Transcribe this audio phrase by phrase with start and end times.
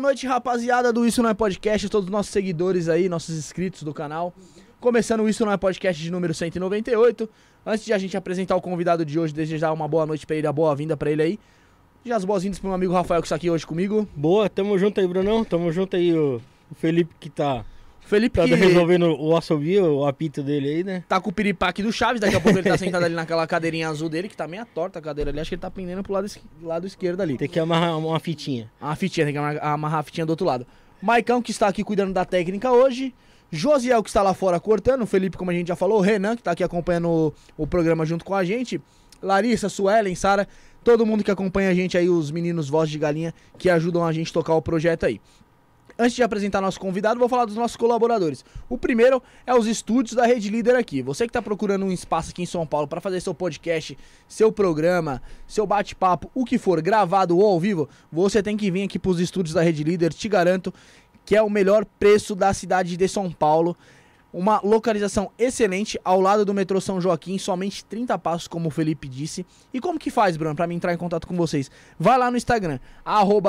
[0.00, 3.82] Boa noite, rapaziada do Isso Não é Podcast, todos os nossos seguidores aí, nossos inscritos
[3.82, 4.32] do canal.
[4.80, 7.28] Começando o Isso Não é Podcast de número 198.
[7.66, 10.46] Antes de a gente apresentar o convidado de hoje, desejar uma boa noite pra ele,
[10.46, 11.38] a boa-vinda pra ele aí.
[12.02, 14.08] Já as boas-vindas pro meu amigo Rafael que está aqui hoje comigo.
[14.16, 15.44] Boa, tamo junto aí, Brunão.
[15.44, 16.40] Tamo junto aí, o,
[16.76, 17.62] Felipe que tá,
[18.10, 21.04] Felipe tá que resolvendo o assobio, o apito dele aí, né?
[21.08, 23.88] tá com o piripaque do Chaves, daqui a pouco ele tá sentado ali naquela cadeirinha
[23.88, 26.12] azul dele, que tá meio torta a cadeira ali, acho que ele tá pendendo pro
[26.12, 26.26] lado,
[26.62, 27.36] lado esquerdo ali.
[27.38, 28.70] Tem que amarrar uma fitinha.
[28.80, 30.66] A fitinha, tem que amar- amarrar a fitinha do outro lado.
[31.00, 33.14] Maicão, que está aqui cuidando da técnica hoje.
[33.50, 35.02] Josiel, que está lá fora cortando.
[35.02, 35.98] O Felipe, como a gente já falou.
[35.98, 38.80] O Renan, que está aqui acompanhando o, o programa junto com a gente.
[39.22, 40.46] Larissa, Suelen, Sara.
[40.84, 44.12] Todo mundo que acompanha a gente aí, os meninos Voz de Galinha, que ajudam a
[44.12, 45.20] gente a tocar o projeto aí.
[46.02, 48.42] Antes de apresentar nosso convidado, vou falar dos nossos colaboradores.
[48.70, 51.02] O primeiro é os estúdios da Rede Líder aqui.
[51.02, 54.50] Você que está procurando um espaço aqui em São Paulo para fazer seu podcast, seu
[54.50, 58.98] programa, seu bate-papo, o que for, gravado ou ao vivo, você tem que vir aqui
[58.98, 60.14] para os estúdios da Rede Líder.
[60.14, 60.72] Te garanto
[61.26, 63.76] que é o melhor preço da cidade de São Paulo.
[64.32, 69.08] Uma localização excelente ao lado do metrô São Joaquim, somente 30 passos, como o Felipe
[69.08, 69.44] disse.
[69.74, 71.70] E como que faz, Bruno, para mim entrar em contato com vocês?
[71.98, 72.78] Vai lá no Instagram,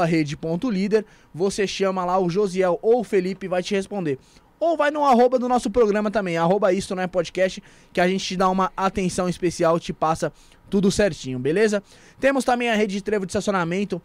[0.07, 4.17] rede.líder, você chama lá o Josiel ou o Felipe vai te responder.
[4.59, 8.23] Ou vai no arroba do nosso programa também, arroba não é podcast, que a gente
[8.23, 10.31] te dá uma atenção especial, te passa
[10.69, 11.83] tudo certinho, beleza?
[12.19, 14.01] Temos também a rede de trevo de estacionamento,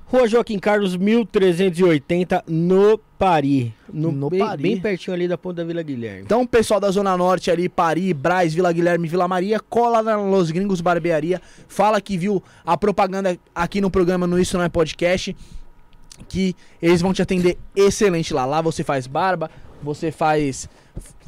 [0.06, 3.70] Rua Joaquim Carlos, 1380, no Paris.
[3.92, 4.60] No, No bem, Paris.
[4.62, 6.22] bem pertinho ali da ponta da Vila Guilherme.
[6.22, 10.50] Então, pessoal da Zona Norte ali, Paris, Braz, Vila Guilherme, Vila Maria, cola na Los
[10.50, 15.36] Gringos Barbearia, fala que viu a propaganda aqui no programa no Isso Não É Podcast,
[16.28, 18.44] que eles vão te atender excelente lá.
[18.44, 19.50] Lá você faz barba,
[19.82, 20.68] você faz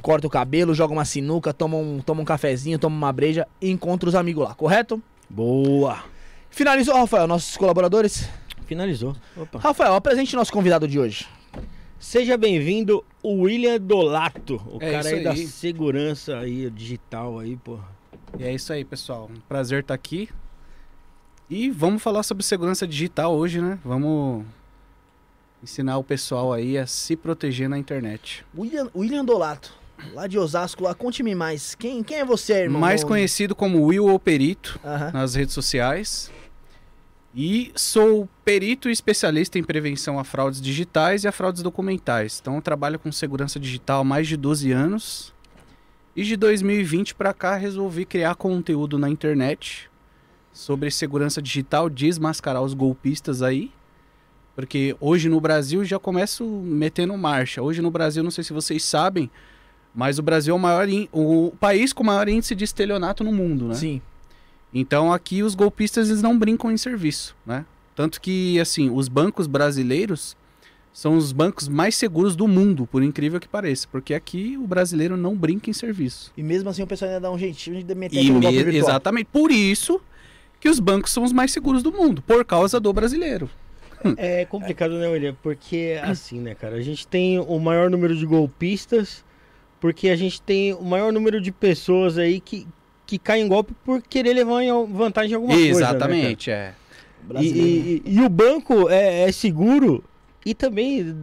[0.01, 3.71] corta o cabelo, joga uma sinuca, toma um, toma um cafezinho, toma uma breja e
[3.71, 5.01] encontra os amigos lá, correto?
[5.31, 6.03] Boa!
[6.51, 8.29] Finalizou, Rafael, nossos colaboradores?
[8.67, 9.15] Finalizou.
[9.37, 9.59] Opa.
[9.59, 11.27] Rafael, apresente nosso convidado de hoje.
[11.99, 15.47] Seja bem-vindo, o William Dolato, o É cara isso aí da aí.
[15.47, 17.89] segurança aí, digital aí, porra.
[18.39, 19.31] E é isso aí, pessoal.
[19.31, 20.29] Um prazer estar aqui.
[21.49, 23.79] E vamos falar sobre segurança digital hoje, né?
[23.85, 24.45] Vamos
[25.63, 28.45] ensinar o pessoal aí a se proteger na internet.
[28.57, 29.73] William, William Dolato,
[30.13, 31.75] lá de Osasco, lá, conte-me mais.
[31.75, 32.81] Quem, quem é você, irmão?
[32.81, 35.11] Mais conhecido como Will ou Perito Aham.
[35.13, 36.31] nas redes sociais.
[37.35, 42.39] E sou perito e especialista em prevenção a fraudes digitais e a fraudes documentais.
[42.41, 45.33] Então eu trabalho com segurança digital há mais de 12 anos.
[46.15, 49.91] E de 2020 para cá resolvi criar conteúdo na internet
[50.53, 53.73] sobre segurança digital, desmascarar os golpistas aí.
[54.55, 57.63] Porque hoje no Brasil já começo metendo marcha.
[57.63, 59.31] Hoje no Brasil, não sei se vocês sabem,
[59.95, 63.25] mas o Brasil é o maior ín- o país com o maior índice de estelionato
[63.25, 63.75] no mundo, né?
[63.75, 64.01] Sim.
[64.75, 67.65] Então aqui os golpistas eles não brincam em serviço, né?
[67.95, 70.37] Tanto que assim, os bancos brasileiros
[70.95, 75.17] são os bancos mais seguros do mundo, por incrível que pareça, porque aqui o brasileiro
[75.17, 76.31] não brinca em serviço.
[76.37, 79.51] E mesmo assim o pessoal ainda dá um jeitinho de meter E me- exatamente por
[79.51, 80.01] isso
[80.61, 83.49] que os bancos são os mais seguros do mundo, por causa do brasileiro.
[84.17, 85.35] É complicado, né, William?
[85.43, 89.25] Porque, assim, né, cara, a gente tem o maior número de golpistas,
[89.81, 92.67] porque a gente tem o maior número de pessoas aí que,
[93.07, 95.81] que caem em golpe por querer levar em vantagem em alguma coisa.
[95.81, 95.97] né, cara?
[96.15, 96.75] exatamente, é.
[97.41, 100.03] E, e- e- o banco é, é seguro
[100.45, 101.15] e também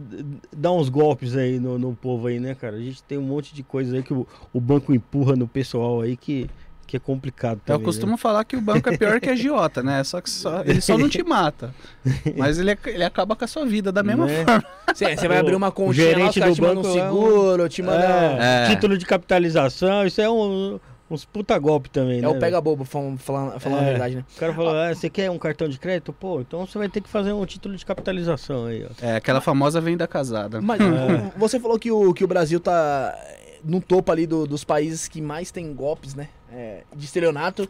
[0.56, 2.76] dá uns golpes aí no, no povo aí, né, cara?
[2.76, 6.00] A gente tem um monte de coisa aí que o, o banco empurra no pessoal
[6.00, 6.48] aí que,
[6.90, 7.84] que é complicado Eu também.
[7.84, 10.02] costumo falar que o banco é pior que a agiota, né?
[10.02, 11.72] Só que só, ele só não te mata.
[12.36, 14.44] Mas ele, ele acaba com a sua vida da mesma Né?
[14.44, 14.64] forma.
[14.92, 16.86] Você, você vai O- abrir uma o continha lá, os gerente caras do um banco
[16.86, 18.02] é um- seguro, te mandam...
[18.10, 18.74] É, É.
[18.74, 22.28] Título de capitalização, isso é um, uns puta golpe também, É né?
[22.28, 23.90] o pega bobo, falando, falando, falando a É.
[23.90, 24.24] verdade, né?
[24.36, 26.12] O cara falou, ah, você quer um cartão de crédito?
[26.12, 28.88] Pô, então você vai ter que fazer um título de capitalização aí, ó.
[29.06, 30.60] É, aquela famosa venda casada.
[30.60, 30.84] Mas É.
[30.84, 33.16] o- você falou que o, que o Brasil tá
[33.62, 36.28] no topo ali do- dos países que mais tem golpes, né?
[36.52, 37.68] É, de estelionato.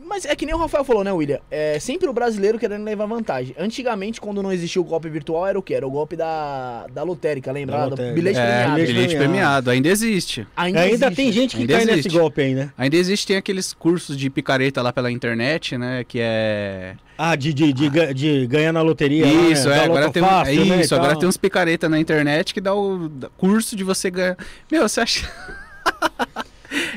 [0.00, 1.40] Mas é que nem o Rafael falou, né, William?
[1.50, 3.54] É sempre o brasileiro querendo levar vantagem.
[3.58, 5.74] Antigamente, quando não existia o golpe virtual, era o quê?
[5.74, 7.76] Era o golpe da, da lotérica, lembra?
[7.76, 8.14] Da Do lotérica.
[8.14, 8.74] bilhete É, premiado.
[8.76, 9.18] bilhete premiado.
[9.18, 10.46] premiado, ainda existe.
[10.56, 11.14] Ainda, Ainda, existe.
[11.16, 11.96] tem gente que Ainda cai existe.
[12.06, 12.72] nesse golpe aí, né?
[12.78, 16.04] Ainda existe, tem aqueles cursos de picareta lá pela internet, né?
[16.06, 16.94] Que é.
[17.18, 19.26] Ah, de, de, de, ga- de ganhar na loteria.
[19.26, 19.78] lá, Isso, né?
[19.78, 19.84] é.
[19.84, 21.18] Agora tem, Fácil, é né, isso, agora tal.
[21.20, 24.36] tem uns picareta na internet que dá o curso de você ganhar.
[24.70, 25.28] Meu, você acha.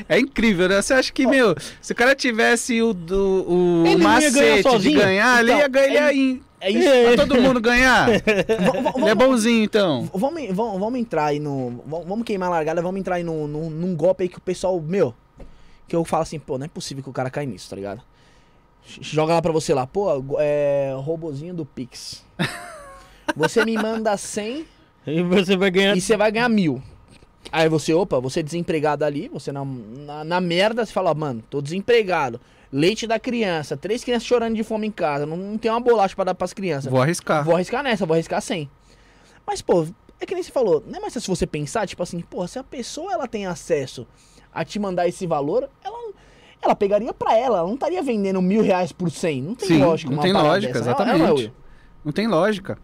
[0.08, 0.80] É incrível, né?
[0.82, 4.56] Você acha que, meu, se o cara tivesse o, do, o Ele não ia ganhar
[4.64, 6.42] macete de ganhar, ele Então, ia ganhar é- em.
[6.60, 6.88] É isso.
[7.16, 8.06] Pra todo mundo ganhar.
[8.22, 8.22] V-
[8.96, 10.08] Ele é bonzinho, então.
[10.14, 11.82] Vamos, vamos, vamos entrar aí no.
[11.86, 14.80] Vamos, queimar a largada, vamos entrar aí num, num, num golpe aí que o pessoal.
[14.80, 15.12] Meu.
[15.88, 18.00] Que eu falo assim, pô, não é possível que o cara caia nisso, tá ligado?
[19.00, 20.08] Joga lá pra você lá, pô,
[20.38, 20.92] é.
[20.96, 22.24] Robozinho do Pix.
[23.36, 24.66] Você me manda 100
[25.06, 25.96] E você vai ganhar.
[25.96, 26.82] e você vai ganhar mil.
[27.50, 31.42] Aí você, opa, você é desempregado ali, você na, na, na merda, você fala, mano,
[31.50, 32.40] tô desempregado.
[32.72, 36.14] Leite da criança, três crianças chorando de fome em casa, não, não tem uma bolacha
[36.14, 36.90] pra dar pras crianças.
[36.90, 37.44] Vou arriscar.
[37.44, 38.70] Vou arriscar nessa, vou arriscar 100.
[39.46, 39.86] Mas, pô,
[40.18, 42.58] é que nem você falou, não é mais se você pensar, tipo assim, pô, se
[42.58, 44.06] a pessoa ela tem acesso
[44.54, 46.12] a te mandar esse valor, ela,
[46.62, 49.42] ela pegaria pra ela, ela não estaria vendendo mil reais por 100.
[49.42, 50.78] Não tem Sim, lógica não tem lógica, dessa.
[50.78, 51.18] É- é, exatamente.
[51.18, 51.52] não é, Will?
[52.04, 52.76] Não tem lógica.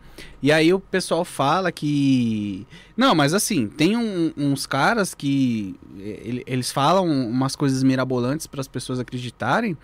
[0.42, 2.66] E aí o pessoal fala que.
[2.96, 5.74] Não, mas assim, tem um- uns caras que.
[5.98, 9.76] ele- Eles falam umas coisas mirabolantes para as pessoas acreditarem.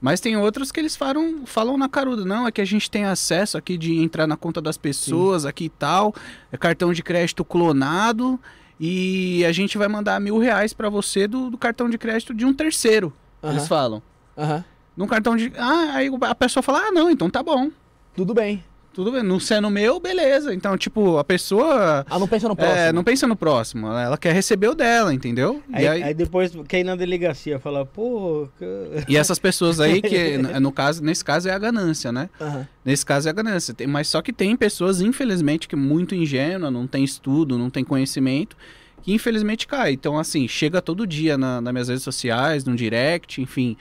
[0.00, 2.24] Mas tem outros que eles falam, falam na caruda.
[2.24, 5.64] Não, é que a gente tem acesso aqui de entrar na conta das pessoas aqui
[5.64, 6.14] e tal.
[6.52, 8.38] É cartão de crédito clonado.
[8.78, 12.44] E a gente vai mandar mil reais para você do, do cartão de crédito de
[12.44, 13.10] um terceiro.
[13.42, 14.02] Eles Aham, falam.
[14.36, 14.64] aham.
[14.96, 15.50] Num cartão de.
[15.56, 17.70] Ah, aí a pessoa fala: Ah, não, então tá bom.
[18.14, 18.62] Tudo bem.
[18.96, 20.54] Tudo bem, não sendo meu, beleza.
[20.54, 22.78] Então, tipo, a pessoa Ah, não pensa no próximo.
[22.78, 25.62] é, não pensa no próximo, ela quer receber o dela, entendeu?
[25.70, 28.48] Aí, e, aí- aí depois quer ir na delegacia falar, pô.
[28.58, 28.64] ca-
[29.06, 32.30] e essas pessoas aí, que no no caso, nesse caso é a ganância, né?
[32.40, 32.66] Aham.
[32.82, 33.74] Nesse caso é a ganância.
[33.74, 37.84] Tem- mas só que tem pessoas, infelizmente, que muito ingênua, não tem estudo, não tem
[37.84, 38.56] conhecimento,
[39.02, 39.92] que infelizmente cai.
[39.92, 43.76] Então, assim, chega todo dia na, nas minhas redes sociais, no direct, enfim.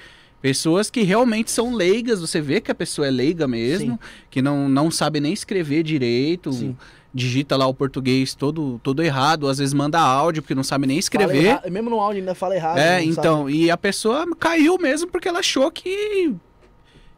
[0.46, 4.00] Pessoas que realmente são leigas, você vê que a pessoa é leiga mesmo,
[4.30, 6.78] que não, não sabe nem escrever direito, Sim.
[7.12, 11.00] digita lá o português todo, todo errado, às vezes manda áudio porque não sabe nem
[11.00, 11.46] escrever.
[11.46, 12.78] erra- Mesmo no áudio ainda fala errado.
[12.78, 16.36] É, não então, e a pessoa caiu mesmo porque ela achou que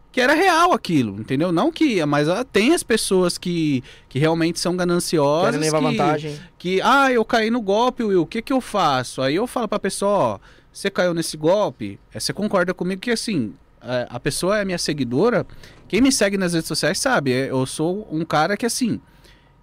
[0.10, 1.52] que era real aquilo, entendeu?
[1.52, 4.80] Não que, mas tem as pessoas que, que realmente são sabe.
[4.80, 6.40] gananciosas, Querem levar que, vantagem.
[6.58, 9.22] que, ah, eu caí no golpe, Will, o que que eu faço?
[9.22, 10.40] Aí eu falo pra pessoa, ó,
[10.78, 15.46] você caiu nesse golpe, é, você concorda comigo que assim, a pessoa é minha seguidora,
[15.88, 19.02] quem me segue nas redes sociais sabe, é, eu sou um cara que assim,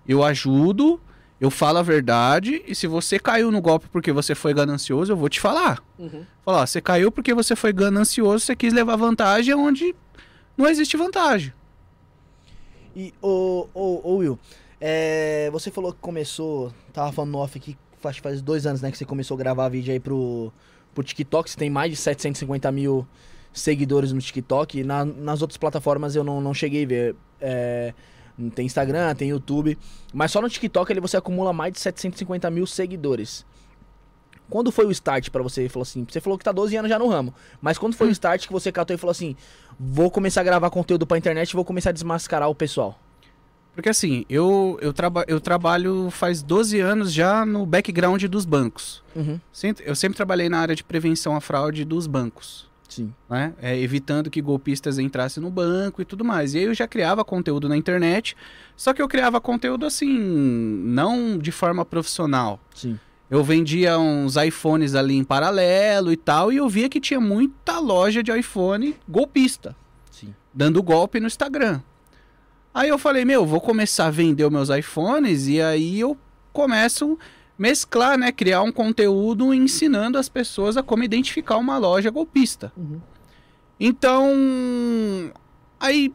[0.09, 1.01] eu ajudo,
[1.41, 5.17] eu falo a verdade, e se você caiu no golpe porque você foi ganancioso, eu
[5.17, 5.81] vou te falar.
[5.97, 6.25] Uhum.
[6.45, 9.95] Falar, você caiu porque você foi ganancioso, você quis levar vantagem onde
[10.57, 11.53] não existe vantagem.
[12.97, 14.39] E, ô, ô, ô Will,
[14.81, 18.99] é, você falou que começou, tava falando off aqui, faz, faz dois anos, né, que
[18.99, 20.53] você começou a gravar vídeo aí pro,
[20.95, 23.07] pro TikTok, você tem mais de 750 mil
[23.53, 27.93] seguidores no TikTok, e na- nas outras plataformas eu não, não cheguei a ver, é,
[28.55, 29.79] tem Instagram, tem YouTube,
[30.13, 33.45] mas só no TikTok ali você acumula mais de 750 mil seguidores.
[34.51, 35.69] Quando foi o start pra você?
[35.69, 37.33] Falou assim, você falou que tá 12 anos já no ramo,
[37.63, 39.37] mas quando foi o start que você catou e falou assim,
[39.79, 42.99] vou começar a gravar conteúdo pra internet e vou começar a desmascarar o pessoal?
[43.75, 49.03] Porque assim, eu, eu, traba eu trabalho faz 12 anos já no background dos bancos.
[49.15, 49.41] Uhum.
[49.85, 52.69] Eu sempre trabalhei na área de prevenção à fraude dos bancos.
[52.89, 53.13] Sim.
[53.29, 53.53] Né?
[53.61, 56.55] É, evitando que golpistas entrassem no banco e tudo mais.
[56.55, 58.37] E aí eu já criava conteúdo na internet,
[58.77, 62.61] só que eu criava conteúdo assim, não de forma profissional.
[62.73, 62.99] Sim.
[63.29, 67.81] Eu vendia uns iPhones ali em paralelo e tal, e eu via que tinha muita
[67.81, 69.75] loja de iPhone golpista,
[70.11, 70.33] Sim.
[70.53, 71.81] dando golpe no Instagram.
[72.75, 76.19] Aí eu falei, meu, vou começar a vender os meus iPhones e aí eu
[76.53, 77.17] começo
[77.57, 82.73] mesclar, né, criar um conteúdo ensinando as pessoas a como identificar uma loja golpista.
[82.77, 83.01] Uhum.
[83.79, 85.33] Então,
[85.79, 86.13] aí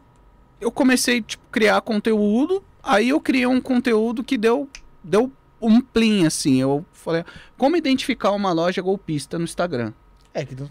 [0.60, 4.68] eu comecei tipo criar conteúdo, aí eu criei um conteúdo que deu
[5.04, 6.60] deu um plim assim.
[6.62, 7.24] Eu falei,
[7.58, 9.94] como identificar uma loja golpista no Instagram?
[10.34, 10.56] É que.
[10.56, 10.70] tu-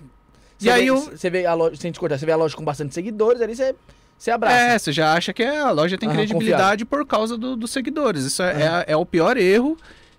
[0.61, 2.37] E Você aí vê, eu- Você vê a loja, sem te cortar, você vê a
[2.37, 3.75] loja com bastante seguidores, ali você,
[4.18, 4.56] você abraça.
[4.56, 8.25] É, você já acha que a loja tem Aham, credibilidade por causa do- dos seguidores.
[8.25, 9.76] Isso é, é, é o pior erro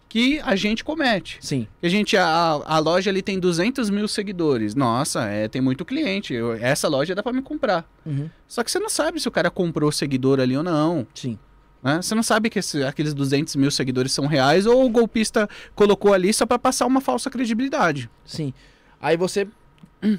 [0.07, 1.37] que a gente comete.
[1.39, 1.67] Sim.
[1.83, 2.25] A gente, a,
[2.65, 4.73] a loja ali tem 200 mil seguidores.
[4.73, 6.33] Nossa, é, tem muito cliente.
[6.33, 7.85] Eu- essa loja dá pra me comprar.
[8.05, 8.27] Uhum.
[8.47, 11.05] Só que você não sabe se o cara comprou seguidor ali ou não.
[11.13, 11.37] Sim.
[11.83, 12.01] né?
[12.01, 16.13] Você não sabe que esse- aqueles 200 mil seguidores são reais ou o golpista colocou
[16.13, 18.09] ali só pra passar uma falsa credibilidade.
[18.25, 18.53] Sim.
[18.99, 19.47] Aí você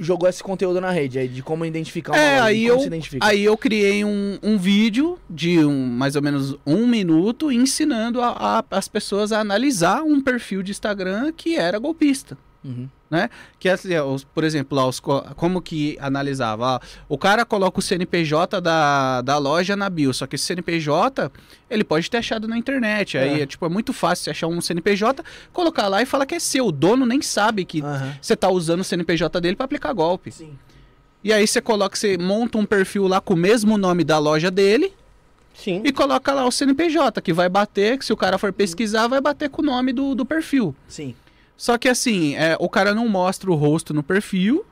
[0.01, 2.81] jogou esse conteúdo na rede aí, de como identificar uma É, loja, aí como eu,
[2.81, 3.27] se identifica.
[3.27, 8.37] aí eu criei um, um vídeo de um, mais ou menos um minuto ensinando a-
[8.61, 12.37] a- as pessoas a analisar um perfil de Instagram que era golpista.
[12.63, 12.89] Uhum.
[13.59, 16.65] Que assim, ó, os- por exemplo, lá, os co- como que analisava?
[16.77, 21.31] Ó, o cara coloca o CNPJ da, da loja na bio, só que esse CNPJ
[21.71, 23.17] ele pode ter achado na internet.
[23.19, 23.43] Aí É.
[23.43, 26.39] é, tipo, é muito fácil você achar um CNPJ, colocar lá e falar que é
[26.39, 26.67] seu.
[26.67, 28.15] O dono nem sabe que Aham.
[28.21, 30.31] você tá usando o CNPJ dele para aplicar golpe.
[30.31, 30.53] Sim.
[31.25, 34.51] E aí você coloca, você monta um perfil lá com o mesmo nome da loja
[34.51, 34.93] dele
[35.55, 35.83] Sim.
[35.85, 39.21] e coloca lá o CNPJ, que vai bater, que se o cara for pesquisar, vai
[39.21, 40.75] bater com o nome do, do perfil.
[40.89, 41.15] Sim.
[41.61, 44.65] Só que assim, é, o cara não mostra o rosto no perfil,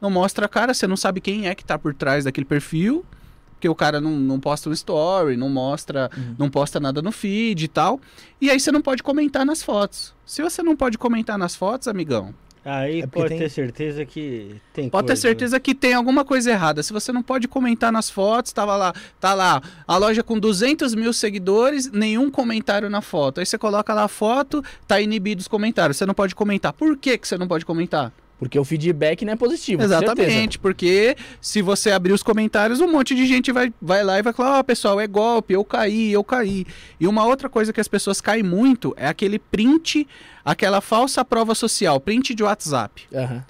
[0.00, 3.04] não mostra a cara, você não sabe quem é que tá por trás daquele perfil,
[3.50, 6.34] porque o cara não, não posta no story, não mostra, Uhum.
[6.38, 8.00] não posta nada no feed e tal.
[8.40, 10.14] E aí você não pode comentar nas fotos.
[10.24, 14.54] Se você não pode comentar nas fotos, amigão, Aí É pode tem- ter certeza que
[14.72, 15.30] tem Pode ter coisa, né?
[15.30, 16.82] certeza que tem alguma coisa errada.
[16.82, 20.94] Se você não pode comentar nas fotos, tava lá, tá lá, a loja com 200
[20.94, 23.40] mil seguidores, nenhum comentário na foto.
[23.40, 25.96] Aí você coloca lá a foto, tá inibido os comentários.
[25.96, 26.72] Você não pode comentar.
[26.72, 28.12] Por que, que você não pode comentar?
[28.42, 29.84] Porque o feedback não é positivo.
[29.84, 34.22] Exatamente, porque se você abrir os comentários, um monte de gente vai, vai lá e
[34.22, 36.66] vai falar: Ó, pessoal, é golpe, eu caí, eu caí.
[36.98, 40.08] E uma outra coisa que as pessoas caem muito é aquele print,
[40.44, 43.04] aquela falsa prova social, print de WhatsApp.
[43.14, 43.44] Aham.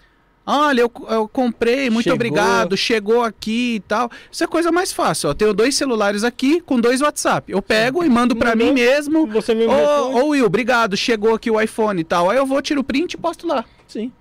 [0.44, 2.16] Olha, eu, eu comprei, muito Chegou.
[2.16, 4.10] obrigado, chegou aqui e tal.
[4.30, 5.30] Isso é coisa mais fácil.
[5.30, 5.34] Ó.
[5.34, 7.50] Tenho dois celulares aqui com dois WhatsApp.
[7.50, 8.56] Eu pego e mando Mandou.
[8.56, 9.26] mim mesmo.
[9.28, 10.20] Você mesmo Ô, responde.
[10.20, 12.28] ô Will, obrigado, chegou aqui o iPhone e tal.
[12.28, 13.64] Aí eu vou, tiro o print e posto lá.
[13.88, 14.12] Sim.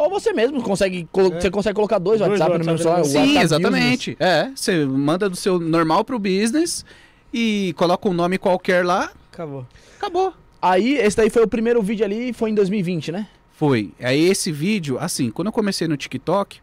[0.00, 1.40] Ou você mesmo consegue, É.
[1.40, 3.04] você consegue colocar dois, Dois WhatsApp no mesmo celular.
[3.04, 4.16] Sim, WhatsApp exatamente.
[4.18, 6.86] É, você manda do seu normal pro business
[7.34, 9.66] e coloca um nome qualquer lá, Acabou.
[9.98, 10.32] acabou.
[10.62, 13.26] Aí, esse daí foi o primeiro vídeo ali, foi em 2020, né?
[13.52, 13.92] Foi.
[14.00, 16.60] Aí esse vídeo, assim, quando eu comecei no TikTok,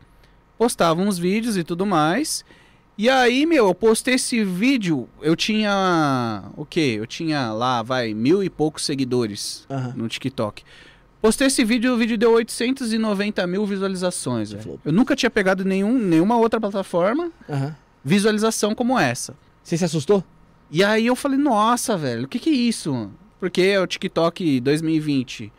[0.58, 2.44] postava uns vídeos e tudo mais.
[2.98, 6.46] E aí, meu, eu postei esse vídeo, eu tinha.
[6.56, 6.96] O quê?
[6.98, 10.64] Eu tinha lá, vai, mil e poucos seguidores no TikTok.
[11.22, 14.52] Postei esse vídeo, o vídeo deu 890 mil visualizações.
[14.52, 14.80] velho.
[14.86, 17.76] Eu nunca tinha pegado nenhum, nenhuma outra plataforma Aham.
[18.04, 19.36] visualização como essa.
[19.64, 20.24] Você se assustou?
[20.70, 23.10] E aí eu falei, nossa, velho, o que que é isso?
[23.40, 25.52] Porque é o TikTok 2020.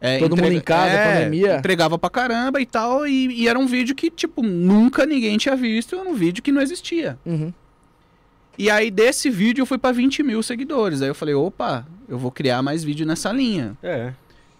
[0.00, 1.56] é, Todo mundo em casa, pandemia.
[1.58, 3.06] Entregava pra caramba e tal.
[3.06, 5.94] E, e era um vídeo que, tipo, nunca ninguém tinha visto.
[5.96, 7.18] Era um vídeo que não existia.
[7.24, 7.52] Uhum.
[8.58, 11.00] E aí desse vídeo eu fui pra 20 mil seguidores.
[11.02, 13.76] Aí eu falei, opa, eu vou criar mais vídeo nessa linha.
[13.82, 14.12] É.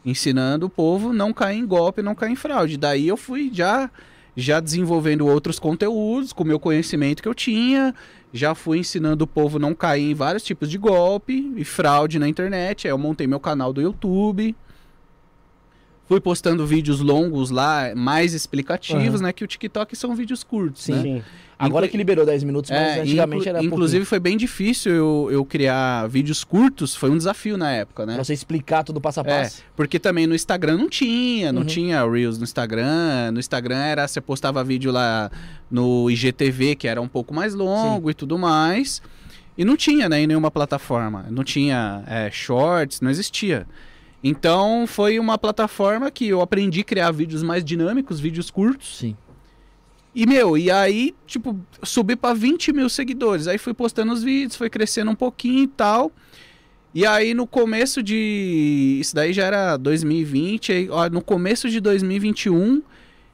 [0.04, 2.76] Ensinando o povo não cair em golpe, não cair em fraude.
[2.76, 3.90] Daí eu fui já,
[4.36, 7.94] já desenvolvendo outros conteúdos com o meu conhecimento que eu tinha.
[8.32, 12.28] Já fui ensinando o povo não cair em vários tipos de golpe e fraude na
[12.28, 12.86] internet.
[12.86, 14.54] Aí eu montei meu canal do YouTube.
[16.10, 19.32] Fui postando vídeos longos lá, mais explicativos, né?
[19.32, 20.92] Que o TikTok são vídeos curtos, Sim.
[20.94, 21.02] né?
[21.02, 21.22] Sim.
[21.56, 24.90] Agora Inclu- que liberou 10 minutos, mas É, antigamente inclu- era Inclusive foi bem difícil
[24.92, 26.96] eu, eu criar vídeos curtos.
[26.96, 28.14] Foi um desafio na época, né?
[28.14, 29.62] Pra você explicar tudo passo a É, passo.
[29.76, 31.66] porque também no Instagram não tinha, não Uhum.
[31.68, 33.30] tinha Reels no Instagram.
[33.30, 35.30] No Instagram era, você postava vídeo lá
[35.70, 39.00] no IGTV, que era um pouco mais longo e tudo mais.
[39.56, 41.26] E não tinha, né, em nenhuma plataforma.
[41.30, 43.64] Não tinha é, shorts, não existia.
[44.22, 48.98] Então foi uma plataforma que eu aprendi a criar vídeos mais dinâmicos, vídeos curtos.
[48.98, 49.16] Sim.
[50.14, 53.46] E, meu, e aí, tipo, subi pra 20 mil seguidores.
[53.46, 56.10] Aí fui postando os vídeos, foi crescendo um pouquinho e tal.
[56.92, 58.98] E aí, no começo de.
[59.00, 60.72] Isso daí já era 2020.
[60.72, 62.82] Aí, ó, no começo de 2021,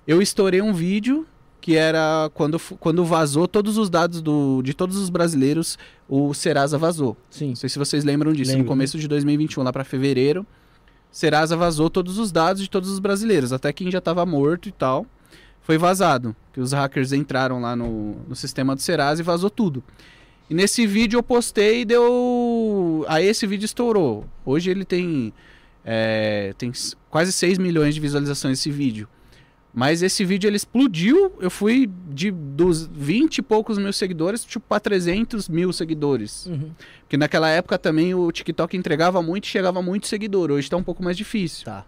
[0.06, 1.26] eu estourei um vídeo
[1.66, 5.76] que era quando, quando vazou todos os dados do, de todos os brasileiros,
[6.08, 7.16] o Serasa vazou.
[7.30, 7.48] Sim.
[7.48, 8.52] Não sei se vocês lembram disso.
[8.52, 8.64] Lembro.
[8.64, 10.46] No começo de 2021, lá pra fevereiro,
[11.16, 14.73] Serasa vazou todos os dados de todos os brasileiros, até quem já tava morto e
[14.73, 15.06] tal.
[15.62, 19.82] Foi vazado, que os hackers entraram lá no, no sistema do Serasa e vazou tudo.
[20.50, 23.02] E nesse vídeo eu postei e deu.
[23.08, 24.26] Aí esse vídeo estourou.
[24.44, 25.32] Hoje ele tem.
[25.82, 26.70] é, tem
[27.08, 29.08] quase 6 milhões de visualizações esse vídeo.
[29.78, 31.35] Mas esse vídeo ele explodiu.
[31.38, 36.47] Eu fui de dos 20 e poucos mil seguidores, tipo, pra 300 mil seguidores.
[36.47, 36.71] Uhum.
[37.02, 40.50] Porque naquela época também o TikTok entregava muito e chegava muito seguidor.
[40.50, 41.66] Hoje tá um pouco mais difícil.
[41.66, 41.85] Tá.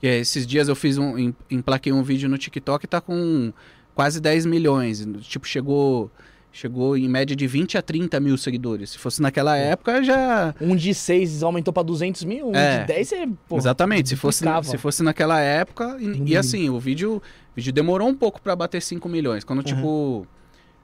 [0.00, 1.16] Que é, esses dias eu fiz um.
[1.16, 3.52] em- Emplaquei um vídeo no TikTok e tá com
[3.94, 5.06] quase 10 milhões.
[5.22, 6.10] Tipo, chegou.
[6.56, 8.88] Chegou em média de 20 a 30 mil seguidores.
[8.90, 10.54] Se fosse naquela época, já.
[10.58, 12.80] Um de 6 aumentou pra 200 mil, um É.
[12.80, 13.28] de 10 você.
[13.46, 14.08] pô, Exatamente.
[14.08, 15.98] Se fosse, se fosse naquela época.
[16.00, 17.22] E, e assim, o vídeo, o
[17.54, 19.44] vídeo demorou um pouco pra bater 5 milhões.
[19.44, 20.26] Quando, tipo.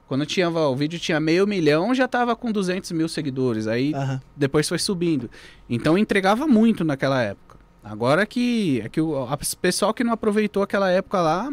[0.07, 3.65] Quando tinha, o vídeo tinha meio milhão, já tava com 200 mil seguidores.
[3.65, 4.21] Aí Aham.
[4.37, 5.27] depois foi subindo.
[5.67, 7.57] Então entregava muito naquela época.
[7.83, 9.27] Agora que é que o
[9.59, 11.49] pessoal que não aproveitou aquela época lá,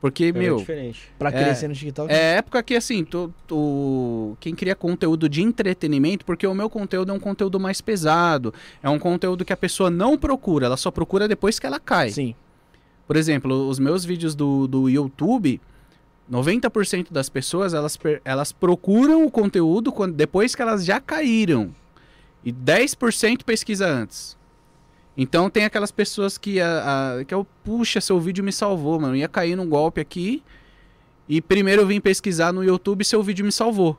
[0.00, 1.10] porque Era meu, diferente.
[1.18, 1.32] Pra É.
[1.32, 2.12] crescer no TikTok.
[2.12, 7.10] é época que assim, tu, tu- quem cria conteúdo de entretenimento, porque o meu conteúdo
[7.10, 10.90] é um conteúdo mais pesado, é um conteúdo que a pessoa não procura, ela só
[10.90, 12.10] procura depois que ela cai.
[12.10, 12.34] Sim.
[13.06, 15.60] Por exemplo, os meus vídeos do, do YouTube,
[16.30, 21.74] 90% das pessoas elas, elas procuram o conteúdo quando, depois que elas já caíram.
[22.44, 24.37] E 10% pesquisa antes.
[25.20, 29.14] Então tem aquelas pessoas que, a, a- que eu, puxa, seu vídeo me salvou, mano.
[29.14, 30.42] Eu ia cair num golpe aqui.
[31.28, 33.98] E primeiro eu vim pesquisar no YouTube seu vídeo me salvou.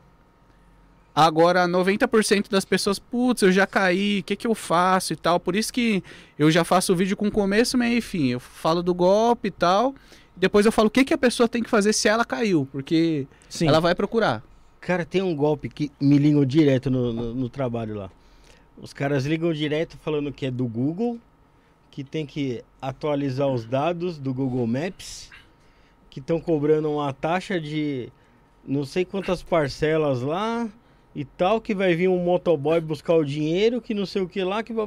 [1.13, 5.39] Agora, 90% das pessoas, putz, eu já caí, o que, que eu faço e tal.
[5.39, 6.01] Por isso que
[6.37, 8.27] eu já faço o vídeo com começo, meio e fim.
[8.27, 9.93] Eu falo do golpe e tal.
[10.37, 12.65] Depois eu falo o que, que a pessoa tem que fazer se ela caiu.
[12.71, 13.67] Porque Sim.
[13.67, 14.41] ela vai procurar.
[14.79, 18.09] Cara, tem um golpe que me ligam direto no, no, no trabalho lá.
[18.81, 21.17] Os caras ligam direto falando que é do Google,
[21.91, 25.29] que tem que atualizar os dados do Google Maps,
[26.09, 28.09] que estão cobrando uma taxa de
[28.65, 30.67] não sei quantas parcelas lá
[31.13, 34.43] e tal, que vai vir um motoboy buscar o dinheiro, que não sei o que
[34.43, 34.85] lá, que vai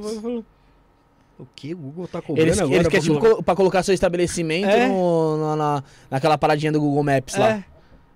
[1.38, 1.74] O que?
[1.74, 2.74] O Google tá cobrando Eles, agora?
[2.76, 4.86] eles querem tipo, colocar- colo- pra colocar seu estabelecimento É.
[4.88, 7.56] no- na, na- naquela paradinha do Google Maps lá.
[7.56, 7.64] É.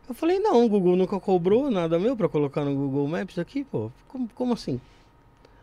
[0.09, 3.65] Eu falei, não, o Google nunca cobrou nada meu pra colocar no Google Maps aqui,
[3.65, 3.91] pô.
[4.07, 4.81] Como, como assim?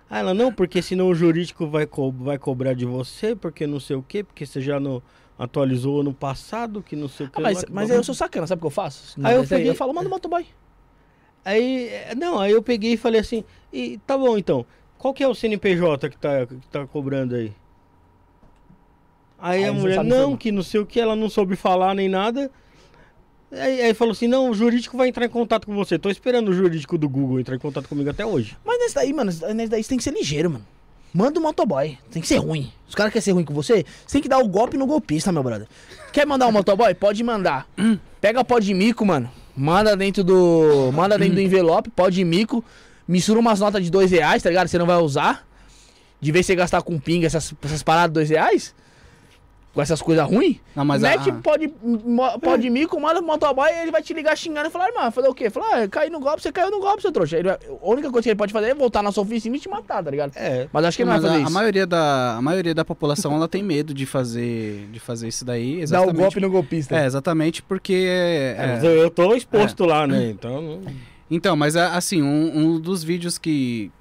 [0.09, 3.79] Ah, ela, não, porque senão o jurídico vai, co vai cobrar de você, porque não
[3.79, 5.01] sei o quê, porque você já não
[5.37, 7.39] atualizou ano passado, que não sei o que.
[7.39, 9.17] Ah, mas lá, mas eu sou sacana, sabe o que eu faço?
[9.23, 10.45] Aí eu peguei- eu falo, manda o motoboy.
[11.43, 14.65] Aí, é, não, aí eu peguei e falei assim, e tá bom então,
[14.97, 17.51] qual que é o CNPJ que tá, que tá cobrando aí?
[19.39, 21.93] Aí Aí a não mulher, não, que não sei o que, ela não soube falar
[21.93, 22.49] nem nada.
[23.53, 25.99] Aí, aí falou assim, não, o jurídico vai entrar em contato com você.
[25.99, 28.57] Tô esperando o jurídico do Google entrar em contato comigo até hoje.
[28.65, 30.65] Mas nesse daí, mano, nesse daí você tem que ser ligeiro, mano.
[31.13, 31.97] Manda o motoboy.
[32.09, 32.71] Tem que ser ruim.
[32.89, 35.31] Os caras querem ser ruim com você, você tem que dar o golpe no golpista,
[35.31, 35.67] meu brother.
[36.11, 36.93] Quer mandar um motoboy?
[36.95, 37.67] Pode mandar.
[38.19, 39.29] Pega pó de mico, mano.
[39.55, 40.91] Manda dentro do.
[40.91, 42.65] Manda dentro do envelope, pó de mico.
[43.07, 44.67] Mistura umas notas de dois reais, tá ligado?
[44.67, 45.45] Você não vai usar.
[46.19, 48.73] De vez você gastar com pinga essas, essas paradas de dois reais.
[49.73, 50.57] Com essas coisas ruins.
[50.75, 53.91] Não, mas Mete a- pó de, mo- pó de mico, manda pro motoboy e ele
[53.91, 55.49] vai te ligar xingando e falar, irmão, fazer o quê?
[55.49, 57.38] Falar, ah, caí no golpe, você caiu no golpe, seu trouxa.
[57.39, 59.67] Ele a única coisa que ele pode fazer é voltar na sua oficina e te
[59.67, 60.33] matar, tá ligado?
[60.36, 61.53] É, Mas acho que ele não vai a, fazer a isso.
[61.53, 65.83] maioria da, a maioria da população ela tem medo de fazer, de fazer isso daí.
[65.88, 66.95] Dá o golpe no golpista.
[66.95, 67.93] É, exatamente porque.
[68.07, 70.29] é, é, mas eu, eu tô exposto lá, né?
[70.29, 70.81] Então,
[71.31, 73.91] Então, mas a- assim, um, um dos vídeos que,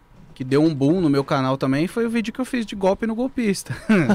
[0.42, 2.74] que deu um boom no meu canal também foi o vídeo que eu fiz de
[2.74, 3.74] golpe no golpista.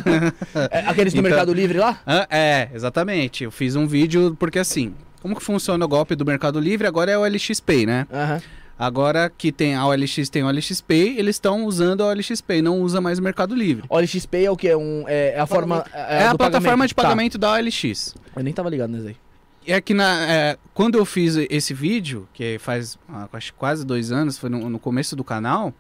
[0.72, 2.00] É, aqueles do Então- Mercado Livre lá?
[2.30, 3.44] É, exatamente.
[3.46, 6.86] Eu fiz um vídeo porque assim, como que funciona o golpe do Mercado Livre?
[6.88, 8.06] Agora é o LXP, né?
[8.12, 8.42] Aham.
[8.80, 13.02] Agora que tem a OLX tem o LXP, eles estão usando a OLXP, não usa
[13.02, 13.86] mais o Mercado Livre.
[13.90, 14.68] O LXP é o que?
[14.68, 15.84] É, um, é, é a forma.
[15.94, 17.02] É, a do plataforma de Tá.
[17.02, 18.14] pagamento da OLX.
[18.36, 19.16] Eu nem tava ligado nisso aí.
[19.68, 24.12] É que na, é, quando eu fiz esse vídeo, que faz ah, acho quase dois
[24.12, 25.74] anos, foi no, no começo do canal,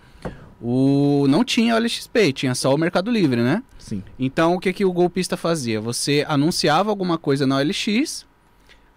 [0.62, 3.63] o não tinha OLXP, tinha só o Mercado Livre, né?
[3.80, 4.04] Sim.
[4.19, 5.80] Então o que, que o golpista fazia?
[5.80, 8.27] Você anunciava alguma coisa na OLX,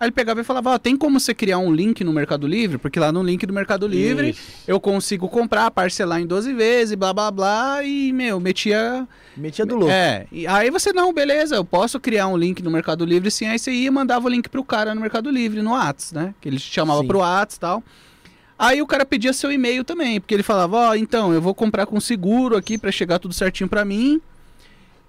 [0.00, 2.78] aí ele pegava e falava, ó, tem como você criar um link no Mercado Livre?
[2.78, 4.40] Porque lá no link do Mercado Livre Isso.
[4.66, 9.76] eu consigo comprar, parcelar em 12 vezes, blá blá blá, e, meu, metia Metia do
[9.76, 9.92] louco.
[9.92, 13.46] é, e aí você, não, beleza, eu posso criar um link no Mercado Livre, sim,
[13.46, 16.34] aí você ia e mandava o link pro cara no Mercado Livre, no Whats, né?
[16.40, 17.06] Que ele chamava Sim.
[17.06, 17.82] pro Whats e tal.
[18.58, 21.86] Aí o cara pedia seu e-mail também, porque ele falava, ó, então, eu vou comprar
[21.86, 24.20] com seguro aqui pra chegar tudo certinho pra mim.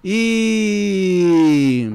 [0.04, 1.92] E...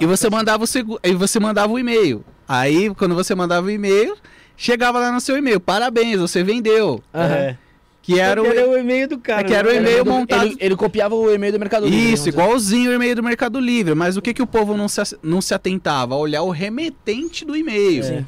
[0.00, 0.66] E você mandava o
[1.04, 2.24] e você mandava o e-mail.
[2.48, 4.16] Aí, quando você mandava o e-mail,
[4.56, 7.02] chegava lá no seu e-mail, parabéns, você vendeu.
[7.14, 7.56] É.
[8.02, 8.46] Que era o...
[8.46, 9.42] Era o e-mail do cara.
[9.42, 9.76] É que era o né?
[9.76, 12.12] e-mail do- montado- Ele, ele copiava o e-mail do Mercado Livre.
[12.14, 13.94] Isso, igualzinho o e-mail do Mercado Livre.
[13.94, 16.14] Mas o que, que o povo não se, não se atentava?
[16.14, 18.02] A olhar o remetente do e-mail.
[18.02, 18.26] Sim.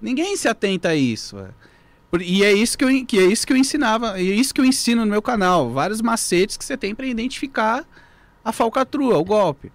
[0.00, 1.36] Ninguém se atenta a isso.
[1.38, 1.48] é.
[2.10, 4.60] Por- E é isso que eu, que é isso que eu ensinava, é isso que
[4.60, 5.70] eu ensino no meu canal.
[5.70, 7.84] Vários macetes que você tem para identificar
[8.44, 9.70] a falcatrua, o golpe.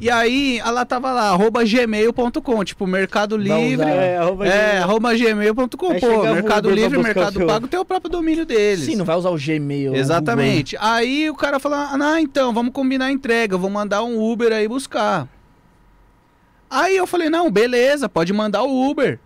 [0.00, 3.86] E aí, ela tava lá, arroba gmail.com, tipo, Mercado Livre.
[3.88, 7.84] É, arroba É, arroba gmail.com, pô, o Mercado Livre, o Mercado seu- Pago tem o
[7.84, 8.84] próprio domínio deles.
[8.84, 9.92] Sim, não vai usar o Gmail.
[9.92, 10.76] o Exatamente.
[10.80, 14.68] Aí o cara fala, ah, então, vamos combinar a entrega, vou mandar um Uber aí
[14.68, 15.28] buscar.
[16.68, 19.18] Aí eu falei, não, beleza, pode mandar o Uber.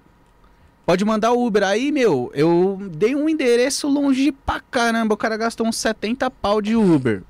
[0.85, 1.63] Pode mandar o Uber.
[1.65, 5.15] Aí, meu, eu dei um endereço longe pra caramba.
[5.15, 7.23] O cara gastou uns 70 pau de Uber.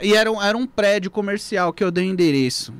[0.00, 2.72] E era um, era um prédio comercial que eu dei o endereço.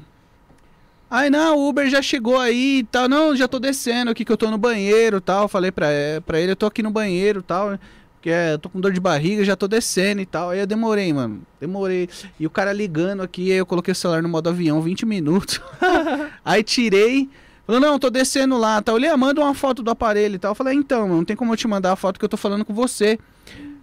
[1.10, 3.08] Aí, não, o Uber já chegou aí e tal.
[3.08, 5.46] Não, já tô descendo aqui que eu tô no banheiro e tal.
[5.46, 7.78] Falei pra, eh, pra ele, eu tô aqui no banheiro e tal.
[8.14, 10.50] Porque é, eu tô com dor de barriga, já tô descendo e tal.
[10.50, 11.42] Aí eu demorei, mano.
[11.60, 12.08] Demorei.
[12.40, 15.60] E o cara ligando aqui, aí eu coloquei o celular no modo avião, 20 minutos.
[16.44, 17.28] aí tirei.
[17.66, 18.92] Falou, não, tô descendo lá, tá?
[18.92, 20.50] Olhei, manda uma foto do aparelho e tal.
[20.50, 22.36] Eu falei, então, mano, não tem como eu te mandar a foto que eu tô
[22.36, 23.18] falando com você.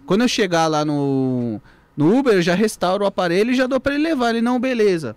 [0.04, 1.60] Quando eu chegar lá no,
[1.96, 4.30] no Uber, eu já restauro o aparelho e já dou pra ele levar.
[4.30, 5.16] Ele, não, beleza.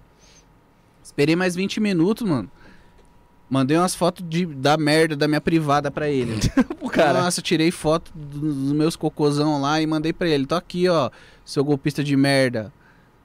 [1.03, 2.49] Esperei mais 20 minutos, mano.
[3.49, 6.33] Mandei umas fotos de, da merda da minha privada pra ele.
[6.81, 7.21] O cara.
[7.21, 10.45] Nossa, tirei foto dos meus cocôzão lá e mandei pra ele.
[10.45, 11.09] Tô aqui, ó,
[11.43, 12.71] seu golpista de merda.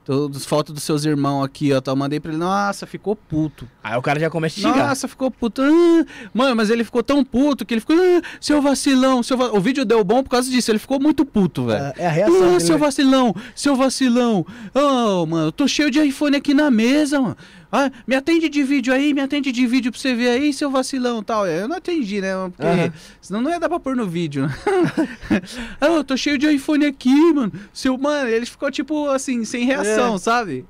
[0.03, 1.79] Todas fotos dos seus irmãos aqui, ó.
[1.79, 2.39] Tá, eu mandei pra ele.
[2.39, 3.67] Nossa, ficou puto.
[3.83, 4.87] Aí o cara já começa a xingar.
[4.87, 5.61] Nossa, ficou puto.
[5.61, 7.95] Ah, mano, mas ele ficou tão puto que ele ficou.
[7.95, 10.71] Ah, seu vacilão, seu va-" O vídeo deu bom por causa disso.
[10.71, 11.93] Ele ficou muito puto, velho.
[11.97, 12.85] É a reação Ah, dele, seu né?
[12.85, 14.45] vacilão, seu vacilão.
[14.73, 17.37] Oh, mano, eu tô cheio de iPhone aqui na mesa, mano.
[17.71, 20.69] Ah, me atende de vídeo aí, me atende de vídeo pra você ver aí, seu
[20.69, 21.47] vacilão e tal.
[21.47, 22.29] Eu não atendi, né?
[22.55, 22.93] Porque Aham.
[23.21, 24.45] senão não ia dar pra pôr no vídeo.
[25.79, 27.51] ah, eu tô cheio de iPhone aqui, mano.
[27.73, 30.17] Seu, mano, ele ficou tipo assim, sem reação, É.
[30.17, 30.65] sabe?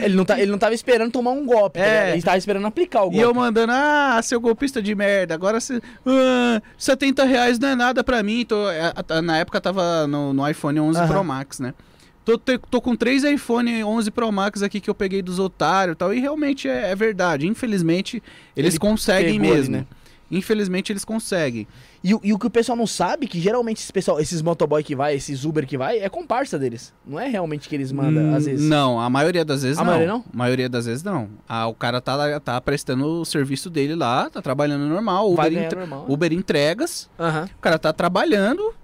[0.00, 2.12] Ele, não tá, ele não tava esperando tomar um golpe, tá É.
[2.12, 3.16] ele tava esperando aplicar o golpe.
[3.16, 5.80] E eu mandando, ah, seu golpista de merda, agora você.
[6.06, 8.44] Ah, 70 reais não é nada pra mim.
[8.44, 11.08] Tô, é, na época tava no, no iPhone 11 Aham.
[11.08, 11.72] Pro Max, né?
[12.36, 15.96] Tô, tô com três iPhone 11 Pro Max aqui que eu peguei dos otários e
[15.96, 16.12] tal.
[16.12, 17.46] E realmente é, é verdade.
[17.46, 18.22] Infelizmente,
[18.56, 19.76] eles Ele conseguem pegou ali, mesmo.
[19.78, 19.86] né?
[20.30, 21.66] Infelizmente, eles conseguem.
[22.04, 24.82] E, o- e o que o pessoal não sabe, que geralmente esse pessoal, esses motoboy
[24.84, 26.92] que vai, esses Uber que vai, é comparsa deles.
[27.06, 28.68] Não é realmente que eles mandam, Hum, às vezes.
[28.68, 29.86] Não, a maioria das vezes A não.
[29.86, 30.24] maioria não?
[30.30, 31.30] A maioria das vezes não.
[31.48, 35.34] Ah, o cara tá, tá prestando o serviço dele lá, tá trabalhando normal.
[35.34, 36.04] Vai Uber, ganhar entre- normal.
[36.06, 37.08] Uber entregas.
[37.18, 37.48] Aham.
[37.56, 38.74] O cara tá trabalhando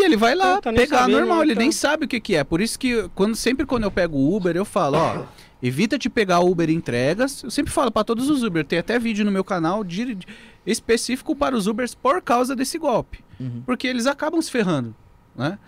[0.00, 1.60] e ele vai lá Tá- pegar sabendo, normal, ele tá.
[1.60, 2.42] nem sabe o que que é.
[2.44, 5.24] Por isso que quando sempre quando eu pego o Uber, eu falo, ó,
[5.62, 7.42] evita de pegar Uber entregas.
[7.42, 10.26] Eu sempre falo pra todos os Uber, tem até vídeo no meu canal de, de-
[10.66, 13.62] específico para os Ubers por causa desse golpe, Uhum.
[13.64, 14.94] porque eles acabam se ferrando,
[15.36, 15.58] né?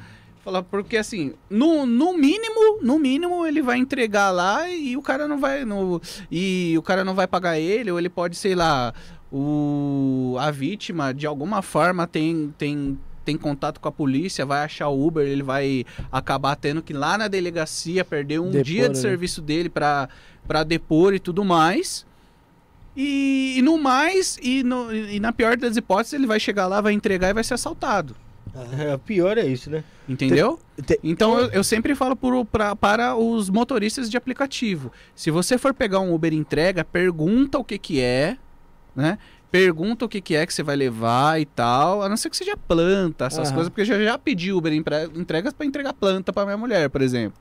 [0.44, 5.28] Falar porque assim, no, no mínimo, no mínimo ele vai entregar lá e o cara
[5.28, 8.92] não vai no e o cara não vai pagar ele ou ele pode, sei lá,
[9.30, 14.88] o a vítima de alguma forma tem tem tem contato com a polícia, vai achar
[14.88, 18.82] o Uber, ele vai acabar tendo que ir lá na delegacia perder um Depor, dia
[18.88, 19.00] de né?
[19.00, 20.08] serviço dele para
[20.66, 22.04] depor e tudo mais.
[22.96, 26.80] E, e no mais, e, no- e na pior das hipóteses, ele vai chegar lá,
[26.80, 28.14] vai entregar e vai ser assaltado.
[28.78, 29.82] É, pior é isso, né?
[30.06, 30.58] Entendeu?
[30.84, 34.92] Te- Então eu, eu sempre falo pro- pra- para os motoristas de aplicativo.
[35.14, 38.36] Se você for pegar um Uber entrega, pergunta o que que é,
[38.94, 39.16] né?
[39.52, 42.02] Pergunta o que que é que você vai levar e tal.
[42.02, 43.54] A não ser que seja planta, essas Aham.
[43.54, 47.02] coisas, porque eu já, já pedi Uber entregas para entregar planta para minha mulher, por
[47.02, 47.38] exemplo.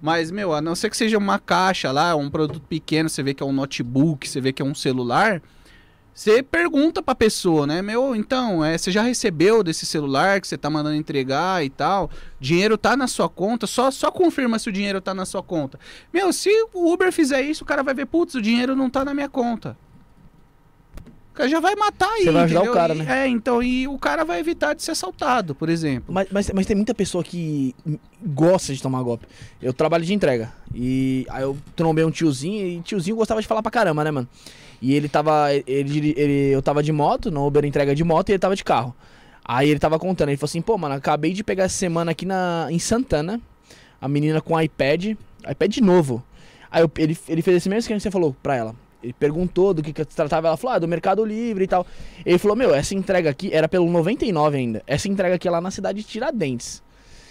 [0.00, 3.34] Mas, meu, a não ser que seja uma caixa lá, um produto pequeno, você vê
[3.34, 5.42] que é um notebook, você vê que é um celular,
[6.14, 7.82] você pergunta pra pessoa, né?
[7.82, 12.08] Meu, então, é, você já recebeu desse celular que você tá mandando entregar e tal?
[12.38, 13.66] Dinheiro tá na sua conta?
[13.66, 15.76] Só, só confirma se o dinheiro tá na sua conta.
[16.14, 19.04] Meu, se o Uber fizer isso, o cara vai ver, putz, o dinheiro não tá
[19.04, 19.76] na minha conta.
[21.38, 22.24] O cara já vai matar aí.
[22.24, 22.74] Você vai ajudar o entendeu?
[22.74, 23.22] cara, E- né?
[23.24, 26.12] É, então, e o cara vai evitar de ser assaltado, por exemplo.
[26.12, 27.76] Mas, mas, mas tem muita pessoa que
[28.20, 29.24] gosta de tomar golpe.
[29.62, 30.52] Eu trabalho de entrega.
[30.74, 34.28] E aí eu trombei um tiozinho e tiozinho gostava de falar pra caramba, né, mano?
[34.82, 35.52] E ele tava.
[35.66, 38.64] Ele, ele, eu tava de moto, no Uber entrega de moto, e ele tava de
[38.64, 38.92] carro.
[39.44, 42.26] Aí ele tava contando, ele falou assim, pô, mano, acabei de pegar essa semana aqui
[42.26, 43.40] na, em Santana,
[44.00, 45.16] a menina com iPad,
[45.48, 46.22] iPad novo.
[46.70, 48.74] Aí eu- ele, ele fez esse mesmo esquema que você falou pra ela.
[49.02, 51.86] Ele perguntou do que, que se tratava, ela falou, ah, do Mercado Livre e tal.
[52.26, 54.82] Ele falou, meu, essa entrega aqui era pelo 99 ainda.
[54.86, 56.82] Essa entrega aqui é lá na cidade de Tiradentes.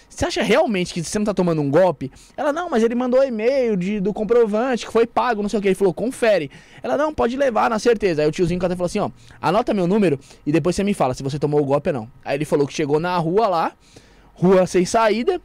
[0.09, 2.11] Você acha realmente que você não tá tomando um golpe?
[2.35, 5.61] Ela, não, mas ele mandou e-mail de, do comprovante que foi pago, não sei o
[5.61, 5.67] que.
[5.67, 6.49] Ele falou, confere.
[6.81, 8.21] Ela, não, pode levar, na certeza.
[8.21, 11.13] Aí o tiozinho até falou assim, ó, anota meu número e depois você me fala
[11.13, 12.11] se você tomou o golpe ou não.
[12.23, 13.73] Aí ele falou que chegou na rua lá,
[14.33, 15.41] rua sem saída,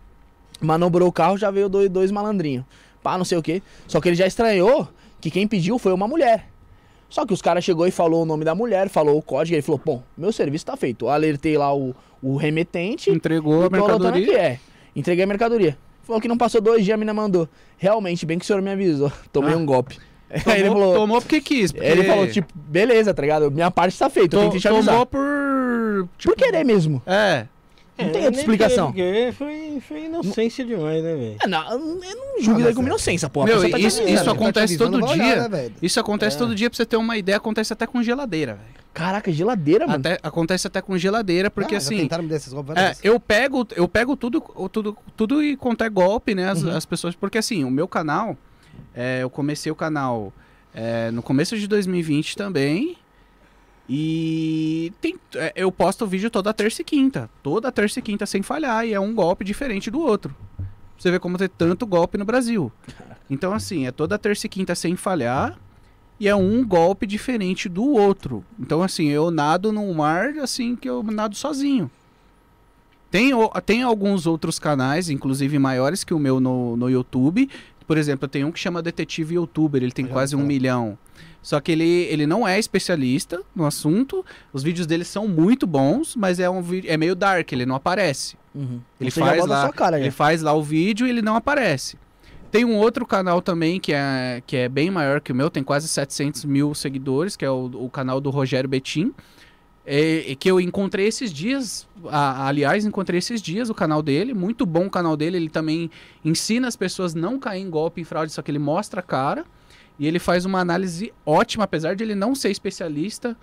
[0.60, 2.64] manobrou o carro, já veio dois, dois malandrinhos.
[3.02, 3.62] Pá, não sei o que.
[3.88, 4.88] Só que ele já estranhou
[5.22, 6.48] que quem pediu foi uma mulher.
[7.08, 9.62] Só que os caras chegou e falou o nome da mulher, falou o código, ele
[9.62, 11.04] falou, bom, meu serviço tá feito.
[11.06, 13.10] Eu alertei lá o, o remetente.
[13.10, 14.38] Entregou a aqui, mercadoria.
[14.38, 14.58] é.
[14.96, 15.78] Entreguei a mercadoria.
[16.02, 17.48] Falou que não passou dois dias, a mina mandou.
[17.78, 19.10] Realmente, bem que o senhor me avisou.
[19.32, 19.56] Tomei Ah.
[19.56, 19.98] um golpe.
[20.32, 21.70] Aí Tomou, ele falou, tomou porque quis.
[21.70, 21.86] Porque...
[21.86, 23.50] ele falou, tipo, beleza, tá ligado?
[23.50, 24.92] Minha parte tá feita, eu To- tentei te avisar.
[24.94, 26.08] tomou por.
[26.16, 27.02] tipo, Por querer mesmo.
[27.06, 27.46] É.
[27.98, 28.94] Não tem nem outra explicação.
[29.36, 31.36] Foi, foi inocência demais, né, velho?
[31.42, 32.86] É, não, eu não julgo Ah, daí mas com é.
[32.86, 33.44] inocência, pô.
[33.44, 35.48] Meu, tá isso- isso tá te acontece avisando, todo olhar, dia.
[35.48, 35.70] né?
[35.82, 36.38] Isso acontece É.
[36.38, 38.82] todo dia, pra você ter uma ideia, acontece até com geladeira, velho.
[38.94, 39.98] Caraca, geladeira, mano.
[40.00, 41.96] Até- acontece até com geladeira, porque Ah, assim.
[41.98, 45.84] tentaram me dar esses golpes É, eu pego, eu pego tudo, tudo, tudo e quanto
[45.84, 46.50] é golpe, né?
[46.50, 46.76] As, Uhum.
[46.76, 47.14] as pessoas.
[47.14, 48.36] Porque assim, o meu canal,
[48.94, 50.32] é, eu comecei o canal
[50.74, 52.96] é, no começo de 2020 também.
[53.94, 57.28] E tem, é, eu posto vídeo toda terça e quinta.
[57.42, 58.86] Toda terça e quinta sem falhar.
[58.86, 60.34] E é um golpe diferente do outro.
[60.96, 62.72] Você vê como tem tanto golpe no Brasil.
[63.28, 65.58] Então, assim, é toda terça e quinta sem falhar.
[66.18, 68.42] E é um golpe diferente do outro.
[68.58, 71.90] Então, assim, eu nado num mar, assim, que eu nado sozinho.
[73.10, 73.32] Tem,
[73.66, 77.46] tem alguns outros canais, inclusive maiores que o meu no, no YouTube.
[77.86, 80.96] Por exemplo, tem um que chama Detetive Youtuber, ele tem Eu quase um milhão.
[81.42, 84.24] Só que ele, ele não é especialista no assunto.
[84.52, 88.36] Os vídeos dele são muito bons, mas é um é meio dark, ele não aparece.
[88.54, 88.80] Uhum.
[89.00, 91.98] Ele Você faz lá, cara, ele faz lá o vídeo e ele não aparece.
[92.50, 95.64] Tem um outro canal também que é, que é bem maior que o meu, tem
[95.64, 99.12] quase 700 mil seguidores, que é o, o canal do Rogério Betim.
[99.84, 104.32] É, é que eu encontrei esses dias, a- aliás, encontrei esses dias o canal dele,
[104.32, 105.90] muito bom o canal dele, ele também
[106.24, 109.44] ensina as pessoas não cair em golpe em fraude, só que ele mostra a cara
[110.02, 113.36] e ele faz uma análise ótima, apesar de ele não ser especialista,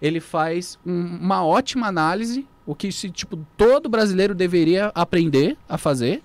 [0.00, 5.76] ele faz um- uma ótima análise, o que se, tipo, todo brasileiro deveria aprender a
[5.76, 6.22] fazer,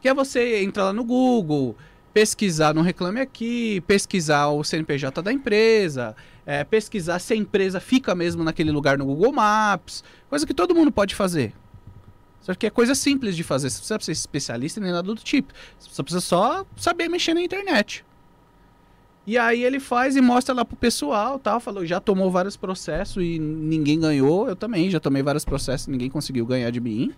[0.00, 1.76] que é você entrar lá no Google,
[2.12, 8.16] pesquisar no Reclame Aqui, pesquisar o CNPJ da empresa, é, pesquisar se a empresa fica
[8.16, 11.54] mesmo naquele lugar no Google Maps, coisa que todo mundo pode fazer.
[12.40, 15.14] Só que é coisa simples de fazer, você não precisa ser especialista nem nada do
[15.14, 15.54] tipo.
[15.78, 18.04] Você precisa só saber mexer na internet.
[19.26, 23.22] E aí ele faz e mostra lá pro pessoal, tal, falou, já tomou vários processos
[23.22, 27.12] e ninguém ganhou, eu também já tomei vários processos, ninguém conseguiu ganhar de mim.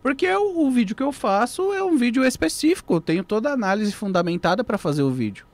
[0.00, 3.54] Porque o, o vídeo que eu faço é um vídeo específico, eu tenho toda a
[3.54, 5.44] análise fundamentada para fazer o vídeo.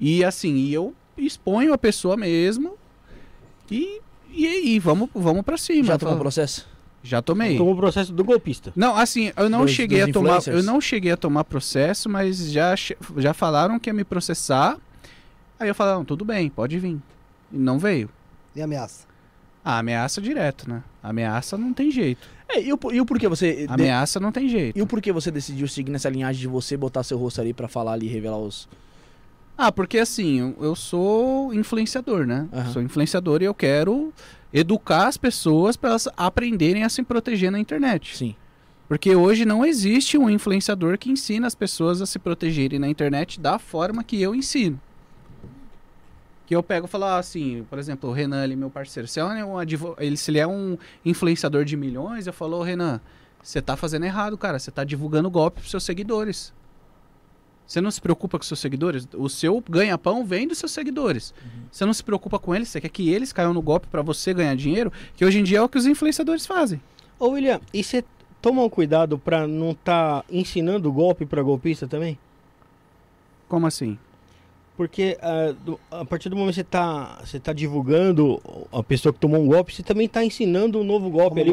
[0.00, 2.78] E assim, e eu exponho a pessoa mesmo
[3.70, 5.84] e, e, e vamos, vamos para cima.
[5.84, 6.66] Já tomou processo?
[7.06, 7.56] Já tomei.
[7.56, 8.72] Tomou o processo do golpista.
[8.74, 12.08] Não, assim, eu não Dos- cheguei dos a tomar, eu não cheguei a tomar processo,
[12.08, 12.74] mas já
[13.16, 14.76] já falaram que ia me processar.
[15.58, 16.98] Aí eu não, tudo bem, pode vir.
[17.52, 18.10] E não veio.
[18.54, 19.06] E ameaça.
[19.64, 20.82] A ameaça direto, né?
[21.02, 22.28] Ameaça não tem jeito.
[22.48, 23.66] É, e o, e o porquê você.
[23.66, 24.78] de- Ameaça não tem jeito.
[24.78, 27.66] E o porquê você decidiu seguir nessa linhagem de você botar seu rosto ali pra
[27.68, 28.68] falar ali e revelar os.
[29.58, 32.46] Ah, porque assim, eu, eu sou influenciador, né?
[32.52, 32.72] Aham.
[32.72, 34.12] Sou influenciador e eu quero
[34.58, 38.16] educar as pessoas para elas aprenderem a se proteger na internet.
[38.16, 38.34] Sim.
[38.88, 43.38] Porque hoje não existe um influenciador que ensina as pessoas a se protegerem na internet
[43.38, 44.80] da forma que eu ensino.
[46.46, 49.24] Que eu pego e falo assim, por exemplo, o Renan ali, meu parceiro, se, é
[49.24, 49.60] um
[49.98, 53.00] ele, se ele é um influenciador de milhões, eu falo, "Ô, Renan,
[53.42, 54.58] você tá fazendo errado, cara.
[54.58, 56.54] Você tá divulgando golpe pros seus seguidores.
[57.66, 59.08] Você não se preocupa com seus seguidores?
[59.14, 61.34] O seu ganha-pão vem dos seus seguidores.
[61.70, 62.68] Você não se preocupa com eles?
[62.68, 64.92] Você quer que eles caiam no golpe para você ganhar dinheiro?
[65.16, 66.80] Que hoje em dia é o que os influenciadores fazem.
[67.18, 68.04] Ô, William, e você
[68.40, 72.16] toma um cuidado pra não tá ensinando golpe pra golpista também?
[73.48, 73.98] Como assim?
[74.76, 79.12] Porque ah, do- a partir do momento que você tá, você tá divulgando a pessoa
[79.12, 81.50] que tomou um golpe, você também tá ensinando um novo golpe Como ali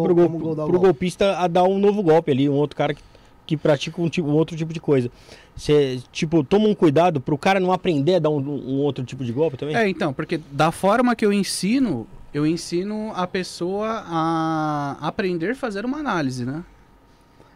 [0.55, 3.01] dar o golpista a dar um novo golpe ali, um outro cara que,
[3.45, 5.11] que pratica um, tipo, um outro tipo de coisa.
[5.55, 9.23] Você, tipo, toma um cuidado pro cara não aprender a dar um, um outro tipo
[9.23, 9.75] de golpe também?
[9.75, 15.55] É, então, porque da forma que eu ensino, eu ensino a pessoa a aprender a
[15.55, 16.63] fazer uma análise, né?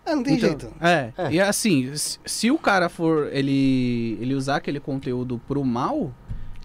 [0.05, 0.73] Ah, não tem Então, jeito.
[0.79, 1.31] É, É.
[1.31, 6.11] e assim, se, se o cara for ele, ele usar aquele conteúdo pro mal,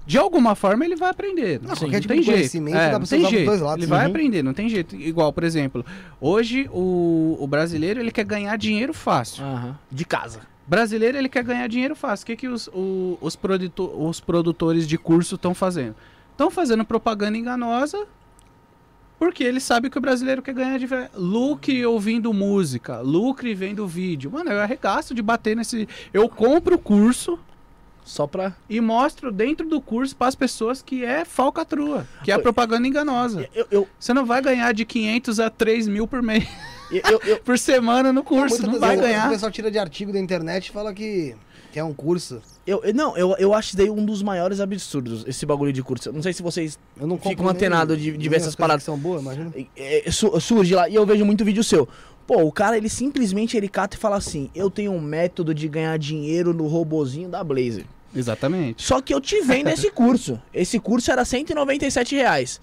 [0.06, 1.60] de alguma forma ele vai aprender.
[1.62, 2.36] Não, Sim, qualquer tipo tem de jeito.
[2.38, 3.46] conhecimento É, dá pra não você tem jeito.
[3.46, 3.78] dois lados.
[3.82, 4.10] Ele vai Uhum.
[4.10, 4.96] aprender, não tem jeito.
[4.96, 5.84] Igual, por exemplo,
[6.20, 9.44] hoje o, o brasileiro ele quer ganhar dinheiro fácil.
[9.44, 9.78] Aham.
[9.90, 10.40] De casa.
[10.66, 12.22] brasileiro ele quer ganhar dinheiro fácil.
[12.24, 15.94] O que, que os, o- os, produto- os produtores de curso estão fazendo?
[16.30, 18.06] Estão fazendo propaganda enganosa
[19.18, 21.08] porque eles sabem que o brasileiro quer ganhar dinheiro.
[21.14, 24.30] Lucre ouvindo música, lucre vendo vídeo.
[24.32, 25.88] Mano, eu arregaço de bater nesse.
[26.12, 27.38] Eu compro o curso
[28.04, 28.52] Só pra.
[28.68, 33.48] e mostro dentro do curso para as pessoas que é falcatrua, que é propaganda enganosa.
[33.54, 36.46] Eu, eu, Você não vai ganhar de 500 a 3 mil por mês,
[36.90, 38.62] eu, por semana no curso.
[38.62, 39.30] Não das vai vezes O ganhar.
[39.30, 41.34] pessoal tira de artigo da internet e fala que,
[41.72, 42.42] que é um curso.
[42.66, 46.08] eu- eu- não, eu, eu acho daí um dos maiores absurdos, esse bagulho de curso.
[46.08, 48.36] Eu Não sei se vocês Eu não Fico compro nem- antenado de- de nem ver
[48.36, 48.82] as essas coisas paradas.
[48.82, 49.52] são boas, imagina.
[49.76, 51.88] é, su- surge lá e eu vejo muito vídeo seu.
[52.32, 55.68] Pô, o cara, ele simplesmente ele cata e fala assim: Eu tenho um método de
[55.68, 57.84] ganhar dinheiro no robozinho da Blazer.
[58.16, 58.82] Exatamente.
[58.82, 60.40] Só que eu te vendo esse curso.
[60.54, 62.58] Esse curso era 197 reais.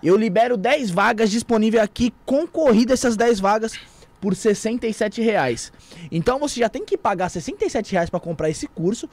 [0.00, 3.72] Eu libero 10 vagas disponíveis aqui, concorrida essas 10 vagas
[4.20, 5.72] por 67 reais.
[6.08, 9.10] Então você já tem que pagar 67 reais para comprar esse curso.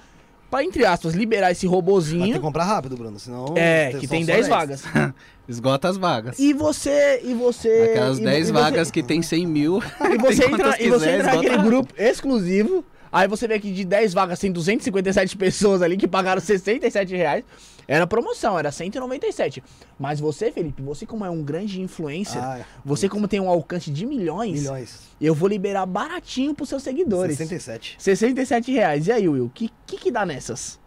[0.50, 2.34] Pra, entre aspas, liberar esse Vai ter robozinho.
[2.34, 3.54] que comprar rápido, Bruno, senão...
[3.56, 4.50] É, que tem só 10 desce.
[4.50, 4.84] vagas.
[5.50, 6.38] Esgota as vagas.
[6.38, 7.22] E você.
[7.24, 7.90] E você.
[7.90, 9.82] Aquelas e, 10 e vagas Você, que tem 100 mil.
[10.14, 11.70] e você tem entra, quantas e você quiser, entra naquele rápido.
[11.70, 12.86] grupo exclusivo.
[13.12, 17.44] Aí você vê que de 10 vagas tem 257 pessoas ali que pagaram 67 reais.
[17.92, 19.64] Era promoção, era 197.
[19.98, 23.90] Mas você, Felipe, você como é um grande influencer, Ah, você como tem um alcance
[23.90, 25.08] de milhões, milhões.
[25.20, 27.36] eu vou liberar baratinho pros seus seguidores.
[27.38, 27.96] 67.
[27.98, 29.08] 67 reais.
[29.08, 30.80] E aí, Will, o que, que que dá nessas?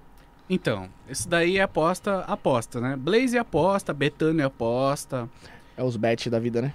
[0.48, 2.94] Então, isso daí é aposta, aposta, né?
[2.96, 5.28] Blaze aposta, Betânia aposta.
[5.76, 6.72] É os bets da vida, né?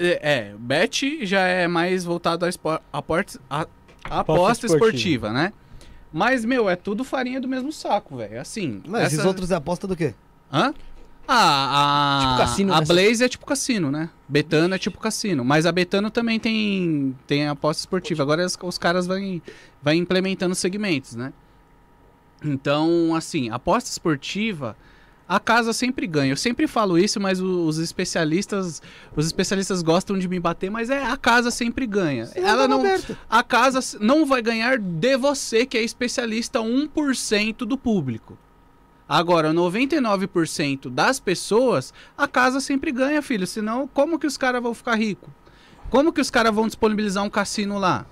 [0.00, 3.66] É, é, bet já é mais voltado à espor- a porte- a-
[4.04, 4.86] a Aposta aposta esportiva.
[5.28, 5.52] esportiva, né?
[6.12, 8.40] Mas, meu, é tudo farinha do mesmo saco, velho.
[8.40, 8.82] Assim.
[8.86, 10.14] Mas esses essa- outros é aposta do quê?
[10.52, 10.74] Hã?
[11.32, 12.86] Ah, a, Tipo cassino, a né?
[12.86, 14.10] Blaze é tipo cassino, né?
[14.28, 15.44] Betano é tipo cassino.
[15.44, 18.22] Mas a Betano também tem, tem aposta esportiva.
[18.24, 19.40] Agora os, os caras vão,
[19.80, 21.32] vão implementando segmentos, né?
[22.44, 24.76] Então, assim, aposta esportiva,
[25.30, 26.32] a casa sempre ganha.
[26.32, 28.82] Eu sempre falo isso, mas os especialistas,
[29.14, 32.28] os especialistas gostam de me bater, mas é a casa sempre ganha.
[32.34, 32.82] Ela não,
[33.28, 38.36] a casa não vai ganhar de você que é especialista 1% do público.
[39.08, 43.46] Agora, 99% das pessoas, a casa sempre ganha, filho.
[43.46, 45.30] Senão, como que os caras vão ficar ricos?
[45.90, 48.04] Como que os caras vão disponibilizar um cassino lá?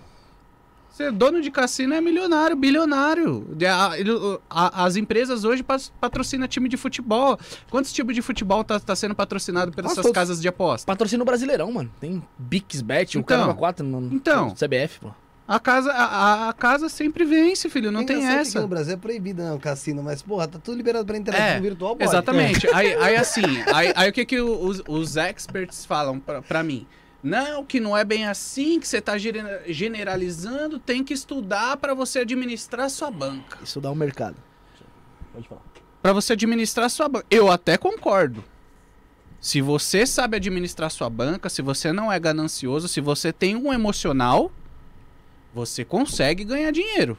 [0.98, 3.46] Ser dono de cassino é milionário, bilionário.
[3.56, 5.64] O- as empresas hoje
[6.00, 7.38] patrocinam time de futebol.
[7.70, 10.12] Quantos tipos de futebol tá, tá sendo patrocinado pelas essas todos.
[10.12, 10.84] casas de aposta?
[10.84, 11.88] Patrocínio brasileirão, mano.
[12.00, 13.36] Tem Bixbet, o Então.
[13.38, 14.46] Caramba 4 no, Então.
[14.48, 15.10] no CBF, pô.
[15.46, 17.92] A casa, a, a- casa sempre vence, filho.
[17.92, 18.60] Não É tem que essa.
[18.60, 21.60] no Brasil é proibido, né, o cassino, mas, porra, tá tudo liberado pra internet É,
[21.60, 22.10] virtual, pode.
[22.10, 22.66] Exatamente.
[22.74, 26.84] Aí, aí assim, aí, aí o que, que os, os experts falam pra, pra mim?
[27.28, 31.94] Não, que não é bem assim, que você tá gene- generalizando, tem que estudar pra
[31.94, 33.58] você administrar sua banca.
[33.80, 34.36] Dá um mercado.
[35.32, 35.62] Pode falar.
[36.00, 37.26] Pra você administrar sua banca.
[37.30, 38.42] Eu até concordo.
[39.40, 43.72] Se você sabe administrar sua banca, se você não é ganancioso, se você tem um
[43.72, 44.50] emocional,
[45.54, 47.16] você consegue ganhar dinheiro.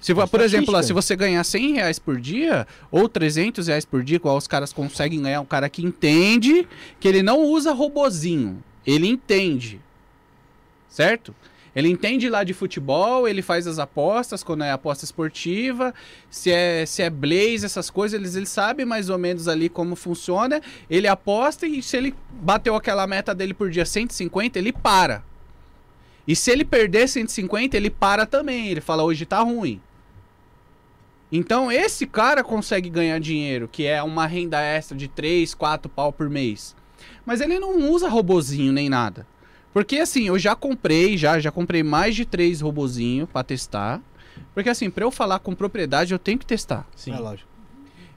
[0.00, 4.04] Se, por exemplo, lá, se você ganhar 100 reais por dia ou 300 reais por
[4.04, 6.68] dia, qual os caras conseguem ganhar, um cara que entende
[7.00, 8.62] que ele não usa robozinho,
[8.94, 9.80] ele entende,
[10.88, 11.34] certo?
[11.76, 15.94] Ele entende lá de futebol, ele faz as apostas quando é aposta esportiva,
[16.30, 19.94] se é, se é blaze, essas coisas, ele, ele sabe mais ou menos ali como
[19.94, 25.22] funciona, ele aposta e se ele bateu aquela meta dele por dia 150, ele para.
[26.26, 28.68] E se ele perder 150, ele para também.
[28.68, 29.80] Ele fala, hoje tá ruim.
[31.30, 36.12] Então, esse cara consegue ganhar dinheiro, que é uma renda extra de 3, 4 pau
[36.12, 36.74] por mês.
[37.28, 39.26] Mas ele não usa robozinho nem nada.
[39.74, 44.00] Porque assim, eu já comprei, já, já comprei mais de três robozinhos pra testar.
[44.54, 46.86] Porque assim, pra eu falar com propriedade, eu tenho que testar.
[46.96, 47.12] Sim.
[47.12, 47.46] É lógico.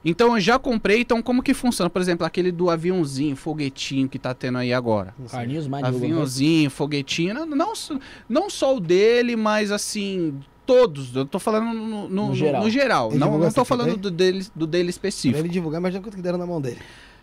[0.02, 1.90] Então eu já comprei, então como que funciona?
[1.90, 5.14] Por exemplo, aquele do aviãozinho, foguetinho que tá tendo aí agora.
[5.30, 6.12] Carlinhos mais divulgando.
[6.14, 7.98] Aviãozinho, foguetinho, não, não, só-
[8.28, 11.14] não só o dele, mas assim, todos.
[11.14, 12.62] Eu tô falando no, no- No geral.
[12.64, 13.12] no geral.
[13.14, 15.38] Não, não tô falando do dele, do dele Pra específico.
[15.38, 16.78] ele divulgar, imagina quanto que deram na mão dele.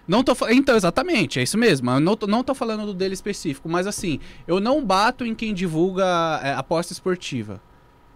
[0.09, 1.91] Não tô, então, exatamente, é isso mesmo.
[1.91, 5.35] Eu não tô, não tô falando do dele específico, mas assim, eu não bato em
[5.35, 6.03] quem divulga
[6.43, 7.61] é, aposta esportiva.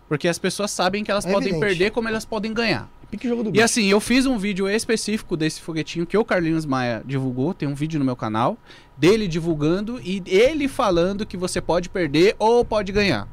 [0.10, 1.68] Porque as pessoas sabem que elas É podem evidente.
[1.70, 2.90] perder como elas podem ganhar.
[3.12, 6.66] Pique jogo do E assim, eu fiz um vídeo específico desse foguetinho que o Carlinhos
[6.66, 8.58] Maia divulgou, tem um vídeo no meu canal,
[8.98, 13.28] dele divulgando e ele falando que você pode perder ou pode ganhar.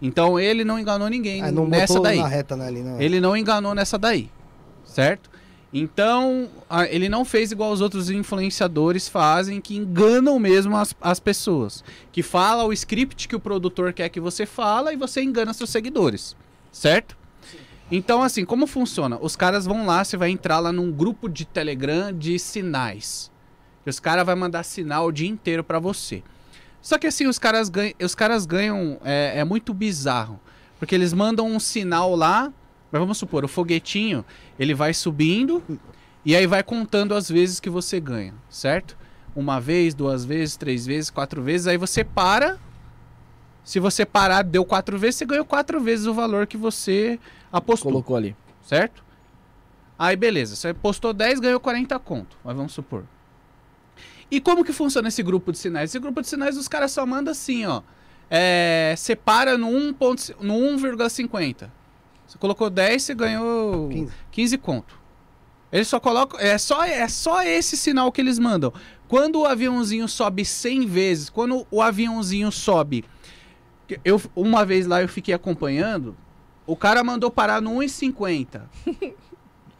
[0.00, 2.20] Então ele não enganou ninguém Ah, não nessa daí.
[2.20, 3.00] reta, né, ali, não.
[3.00, 4.30] Ele não enganou nessa daí,
[4.84, 5.31] certo?
[5.72, 6.50] Então,
[6.90, 11.82] ele não fez igual os outros influenciadores fazem, que enganam mesmo as, as pessoas.
[12.10, 15.70] Que fala o script que o produtor quer que você fala e você engana seus
[15.70, 16.36] seguidores,
[16.70, 17.16] certo?
[17.90, 19.18] Então, assim, como funciona?
[19.20, 23.30] Os caras vão lá, você vai entrar lá num grupo de Telegram de sinais.
[23.84, 26.22] Que os caras vão mandar sinal o dia inteiro pra você.
[26.80, 30.38] Só que assim, os caras ganham, os caras ganham é, é muito bizarro.
[30.78, 32.52] Porque eles mandam um sinal lá,
[32.92, 34.24] mas vamos supor, o foguetinho,
[34.58, 35.62] ele vai subindo
[36.24, 38.96] e aí vai contando as vezes que você ganha, certo?
[39.34, 42.58] Uma vez, duas vezes, três vezes, quatro vezes, aí você para.
[43.64, 47.18] Se você parar, deu quatro vezes, você ganhou quatro vezes o valor que você
[47.50, 48.36] apostou Colocou ali.
[48.62, 49.02] certo?
[49.98, 53.04] Aí beleza, você postou 10, ganhou 40 conto, mas vamos supor.
[54.30, 55.90] E como que funciona esse grupo de sinais?
[55.90, 57.82] Esse grupo de sinais os caras só mandam assim, ó.
[58.30, 61.70] É, separa no 1 ponto- no 1,50.
[62.32, 64.12] Você colocou 10, você ganhou 15.
[64.30, 64.98] 15 conto.
[65.70, 66.40] Eles só colocam.
[66.40, 68.72] É só, é só esse sinal que eles mandam.
[69.06, 73.04] Quando o aviãozinho sobe 100 vezes, quando o aviãozinho sobe.
[74.02, 76.16] Eu, uma vez lá eu fiquei acompanhando.
[76.66, 78.62] O cara mandou parar no 1,50.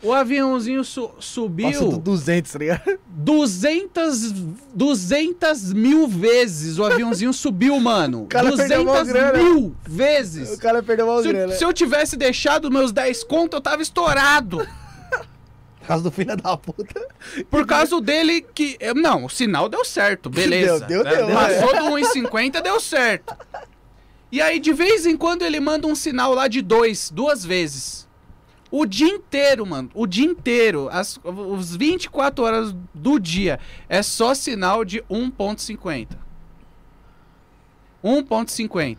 [0.02, 2.98] O aviãozinho su- subiu 200, tá ligado?
[3.06, 4.32] 200,
[4.74, 6.78] 200 mil vezes.
[6.78, 8.26] O aviãozinho subiu, mano.
[8.28, 9.38] cara perdeu mó 200 grana.
[9.42, 10.54] mil vezes.
[10.54, 11.54] O cara perdeu mal Se eu, grana.
[11.54, 14.66] se eu tivesse deixado meus 10 conto, eu tava estourado.
[15.78, 17.08] Por causa do filho da puta.
[17.50, 18.76] Por causa dele que.
[18.96, 20.84] Não, o sinal deu certo, beleza.
[20.86, 23.34] Deu, deu, deu, Passou do 1,50, deu certo.
[24.30, 28.08] E aí, de vez em quando, ele manda um sinal lá de dois, duas vezes.
[28.74, 29.90] O dia inteiro, mano.
[29.94, 30.88] O dia inteiro.
[30.90, 33.60] As, os 24 horas do dia.
[33.86, 36.08] É só sinal de 1,50.
[38.02, 38.96] 1,50.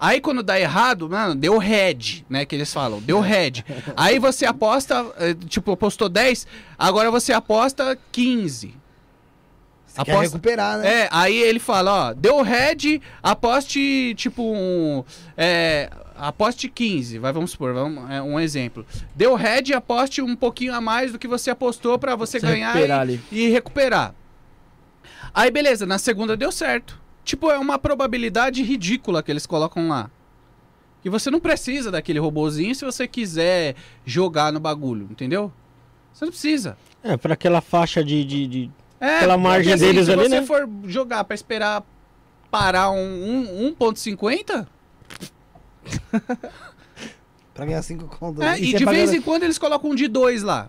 [0.00, 2.44] Aí quando dá errado, mano, deu red, né?
[2.44, 3.62] Que eles falam, deu red.
[3.96, 6.46] Aí você aposta, eh, tipo, apostou 10,
[6.78, 8.74] agora você aposta 15.
[9.86, 11.02] Você quer Aposta- recuperar, né?
[11.02, 15.04] É, aí ele fala, ó, deu red, aposte, tipo, um.
[15.36, 15.88] É,
[16.28, 18.84] aposte 15, vai, vamos supor, vamos, é, um exemplo.
[19.14, 22.68] Deu red, aposte um pouquinho a mais do que você apostou pra você Você ganhar
[22.72, 23.20] recuperar e, ali.
[23.32, 24.14] e recuperar.
[25.32, 27.00] Aí beleza, na segunda deu certo.
[27.24, 30.10] Tipo, é uma probabilidade ridícula que eles colocam lá.
[31.04, 35.52] E você não precisa daquele robozinho se você quiser jogar no bagulho, entendeu?
[36.12, 36.76] Você não precisa.
[37.02, 38.24] É, pra aquela faixa de.
[38.24, 38.70] de, de-
[39.00, 40.46] É, Aquela margem porque, deles se ali, você né?
[40.46, 41.82] for jogar pra esperar
[42.50, 44.66] parar um, um 1.50,
[47.54, 48.44] Pra ganhar 5 contas.
[48.44, 50.68] é, E e você de vez pagando- em quando eles colocam um de dois lá.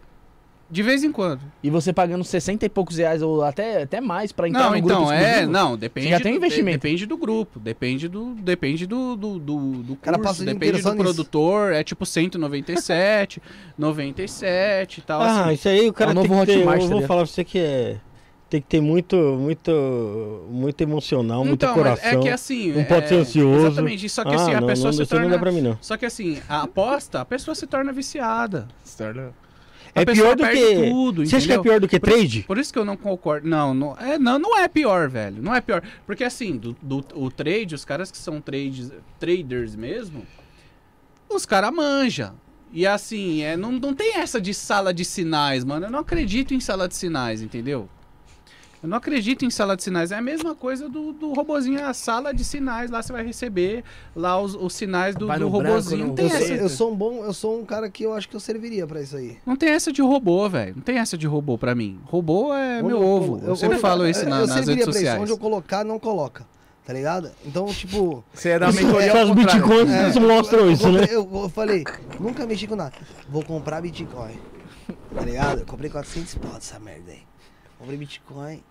[0.69, 1.41] De vez em quando.
[1.61, 4.77] E você pagando 60 e poucos reais ou até, até mais pra entrar não, no
[4.77, 5.51] então, grupo é, exclusivo.
[5.51, 6.77] não, depende Você já tem do, investimento.
[6.77, 10.89] de- depende do grupo, depende do depende do do, do, do cara curso, depende do
[10.91, 10.95] nisso.
[10.95, 13.41] produtor, é tipo 197,
[13.77, 15.53] 97 e tal Ah, assim.
[15.53, 16.59] isso aí o cara É o tem novo que ter.
[16.59, 17.07] Eu vou ligado?
[17.07, 17.97] falar pra você que é.
[18.49, 22.19] Tem que ter muito, muito, muito emocional, muito Então, mas coração.
[22.19, 23.65] é que assim, não pode é, ser ansioso.
[23.67, 25.61] Exatamente, só que ah, assim, a não, pessoa não, se não torna dá pra mim,
[25.61, 25.77] não.
[25.81, 28.67] Só que assim, a aposta, a pessoa se torna viciada.
[29.95, 30.89] A É pessoa pior do que.
[30.89, 32.43] tudo, Você acha que é pior do que Por isso- trade?
[32.43, 33.47] Por isso que eu não concordo.
[33.47, 35.41] Não, não é, não, não é pior, velho.
[35.41, 35.81] Não é pior.
[36.05, 40.23] Porque assim, do, do- o trade, os caras que são trades, traders mesmo,
[41.29, 42.33] os caras manjam.
[42.71, 45.85] E assim, é, não, não tem essa de sala de sinais, mano.
[45.87, 47.89] Eu não acredito em sala de sinais, entendeu?
[48.83, 50.11] Eu não acredito em sala de sinais.
[50.11, 51.83] É a mesma coisa do, do robozinho.
[51.83, 53.83] A sala de sinais, lá você vai receber
[54.15, 56.01] lá os, os sinais do, do no branco, robozinho.
[56.01, 56.45] no- não tem Eu, essa.
[56.47, 58.85] sou, eu sou um bom, eu sou um cara que eu acho que eu serviria
[58.85, 59.37] pra isso aí.
[59.45, 60.75] Não tem essa de robô, velho.
[60.75, 61.99] Não tem essa de robô pra mim.
[62.05, 63.41] Robô é Onde meu eu- ovo.
[63.43, 64.91] Eu, sempre onde- falo isso eu- na- eu nas redes pra isso.
[64.93, 65.21] sociais.
[65.21, 66.45] Onde eu colocar, não coloca.
[66.85, 67.31] Tá ligado?
[67.43, 68.23] Então, tipo.
[68.31, 71.07] Você dar uma mentoria Só os bitcoins é, eles mostram eu, isso, né?
[71.09, 71.83] eu, eu falei,
[72.19, 72.93] nunca mexi com nada.
[73.27, 74.37] Vou comprar Bitcoin.
[75.15, 75.61] Tá ligado?
[75.61, 77.21] Eu comprei 400 pau dessa merda aí.
[77.77, 78.63] Comprei Bitcoin.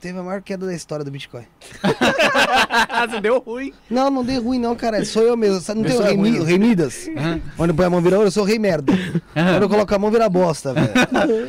[0.00, 1.44] Teve a maior queda da história do Bitcoin.
[3.10, 3.72] Você deu ruim.
[3.88, 5.02] Não, não dei ruim não, cara.
[5.04, 5.60] Sou eu mesmo.
[5.60, 7.08] Sabe, Não Eu tem o sou rei, ruim, rei Midas?
[7.16, 7.40] Aham.
[7.58, 8.92] Onde põe a mão vira ouro, eu sou o rei merda.
[9.32, 10.88] Quando eu coloco a mão vira bosta, velho.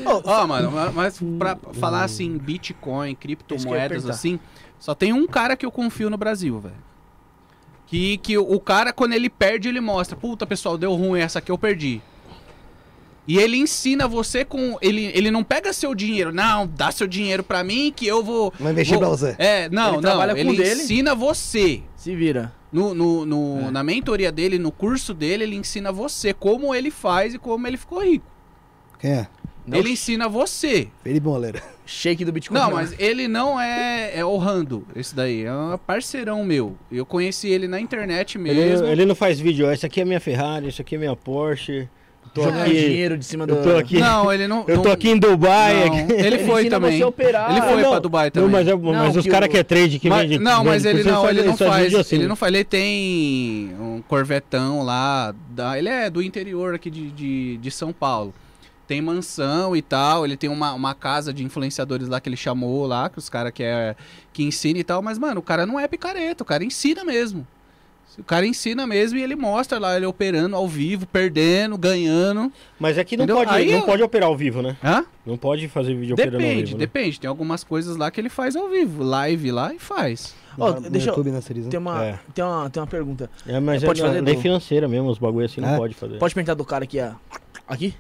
[0.24, 4.40] Ó, mano, ma- mas pra falar assim, Bitcoin, criptomoedas assim,
[4.80, 6.76] só tem um cara que eu confio no Brasil, velho.
[7.88, 10.16] Que, que o- o cara, quando ele perde, ele mostra.
[10.16, 12.02] Puta, pessoal, deu ruim, essa aqui eu perdi.
[13.28, 14.78] E ele ensina você com.
[14.82, 16.32] Ele, ele não pega seu dinheiro.
[16.32, 18.54] Não, dá seu dinheiro pra mim que eu vou.
[18.60, 19.36] Vou investir vou- pra você.
[19.40, 20.02] É, não, Ele não.
[20.02, 20.82] trabalha com Ele dele.
[20.84, 21.82] ensina você.
[21.96, 22.54] Se vira.
[22.72, 23.72] No, no, no- É.
[23.72, 27.78] Na mentoria dele, no curso dele, ele ensina você como ele faz e como ele
[27.78, 28.26] ficou rico.
[29.00, 29.28] Quem é?
[29.66, 30.90] Não, ele ensina você.
[31.04, 31.64] Felipe Moleira.
[31.88, 32.60] Shake do Bitcoin.
[32.60, 35.44] Não, mas ele não é, é o Rando, esse daí.
[35.46, 36.76] É um parceirão meu.
[36.92, 38.86] Eu conheci ele na internet Ele, mesmo.
[38.88, 41.90] ele não faz vídeo, ó, essa aqui é minha Ferrari, isso aqui é minha Porsche.
[42.36, 43.54] Eu tô Jogando aqui, dinheiro de cima do...
[43.56, 44.66] eu tô aqui, Não, ele não.
[44.68, 45.84] eu tô não- aqui em Dubai.
[45.84, 46.14] aqui.
[46.14, 46.98] Ele foi ensina também.
[46.98, 47.52] você a operar.
[47.52, 48.50] Ele foi não, pra Dubai também.
[48.50, 50.44] Não, mas, é- mas Não, os caras que é trade que Mas- vende.
[50.44, 52.16] não, mas vende ele não, ele não faz assim.
[52.18, 52.54] Ele não faz.
[52.54, 55.34] Ele tem um corvetão lá.
[55.50, 58.34] Da, ele é do interior aqui de, de, de São Paulo.
[58.86, 60.26] Tem mansão e tal.
[60.26, 63.52] Ele tem uma, uma casa de influenciadores lá que ele chamou lá, que os caras
[63.54, 63.96] que, é,
[64.34, 65.02] que ensina e tal.
[65.02, 67.48] Mas, mano, o cara não é picareta, o cara ensina mesmo.
[68.18, 72.52] O cara ensina mesmo e ele mostra lá ele operando ao vivo, perdendo, ganhando.
[72.80, 73.44] Mas aqui não, Entendeu?
[73.44, 74.78] pode, Aí não eu- pode operar ao vivo, né?
[74.84, 75.04] Hã?
[75.26, 76.78] Não pode fazer vídeo operando ao Depende, vivo.
[76.78, 76.80] né?
[76.80, 77.20] depende.
[77.20, 79.04] Tem algumas coisas lá que ele faz ao vivo.
[79.04, 80.34] Live lá e faz.
[80.58, 81.42] Ó, deixa eu- né?
[81.70, 82.20] Tem uma, É.
[82.34, 83.30] tem, uma, tem uma pergunta.
[83.46, 85.78] É, mas Pode é fazer lei do- financeira mesmo, os bagulho assim não É?
[85.78, 86.18] pode fazer.
[86.18, 87.12] Pode perguntar do cara aqui, ó.
[87.68, 87.94] Aqui?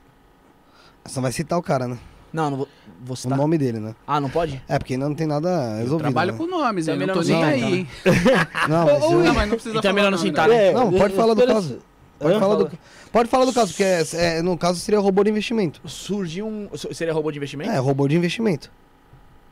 [1.05, 1.97] Só vai citar o cara, né?
[2.35, 2.67] Não, não vou,
[3.01, 3.37] vou O citar.
[3.37, 3.95] nome dele, né?
[4.05, 4.61] Ah, não pode?
[4.67, 5.99] É, porque ainda não tem nada resolvido.
[5.99, 6.37] Trabalho né?
[6.37, 7.87] com nomes, eu Também não tô nem aí, hein?
[8.67, 10.71] Não, mas eu- não, mas não precisa Então é melhor não o citar, né?
[10.73, 11.79] Não, pode falar do caso.
[12.19, 12.71] Pode falar do,
[13.11, 15.79] pode falar do caso, porque é, é, no caso seria robô de investimento.
[15.85, 16.67] Surgiu um...
[16.91, 17.71] Seria robô de investimento?
[17.71, 18.69] É, robô de investimento.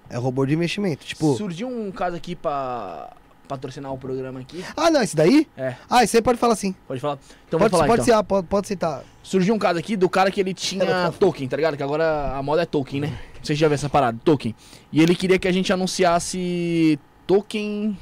[0.10, 1.06] É robô de investimento.
[1.06, 3.12] Tipo, Surgiu um caso aqui pra,
[3.48, 4.64] patrocinar o programa aqui.
[4.76, 5.48] Ah, não, esse daí?
[5.58, 5.76] É.
[5.90, 6.74] Ah, esse aí pode falar sim.
[6.88, 7.18] Pode falar?
[7.48, 8.06] Então pode falar pode, então.
[8.06, 9.04] citar, pode, pode citar.
[9.22, 11.78] Surgiu um caso aqui do cara que ele tinha token, tá ligado?
[11.78, 13.20] Que agora a moda é token, né?
[13.42, 14.56] Vocês já viram essa parada, token.
[14.92, 17.98] E ele queria que a gente anunciasse token.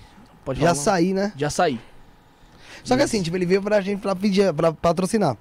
[0.46, 0.76] Pode Já falar?
[0.76, 0.84] nome?
[0.86, 1.32] saí, né?
[1.36, 1.80] De açaí.
[2.84, 3.16] Só que Isso.
[3.16, 5.38] assim, tipo, ele veio pra gente pra pedir, pra patrocinar.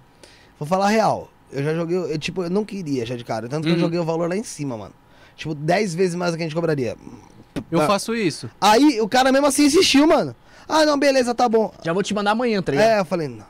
[0.58, 1.30] Vou falar a real.
[1.50, 3.48] Eu já joguei, eu, tipo, eu não queria já de cara.
[3.48, 3.80] Tanto que eu Uhum.
[3.80, 4.94] joguei o valor lá em cima, mano.
[5.36, 6.96] Tipo, 10 vezes mais do que a gente cobraria.
[7.70, 7.86] Eu Ah.
[7.86, 8.48] faço isso.
[8.60, 10.34] Aí o cara mesmo assim insistiu, mano.
[10.68, 11.72] Ah, não, beleza, tá bom.
[11.82, 12.86] Já vou te mandar amanhã, tá ligado?
[12.88, 13.44] É, eu falei, não.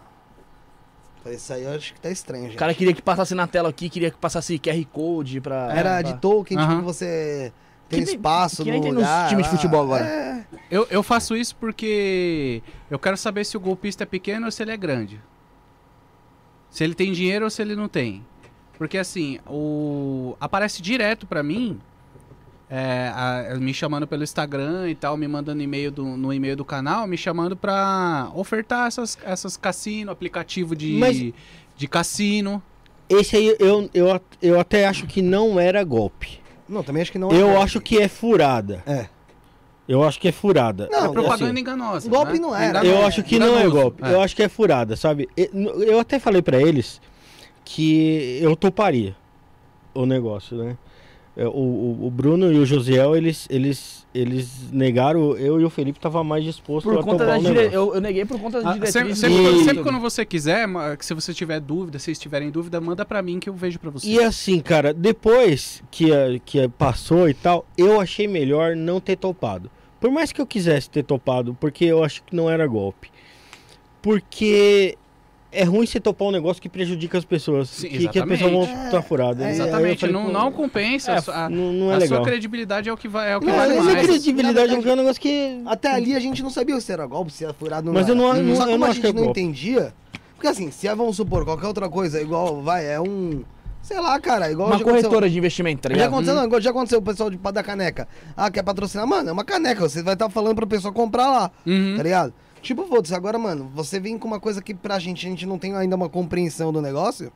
[1.22, 2.54] Falei, isso aí eu acho que tá estranho, gente.
[2.54, 5.70] O cara queria que passasse na tela aqui, queria que passasse QR Code pra.
[5.74, 6.70] Era pra- de token, Aham.
[6.76, 7.52] tipo, você
[7.90, 9.28] tem Que nem- espaço que no nem tem nos lugar.
[9.28, 9.56] times de lá.
[9.56, 10.06] futebol agora.
[10.06, 10.44] É.
[10.70, 14.62] Eu, eu faço isso porque eu quero saber se o golpista é pequeno ou se
[14.62, 15.20] ele é grande.
[16.70, 18.24] Se ele tem dinheiro ou se ele não tem.
[18.78, 21.78] Porque assim, o aparece direto pra mim,
[22.70, 26.64] é, a- me chamando pelo Instagram e tal, me mandando e-mail do- no e-mail do
[26.64, 31.32] canal, me chamando pra ofertar essas, essas cassino, aplicativo de, Mas-
[31.76, 32.62] de cassino.
[33.08, 36.38] Esse aí eu, eu, eu até acho que não era golpe.
[36.68, 37.32] Não, também acho que não.
[37.32, 37.56] Eu é.
[37.62, 38.82] acho que é furada.
[38.86, 39.06] É.
[39.88, 40.88] Eu acho que é furada.
[40.88, 42.08] Não, é propaganda assim, enganosa.
[42.08, 42.38] golpe né?
[42.38, 42.92] não é, Enganoso.
[42.94, 43.74] Eu acho que não é Enganoso.
[43.74, 44.02] golpe.
[44.04, 45.28] Eu acho que é furada, sabe?
[45.36, 47.00] Eu, eu até falei pra eles
[47.64, 49.16] que eu toparia
[49.92, 50.76] o negócio, né?
[51.36, 55.36] É, O, o, o Bruno e o Josiel, eles, eles, eles negaram.
[55.36, 57.70] Eu e o Felipe tava mais disposto Por a conta da o dire...
[57.72, 58.92] eu, eu neguei por conta da Ah, diretriz.
[58.92, 60.66] sempre, sempre, E- sempre quando você quiser,
[60.98, 63.90] se você tiver dúvida, se vocês tiverem dúvida, manda pra mim que eu vejo pra
[63.90, 64.08] você.
[64.08, 68.98] E assim, cara, depois que, a- que a- passou e tal, eu achei melhor não
[69.00, 69.70] ter topado.
[70.00, 73.08] Por mais que eu quisesse ter topado, porque eu acho que não era golpe.
[74.02, 74.96] Porque
[75.52, 77.68] é ruim você topar um negócio que prejudica as pessoas.
[77.68, 78.86] Sim, que, que as pessoas vão exatamente.
[78.86, 79.40] estar furadas.
[79.42, 81.12] É, Aí eu Exatamente, falei, não, não compensa.
[81.12, 82.18] É, a sua- a, não, não é a legal.
[82.18, 83.94] sua credibilidade é o que, vai, é o que Não, vale mas Mas é a
[83.94, 84.06] mais.
[84.06, 85.62] credibilidade é Na um negócio que.
[85.66, 88.14] Até ali a gente não sabia se era golpe, se era furado ou Mas não
[88.14, 89.40] eu não- eu não- Só eu como não a acho que gente é não golpe.
[89.40, 89.94] entendia.
[90.36, 93.42] Porque assim, se é, vamos supor, qualquer outra coisa, igual, vai, é um.
[93.82, 96.08] Sei lá, cara, igual Uma já aconteceu- corretora de investimento, tá Já ligado?
[96.08, 98.06] aconteceu, não, igual já aconteceu o pessoal de da caneca.
[98.36, 99.06] Ah, quer patrocinar?
[99.06, 101.94] Mano, é uma caneca, você vai estar falando pra pessoa comprar lá, Uhum.
[101.96, 102.32] tá ligado?
[102.62, 105.58] Tipo, foda-se, agora, mano, você vem com uma coisa que pra gente, a gente não
[105.58, 107.32] tem ainda uma compreensão do negócio,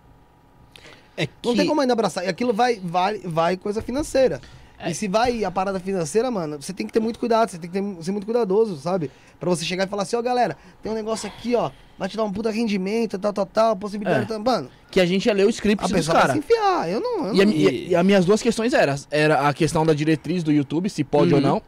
[1.17, 2.25] É não que- tem como ainda abraçar.
[2.25, 4.41] E aquilo vai, vai, vai coisa financeira.
[4.79, 4.91] É.
[4.91, 7.71] E se vai a parada financeira, mano, você tem que ter muito cuidado, você tem
[7.71, 9.11] que ter- ser muito cuidadoso, sabe?
[9.39, 12.17] Pra você chegar e falar assim, ó, galera, tem um negócio aqui, ó, vai te
[12.17, 14.27] dar um puta rendimento, tal, tal, tal, possibilidade, É.
[14.27, 14.41] tal.
[14.41, 16.45] Mano, Que a gente ia ler o a script dos pessoa vai se caras.
[16.45, 16.91] enfiar.
[16.91, 17.27] Eu não.
[17.29, 17.53] Eu E, a, não...
[17.53, 20.91] mi- e, e as minhas duas questões eram, era a questão da diretriz do YouTube,
[20.91, 21.47] se pode ou Uhum.
[21.47, 21.63] não,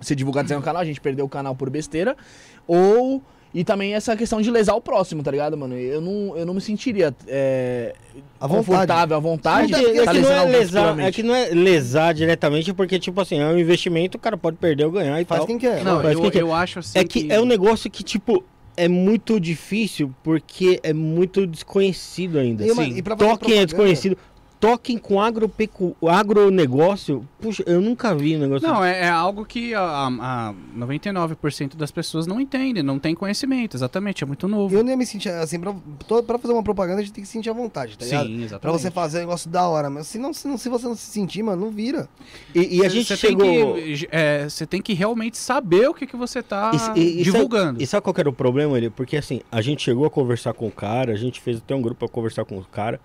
[0.00, 2.16] se divulgar desenho no canal, a gente perdeu o canal por besteira,
[2.66, 3.22] ou...
[3.54, 5.74] E também essa questão de lesar o próximo, tá ligado, mano?
[5.74, 7.94] Eu não, eu não me sentiria é,
[8.38, 8.66] À vontade.
[8.66, 11.46] confortável, à vontade, É que, é tá que não é lesar, é que não é
[11.48, 15.24] lesar diretamente, porque, tipo assim, é um investimento, o cara pode perder ou ganhar e
[15.24, 15.46] Faz tal.
[15.46, 15.82] quem quer.
[15.82, 18.44] Não, Mas eu, que que- eu acho assim É que é um negócio que, tipo,
[18.76, 22.66] é muito difícil porque é muito desconhecido ainda.
[22.66, 22.98] E, Sim.
[22.98, 24.18] e Toquem é desconhecido.
[24.60, 25.96] Toquem com agropecu...
[26.08, 27.26] agronegócio.
[27.40, 31.76] Puxa, eu nunca vi um negócio Não, é, é algo que a, a- a 99%
[31.76, 34.74] das pessoas não entendem, não tem conhecimento, exatamente, é muito novo.
[34.74, 35.72] Eu nem me sentia, assim, pra,
[36.22, 38.26] pra fazer uma propaganda a gente tem que se sentir à vontade, tá ligado?
[38.26, 38.80] Sim, Pra exatamente.
[38.82, 41.06] você fazer um negócio da hora, mas se, não, se, não, se você não se
[41.06, 42.08] sentir, mano, não vira.
[42.54, 43.44] E, e a gente cê chegou.
[43.74, 47.20] Tem que, é, você tem que realmente saber o que, que você tá E- e-
[47.20, 47.72] e divulgando.
[47.74, 48.90] Sabe, e sabe qual que era o problema ali?
[48.90, 51.80] Porque assim, a gente chegou a conversar com o cara, a gente fez até um
[51.82, 53.00] grupo pra conversar com o cara.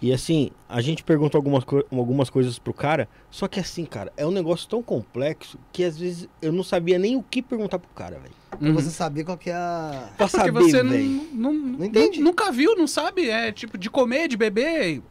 [0.00, 3.08] E assim, a gente perguntou algumas, co- algumas coisas pro cara.
[3.30, 6.98] Só que assim, cara, é um negócio tão complexo que às vezes eu não sabia
[6.98, 8.34] nem o que perguntar pro cara, velho.
[8.50, 8.74] Pra Uhum.
[8.74, 10.10] você saber qual que é a...
[10.16, 10.92] Pra Porque saber, você não,
[11.32, 12.18] não, Não entende.
[12.20, 15.02] nu- nunca viu, não sabe, é tipo de comer, de beber.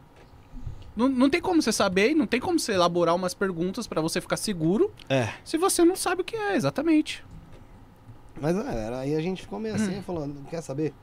[0.96, 4.20] Não, não tem como você saber, não tem como você elaborar umas perguntas pra você
[4.20, 5.28] ficar seguro É.
[5.44, 7.24] se você não sabe o que é, exatamente.
[8.40, 9.78] Mas é, era- aí a gente ficou meio Hum.
[9.78, 10.94] assim, falando, não quer saber?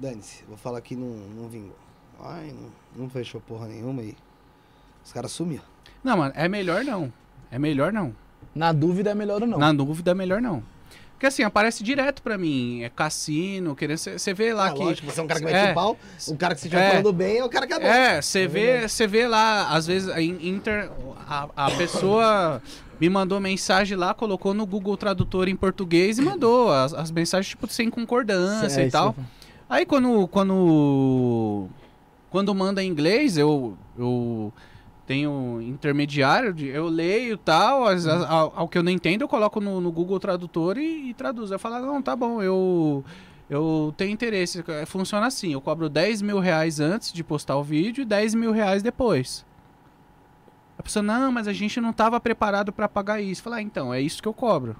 [0.00, 1.76] Dane-se, vou falar que não, não vingou.
[2.22, 4.14] Ai, não, não fechou porra nenhuma e
[5.04, 5.64] os caras sumiram.
[6.02, 7.12] Não, mano, é melhor não.
[7.50, 8.14] É melhor não.
[8.54, 9.58] Na dúvida é melhor ou não.
[9.58, 10.62] Na dúvida é melhor não.
[11.12, 15.10] Porque assim, aparece direto pra mim, é cassino, querendo você vê lá Ah, que lógico,
[15.10, 15.96] você é um cara que vai é, pau,
[16.28, 16.90] o cara que você estiver é.
[16.90, 17.86] falando bem é o cara que é bom.
[17.86, 20.90] É, você vê, você vê lá, às vezes em inter,
[21.26, 22.60] a, a pessoa
[23.00, 27.48] me mandou mensagem lá, colocou no Google Tradutor em português e mandou as, as mensagens
[27.48, 29.14] tipo sem concordância É, e tal.
[29.16, 29.28] isso.
[29.70, 31.68] Aí quando quando
[32.34, 34.52] quando manda em inglês, eu eu
[35.06, 39.28] tenho intermediário, eu leio e tal, as, as- ao, ao que eu não entendo, eu
[39.28, 41.54] coloco no, no Google Tradutor e, e traduzo.
[41.54, 43.04] Eu falo, não, tá bom, eu
[43.48, 44.64] eu tenho interesse.
[44.86, 48.50] Funciona assim, eu cobro 10 mil reais antes de postar o vídeo e 10 mil
[48.50, 49.46] reais depois.
[50.76, 53.42] A pessoa, não, mas a gente não estava preparado para pagar isso.
[53.44, 54.74] Falar, ah, então, é isso que eu cobro.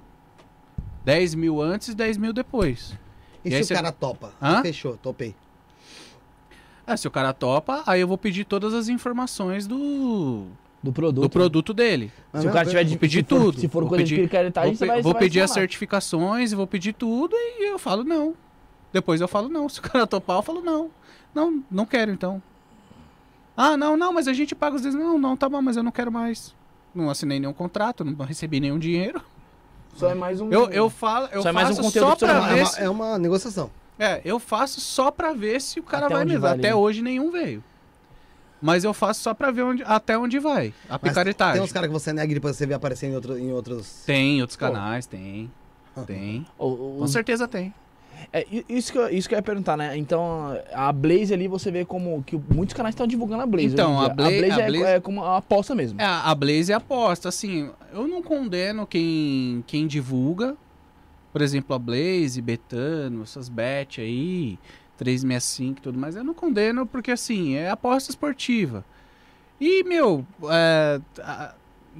[1.05, 2.97] 10 mil antes e 10 mil depois.
[3.45, 4.33] E, E se o você- cara topa?
[4.41, 4.61] Hã?
[4.61, 5.33] Fechou, topei.
[6.87, 10.45] Ah, se o cara topa, aí eu vou pedir todas as informações do,
[10.83, 11.23] Do produto.
[11.23, 12.11] do produto dele.
[12.31, 13.59] Mas Se o não, cara tiver de pedir se for- tudo.
[13.59, 15.41] Se for Vou coisa de pedir- picaretagem, vou você pe- vai vou você vai pedir
[15.41, 18.35] as certificações, vou pedir tudo e eu falo não.
[18.93, 19.67] Depois eu falo não.
[19.67, 20.89] Se o cara topar, eu falo não.
[21.33, 22.41] Não, não quero então.
[23.57, 24.93] Ah, não, não, mas a gente paga os 10.
[24.95, 26.53] Não, não, tá bom, mas eu não quero mais.
[26.93, 29.21] Não assinei nenhum contrato, não recebi nenhum dinheiro.
[29.95, 30.51] Só é mais um.
[30.51, 32.59] Eu, eu falo, eu Só é mais um faço conteúdo só você pra É ver
[32.61, 33.69] uma, se- é uma negociação.
[33.97, 36.41] É, eu faço só pra ver se o cara Até vai mesmo.
[36.41, 36.77] vai Até ali.
[36.77, 37.63] hoje nenhum veio.
[38.61, 40.73] Mas eu faço só pra ver onde, até onde vai.
[40.89, 41.53] A Mas picaretagem.
[41.55, 44.03] Tem uns caras que você nega e depois você vê aparecer em, outro, em outros.
[44.05, 45.51] Tem outros canais, tem.
[46.05, 46.45] Tem.
[46.57, 47.73] Com certeza tem.
[48.33, 49.95] É, isso, que eu, isso que eu ia perguntar, né?
[49.97, 53.67] Então, a Blaze ali você vê como que muitos canais estão divulgando a Blaze.
[53.67, 54.09] Então, em a.
[54.09, 56.01] Bla- Blaze, a é, Blaze- é como uma aposta mesmo.
[56.01, 57.29] É, a Blaze é aposta.
[57.29, 60.57] Assim, eu não condeno quem, quem divulga.
[61.35, 64.57] Por exemplo, a Blaze, Betano, essas bet aí,
[64.95, 66.15] 365 e tudo mais.
[66.15, 68.85] Eu não condeno porque, assim, é aposta esportiva.
[69.59, 71.01] E, meu, é,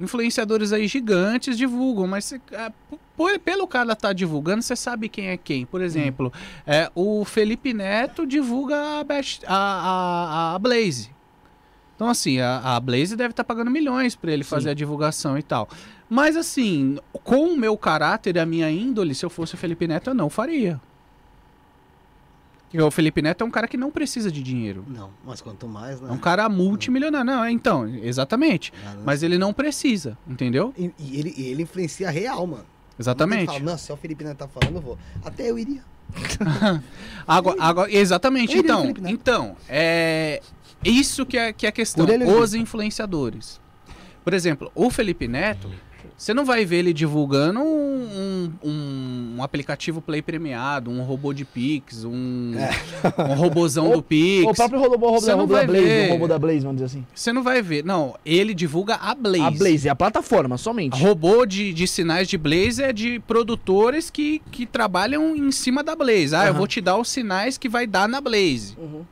[0.00, 2.72] influenciadores aí gigantes divulgam, mas se- é,
[3.14, 5.66] por- pelo cara tá divulgando, você sabe quem é quem.
[5.66, 6.32] Por exemplo,
[6.66, 9.04] é, o Felipe Neto divulga a,
[9.46, 11.10] a, a, a Blaze.
[11.96, 15.42] Então, assim, a, a Blaze deve estar pagando milhões para ele fazer a divulgação e
[15.42, 15.66] tal.
[16.08, 19.88] Mas, assim, com o meu caráter e a minha índole, se eu fosse o Felipe
[19.88, 20.80] Neto, eu não faria.
[22.76, 24.84] Porque o Felipe Neto é um cara que não precisa de dinheiro.
[24.86, 26.10] Não, mas quanto mais, né?
[26.10, 27.24] É um cara multimilionário.
[27.24, 28.72] Não, é, então, exatamente.
[29.04, 30.74] Mas ele não precisa, entendeu?
[30.76, 32.66] E, e ele, e ele influencia real, mano.
[32.98, 33.46] Exatamente.
[33.46, 34.98] Fala, Não, se o Felipe Neto tá falando, eu vou.
[35.24, 35.82] Até eu iria.
[37.26, 38.94] Agora, agora- exatamente, e o então.
[39.08, 40.40] Então, é
[40.84, 42.06] isso que é, que é a questão.
[42.08, 43.60] Eu Os influenciadores.
[44.24, 45.70] Por exemplo, o Felipe Neto,
[46.16, 51.44] você não vai ver ele divulgando um, um- um aplicativo Play premiado, um robô de
[51.44, 52.52] Pix, um,
[53.18, 54.44] um robozão do Pix.
[54.50, 56.08] O próprio robô, robô, robô da Blaze, ver.
[56.08, 57.06] o robô da Blaze, vamos dizer assim.
[57.14, 57.84] Você não vai ver.
[57.84, 59.42] Não, ele divulga a Blaze.
[59.44, 61.00] A Blaze, é a plataforma, somente.
[61.00, 65.94] Robô de, de sinais de Blaze é de produtores que, que trabalham em cima da
[65.94, 66.34] Blaze.
[66.34, 66.58] Ah, eu Aham.
[66.58, 68.74] vou te dar os sinais que vai dar na Blaze.
[68.78, 69.04] Uhum.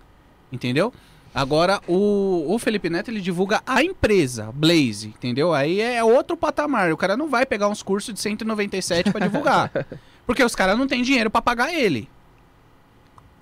[0.51, 0.93] Entendeu?
[1.35, 5.53] Agora, o, o Felipe Neto, ele divulga a empresa, Blaze, entendeu?
[5.53, 6.93] Aí é outro patamar.
[6.93, 9.70] O cara não vai pegar uns cursos de 197 pra divulgar.
[10.24, 12.09] porque os caras não têm dinheiro pra pagar ele.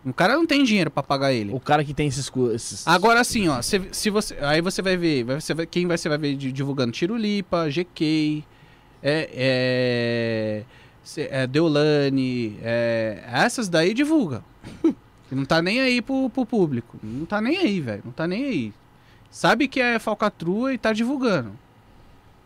[0.04, 1.52] O cara não tem dinheiro pra pagar ele.
[1.52, 2.28] O cara que tem esses...
[2.30, 2.88] cu- esses...
[2.88, 5.96] Agora assim, ó, se, se você, aí você vai ver, vai- você vai- quem vai,
[5.98, 8.42] você vai ver di- divulgando Tirulipa, GK,
[9.02, 10.64] é,
[11.16, 14.42] é, é, Deolane, é, essas daí divulga.
[15.32, 18.26] E não tá nem aí pro, pro público, não tá nem aí, velho, não tá
[18.26, 18.72] nem aí.
[19.30, 21.52] Sabe que é falcatrua e tá divulgando.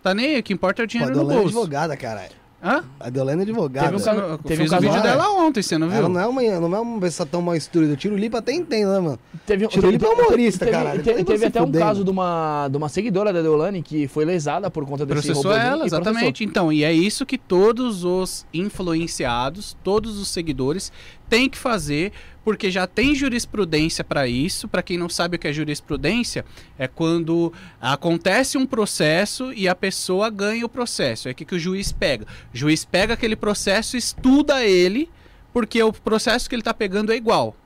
[0.05, 1.59] Tá nem aí, o que importa é o Pô, a dinheiro no Deolane é bolso.
[1.59, 2.31] advogada, caralho.
[2.63, 2.83] Hã?
[2.99, 3.91] A Deolane é advogada.
[3.99, 5.99] Teve um eu teve um caso vídeo lá- dela ontem, você não viu?
[5.99, 7.93] Ela não é, uma, não é uma pessoa tão mal instruída.
[7.93, 9.19] O Tiro Lipa até entende, né, mano?
[9.45, 11.03] Teve, Tirulipa é humorista, teve, caralho.
[11.03, 14.71] Teve, teve até um caso de uma, de uma seguidora da Deolane que foi lesada
[14.71, 16.01] por conta desse Processou robôzinho ela, e processou.
[16.13, 16.45] exatamente.
[16.45, 20.91] Então, e é isso que todos os influenciados, todos os seguidores
[21.29, 22.13] têm que fazer,
[22.45, 24.69] porque já tem jurisprudência para isso.
[24.69, 26.45] Para quem não sabe o que é jurisprudência,
[26.79, 31.29] é quando acontece um processo e a pessoa ganha o processo.
[31.29, 32.27] É o que, que o juiz pega.
[32.55, 35.11] O juiz pega aquele processo, estuda ele,
[35.53, 37.57] porque o processo que ele está pegando é igual.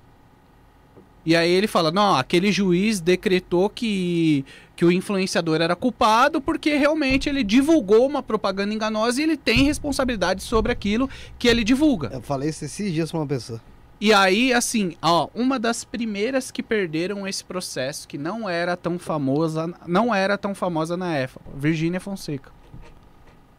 [1.24, 4.44] E aí ele fala, não, aquele juiz decretou que,
[4.74, 9.64] que o influenciador era culpado porque realmente ele divulgou uma propaganda enganosa e ele tem
[9.64, 12.10] responsabilidade sobre aquilo que ele divulga.
[12.12, 13.60] Eu falei isso esses dias pra uma pessoa.
[14.00, 18.98] E aí, assim, ó, uma das primeiras que perderam esse processo, que não era tão
[18.98, 22.50] famosa, não era tão famosa na época, Virgínia Fonseca.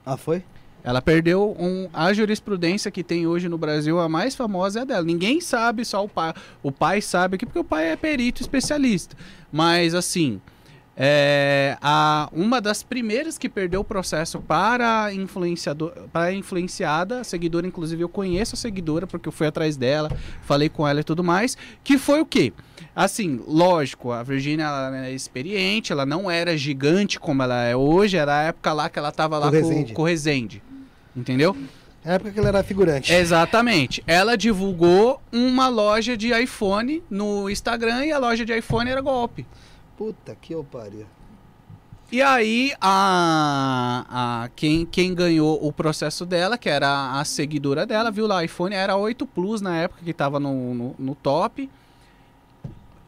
[0.04, 0.44] Ah, foi?
[0.84, 4.86] Ela perdeu um, a jurisprudência que tem hoje no Brasil, a mais famosa é a
[4.86, 5.04] dela.
[5.04, 6.34] Ninguém sabe, só o pai.
[6.64, 9.16] O pai sabe aqui, porque o pai é perito especialista.
[9.52, 10.42] Mas, assim,
[10.96, 17.24] é, a, uma das primeiras que perdeu o processo para a influenciador, para influenciada, a
[17.24, 20.12] seguidora, inclusive eu conheço a seguidora, porque eu fui atrás dela,
[20.44, 22.52] falei com ela e tudo mais, que foi o quê?
[22.94, 28.18] Assim, lógico, a Virgínia ela é experiente, ela não era gigante como ela é hoje,
[28.18, 29.50] era a época lá que ela tava lá
[29.94, 30.62] Com o Rezende.
[31.16, 31.56] Entendeu?
[32.04, 33.14] É a época que ele era figurante.
[33.14, 34.04] Exatamente.
[34.08, 39.46] Ela divulgou uma loja de iPhone no Instagram e a loja de iPhone era golpe.
[39.98, 41.06] Puta que eu pariu.
[42.12, 48.12] E aí, a, a, quem, quem ganhou o processo dela, que era a seguidora dela,
[48.12, 51.70] viu lá, iPhone era 8 Plus na época que tava no, no, no top.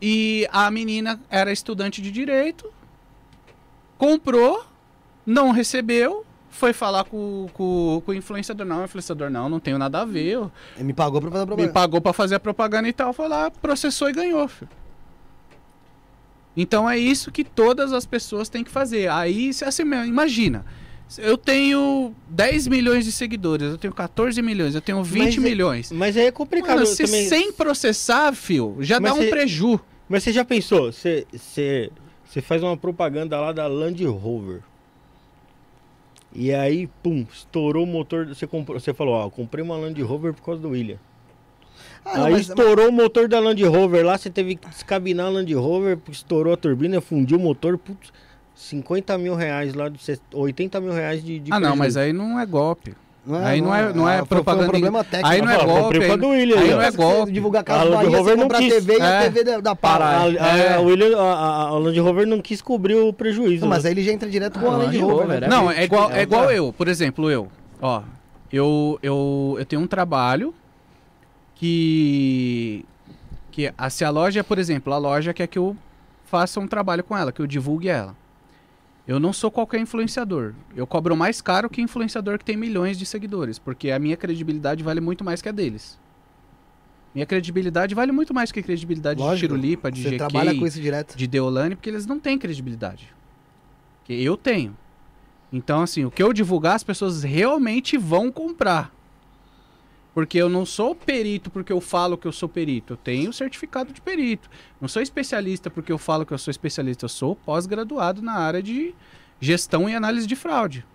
[0.01, 2.71] E a menina era estudante de direito,
[3.97, 4.65] comprou,
[5.25, 8.65] não recebeu, foi falar com, com, com o influenciador.
[8.65, 10.25] Não, o influenciador, não, não tenho nada a ver.
[10.27, 11.73] eu- Ele me pagou pra fazer a Me propaganda.
[11.73, 13.11] pagou pra fazer a propaganda e tal.
[13.13, 14.69] Foi lá, processou e ganhou, filho.
[16.55, 19.09] Então é isso que todas as pessoas têm que fazer.
[19.09, 20.63] Aí, se- assim, imagina.
[21.17, 25.39] Eu tenho 10 milhões de seguidores, eu tenho 14 milhões, eu tenho 20 Mas é-
[25.39, 25.91] milhões.
[25.91, 27.27] Mas aí é complicado Mano, se também.
[27.27, 29.79] sem processar, fio, já Mas dá um você- preju.
[30.09, 30.91] Mas você já pensou?
[30.91, 31.27] Você
[32.41, 34.61] faz uma propaganda lá da Land Rover.
[36.35, 38.27] E aí, pum, estourou o motor.
[38.27, 40.97] Você, comprou, você falou, ó, comprei uma Land Rover por causa do William.
[42.05, 45.27] Ah, não, aí mas- estourou o motor da Land Rover lá, você teve que descabinar
[45.27, 48.11] a Land Rover, porque estourou a turbina, fundiu o motor, putz,
[48.55, 51.77] 50 mil reais lá, de se- 80 mil reais de, de Ah, não, prejuízo.
[51.79, 52.93] mas aí não é golpe.
[53.45, 55.27] Aí não é- não é Ah, foi- propaganda- um problema técnico.
[55.29, 57.31] aí não é Ah, golpe, aí- do William aí aí, não é golpe.
[57.31, 58.73] Divulgar A Land Bahia, Rover não quis.
[58.73, 59.21] TV e a É.
[59.29, 60.23] TV da, da A, Pará.
[60.23, 60.73] a, É.
[60.73, 63.61] a, William- a- a- a Land Rover não quis cobrir o prejuízo.
[63.61, 63.89] Não, mas né?
[63.89, 65.17] aí ele já entra direto com Ah, a Land Land Rover.
[65.25, 65.47] Rover, né?
[65.47, 65.49] é.
[65.49, 67.47] Não, é igual, é é igual eu, por exemplo, eu.
[67.81, 68.01] Ó,
[68.51, 70.53] eu, eu, eu tenho um trabalho
[71.55, 72.83] que.
[73.51, 75.77] que a, se a loja, por exemplo, a loja quer que eu
[76.25, 78.15] faça um trabalho com ela, que eu divulgue ela.
[79.07, 80.53] Eu não sou qualquer influenciador.
[80.75, 84.81] Eu cobro mais caro que influenciador que tem milhões de seguidores, porque a minha credibilidade
[84.81, 85.99] vale muito mais que a deles.
[87.13, 90.65] Minha credibilidade vale muito mais que a credibilidade Lógico, de Tirulipa, de GK, trabalha com
[90.65, 91.15] isso direto.
[91.15, 93.13] de Deolane, porque eles não têm credibilidade.
[94.05, 94.75] Que eu tenho.
[95.51, 98.91] Então, assim, o que eu divulgar, as pessoas realmente vão comprar.
[100.13, 102.93] Porque eu não sou perito porque eu falo que eu sou perito.
[102.93, 104.49] Eu tenho certificado de perito.
[104.79, 107.05] Não sou especialista porque eu falo que eu sou especialista.
[107.05, 108.93] Eu sou pós-graduado na área de
[109.39, 110.85] gestão e análise de fraude.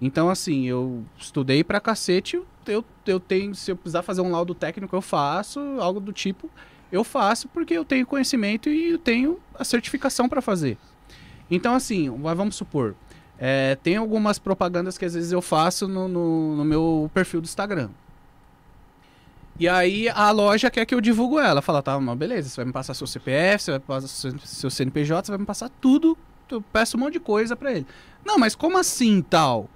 [0.00, 2.40] Então, assim, eu estudei pra cacete.
[2.66, 6.50] Eu, eu tenho, se eu precisar fazer um laudo técnico, eu faço, algo do tipo.
[6.90, 10.76] Eu faço porque eu tenho conhecimento e eu tenho a certificação para fazer.
[11.50, 12.94] Então, assim, vamos supor,
[13.40, 17.46] é, tem algumas propagandas que às vezes eu faço no, no, no meu perfil do
[17.46, 17.88] Instagram.
[19.58, 21.62] E aí a loja quer que eu divulgo ela.
[21.62, 24.70] Fala, tá, mas beleza, você vai me passar seu CPF, você vai passar seu, seu
[24.70, 26.18] CNPJ, você vai me passar tudo.
[26.50, 27.86] Eu peço um monte de coisa pra ele.
[28.24, 29.70] Não, mas como assim tal?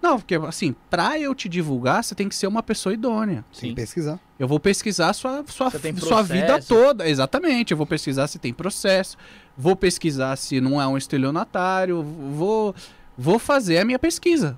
[0.00, 3.44] Não, porque assim, pra eu te divulgar, você tem que ser uma pessoa idônea.
[3.58, 4.20] Tem que pesquisar.
[4.38, 7.08] Eu vou pesquisar sua, sua, sua vida toda.
[7.08, 7.72] Exatamente.
[7.72, 9.16] Eu vou pesquisar se tem processo.
[9.56, 12.02] Vou pesquisar se não é um estelionatário.
[12.02, 12.74] Vou,
[13.16, 14.56] vou fazer a minha pesquisa.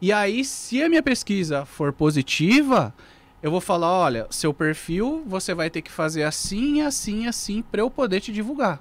[0.00, 2.94] E aí, se a minha pesquisa for positiva,
[3.42, 7.80] eu vou falar: olha, seu perfil você vai ter que fazer assim, assim, assim, para
[7.80, 8.80] eu poder te divulgar.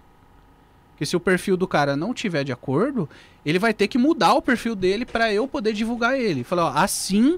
[0.95, 3.09] Porque se o perfil do cara não tiver de acordo,
[3.45, 6.41] ele vai ter que mudar o perfil dele para eu poder divulgar ele.
[6.41, 7.37] Falar, ó, assim,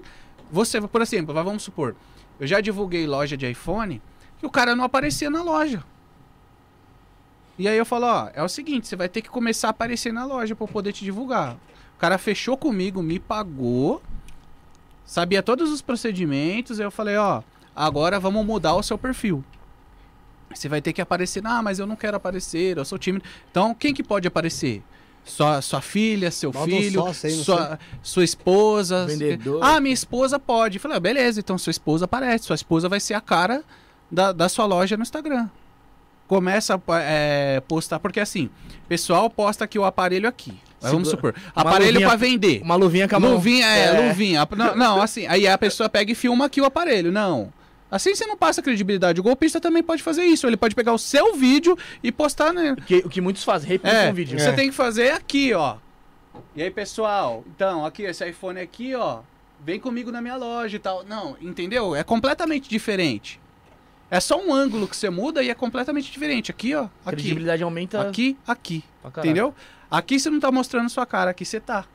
[0.52, 1.96] você, por exemplo, vamos supor,
[2.40, 4.00] eu já divulguei loja de iPhone
[4.38, 5.84] que o cara não aparecia na loja.
[7.58, 10.14] E aí eu falo, ó, é o seguinte, você vai ter que começar a aparecer
[10.14, 11.56] na loja para eu poder te divulgar.
[11.96, 14.04] O cara fechou comigo, me pagou,
[15.04, 17.42] sabia todos os procedimentos, eu falei, ó,
[17.76, 19.44] agora vamos mudar o seu perfil.
[20.54, 23.24] Você vai ter que aparecer, ah, mas eu não quero aparecer, eu sou tímido.
[23.52, 24.82] Então, quem que pode aparecer?
[25.24, 29.06] Sua, sua filha, seu Bota um filho, sócio aí, sua, sua esposa.
[29.06, 29.60] Vendedor.
[29.62, 30.80] Ah, minha esposa pode.
[30.80, 32.46] Falei, ah, beleza, então sua esposa aparece.
[32.46, 33.62] Sua esposa vai ser a cara
[34.10, 35.50] da, da sua loja no Instagram.
[36.28, 38.50] Começa a é, postar, porque assim,
[38.88, 40.58] pessoal posta aqui o aparelho aqui.
[40.82, 42.62] Mas Vamos supor, aparelho para vender.
[42.62, 43.34] Uma luvinha com a mão.
[43.34, 44.08] Luvinha, é, É.
[44.08, 44.48] luvinha.
[44.56, 47.12] Não, não, assim, aí a pessoa pega e filma aqui o aparelho.
[47.12, 47.52] Não.
[47.90, 49.20] Assim você não passa credibilidade.
[49.20, 50.46] O golpista também pode fazer isso.
[50.46, 52.74] Ele pode pegar o seu vídeo e postar, né?
[52.74, 54.38] O que, o que muitos fazem, replicam É, o vídeo.
[54.40, 55.78] você tem que fazer aqui, ó.
[56.56, 59.20] E aí, pessoal, então, aqui, esse iPhone aqui, ó,
[59.64, 61.04] vem comigo na minha loja e tal.
[61.06, 61.96] Não, entendeu?
[61.96, 63.40] É completamente diferente.
[64.12, 66.52] É só um ângulo que você muda e é completamente diferente.
[66.52, 68.02] Aqui, ó, A aqui, credibilidade aumenta.
[68.02, 68.84] aqui, aqui.
[69.18, 69.54] Entendeu?
[69.90, 71.86] Aqui você não tá mostrando sua cara, aqui você tá.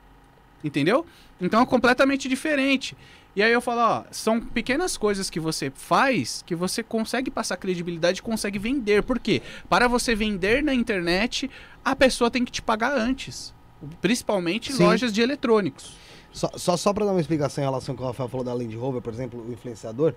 [0.63, 1.05] Entendeu?
[1.41, 2.95] Então é completamente diferente.
[3.35, 7.57] E aí eu falo, ó, são pequenas coisas que você faz que você consegue passar
[7.57, 9.01] credibilidade e consegue vender.
[9.01, 9.41] Por quê?
[9.67, 11.49] Para você vender na internet,
[11.83, 13.53] a pessoa tem que te pagar antes.
[13.99, 14.83] Principalmente Sim.
[14.83, 15.95] lojas de eletrônicos.
[16.31, 18.53] Só, só, só para dar uma explicação em relação ao que o Rafael falou da
[18.53, 20.13] Land Rover, por exemplo, o influenciador.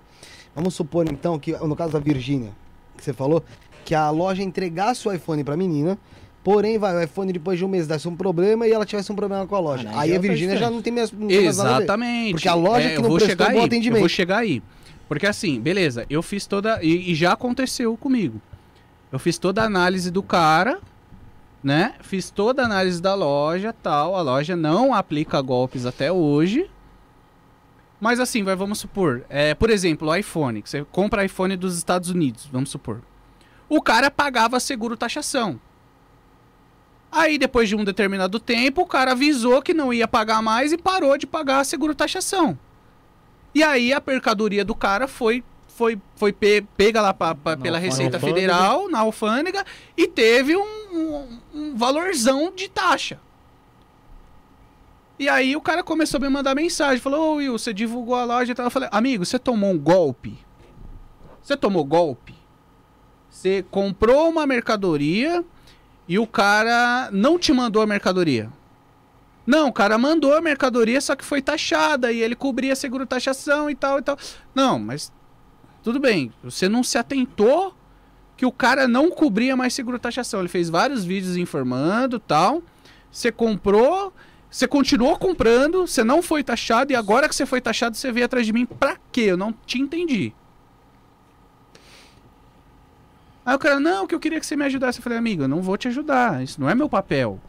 [0.55, 2.51] Vamos supor então que, no caso da Virgínia,
[2.95, 3.43] que você falou,
[3.85, 5.97] que a loja entregasse o iPhone pra menina,
[6.43, 9.15] porém vai, o iPhone depois de um mês desse um problema e ela tivesse um
[9.15, 9.87] problema com a loja.
[9.89, 11.57] Ah, não, aí a Virgínia já não tem mais, não tem mais.
[11.57, 12.33] Exatamente.
[12.33, 13.97] Porque a loja É, que não vou prestou bom aí, atendimento.
[13.97, 14.63] Eu vou chegar aí.
[15.07, 16.79] Porque assim, beleza, eu fiz toda.
[16.83, 18.41] E, e já aconteceu comigo.
[19.11, 20.79] Eu fiz toda a análise do cara,
[21.63, 21.93] né?
[22.01, 24.15] Fiz toda a análise da loja tal.
[24.15, 26.69] A loja não aplica golpes até hoje.
[27.99, 29.23] Mas assim, vai, vamos supor.
[29.29, 30.61] É, por exemplo, o iPhone.
[30.61, 33.01] Que você compra iPhone dos Estados Unidos, vamos supor.
[33.69, 35.59] O cara pagava seguro taxação.
[37.11, 40.77] Aí, depois de um determinado tempo, o cara avisou que não ia pagar mais e
[40.77, 42.57] parou de pagar a seguro-taxação.
[43.55, 47.77] E aí, a mercadoria do cara foi, foi, foi pe- pega lá pra- pra- pela
[47.77, 47.79] alfândega.
[47.79, 50.61] Receita Federal, na alfândega, e teve um,
[50.93, 53.19] um- um valorzão de taxa.
[55.17, 56.99] E aí, o cara começou a me mandar mensagem.
[57.01, 58.65] Falou, ô Will, você divulgou a loja e tal.
[58.67, 60.37] Eu falei, amigo, você tomou um golpe?
[61.41, 62.35] Você tomou golpe?
[63.29, 65.43] Você comprou uma mercadoria
[66.07, 68.49] e o cara não te mandou a mercadoria.
[69.45, 73.69] Não, o cara mandou a mercadoria, só que foi taxada e ele cobria seguro taxação
[73.69, 74.17] e tal e tal.
[74.53, 75.11] Não, mas
[75.81, 76.33] tudo bem.
[76.43, 77.73] Você não se atentou
[78.35, 80.41] que o cara não cobria mais seguro taxação.
[80.41, 82.61] Ele fez vários vídeos informando tal.
[83.09, 84.13] Você comprou,
[84.49, 88.25] você continuou comprando, você não foi taxado e agora que você foi taxado, você veio
[88.25, 89.21] atrás de mim pra quê?
[89.21, 90.33] Eu não te entendi.
[93.47, 94.99] Aí o cara, não, que eu queria que você me ajudasse.
[94.99, 96.43] Eu falei, amigo, eu não vou te ajudar.
[96.43, 97.39] Isso não é meu papel.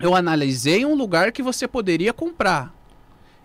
[0.00, 2.74] Eu analisei um lugar que você poderia comprar.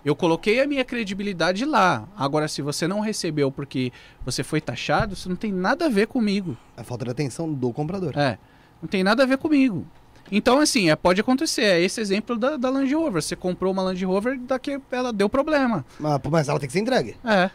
[0.06, 2.08] Eu coloquei a minha credibilidade lá.
[2.16, 3.92] Agora, se você não recebeu porque
[4.24, 6.56] você foi taxado, isso não tem nada a ver comigo.
[6.78, 8.18] É falta de atenção do comprador.
[8.18, 8.40] É,
[8.82, 9.86] não tem nada a ver comigo.
[10.32, 11.64] Então, assim, é, pode acontecer.
[11.64, 13.22] É esse exemplo da, da Land Rover.
[13.22, 15.86] Você comprou uma Land Rover, daqui ela deu problema.
[16.00, 17.18] Mas, mas ela tem que ser entregue.
[17.26, 17.50] É,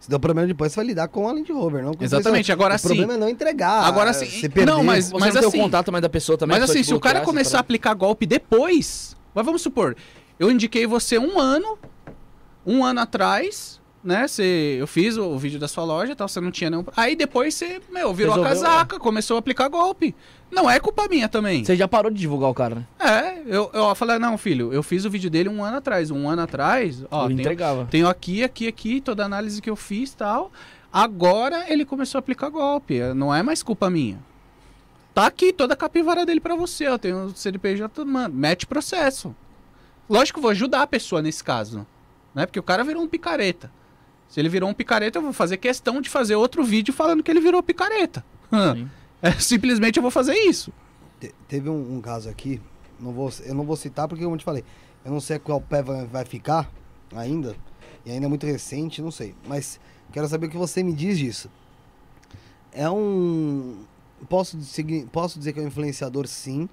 [0.00, 2.54] Se deu problema depois, você vai lidar com a Land Rover, não com Exatamente, o
[2.54, 2.88] agora O sim.
[2.88, 3.84] problema é não entregar.
[3.84, 4.24] Agora sim.
[4.26, 4.82] Se Não, perder.
[4.82, 6.58] mas- não tem assim- o contato mais da pessoa também.
[6.58, 9.94] Mas a assim, se o cara começar a você aplicar golpe depois, mas vamos supor,
[10.38, 11.78] eu indiquei você um ano,
[12.66, 14.26] um ano atrás, né?
[14.26, 16.84] Você, eu fiz o, vídeo da sua loja, e tal, você não tinha nenhum.
[16.96, 20.14] Aí depois você, meu, virou a Resolveu, casaca, começou a aplicar golpe.
[20.50, 21.64] Não é culpa minha também.
[21.64, 22.86] Você já parou de divulgar o cara, né?
[22.98, 26.10] É, eu, eu falei, não, filho, eu fiz o vídeo dele um ano atrás.
[26.10, 27.86] Um ano atrás, ó, tenho, entregava.
[27.90, 30.50] tenho aqui, aqui, aqui, toda a análise que eu fiz e tal.
[30.92, 33.00] Agora ele começou a aplicar golpe.
[33.14, 34.18] Não é mais culpa minha.
[35.14, 36.88] Tá aqui toda a capivara dele pra você.
[36.88, 38.34] Eu tenho o CNPJ, mano.
[38.34, 39.34] Mete processo.
[40.08, 41.86] Lógico que vou ajudar a pessoa nesse caso.
[42.34, 42.46] Né?
[42.46, 43.70] Porque o cara virou um picareta.
[44.30, 47.30] Se ele virou um picareta, eu vou fazer questão de fazer outro vídeo falando que
[47.30, 48.24] ele virou picareta.
[48.74, 48.88] Sim.
[49.22, 50.72] É, simplesmente eu vou fazer isso.
[51.20, 52.58] Te- Teve um, um caso aqui,
[52.98, 54.64] não vou, eu não vou citar porque, como eu te falei,
[55.04, 56.72] eu não sei qual pé vai, vai ficar
[57.14, 57.54] ainda,
[58.06, 59.34] e ainda é muito recente, não sei.
[59.46, 59.78] Mas
[60.10, 61.50] quero saber o que você me diz disso.
[62.72, 63.82] É um.
[64.26, 66.66] Posso, seguir, posso dizer que é um influenciador, sim.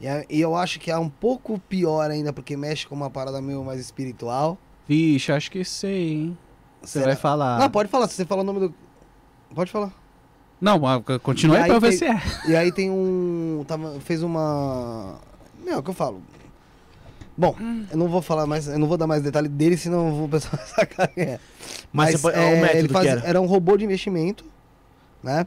[0.00, 3.10] E, é- e eu acho que é um pouco pior ainda, porque mexe com uma
[3.10, 4.56] parada meio mais espiritual.
[4.86, 6.38] Vixe, acho que sei, hein?
[6.82, 7.58] Você vai falar.
[7.58, 8.74] Não, pode falar, se você falar o nome do.
[9.54, 9.92] Pode falar.
[10.60, 12.50] Não, mas continua E aí aí pra eu ver tem- se é.
[12.50, 13.64] E aí tem um.
[13.66, 15.16] Tava, fez uma.
[15.64, 16.22] Meu, é o que eu falo.
[17.36, 17.54] Bom,
[17.90, 20.56] eu não vou falar mais, eu não vou dar mais detalhe dele, senão o pessoal
[20.56, 21.40] vai sacar quem é.
[21.92, 23.40] Mas pode- é o método ele que faz- era.
[23.40, 24.44] um robô de investimento,
[25.22, 25.46] né?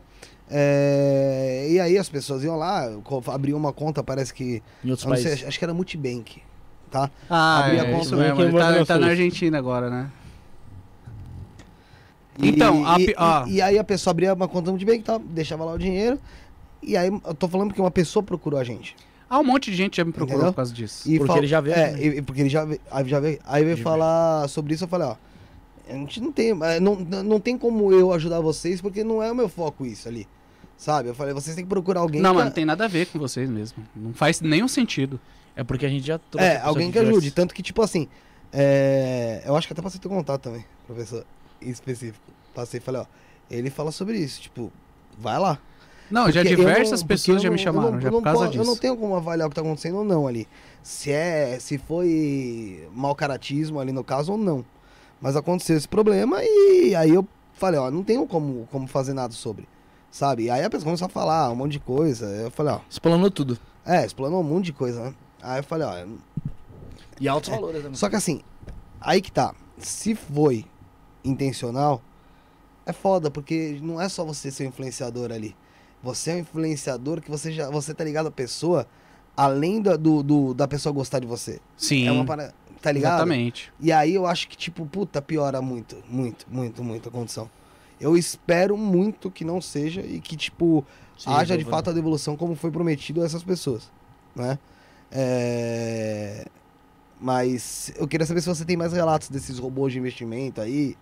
[0.50, 2.88] É, e aí as pessoas iam lá,
[3.34, 4.62] abriam uma conta, parece que.
[4.84, 5.48] Em outros eu não sei, países.
[5.48, 6.42] acho, que era Multibank,
[6.90, 7.10] tá?
[7.30, 8.42] Ah, Abrir a é conta isso no mesmo.
[8.42, 10.10] Ele Banco tá, ele tá na Argentina agora, né?
[12.40, 13.46] E- Então, a e, pi- ó.
[13.46, 16.20] e, e aí a pessoa abria uma conta Multibank, tá, deixava lá o dinheiro.
[16.82, 18.96] E aí eu tô falando porque uma pessoa procurou a gente.
[19.30, 20.54] Ah, um monte de gente já me procurou Entendeu?
[20.54, 21.10] por causa disso.
[21.10, 22.04] E Porque fal- ele já veio É, né?
[22.06, 22.82] e- porque ele já veio.
[22.92, 25.16] Aí, já veio, aí veio falar sobre isso, eu falei, ó.
[25.90, 26.52] A gente não tem.
[26.64, 30.08] é, Não, não tem como eu ajudar vocês, porque não é o meu foco isso
[30.08, 30.28] ali.
[30.78, 31.10] Sabe?
[31.10, 32.36] Eu falei, vocês têm que procurar alguém Não, que.
[32.38, 33.84] mas não tem nada a ver com vocês mesmo.
[33.96, 35.20] Não faz nenhum sentido.
[35.56, 37.30] É porque a gente já trouxe É, a alguém que ajude.
[37.32, 38.08] Tanto que, tipo assim.
[38.54, 41.26] é, Eu acho que até passei teu contato também, professor,
[41.62, 42.24] específico.
[42.54, 43.06] Passei e falei, ó.
[43.50, 44.72] Ele fala sobre isso, tipo,
[45.18, 45.60] vai lá.
[46.10, 48.18] Não, já Porque eu diversas não- pessoas já me chamaram, eu não- já eu por
[48.18, 48.62] não causa po- disso.
[48.64, 50.48] Eu não tenho como avaliar o que tá acontecendo ou não ali.
[50.84, 54.66] Se é, se foi mau caratismo ali no caso ou não.
[55.22, 59.34] Mas aconteceu esse problema e aí eu falei, ó, não tenho como, como fazer nada
[59.34, 59.68] sobre.
[60.10, 60.44] Sabe?
[60.46, 62.26] E aí a pessoa começou a falar um monte de coisa.
[62.26, 63.58] Eu falei, ó, Explanou tudo.
[63.86, 65.14] é, explanou um monte de coisa, né?
[65.42, 66.06] Aí eu falei, ó,
[67.20, 67.96] E altos valores também.
[67.96, 68.42] só que assim,
[69.00, 69.54] aí que tá.
[69.78, 70.66] Se foi
[71.24, 72.02] intencional,
[72.86, 75.56] é foda, porque não é só você ser um influenciador ali.
[76.04, 77.70] Você é um influenciador que você já.
[77.70, 78.88] Você tá ligado à pessoa,
[79.38, 81.60] além da, do, do- da pessoa gostar de você.
[81.78, 82.54] Sim, É uma parada.
[82.82, 83.14] Tá ligado?
[83.18, 83.72] exatamente.
[83.80, 87.48] E aí eu acho que, tipo, puta, piora muito, muito, muito, muito a condição.
[88.00, 90.84] Eu espero muito que não seja e que, tipo,
[91.16, 93.92] Sim, haja de fato a devolução como foi prometido a essas pessoas,
[94.36, 94.58] né?
[95.12, 96.46] É...
[97.20, 100.98] Mas eu queria saber se você tem mais relatos desses robôs de investimento aí,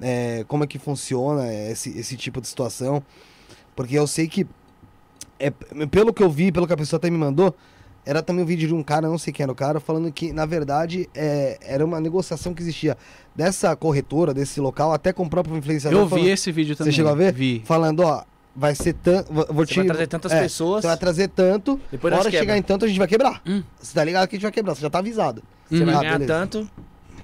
[0.00, 3.02] é, como é que funciona esse, esse tipo de situação,
[3.76, 4.46] porque eu sei que,
[5.38, 5.50] é,
[5.90, 7.54] pelo que eu vi, pelo que a pessoa até me mandou,
[8.04, 10.32] era também um vídeo de um cara, não sei quem era o cara, falando que,
[10.32, 12.96] na verdade, é, era uma negociação que existia
[13.36, 15.98] dessa corretora, desse local, até com o próprio influenciador.
[16.00, 16.92] Eu vi falando- esse vídeo também.
[16.92, 17.32] chegou a ver?
[17.32, 17.62] Vi.
[17.66, 18.24] falando, ó,
[18.56, 19.32] vai ser tanto.
[19.32, 20.80] Vou Você te, vai trazer tantas é, pessoas.
[20.82, 21.78] Você vai trazer tanto.
[21.90, 23.42] Depois hora chegar em tanto, a gente vai quebrar.
[23.46, 23.62] Hum.
[23.78, 25.42] Você tá ligado que a gente vai quebrar, você já tá avisado.
[25.70, 26.32] Você vai Ah, ganhar beleza.
[26.32, 26.70] tanto.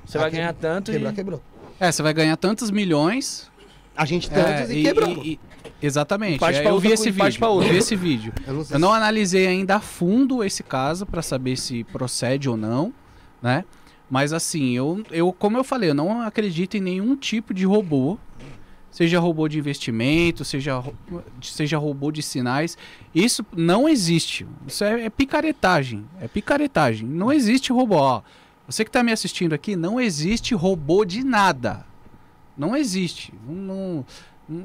[0.04, 1.14] Você Ah, vai ganhar tanto Quebrar, e.
[1.16, 1.42] quebrou.
[1.78, 3.50] É, você vai ganhar tantos milhões.
[3.96, 5.26] A gente tantos é, e, quebramos.
[5.26, 5.40] e-
[5.82, 6.38] exatamente.
[6.38, 7.38] Parte É, eu vi esse vídeo.
[7.44, 8.32] Eu vi esse vídeo.
[8.46, 12.48] Eu não Eu não se- analisei ainda a fundo esse caso pra saber se procede
[12.48, 12.92] ou não,
[13.42, 13.64] né?
[14.08, 18.18] Mas assim, eu, eu, como eu falei, eu não acredito em nenhum tipo de robô.
[18.90, 20.82] Seja robô de investimento, seja,
[21.42, 22.78] seja robô de sinais.
[23.14, 24.46] Isso não existe.
[24.66, 26.06] Isso é, é picaretagem.
[26.18, 27.06] É picaretagem.
[27.06, 27.96] Não existe robô.
[27.96, 28.22] Ó,
[28.68, 31.84] você que está me assistindo aqui, não existe robô de nada.
[32.56, 33.32] Não existe.
[33.46, 34.04] Não-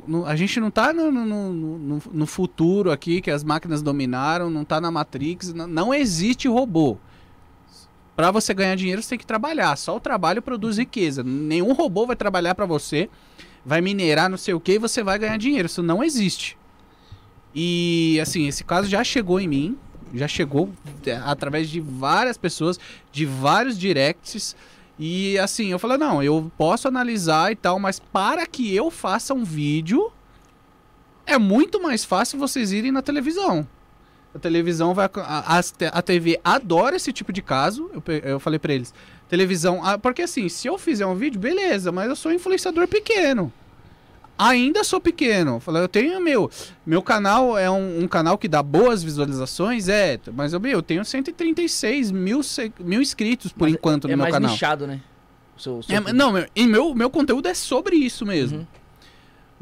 [0.07, 3.81] não- a gente não está no, no- no- no- no futuro aqui que as máquinas
[3.81, 5.53] dominaram, não está na Matrix.
[5.53, 6.97] Não, não existe robô.
[8.15, 9.75] Para você ganhar dinheiro, você tem que trabalhar.
[9.77, 11.23] Só o trabalho produz riqueza.
[11.23, 13.09] Nenhum robô vai trabalhar para você,
[13.65, 15.65] vai minerar não sei o que e você vai ganhar dinheiro.
[15.65, 16.57] Isso não existe.
[17.53, 19.77] E assim, esse caso já chegou em mim,
[20.13, 20.69] já chegou
[21.05, 22.79] é, através de várias pessoas,
[23.11, 24.55] de vários directs.
[24.99, 29.33] E assim, eu falei, não, eu posso analisar e tal, mas para que eu faça
[29.33, 30.11] um vídeo,
[31.25, 33.67] é muito mais fácil vocês irem na televisão.
[34.33, 35.09] A televisão vai.
[35.13, 37.89] A, a, a TV adora esse tipo de caso.
[37.93, 38.93] Eu, eu falei pra eles.
[39.27, 39.81] Televisão.
[39.83, 43.51] ah, Porque assim, se eu fizer um vídeo, beleza, mas eu sou um influenciador pequeno.
[44.43, 45.55] Ainda sou pequeno.
[45.55, 46.49] Eu Falei, eu tenho meu.
[46.85, 50.19] Meu canal é um, um canal que dá boas visualizações, é.
[50.33, 52.41] Mas eu, meu, eu tenho 136 mil,
[52.79, 54.51] mil inscritos por Mas enquanto no é meu mais canal.
[54.51, 54.99] nichado, né?
[55.57, 58.59] Seu- seu É, não, meu, e meu, meu conteúdo é sobre isso mesmo.
[58.59, 58.67] Uhum.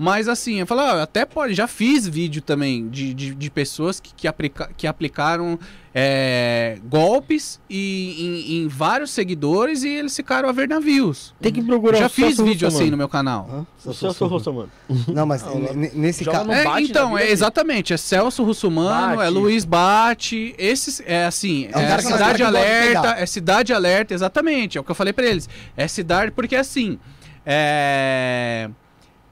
[0.01, 3.99] Mas assim, eu falo, ah, até pode, já fiz vídeo também de, de, de pessoas
[3.99, 5.59] que, que, aplica, que aplicaram
[6.01, 11.35] é, golpes e, em, em vários seguidores e eles ficaram a ver navios.
[11.41, 13.49] Tem que procurar já o fiz Celso vídeo assim no meu canal.
[13.51, 13.67] Hã?
[13.85, 14.71] O Celso Russomano.
[15.09, 15.59] Não, mas Não,
[15.93, 16.49] nesse caso.
[16.51, 19.27] É, então, é exatamente, é Celso Russomano, Bate.
[19.27, 24.81] é Luiz Bate, esses, é assim, É é, Cidade Alerta, é Cidade Alerta, exatamente, é
[24.81, 26.97] o que eu falei pra eles, é Cidade, porque assim,
[27.45, 28.69] é...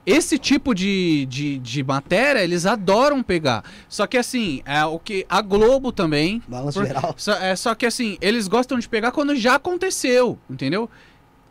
[0.07, 3.61] Esse tipo de, de, de matéria, eles adoram pegar.
[3.89, 6.41] Só que assim, é o que a Globo também.
[6.47, 7.13] Balanço por- geral.
[7.17, 10.89] Só, é, só que assim, eles gostam de pegar quando já aconteceu, entendeu?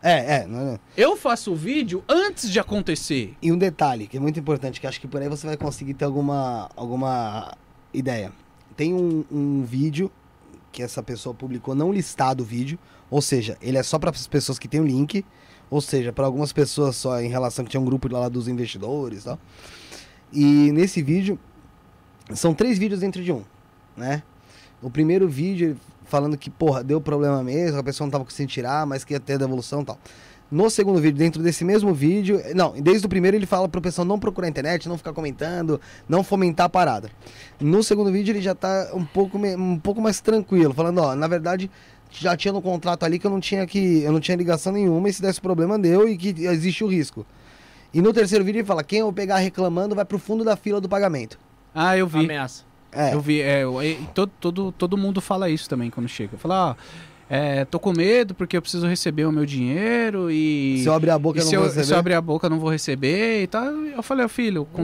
[0.01, 0.47] É, é.
[0.47, 0.79] não, não.
[0.97, 3.35] Eu faço o vídeo antes de acontecer.
[3.43, 5.93] E um detalhe que é muito importante, que acho que por aí você vai conseguir
[5.93, 7.55] ter alguma, alguma
[7.93, 8.31] ideia.
[8.75, 10.11] Tem um, um vídeo
[10.71, 14.25] que essa pessoa publicou não listado o vídeo, ou seja, ele é só para as
[14.27, 15.23] pessoas que tem o link,
[15.69, 19.21] ou seja, para algumas pessoas só em relação que tinha um grupo lá dos investidores
[19.21, 19.39] e tal.
[20.31, 21.39] E nesse vídeo
[22.33, 23.43] são três vídeos dentro de um,
[23.95, 24.23] né?
[24.81, 28.85] O primeiro vídeo falando que, porra, deu problema mesmo, a pessoa não tava conseguindo tirar,
[28.85, 29.97] mas que ia ter devolução tal.
[30.49, 34.05] No segundo vídeo, dentro desse mesmo vídeo, não, desde o primeiro ele fala pro pessoal
[34.05, 37.11] não procurar a internet, não ficar comentando, não fomentar a parada.
[37.59, 41.27] No segundo vídeo ele já tá um pouco, um pouco mais tranquilo, falando, ó, na
[41.27, 41.69] verdade
[42.11, 45.07] já tinha no contrato ali que eu não tinha que eu não tinha ligação nenhuma
[45.09, 47.25] e se desse problema deu e que existe o risco.
[47.93, 50.79] E no terceiro vídeo ele fala, quem eu pegar reclamando vai pro fundo da fila
[50.81, 51.39] do pagamento.
[51.73, 52.19] Ah, eu vi.
[52.19, 52.65] Ameaça.
[52.91, 56.37] É, Eu vi, é, eu- e todo, todo, todo mundo fala isso também quando chega.
[56.37, 56.75] Fala, ó,
[57.29, 60.79] é, tô com medo porque eu preciso receber o meu dinheiro e.
[60.81, 61.85] se eu abrir a boca eu não se, vou eu, receber.
[61.85, 63.65] se eu abrir a boca eu não vou receber e tal.
[63.65, 64.83] Eu falei, ó, filho, com-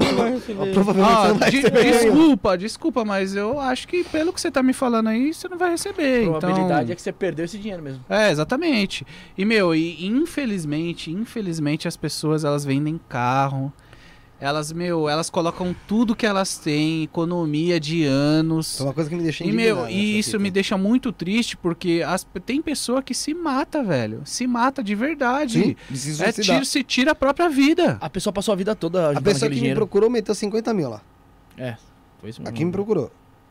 [0.74, 4.52] Provavelmente Ah, você não vai de- desculpa, desculpa, mas eu acho que pelo que você
[4.52, 6.22] tá me falando aí, você não vai receber.
[6.28, 6.92] A probabilidade então...
[6.92, 8.04] é que você perdeu esse dinheiro mesmo.
[8.10, 9.06] É, exatamente.
[9.38, 13.72] E, meu, e infelizmente, infelizmente as pessoas, elas vendem carro.
[14.44, 18.78] Elas, meu, elas colocam tudo que elas têm, economia de anos.
[18.78, 20.44] É uma coisa que me deixa E, meu, e isso fita.
[20.44, 24.22] me deixa muito triste, porque as, tem pessoa que se mata, velho.
[24.26, 25.76] Se mata de verdade.
[25.94, 27.98] Sim, é tiro, se tira a própria vida.
[28.02, 29.80] A pessoa passou a vida toda A pessoa que me dinheiro.
[29.80, 31.02] procurou meteu 50 mil lá.
[31.58, 31.78] É,
[32.20, 32.54] foi isso mesmo.
[32.54, 33.10] Aqui me procurou.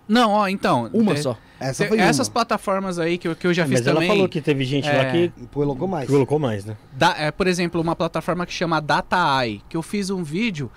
[0.09, 0.91] Não, ó, então.
[0.93, 1.37] Uma te- só.
[1.61, 2.33] Essa te- essas uma.
[2.35, 4.09] plataformas aí que, eu- que eu já fiz Mas ela também.
[4.09, 5.11] falou que teve gente lá É.
[5.29, 6.09] que Colocou mais.
[6.09, 6.77] colocou mais, né?
[6.93, 10.71] Da- é, por exemplo, uma plataforma que chama DataEye, que eu fiz um vídeo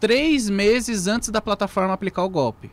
[0.00, 2.70] três meses antes da plataforma aplicar o golpe.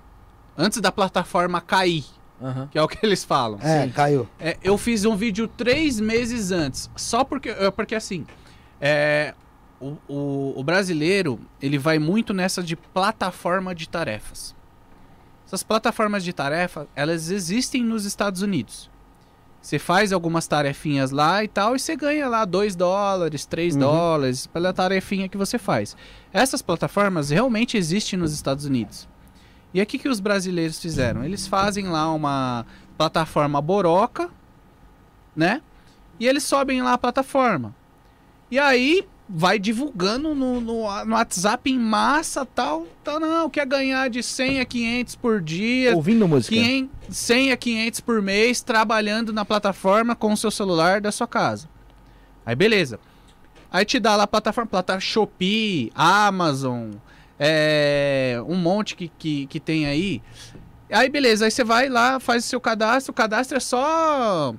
[0.57, 2.03] Antes da plataforma cair,
[2.41, 2.67] Aham.
[2.71, 3.59] que é o que eles falam.
[3.61, 4.27] É, caiu.
[4.39, 6.89] É, eu fiz um vídeo três meses antes.
[6.95, 8.25] Só porque, é, porque assim,
[8.81, 9.33] é,
[9.79, 14.55] o, o- o brasileiro, ele vai muito nessa de plataforma de tarefas.
[15.51, 18.89] Essas plataformas de tarefa, elas existem nos Estados Unidos.
[19.61, 23.81] Você faz algumas tarefinhas lá e tal, e você ganha lá 2 dólares, 3 Uhum.
[23.81, 25.97] dólares pela tarefinha que você faz.
[26.31, 29.09] Essas plataformas realmente existem nos Estados Unidos.
[29.73, 31.21] E aqui que os brasileiros fizeram?
[31.21, 32.65] Eles fazem lá uma
[32.97, 34.29] plataforma boroca,
[35.35, 35.61] né?
[36.17, 37.75] E eles sobem lá a plataforma.
[38.49, 42.85] E aí, vai divulgando no, no, no WhatsApp em massa tal.
[43.03, 46.55] Tá, não, quer ganhar de 100 a 500 por dia, Ouvindo música.
[46.55, 51.27] 500, 100 a 500 por mês, trabalhando na plataforma com o seu celular da sua
[51.27, 51.69] casa.
[52.45, 52.99] Aí beleza.
[53.71, 56.91] Aí te dá lá a plataforma, plataforma Shopee, Amazon,
[57.39, 60.21] é, um monte que, que, que tem aí.
[60.91, 63.11] Aí beleza, aí você vai lá, faz o seu cadastro.
[63.11, 64.53] O cadastro é só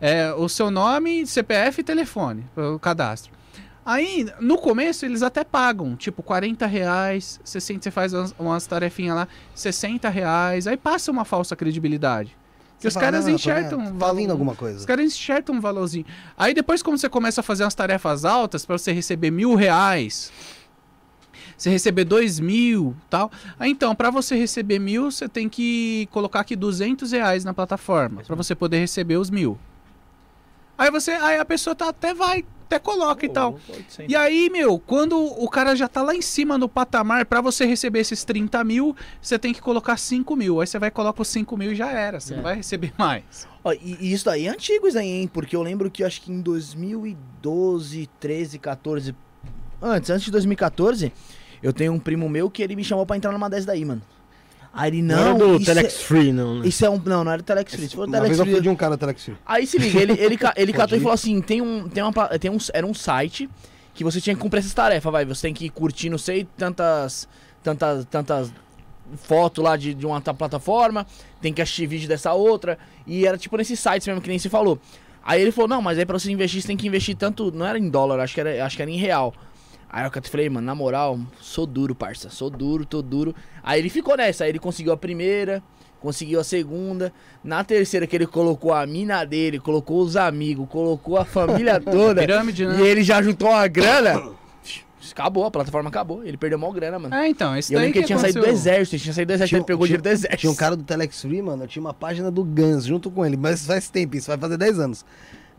[0.00, 3.32] é, o seu nome, CPF e telefone, o cadastro.
[3.86, 9.14] Aí, no começo, eles até pagam, tipo, 40 reais, 60, você faz umas, umas tarefinhas
[9.14, 12.36] lá, 60 reais, aí passa uma falsa credibilidade.
[12.78, 14.80] Que Você os fala, caras "Não, tô enxertam um Tá vindo alguma coisa.
[14.80, 16.04] os caras enxertam um valorzinho.
[16.36, 20.32] Aí depois, quando você começa a fazer umas tarefas altas para você receber mil reais,
[21.56, 23.30] você receber dois mil, tal.
[23.58, 28.22] Aí então, para você receber mil, você tem que colocar aqui 200 reais na plataforma
[28.26, 29.56] para você poder receber os mil.
[30.76, 33.58] Aí você, aí a pessoa tá, até vai, até coloca e tal.
[34.08, 37.64] E aí, meu, quando o cara já tá lá em cima no patamar, pra você
[37.64, 40.60] receber esses 30 mil, você tem que colocar 5 mil.
[40.60, 42.18] Aí você vai colocar os 5 mil e já era.
[42.20, 42.36] Você É.
[42.36, 43.46] não vai receber mais.
[43.64, 45.28] Ó, e, e isso daí é antigo, isso aí, hein?
[45.32, 49.14] Porque eu lembro que acho que em 2012, 13, 14.
[49.80, 51.12] Antes, antes de 2014,
[51.62, 54.02] eu tenho um primo meu que ele me chamou pra entrar numa dessas daí, mano.
[54.78, 55.24] Aí ele, Não, não.
[55.24, 56.68] era do isso, Telex Free, não, é, né?
[56.68, 57.00] isso é um.
[57.04, 57.88] Não, não era Telex Free.
[57.88, 58.54] Se for Uma Telex vez eu Free.
[58.54, 59.36] fui de um cara Telex Free.
[59.46, 61.88] Aí se liga, ele, ele, ele catou e falou assim: tem um.
[61.88, 62.58] Tem uma, tem um.
[62.74, 63.48] Era um site
[63.94, 65.24] que você tinha que cumprir essas tarefas, vai.
[65.24, 67.26] Você tem que curtir, não sei, tantas.
[67.62, 68.04] Tantas.
[68.04, 68.52] Tantas
[69.18, 71.06] fotos lá de, de uma ta- plataforma,
[71.40, 72.76] tem que assistir vídeo dessa outra.
[73.06, 74.78] E era tipo nesses sites mesmo que nem se falou.
[75.24, 77.50] Aí ele falou, não, mas aí pra você investir, você tem que investir tanto.
[77.52, 79.32] Não era em dólar, acho que era, acho que era em real.
[79.88, 82.28] Aí eu falei, mano, na moral, sou duro, parça.
[82.28, 83.34] Sou duro, tô duro.
[83.62, 85.62] Aí ele ficou nessa, aí ele conseguiu a primeira,
[86.00, 87.12] conseguiu a segunda.
[87.42, 92.20] Na terceira que ele colocou a mina dele, colocou os amigos, colocou a família toda.
[92.20, 92.78] Pirâmide, né?
[92.78, 94.34] e ele já juntou uma grana.
[95.12, 96.24] Acabou, a plataforma acabou.
[96.24, 97.14] Ele perdeu mó grana, mano.
[97.14, 98.72] É, então, esse E eu daí que ele tinha saído do aconteceu.
[98.72, 100.40] exército, ele tinha saído do exército, Tinha- ele pegou o tinha- dinheiro do exército.
[100.40, 103.24] Tinha um cara do Telex Free, mano, eu tinha uma página do Guns junto com
[103.24, 105.04] ele, mas faz tempo, isso vai fazer 10 anos.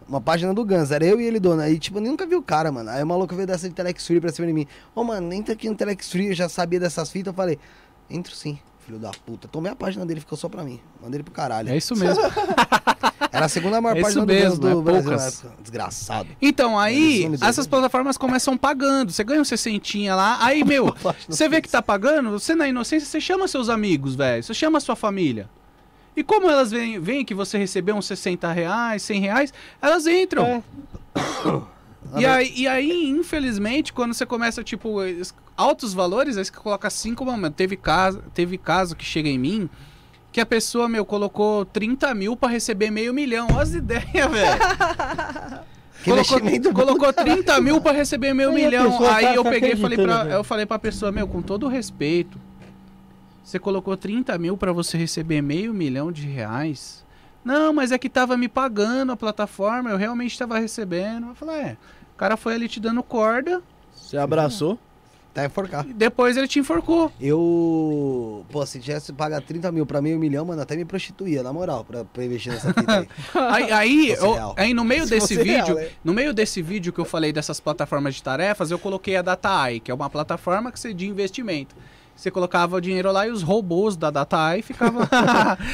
[0.07, 1.63] Uma página do Guns, era eu e ele dona.
[1.63, 2.89] Aí, tipo, eu nunca vi o cara, mano.
[2.89, 4.65] Aí o maluco veio dessa de Telex Free pra cima de mim.
[4.95, 7.27] Ô, mano, entra aqui no Telex Free, eu já sabia dessas fitas.
[7.31, 7.59] Eu falei,
[8.09, 9.49] entro sim, filho da puta.
[9.49, 10.79] Tomei a página dele, ficou só pra mim.
[11.01, 11.69] Mandei ele pro caralho.
[11.69, 12.23] É isso mesmo.
[13.31, 15.49] Era a segunda maior É página do mesmo, não é do Brasil.
[15.61, 16.29] Desgraçado.
[16.41, 19.11] Então, aí, são essas plataformas começam pagando.
[19.11, 20.95] Você ganha um 60 lá, aí, meu,
[21.27, 24.41] você vê que tá pagando, você na inocência, você chama seus amigos, velho.
[24.41, 25.49] Você chama sua família.
[26.17, 30.63] E como elas veem, veem que você recebeu uns 60 reais, 100 reais, elas entram.
[31.15, 31.77] É.
[32.19, 34.97] E aí, e aí, infelizmente, quando você começa, tipo,
[35.55, 39.69] altos valores, aí você coloca 5, mano, teve caso, teve caso que chega em mim
[40.31, 43.47] que a pessoa, meu, colocou 30 mil pra receber meio milhão.
[43.51, 45.67] Olha as ideias, velho.
[46.05, 49.05] Colocou, colocou 30 mil pra receber meio Aí milhão.
[49.07, 50.35] Aí tá- eu tá peguei e falei pra, acreditando, né?
[50.35, 52.39] eu falei pra pessoa, meu, com todo respeito,
[53.47, 57.05] você colocou 30 mil pra você receber meio milhão de reais?
[57.45, 61.27] Não, mas é que tava me pagando a plataforma, eu realmente tava recebendo.
[61.29, 61.77] Eu falei, é,
[62.13, 63.61] o cara foi ali te dando corda
[63.95, 64.77] Você abraçou.
[65.33, 65.85] Tá enforcar.
[65.85, 67.11] depois ele te enforcou.
[67.21, 68.43] Eu.
[68.51, 71.85] Pô, se tivesse pagar 30 mil pra meio milhão, mano, até me prostituía, na moral,
[71.85, 73.07] pra, pra investir nessa fita aí.
[73.35, 75.91] Aí, aí, eu- aí no meio Se desse vídeo, real, é.
[76.03, 79.79] no meio desse vídeo que eu falei dessas plataformas de tarefas, eu coloquei a DataEye,
[79.79, 81.75] que é uma plataforma que você de investimento.
[82.17, 85.03] Você colocava o dinheiro lá e os robôs da DataEye ficavam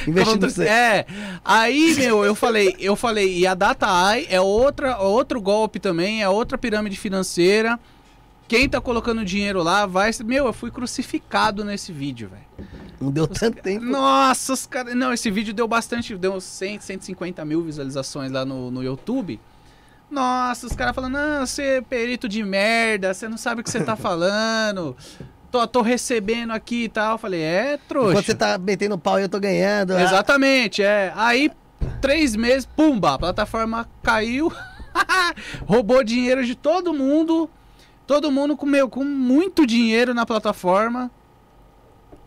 [0.06, 0.66] Investindo você.
[0.66, 1.06] É.
[1.44, 6.28] Aí, meu, eu falei, eu falei, e a DataEye é outra outro golpe também, é
[6.28, 7.80] outra pirâmide financeira.
[8.46, 12.70] Quem tá colocando dinheiro lá vai, meu, eu fui crucificado nesse vídeo, velho.
[13.00, 13.86] Não deu tanto tempo.
[13.86, 14.94] Nossa, os caras.
[14.96, 16.16] Não, esse vídeo deu bastante.
[16.18, 19.40] Deu 100, 150 mil visualizações lá no, no YouTube.
[20.12, 23.70] Nossa, os caras falando, não, você é perito de merda, você não sabe o que
[23.72, 24.96] você tá falando.
[25.54, 27.12] Tô, tô recebendo aqui e tal.
[27.12, 28.10] Eu falei, é, trouxa.
[28.10, 29.96] Enquanto você tá metendo pau e eu tô ganhando.
[29.96, 31.14] ah, Exatamente, é.
[31.16, 31.52] Aí,
[32.02, 34.52] três meses, pumba, a plataforma caiu.
[35.68, 37.48] roubou dinheiro de todo mundo.
[38.08, 41.12] Todo mundo com, meu, com muito dinheiro na plataforma.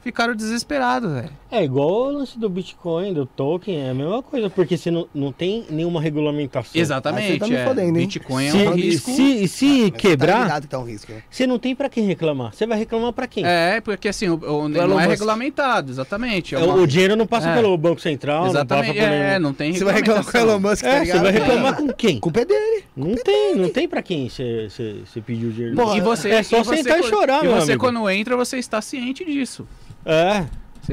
[0.07, 1.31] Ficaram desesperados, velho.
[1.51, 5.09] É igual o lance do Bitcoin, do token, é a mesma coisa, porque você não,
[5.13, 6.81] não tem nenhuma regulamentação.
[6.81, 7.33] Exatamente.
[7.33, 7.65] você tá me é.
[7.67, 8.07] fodendo, hein?
[8.07, 9.11] Bitcoin é Se, um falando risco.
[9.11, 11.23] se, se mas você Tá quebrar, ligado que tá um risco, né?
[11.29, 12.53] você não tem pra quem reclamar.
[12.55, 13.45] Você vai reclamar pra quem?
[13.45, 15.09] É, porque assim, o, o- não é Musk.
[15.11, 16.55] regulamentado, exatamente.
[16.55, 17.55] É É, uma- O dinheiro não passa É.
[17.57, 20.41] pelo Banco Central, Exatamente, não passa por é, não tem Você vai reclamar com o
[20.41, 20.61] Elon.
[20.61, 21.23] Musk, tá É, você ligado?
[21.23, 22.21] vai reclamar com quem?
[22.21, 22.85] Culpa é dele.
[22.97, 25.75] Não tem, não tem pra quem você você- você pediu dinheiro.
[25.75, 27.81] Porra, E você, é só e você sentar e chorar, E meu você, amigo.
[27.85, 29.67] quando entra, você está ciente disso.
[30.07, 30.47] É.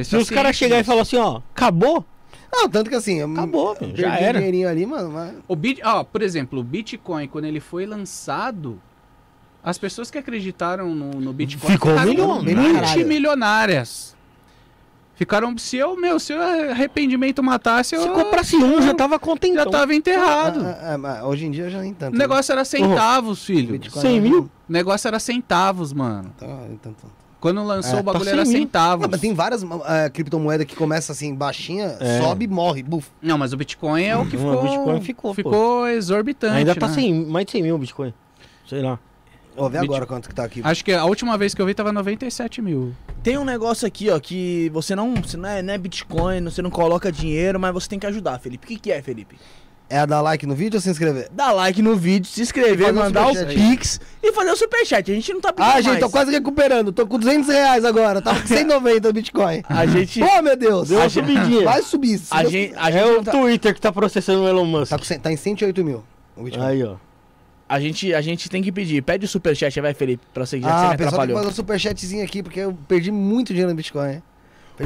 [0.03, 2.03] Se os caras chegarem e falar assim, ó, acabou,
[2.52, 4.40] Não, tanto que assim, eu Acabou, perdi já era.
[4.40, 5.34] dinheirinho ali, mano, mas...
[5.48, 8.80] O Bit, ó, por exemplo, o Bitcoin, quando ele foi lançado,
[9.64, 12.90] As pessoas que acreditaram no, no Bitcoin Ficou ficaram milionárias.
[12.90, 14.14] multimilionárias.
[15.15, 15.56] Ficaram.
[15.57, 19.53] Se eu, meu, se o arrependimento matasse, eu Se comprasse um, já tava contente.
[19.56, 20.60] já tava enterrado.
[20.65, 22.15] Ah, ah, ah, hoje em dia já nem tanto.
[22.15, 23.73] O negócio era centavos, filho.
[23.73, 24.40] Bitcoin 100 não- mil?
[24.68, 26.34] O negócio era centavos, mano.
[26.38, 27.10] Tá, então, então.
[27.44, 28.61] Quando lançou É, o bagulho tá era 100 mil.
[28.64, 29.06] centavos.
[29.06, 32.22] Ah, mas tem várias ah, criptomoedas que começam assim, baixinha, É.
[32.22, 32.82] sobe e morre.
[32.82, 33.10] Buf.
[33.22, 34.60] Não, mas o Bitcoin é o que Não, ficou.
[34.60, 35.86] o Bitcoin ficou, pô.
[35.88, 36.56] exorbitante.
[36.56, 36.94] Ainda tá né?
[36.94, 38.14] 100, mais de 100 mil o Bitcoin.
[38.65, 38.98] Sei lá.
[39.57, 40.61] Ó, vê Bit- agora quanto que tá aqui.
[40.64, 42.94] Acho que a última vez que eu vi tava 97 mil.
[43.22, 46.61] Tem um negócio aqui, ó, que você não, você não, é, não é Bitcoin, você
[46.61, 48.65] não coloca dinheiro, mas você tem que ajudar, Felipe.
[48.65, 49.36] O que, que é, Felipe?
[49.94, 51.28] É a dar like no vídeo ou se inscrever?
[51.32, 53.45] Dar like no vídeo, se inscrever, o mandar o.
[53.45, 55.11] Pix e fazer o superchat.
[55.11, 55.99] A gente não tá pedindo Ah, gente, mais.
[55.99, 56.91] tô quase recuperando.
[56.91, 58.20] Tô com 200 reais agora.
[58.20, 59.61] Tava com 190 do Bitcoin.
[59.70, 60.20] A gente...
[60.24, 60.90] Oh, meu Deus.
[60.90, 61.64] Deu uma subidinha.
[61.65, 62.20] Vai subir.
[62.32, 64.90] A Deus gente, a, gente é o tá, Twitter que tá processando o Elon Musk.
[64.90, 66.03] Tá, com tá em 108 mil.
[66.36, 66.65] O Bitcoin.
[66.65, 66.95] Aí, ó.
[67.70, 69.03] a, gente, a gente tem que pedir.
[69.03, 70.98] Pede o superchat, vai, Felipe, pra você, já que Ah, você o me pessoal tem
[70.98, 71.38] que atrapalhou.
[71.38, 74.14] fazer um superchatzinho aqui, porque eu perdi muito dinheiro no Bitcoin.
[74.14, 74.24] hein?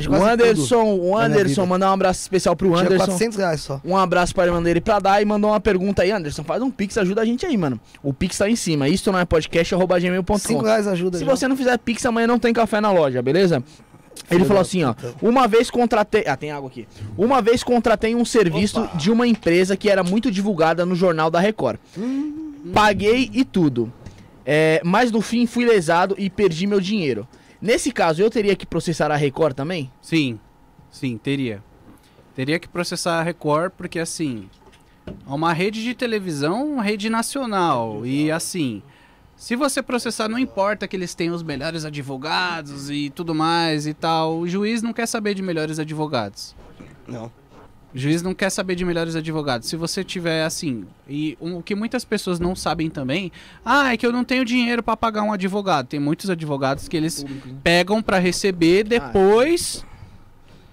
[0.10, 2.78] O Anderson, o Anderson, mandar um abraço especial pro tudo.
[2.80, 3.06] Tinha Anderson.
[3.06, 3.82] 400 reais só.
[3.86, 6.44] Um abraço para irmã dele pra dar e mandou uma pergunta aí, Anderson.
[6.44, 7.80] Faz um pix, ajuda a gente aí, mano.
[8.04, 8.90] O pix tá em cima.
[8.90, 10.62] Isso não é podcast, arroba 5 gmail.com.
[10.62, 11.18] reais ajuda.
[11.18, 11.32] Se já.
[11.32, 13.64] você não fizer pix, amanhã não tem café na loja, beleza?
[14.30, 14.94] Ele falou assim, ó.
[14.94, 15.16] puta.
[15.22, 16.26] Uma vez contratei.
[16.28, 16.88] Ah, tem água aqui.
[17.18, 21.40] Uma vez contratei um serviço de uma empresa que era muito divulgada no jornal da
[21.40, 21.78] Record.
[22.74, 23.92] Paguei e tudo.
[24.46, 27.28] É, mas no fim fui lesado e perdi meu dinheiro.
[27.62, 29.92] Nesse caso, eu teria que processar a Record também?
[30.02, 30.40] Sim,
[30.92, 31.64] sim, teria.
[32.36, 34.48] Teria que processar a Record, porque assim,
[35.08, 38.06] é uma rede de televisão, uma rede nacional.
[38.06, 38.84] E assim,
[39.36, 43.94] se você processar, não importa que eles tenham os melhores advogados e tudo mais e
[43.94, 44.40] tal.
[44.40, 46.56] O juiz não quer saber de melhores advogados.
[47.08, 47.32] Não.
[47.98, 49.68] O juiz não quer saber de melhores advogados.
[49.68, 53.32] Se você tiver assim, e um- o que muitas pessoas não sabem também,
[53.66, 55.88] ah, é que eu não tenho dinheiro pra pagar um advogado.
[55.88, 57.26] Tem muitos advogados que eles
[57.64, 59.84] pegam pra receber depois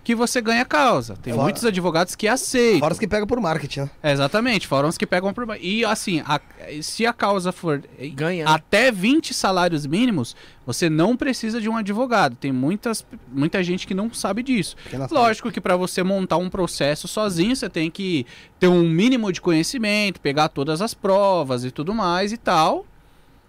[0.05, 1.17] que você ganha a causa.
[1.17, 2.81] Tem Fora- muitos advogados que aceitam.
[2.81, 3.91] Fora os que pegam por marketing, né?
[4.03, 6.41] É, exatamente, fora os que pegam por ba- E assim, a-
[6.83, 7.83] se a causa for
[8.15, 8.47] Ganha.
[8.47, 10.37] até 20 salários mínimos,
[10.67, 12.37] você não precisa de um advogado.
[12.37, 14.77] Tem muitas, muita gente que não sabe disso.
[15.11, 18.27] Lógico que para você montar um processo sozinho, você tem que
[18.61, 22.85] ter um mínimo de conhecimento, pegar todas as provas e tudo mais e tal.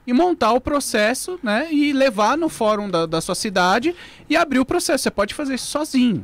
[0.07, 1.67] E montar o processo, né?
[1.71, 3.95] E levar no fórum da, da sua cidade
[4.29, 5.01] e abrir o processo.
[5.03, 6.23] Você pode fazer isso sozinho.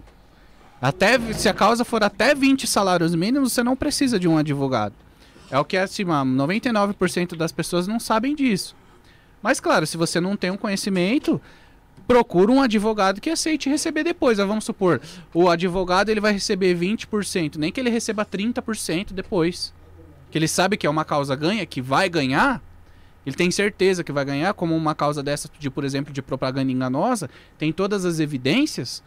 [0.81, 4.95] Até, se a causa for até 20 salários mínimos, você não precisa de um advogado.
[5.51, 8.75] É o que acima, 99% das pessoas não sabem disso.
[9.43, 11.39] Mas claro, se você não tem um conhecimento,
[12.07, 14.39] procura um advogado que aceite receber depois.
[14.39, 14.99] Ah, Vamos supor,
[15.33, 19.73] o advogado ele vai receber 20%, nem que ele receba 30% depois.
[20.31, 22.61] Que ele sabe que é uma causa ganha, que vai ganhar,
[23.25, 26.71] ele tem certeza que vai ganhar, como uma causa dessa, de, por exemplo, de propaganda
[26.71, 29.03] enganosa, tem todas as evidências,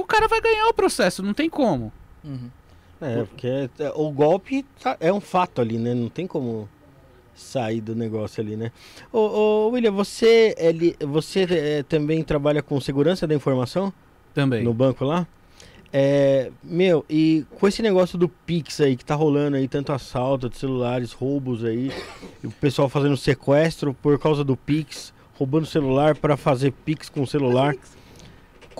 [0.00, 1.92] o cara vai ganhar o processo, não tem como.
[2.24, 2.50] Uhum.
[3.00, 5.94] É, porque é- é- o golpe tá- é um fato ali, né?
[5.94, 6.68] Não tem como
[7.34, 8.70] sair do negócio ali, né?
[9.10, 13.90] Ô, ô William, você, li- você é, também trabalha com segurança da informação
[14.34, 14.62] Também.
[14.62, 15.26] no banco lá?
[15.92, 20.48] É, meu, e com esse negócio do Pix aí que tá rolando aí, tanto assalto
[20.48, 21.90] de celulares, roubos aí,
[22.44, 27.24] e o pessoal fazendo sequestro por causa do Pix, roubando celular para fazer Pix com
[27.26, 27.74] celular.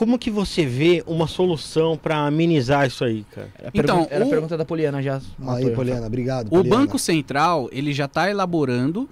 [0.01, 3.53] Como que você vê uma solução para amenizar isso aí, cara?
[3.59, 5.21] Era a, Então, era a o- pergunta da Poliana já.
[5.47, 5.71] Aí.
[5.75, 6.47] Poliana, obrigado.
[6.47, 6.75] O Poliana.
[6.75, 9.07] Banco Central, ele já está elaborando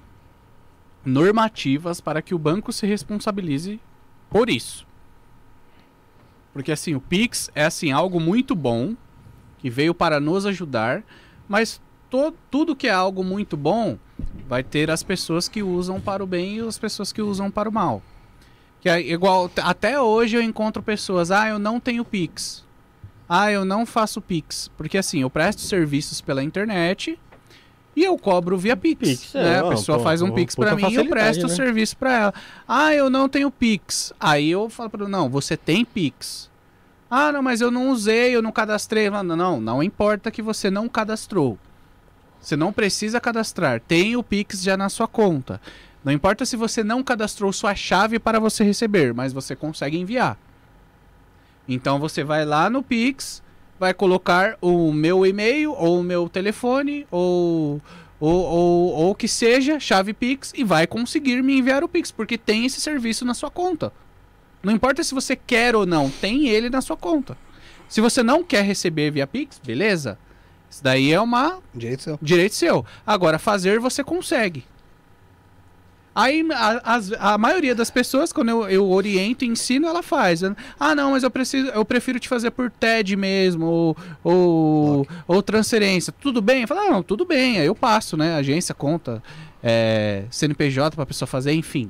[1.04, 3.78] normativas para que o banco se responsabilize
[4.30, 4.86] por isso.
[6.54, 8.94] Porque assim, o Pix é assim algo muito bom
[9.58, 11.02] que veio para nos ajudar,
[11.46, 13.98] mas to- tudo que é algo muito bom
[14.48, 17.68] vai ter as pessoas que usam para o bem e as pessoas que usam para
[17.68, 18.02] o mal.
[18.80, 22.64] Que é igual até hoje eu encontro pessoas, ah, eu não tenho Pix.
[23.28, 27.18] Ah, eu não faço Pix, porque assim, eu presto serviços pela internet
[27.94, 29.00] e eu cobro via Pix.
[29.00, 29.62] Pix, é, né?
[29.62, 31.54] ó, a pessoa pô, faz um pô, Pix para mim e eu presto o né?
[31.54, 32.34] serviço para ela.
[32.66, 34.12] Ah, eu não tenho Pix.
[34.20, 36.48] Aí eu falo para não, você tem Pix.
[37.10, 39.10] Ah, não, mas eu não usei, eu não cadastrei.
[39.10, 41.58] Não, não, não importa que você não cadastrou.
[42.40, 43.80] Você não precisa cadastrar.
[43.80, 45.60] Tem o Pix já na sua conta.
[46.08, 50.38] Não importa se você não cadastrou sua chave para você receber, mas você consegue enviar.
[51.68, 53.42] Então você vai lá no Pix,
[53.78, 57.78] vai colocar o meu e-mail ou o meu telefone ou
[58.18, 62.38] ou, ou, ou que seja chave Pix e vai conseguir me enviar o Pix, porque
[62.38, 63.92] tem esse serviço na sua conta.
[64.62, 67.36] Não importa se você quer ou não, tem ele na sua conta.
[67.86, 70.18] Se você não quer receber via Pix, beleza.
[70.70, 72.18] Isso daí é uma Direito seu.
[72.22, 72.86] direito seu.
[73.06, 74.64] Agora, fazer você consegue.
[76.20, 80.42] Aí a, as- a maioria das pessoas, quando eu, eu oriento e ensino, ela faz.
[80.80, 85.42] Ah, não, mas eu, preciso, eu prefiro te fazer por TED mesmo, ou, ou, ou
[85.44, 86.12] transferência.
[86.12, 86.62] Tudo bem?
[86.62, 87.60] Eu falo, ah, não, tudo bem.
[87.60, 88.34] Aí eu passo, né?
[88.34, 89.22] Agência, conta,
[89.62, 91.88] é, CNPJ pra pessoa fazer, enfim.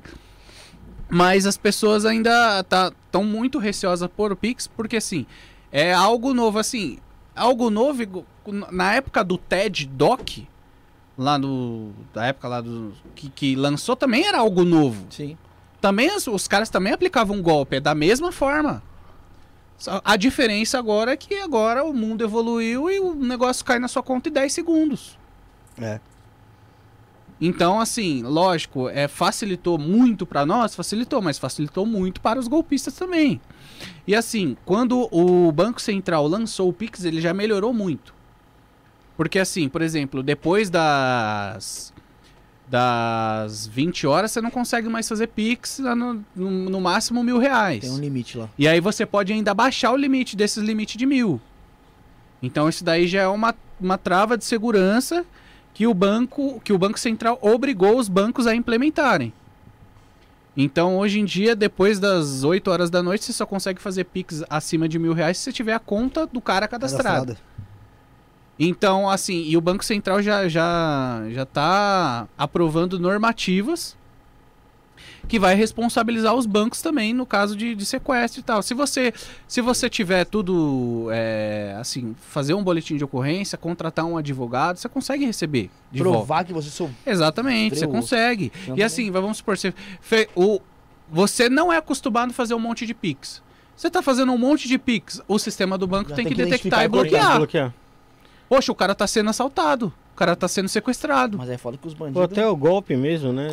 [1.09, 5.25] Mas as pessoas ainda estão muito receosas por o Pix, porque assim,
[5.73, 6.99] é algo novo, assim,
[7.35, 8.27] algo novo,
[8.71, 10.41] na época do TED Doc,
[11.19, 15.05] lá no, da época lá do, que, que lançou, também era algo novo.
[15.11, 15.37] Sim.
[15.81, 18.83] Também os, os caras também aplicavam um golpe, é da mesma forma.
[20.05, 24.03] A diferença agora é que agora o mundo evoluiu e o negócio cai na sua
[24.03, 25.19] conta em 10 segundos.
[25.81, 26.01] É.
[27.41, 32.95] Então, assim, lógico, é, facilitou muito para nós, facilitou, mas facilitou muito para os golpistas
[32.95, 33.41] também.
[34.05, 38.18] E assim, quando o Banco Central lançou o Pix, ele já melhorou muito.
[39.19, 41.93] Porque assim, por exemplo, depois das
[42.69, 47.81] das 20 horas você não consegue mais fazer Pix no, no, no máximo mil reais.
[47.81, 48.49] Tem um limite lá.
[48.57, 51.41] E aí você pode ainda baixar o limite desses limites de mil.
[52.41, 55.27] Então isso daí já é uma, uma trava de segurança
[55.75, 59.33] que o banco, que o Banco Central obrigou os bancos a implementarem.
[60.57, 64.45] Então hoje em dia, depois das 8 horas da noite, você só consegue fazer Pix
[64.49, 67.37] acima de mil reais se você tiver a conta do cara cadastrado.
[68.59, 73.97] Então, assim, e o Banco Central já, já, já tá aprovando normativas
[75.29, 78.63] que vai responsabilizar os bancos também no caso de, de sequestro e tal.
[78.63, 79.13] Se você,
[79.47, 84.89] se você tiver tudo, é, assim, fazer um boletim de ocorrência, contratar um advogado, você
[84.89, 86.19] consegue receber de volta.
[86.19, 86.91] Provar que você sou.
[87.07, 88.51] Exatamente, você consegue.
[88.75, 90.61] E assim, vamos supor, você, fe- o,
[91.11, 93.43] você não é acostumado a fazer um monte de Pix.
[93.77, 96.43] Você tá fazendo um monte de Pix, o sistema do banco tem, tem que que
[96.43, 97.37] detectar e e bloquear.
[97.37, 97.39] bloquear.
[97.39, 97.75] bloquear.
[98.49, 99.93] Poxa, o cara tá sendo assaltado.
[100.15, 101.39] O cara tá sendo sequestrado.
[101.39, 103.49] Mas é foda que os Ou bandidos até o golpe mesmo, né?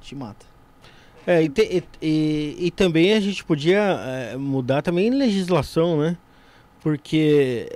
[0.00, 0.46] te matam.
[1.26, 1.62] É, e, te-
[2.00, 6.16] e- e- e também a gente podia é, mudar também legislação, né?
[6.80, 7.68] Porque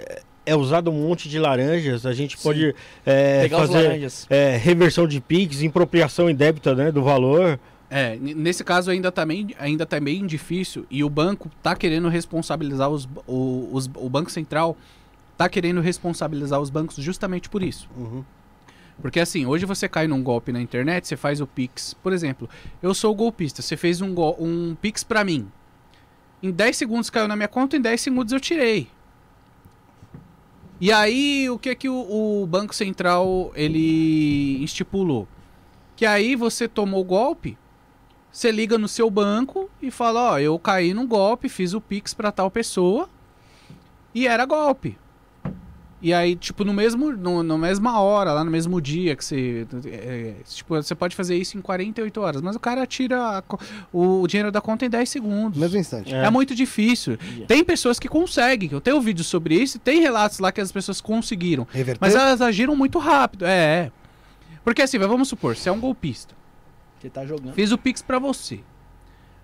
[0.46, 2.42] é usado um monte de laranjas, a gente Sim.
[2.42, 2.74] pode
[3.04, 4.26] é, Pegar os fazer laranjas.
[4.30, 7.58] é, reversão de PIX, impropriação indébita né, do valor.
[7.90, 12.08] É, nesse caso ainda tá, bem, ainda tá bem difícil e o banco tá querendo
[12.08, 14.76] responsabilizar os, o, os- o Banco Central
[15.42, 17.88] tá querendo responsabilizar os bancos justamente por isso.
[17.96, 18.24] Uhum.
[19.00, 21.94] Porque assim, hoje você cai num golpe na internet, você faz o Pix.
[21.94, 22.48] Por exemplo,
[22.80, 25.50] eu sou o golpista, você fez um, um Pix pra mim.
[26.40, 28.88] Em 10 segundos caiu na minha conta, em 10 segundos eu tirei.
[30.80, 35.26] E aí, o que que o, o Banco Central ele estipulou?
[35.96, 37.56] Que aí você tomou o golpe,
[38.30, 42.14] você liga no seu banco e fala, ó, eu caí num golpe, fiz o Pix
[42.14, 43.08] pra tal pessoa
[44.14, 44.98] e era golpe.
[46.02, 49.64] E aí, tipo, no mesmo, no, na mesma hora, lá no mesmo dia que você.
[49.86, 53.60] é, tipo, você pode fazer isso em 48 horas, mas o cara tira a co-
[53.92, 55.56] o, dinheiro da conta em 10 segundos.
[55.60, 56.12] Mesmo instante.
[56.12, 56.28] É.
[56.28, 57.16] muito difícil.
[57.22, 57.46] Yeah.
[57.46, 58.68] Tem pessoas que conseguem.
[58.72, 61.68] Eu tenho vídeo sobre isso, e tem relatos lá que as pessoas conseguiram.
[61.70, 61.98] Reverter?
[62.00, 63.44] Mas elas agiram muito rápido.
[63.46, 63.92] É, é.
[64.64, 66.34] Porque assim, vamos supor, você é um golpista.
[67.00, 67.54] Você tá jogando.
[67.54, 68.58] Fiz o Pix pra você.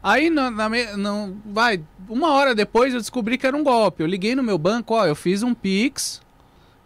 [0.02, 4.02] Aí, na, na não, vai, uma hora depois eu descobri que era um golpe.
[4.02, 6.20] Eu liguei no meu banco, ó, eu fiz um Pix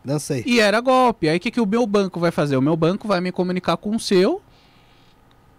[0.04, 0.42] Dancei.
[0.46, 1.28] e era golpe.
[1.28, 2.56] Aí o que, que o meu banco vai fazer?
[2.56, 4.42] O meu banco vai me comunicar com o seu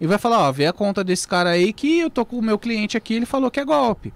[0.00, 2.42] e vai falar, ó, vê a conta desse cara aí que eu tô com o
[2.42, 4.12] meu cliente aqui, ele falou que é golpe.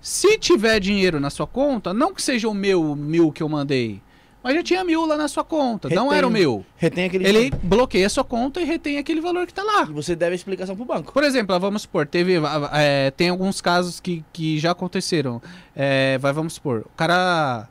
[0.00, 4.02] Se tiver dinheiro na sua conta, não que seja o meu mil que eu mandei,
[4.42, 6.18] mas já tinha mil lá na sua conta, não Retém.
[6.18, 6.66] era o meu.
[6.76, 7.28] Retém aquele.
[7.28, 9.84] Ele bloqueia a sua conta e retém aquele valor que tá lá.
[9.88, 11.12] E você deve a explicação pro banco.
[11.12, 12.34] Por exemplo, vamos supor, teve,
[12.72, 15.40] é, tem alguns casos que, que já aconteceram.
[15.76, 17.68] É, vai, vamos supor, o cara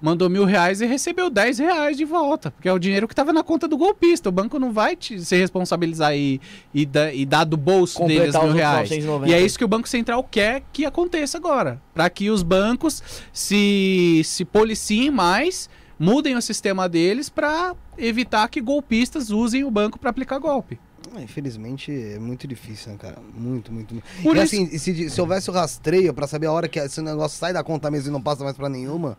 [0.00, 3.32] mandou mil reais e recebeu 10 reais de volta, porque é o dinheiro que estava
[3.32, 4.28] na conta do golpista.
[4.28, 6.40] O banco não vai te, se responsabilizar e,
[6.72, 8.90] e, da- e dar do bolso deles Completar mil os reais.
[8.90, 9.30] 990.
[9.30, 11.80] E é isso que o Banco Central quer que aconteça agora.
[11.92, 13.02] Para que os bancos
[13.32, 15.68] se, se policiem mais,
[15.98, 20.78] mudem o sistema deles para evitar que golpistas usem o banco para aplicar golpe.
[21.16, 23.16] Ah, Infelizmente é muito difícil, né, cara?
[23.34, 23.94] Muito, muito.
[23.94, 24.06] muito.
[24.22, 27.00] Por e isso- assim, se, se houvesse o rastreio pra saber a hora que esse
[27.00, 29.16] negócio sai da conta mesmo e não passa mais pra nenhuma,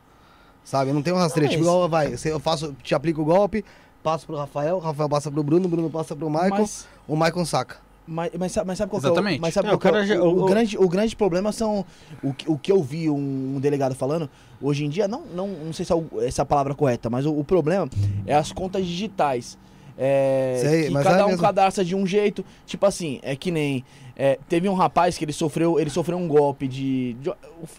[0.70, 0.94] sabe?
[0.94, 1.48] Não tem um rastreio.
[1.48, 3.66] Não, tipo, igual vai, eu faço, te aplico o golpe,
[4.04, 7.16] passo pro Rafael, o Rafael passa pro Bruno, o Bruno passa pro Michael, Mas, o
[7.16, 7.78] Michael saca.
[8.08, 9.40] mas, mas, sabe- mas sabe qual que é Exatamente.
[9.40, 11.16] o, mas sabe É, qual o que é já- o, o o- grande, o grande
[11.16, 11.84] problema são
[12.24, 14.30] o, que- o que eu vi um, um delegado falando
[14.62, 17.10] hoje em dia não não, não sei se é o- essa é a palavra correta
[17.10, 17.90] mas o, o problema
[18.28, 19.58] é as contas digitais
[19.98, 21.42] é, Sei, que mas cada é um mesmo.
[21.42, 23.84] cadastra de um jeito tipo assim é que nem
[24.16, 27.32] é, teve um rapaz que ele sofreu ele sofreu um golpe de, de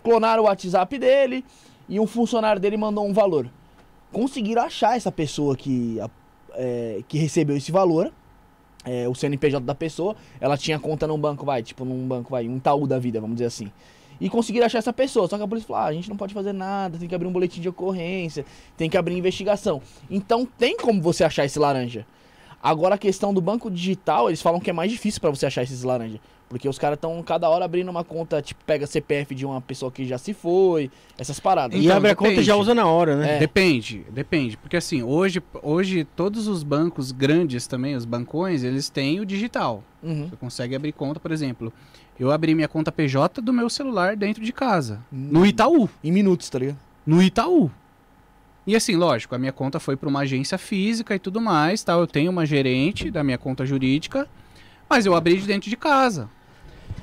[0.02, 1.44] clonaram o WhatsApp dele
[1.90, 3.50] e um funcionário dele mandou um valor
[4.12, 5.98] conseguiram achar essa pessoa que
[6.54, 8.10] é, que recebeu esse valor
[8.84, 12.48] é, o CNPJ da pessoa, ela tinha conta num banco, vai, tipo num banco, vai,
[12.48, 13.70] um Itaú da vida, vamos dizer assim.
[14.18, 15.28] E conseguiram achar essa pessoa.
[15.28, 17.26] Só que a polícia falou: ah, a gente não pode fazer nada, tem que abrir
[17.26, 18.44] um boletim de ocorrência,
[18.76, 19.80] tem que abrir investigação.
[20.10, 22.06] Então tem como você achar esse laranja.
[22.62, 25.62] Agora a questão do banco digital, eles falam que é mais difícil pra você achar
[25.62, 26.20] esses laranja.
[26.50, 29.90] Porque os caras estão cada hora abrindo uma conta, tipo, pega CPF de uma pessoa
[29.92, 31.78] que já se foi, essas paradas.
[31.78, 32.46] E Então, abre a conta e depende.
[32.48, 33.36] já usa na hora, né?
[33.36, 33.38] É.
[33.38, 34.56] Depende, depende.
[34.56, 39.84] Porque assim, hoje, hoje todos os bancos grandes também, os bancões, eles têm o digital.
[40.02, 40.28] Uhum.
[40.28, 41.72] Você consegue abrir conta, por exemplo.
[42.18, 45.00] Eu abri minha conta PJ do meu celular dentro de casa.
[45.12, 45.88] No Itaú.
[46.02, 46.78] Em minutos, tá ligado?
[47.06, 47.70] No Itaú.
[48.66, 52.00] E assim, lógico, a minha conta foi para uma agência física e tudo mais, tal.
[52.00, 54.28] Eu tenho uma gerente da minha conta jurídica,
[54.88, 56.28] mas eu abri de dentro de casa.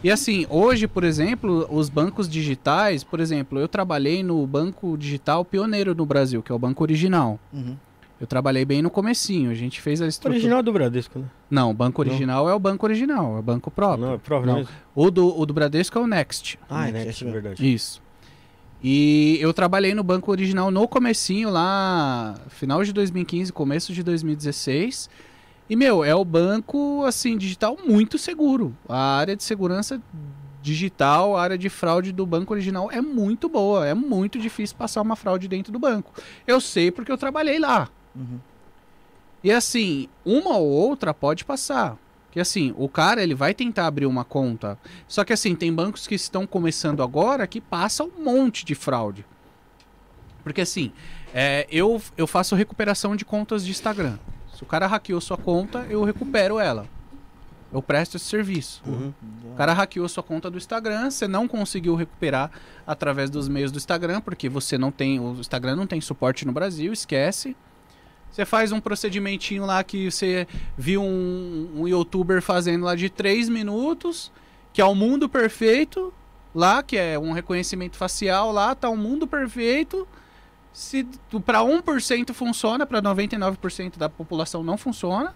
[0.04, 5.44] E assim, hoje, por exemplo, os bancos digitais, por exemplo, eu trabalhei no banco digital
[5.44, 7.40] pioneiro no Brasil, que é o Banco Original.
[7.52, 7.76] Uhum.
[8.20, 10.34] Eu trabalhei bem no comecinho, a gente fez a O estrutura...
[10.34, 11.26] original do Bradesco, né?
[11.52, 14.08] Não, o banco original é o banco original, é o banco próprio.
[14.08, 14.68] Não, é próprio Não.
[14.96, 16.58] O, do, o do Bradesco é o Next.
[16.68, 16.92] Ah, é?
[16.92, 17.32] Next, é.
[17.32, 17.74] verdade.
[17.74, 18.02] Isso.
[18.84, 25.10] E eu trabalhei no banco original no comecinho lá, final de 2015, começo de 2016.
[25.70, 28.76] E, meu, é o banco, assim, digital muito seguro.
[28.88, 30.02] A área de segurança
[30.62, 33.86] digital, a área de fraude do banco original é muito boa.
[33.86, 36.14] É muito difícil passar uma fraude dentro do banco.
[36.46, 37.90] Eu sei porque eu trabalhei lá.
[38.16, 38.40] Uhum.
[39.44, 41.98] E assim, uma ou outra pode passar.
[42.32, 44.78] Que assim, o cara ele vai tentar abrir uma conta.
[45.08, 49.26] Só que assim, tem bancos que estão começando agora que passam um monte de fraude.
[50.44, 50.92] Porque assim,
[51.34, 54.18] é, eu, eu faço recuperação de contas de Instagram.
[54.58, 56.88] Se o cara hackeou sua conta, eu recupero ela.
[57.72, 58.82] Eu presto esse serviço.
[58.88, 59.14] Uhum.
[59.52, 62.50] O cara hackeou sua conta do Instagram, você não conseguiu recuperar
[62.86, 65.20] através dos meios do Instagram, porque você não tem.
[65.20, 67.56] O Instagram não tem suporte no Brasil, esquece.
[68.32, 73.50] Você faz um procedimentinho lá que você viu um, um youtuber fazendo lá de 3
[73.50, 74.32] minutos,
[74.74, 76.12] que é o mundo perfeito,
[76.54, 80.08] lá, que é um reconhecimento facial lá, tá o mundo perfeito.
[80.78, 81.08] Se
[81.44, 85.34] para 1% funciona, para 99% da população não funciona.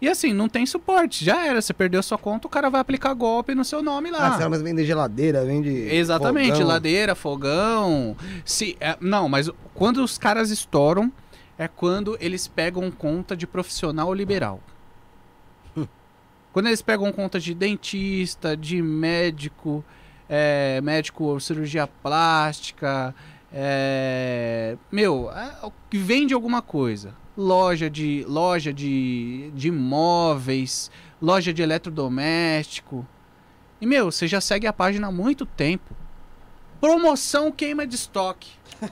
[0.00, 1.24] E assim, não tem suporte.
[1.24, 4.36] Já era, você perdeu sua conta, o cara vai aplicar golpe no seu nome lá.
[4.42, 5.70] Ah, mas vende geladeira, vende.
[5.70, 6.66] Exatamente, fogão.
[6.66, 8.16] ladeira, fogão.
[8.44, 11.12] Se, é, não, mas quando os caras estouram,
[11.56, 14.58] é quando eles pegam conta de profissional liberal.
[16.52, 19.84] Quando eles pegam conta de dentista, de médico,
[20.28, 23.14] é, médico cirurgia plástica,
[23.52, 27.14] é, meu, é, que vende alguma coisa.
[27.36, 33.06] Loja de loja de, de imóveis, loja de eletrodoméstico.
[33.80, 35.94] E meu, você já segue a página há muito tempo.
[36.80, 38.50] Promoção queima de estoque.
[38.80, 38.88] Pô,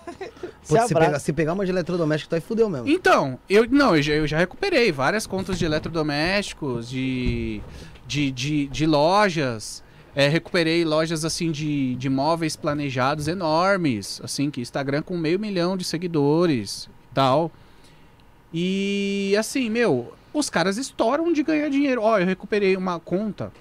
[0.62, 0.94] se, abraça.
[0.94, 2.88] pegar, se pegar uma de eletrodoméstico, tu aí fudeu mesmo.
[2.88, 7.60] Então, eu não, eu já, eu já recuperei várias contas de eletrodomésticos, de,
[8.06, 9.82] de, de, de lojas.
[10.14, 15.76] É, recuperei lojas assim de, de móveis planejados enormes, assim, que Instagram com meio milhão
[15.76, 17.50] de seguidores e tal.
[18.52, 22.02] E assim, meu, os caras estouram de ganhar dinheiro.
[22.02, 23.52] Ó, eu recuperei uma conta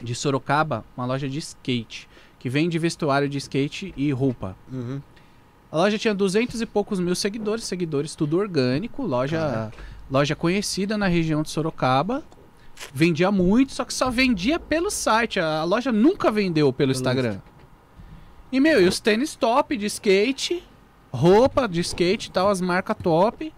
[0.00, 4.56] de Sorocaba, uma loja de skate, que vende vestuário de skate e roupa.
[4.72, 5.00] Uhum.
[5.70, 9.72] A loja tinha 200 e poucos mil seguidores, seguidores tudo orgânico, loja,
[10.10, 12.22] loja conhecida na região de Sorocaba.
[12.92, 15.40] Vendia muito, só que só vendia pelo site.
[15.40, 17.38] A loja nunca vendeu pelo Instagram.
[18.52, 20.62] E, meu, e os tênis top de skate,
[21.10, 23.52] roupa de skate e tal, as marcas top.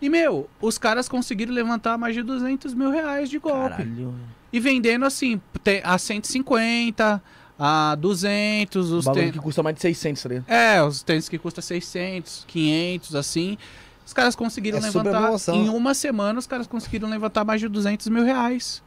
[0.00, 3.76] E, meu, os caras conseguiram levantar mais de 200 mil reais de golpe.
[3.76, 4.14] Caralho.
[4.52, 5.40] E vendendo assim,
[5.84, 7.22] a 150,
[7.58, 9.30] a 200, os tênis.
[9.32, 10.48] que custa mais de 600, tá ligado?
[10.48, 13.56] É, os tênis que custa 600, 500, assim.
[14.04, 15.32] Os caras conseguiram É levantar.
[15.54, 18.82] Em uma semana, os caras conseguiram levantar mais de 200 mil reais.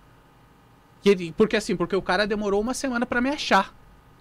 [1.04, 3.74] Ele- porque assim, porque o cara demorou uma semana pra me achar.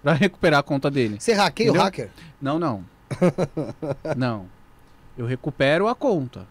[0.02, 1.16] Pra recuperar a conta dele.
[1.18, 2.10] Você hackeia o hacker?
[2.40, 2.84] Não, não.
[4.16, 4.46] não.
[5.16, 6.46] Eu recupero a conta.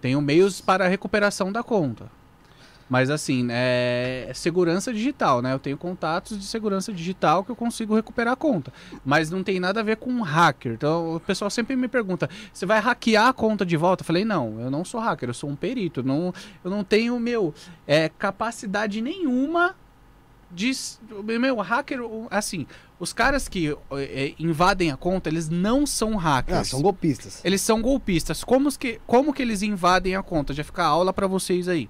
[0.00, 2.06] Tenho meios para a recuperação da conta.
[2.90, 5.52] Mas assim, é segurança digital, né?
[5.54, 8.72] Eu tenho contatos de segurança digital que eu consigo recuperar a conta.
[9.04, 10.72] Mas não tem nada a ver com hacker.
[10.72, 14.02] Então o pessoal sempre me pergunta: você vai hackear a conta de volta?
[14.02, 16.02] Eu falei, não, eu não sou hacker, eu sou um perito.
[16.02, 16.34] Não,
[16.64, 17.54] eu não tenho, meu,
[17.86, 19.76] é, capacidade nenhuma
[20.50, 20.72] de.
[21.22, 22.66] Meu, hacker, assim,
[22.98, 26.58] os caras que é, invadem a conta, eles não são hackers.
[26.58, 27.40] Ah, são golpistas.
[27.44, 28.42] Eles são golpistas.
[28.42, 30.52] Como que, como que eles invadem a conta?
[30.52, 31.88] Já fica a aula pra vocês aí.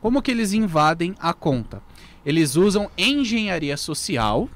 [0.00, 1.82] Como que eles invadem a conta?
[2.24, 4.48] Eles usam engenharia social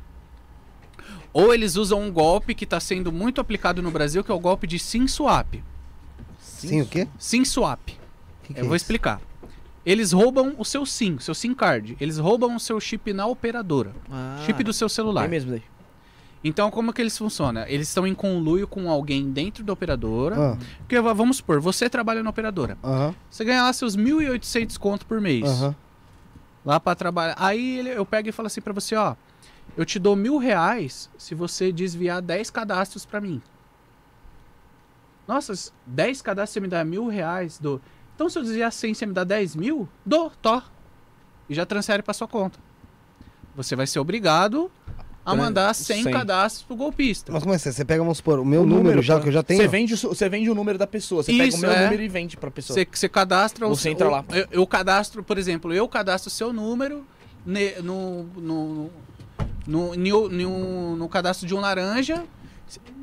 [1.33, 4.39] ou eles usam um golpe que está sendo muito aplicado no Brasil, que é o
[4.39, 5.55] golpe de SIM swap.
[6.39, 7.09] Sim, o quê?
[7.19, 7.81] SIM swap.
[8.45, 8.85] Que que Eu é vou isso?
[8.85, 9.21] explicar.
[9.85, 11.97] Eles roubam o seu SIM, seu SIM card.
[12.01, 13.93] Eles roubam o seu chip na operadora.
[14.11, 15.25] Ah, chip do seu celular.
[15.25, 15.63] É mesmo daí.
[16.47, 17.63] Então, como que eles funcionam?
[17.67, 20.37] Eles estão em conluio com alguém dentro da operadora.
[20.53, 22.77] Ah, Porque, va- vamos supor, você trabalha na operadora.
[23.31, 25.43] Você ganha lá seus 1.800 conto por mês.
[26.65, 27.35] Lá pra trabalhar.
[27.39, 29.17] Aí ele- eu pego e falo assim pra você, ó.
[29.77, 33.41] Eu te dou mil reais se você desviar 10 cadastros pra mim.
[35.27, 35.55] Nossa,
[35.87, 37.59] 10 cadastros você me dá mil reais?
[37.59, 37.81] Dou.
[38.15, 39.89] Então se eu desviar 100 você me dá 10 mil?
[40.05, 40.63] Dou, tó.
[41.49, 42.59] E já transfere pra sua conta.
[43.57, 44.71] Você vai ser obrigado
[45.25, 46.13] a Tran- mandar 100 100.
[46.13, 47.33] cadastros pro golpista.
[47.33, 47.73] Mas como é que?
[47.73, 49.61] Você pega, vamos supor, o meu O número, já pra- que eu já tenho.
[49.63, 51.23] Você vende, você vende o número da pessoa.
[51.23, 51.85] Você pega o Isso, meu é.
[51.85, 52.75] número e vende pra pessoa.
[52.75, 54.25] Você, você cadastra Você o- entra lá.
[54.31, 57.05] Eu, eu cadastro, por exemplo, eu cadastro o seu número
[57.47, 58.91] ne- no, no,
[59.67, 62.25] no, no, no- no cadastro de um laranja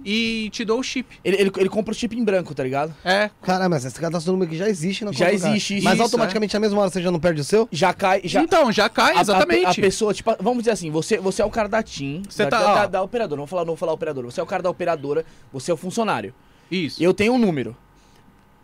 [0.04, 1.08] e te dou o chip.
[1.24, 2.94] Ele, ele, ele compra o chip em branco, tá ligado?
[3.06, 5.34] É, Caralho, mas esse cadastro número que já existe na Já cara.
[5.34, 7.68] existe, Mas isso, automaticamente na mesma hora você já não perde o seu?
[7.72, 8.22] Já cai.
[8.24, 9.80] Já, então, já cai, a- a- exatamente.
[9.80, 12.50] A, pessoa, tipo, vamos dizer assim, você, você é o cara da TIM, Você da,
[12.50, 14.30] tá- da, da- da operadora, não vou falar, não vou falar operadora.
[14.32, 16.34] Você é o cara da operadora, você é o funcionário.
[16.72, 17.02] Isso.
[17.04, 17.76] Eu tenho um número.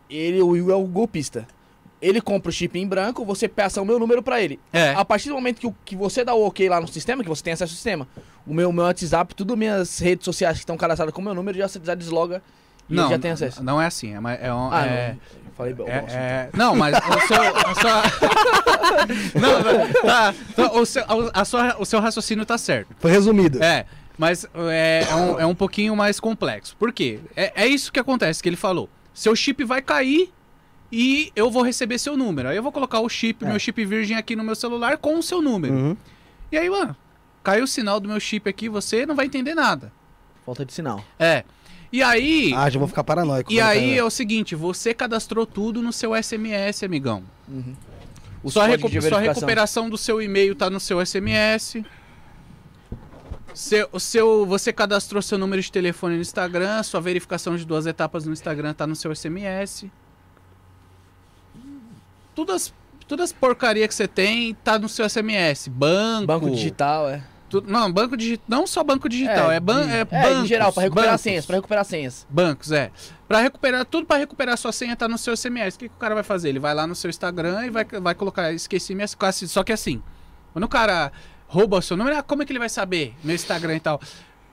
[0.10, 1.48] Ele, o Will é o golpista.
[2.02, 4.60] Ele compra o chip em branco, você passa o meu número pra ele.
[4.72, 4.92] É.
[4.94, 7.30] A partir do momento que, o- que você dá o ok lá no sistema, que
[7.30, 8.08] você tem acesso ao sistema,
[8.46, 11.58] o meu, meu WhatsApp, tudo minhas redes sociais que estão cadastradas com o meu número,
[11.58, 12.42] já, já desloga
[12.90, 13.64] e não, ele já tem acesso.
[13.64, 14.14] Não é assim.
[14.14, 15.48] É, uma- é, um- Ah, é- não.
[15.58, 15.86] Falei bom.
[15.88, 17.42] é- é- não, mas o seu.
[17.42, 18.04] A sua...
[19.34, 21.04] não, não, tá, tá, o, seu,
[21.34, 22.90] a sua- o seu raciocínio tá certo.
[23.00, 23.62] Foi resumido.
[23.64, 23.86] É,
[24.18, 26.76] mas é, é um, é um pouquinho mais complexo.
[26.78, 27.20] Por quê?
[27.36, 28.88] É, é isso que acontece, que ele falou.
[29.14, 30.32] Seu chip vai cair
[30.92, 32.48] e eu vou receber seu número.
[32.50, 33.48] Aí eu vou colocar o chip, É.
[33.50, 35.74] meu chip virgem aqui no meu celular com o seu número.
[35.74, 35.98] Uhum.
[36.52, 36.96] E aí, mano,
[37.44, 39.92] caiu o sinal do meu chip aqui, você não vai entender nada.
[40.46, 41.04] Falta de sinal.
[41.20, 41.44] É.
[41.92, 42.54] E aí.
[42.56, 43.52] Ah, já vou ficar paranoico.
[43.52, 47.24] e aí é o seguinte, você cadastrou tudo no seu SMS, amigão.
[48.44, 51.84] Os Sua, recu- sua recuperação do seu e-mail tá no seu SMS.
[53.54, 57.88] Seu, o seu, você cadastrou seu número de telefone no Instagram, sua verificação de duas
[57.88, 59.90] etapas no Instagram tá no seu SMS.
[62.38, 62.72] Todas,
[63.08, 65.68] todas as porcaria que você tem tá no seu SMS.
[65.70, 66.28] Banco.
[66.28, 67.24] Banco digital, é.
[67.50, 68.46] tu- não, banco digital.
[68.48, 70.44] Não só banco digital, é, ban, de- é, é, bancos.
[70.44, 71.22] em geral, pra recuperar bancos.
[71.22, 72.28] senhas, pra recuperar senhas.
[72.30, 72.92] Bancos, é.
[73.28, 75.76] Pra recuperar, tudo pra recuperar sua senha tá no seu SMS.
[75.76, 76.50] O que, que o cara vai fazer?
[76.50, 79.50] Ele vai lá no seu Instagram e vai, vai colocar, esqueci minhas coisas.
[79.50, 80.02] Só que assim,
[80.54, 81.12] quando o cara
[81.48, 83.16] rouba o seu número, ah, como é que ele vai saber?
[83.24, 84.00] No Instagram e tal.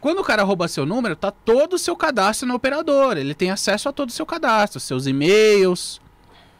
[0.00, 3.16] Quando o cara rouba seu número, tá todo o seu cadastro no operador.
[3.18, 6.00] Ele tem acesso a todo o seu cadastro, seus e-mails,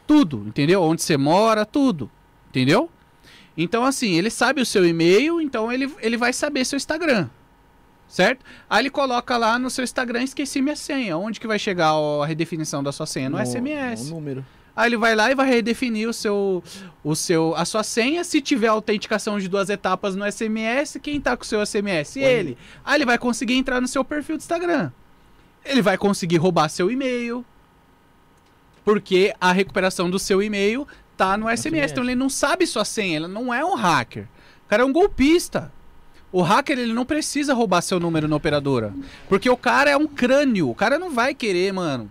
[0.07, 0.83] tudo, entendeu?
[0.83, 2.11] Onde você mora, tudo,
[2.49, 2.91] entendeu?
[3.57, 7.29] Então, assim, ele sabe o seu e-mail, então ele, ele vai saber seu Instagram.
[8.09, 8.45] Certo?
[8.69, 11.17] Aí ele coloca lá no seu Instagram, esqueci minha senha.
[11.17, 13.31] Onde que vai chegar a redefinição da sua senha?
[13.31, 14.05] No, SMS.
[14.05, 14.45] No número.
[14.77, 16.63] Aí ele vai lá e vai redefinir o seu,
[17.03, 18.25] o seu, a sua senha.
[18.25, 22.17] Se tiver autenticação de duas etapas no SMS, quem tá com o seu SMS?
[22.17, 22.59] Ele.
[22.85, 24.91] Aí ele vai conseguir entrar no seu perfil do Instagram.
[25.65, 27.45] Ele vai conseguir roubar seu e-mail.
[28.85, 30.87] Porque a recuperação do seu e-mail
[31.17, 31.93] tá no SMS.
[31.93, 34.29] Então ele não sabe sua senha, ele não é um hacker.
[34.67, 35.73] O cara é um golpista.
[36.31, 38.93] O hacker ele não precisa roubar seu número na operadora.
[39.29, 40.69] Porque o cara é um crânio.
[40.69, 42.11] O cara não vai querer, mano.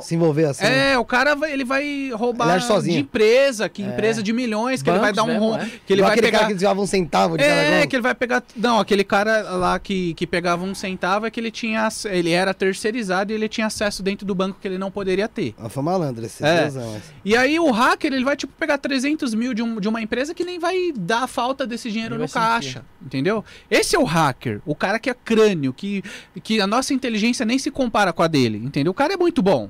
[0.00, 0.64] Se envolver assim.
[0.64, 2.94] É, o cara vai, ele vai roubar Ele sozinho.
[2.94, 3.86] de empresa, que É.
[3.86, 5.64] empresa de milhões, que ele vai Bancos dar um rom- é.
[5.84, 7.96] que ele Igual vai aquele pegar cara que desviava um centavo de cada é, que
[7.96, 8.42] ele vai pegar.
[8.54, 11.88] Não, aquele cara lá que, que pegava um centavo é que ele tinha.
[12.04, 15.54] Ele era terceirizado e ele tinha acesso dentro do banco que ele não poderia ter.
[15.58, 16.62] Ah, Foi malandro esse É.
[16.62, 16.96] Deusão.
[17.24, 20.34] E aí o hacker, ele vai, tipo, pegar 300 mil de, um- de uma empresa
[20.34, 22.84] que nem vai dar falta desse dinheiro no caixa.
[23.04, 23.44] Entendeu?
[23.70, 24.60] Esse é o hacker.
[24.64, 26.02] O cara que é crânio, que,
[26.42, 28.58] que a nossa inteligência nem se compara com a dele.
[28.64, 28.92] Entendeu?
[28.92, 29.68] O cara é muito bom.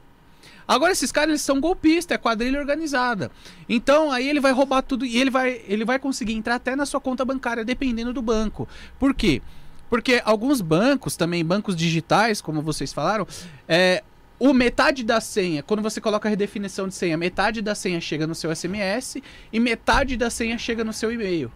[0.70, 3.28] Agora esses caras eles são golpistas, é quadrilha organizada.
[3.68, 6.86] Então aí ele vai roubar tudo e ele vai, ele vai conseguir entrar até na
[6.86, 8.68] sua conta bancária, dependendo do banco.
[8.97, 9.42] Por quê?
[9.88, 13.26] Porque alguns bancos, também bancos digitais, como vocês falaram,
[13.66, 14.05] é,
[14.38, 18.24] o metade da senha, quando você coloca a redefinição de senha, metade da senha chega
[18.24, 19.16] no seu SMS
[19.52, 21.51] e metade da senha chega no seu e-mail.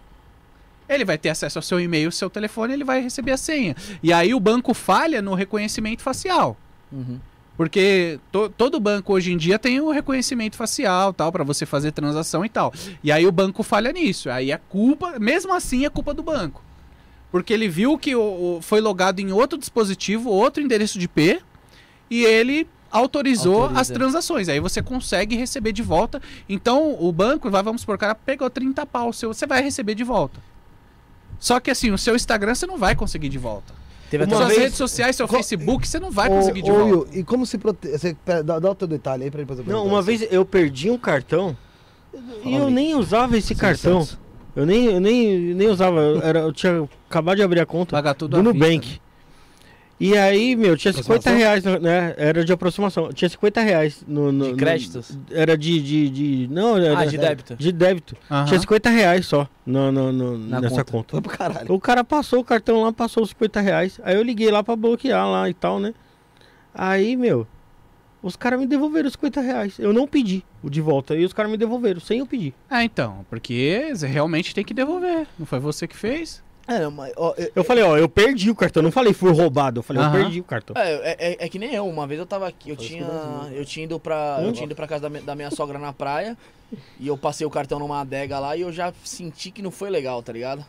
[0.89, 3.77] Ele vai ter acesso ao seu e-mail, seu telefone, ele vai receber a senha.
[4.03, 6.57] E aí o banco falha no reconhecimento facial.
[6.91, 7.20] Uhum.
[7.56, 11.93] Porque to- todo banco hoje em dia tem o reconhecimento facial, tal, para você fazer
[11.93, 12.72] transação e tal.
[13.02, 14.28] E aí o banco falha nisso.
[14.28, 16.62] Aí é culpa, mesmo assim é culpa do banco.
[17.31, 18.20] Porque ele viu que o,
[18.56, 21.40] o- foi logado em outro dispositivo, outro endereço de IP,
[22.10, 23.81] e ele autorizou Autoriza.
[23.81, 24.48] as transações.
[24.48, 26.20] Aí você consegue receber de volta.
[26.48, 30.05] Então o banco vai, vamos por cara, pegou 30 pau seu, você vai receber de
[30.05, 30.40] volta.
[31.39, 33.74] Só que assim, o seu Instagram você não vai conseguir de volta.
[34.19, 36.62] Teve até Suas uma vez- redes sociais, seu Co- Facebook, você não vai Ô, conseguir
[36.62, 37.19] de ô, volta.
[37.19, 37.59] E como se
[38.24, 40.91] pera, dá, dá o teu detalhe aí pra depois eu Não, uma vez eu perdi
[40.91, 41.57] um cartão
[42.45, 44.07] E eu nem usava esse cartão.
[44.55, 45.99] Eu nem, eu nem, nem usava.
[46.01, 48.86] Eu, era, eu tinha acabado de abrir a conta Pagar tudo do Nubank.
[48.86, 49.01] vista, né?
[50.01, 51.39] E aí, meu, tinha 50 Aproximação?
[51.39, 52.15] reais, né?
[52.16, 53.12] Era de aproximação.
[53.12, 54.33] Tinha 50 reais no.
[54.33, 55.16] no- De no- créditos?
[55.31, 56.49] era de, de, de.
[56.53, 56.99] Não, era.
[56.99, 57.55] Ah, de débito.
[57.57, 58.16] De débito.
[58.31, 58.45] Aham.
[58.47, 60.93] Tinha 50 reais só no, no, no- Na nessa conta.
[60.93, 61.11] conta.
[61.12, 61.73] Foi pro caralho.
[61.73, 64.01] O cara passou o cartão lá, passou os 50 reais.
[64.03, 65.95] Aí eu liguei lá pra bloquear lá e tal, né?
[66.75, 67.47] Aí, meu,
[68.21, 69.79] os caras me devolveram os 50 reais.
[69.79, 71.15] Eu não pedi o de volta.
[71.15, 72.53] E os caras me devolveram, sem eu pedir.
[72.69, 75.27] Ah, então, porque você realmente tem que devolver.
[75.39, 76.43] Não foi você que fez?
[76.66, 78.82] É, mas, ó, eu- Eu falei, ó, eu perdi o cartão.
[78.82, 79.81] Não falei fui roubado.
[79.81, 80.16] Eu falei, Aham.
[80.16, 80.74] eu perdi o cartão.
[80.77, 83.03] É, é, é- é que nem eu, uma vez eu tava aqui, eu Foi tinha,
[83.03, 85.78] eu eu tinha ido pra, eu tinha ido pra casa da, mi- da minha sogra
[85.78, 86.36] na praia,
[86.99, 89.91] e eu passei o cartão numa adega lá e eu já senti que não foi
[89.91, 90.65] legal, tá ligado?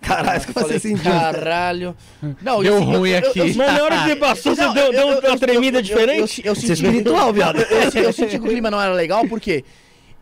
[0.00, 1.10] Caralho, Eu você falei, sentiu?
[1.10, 1.96] Caralho.
[2.40, 3.38] Não, Deu assim, eu- ruim eu- eu- aqui.
[3.40, 5.38] eu- Mas na hora que você passou, você Não, deu, eu- deu eu- uma eu-
[5.40, 6.42] tremida eu- eu- diferente?
[6.44, 7.60] Eu, eu, Você é senti espiritual, viado.
[7.60, 9.64] Eu, eu- eu senti que o clima não era legal porque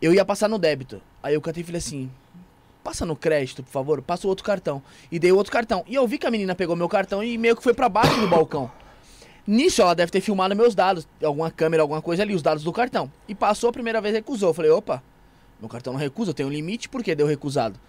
[0.01, 1.02] eu ia passar no débito.
[1.22, 2.09] Aí eu cantei e falei assim:
[2.85, 4.82] passa no crédito, por favor, passa o outro cartão.
[5.11, 5.82] E dei o outro cartão.
[5.89, 8.20] E eu vi que a menina pegou meu cartão e meio que foi pra baixo
[8.20, 8.70] do balcão.
[9.47, 12.73] Nisso ela deve ter filmado meus dados, alguma câmera, alguma coisa ali, os dados do
[12.73, 13.11] cartão.
[13.27, 14.51] E passou a primeira vez recusou.
[14.51, 15.02] Eu falei, opa,
[15.59, 17.81] meu cartão não recusa, eu tenho um limite, por que deu recusado?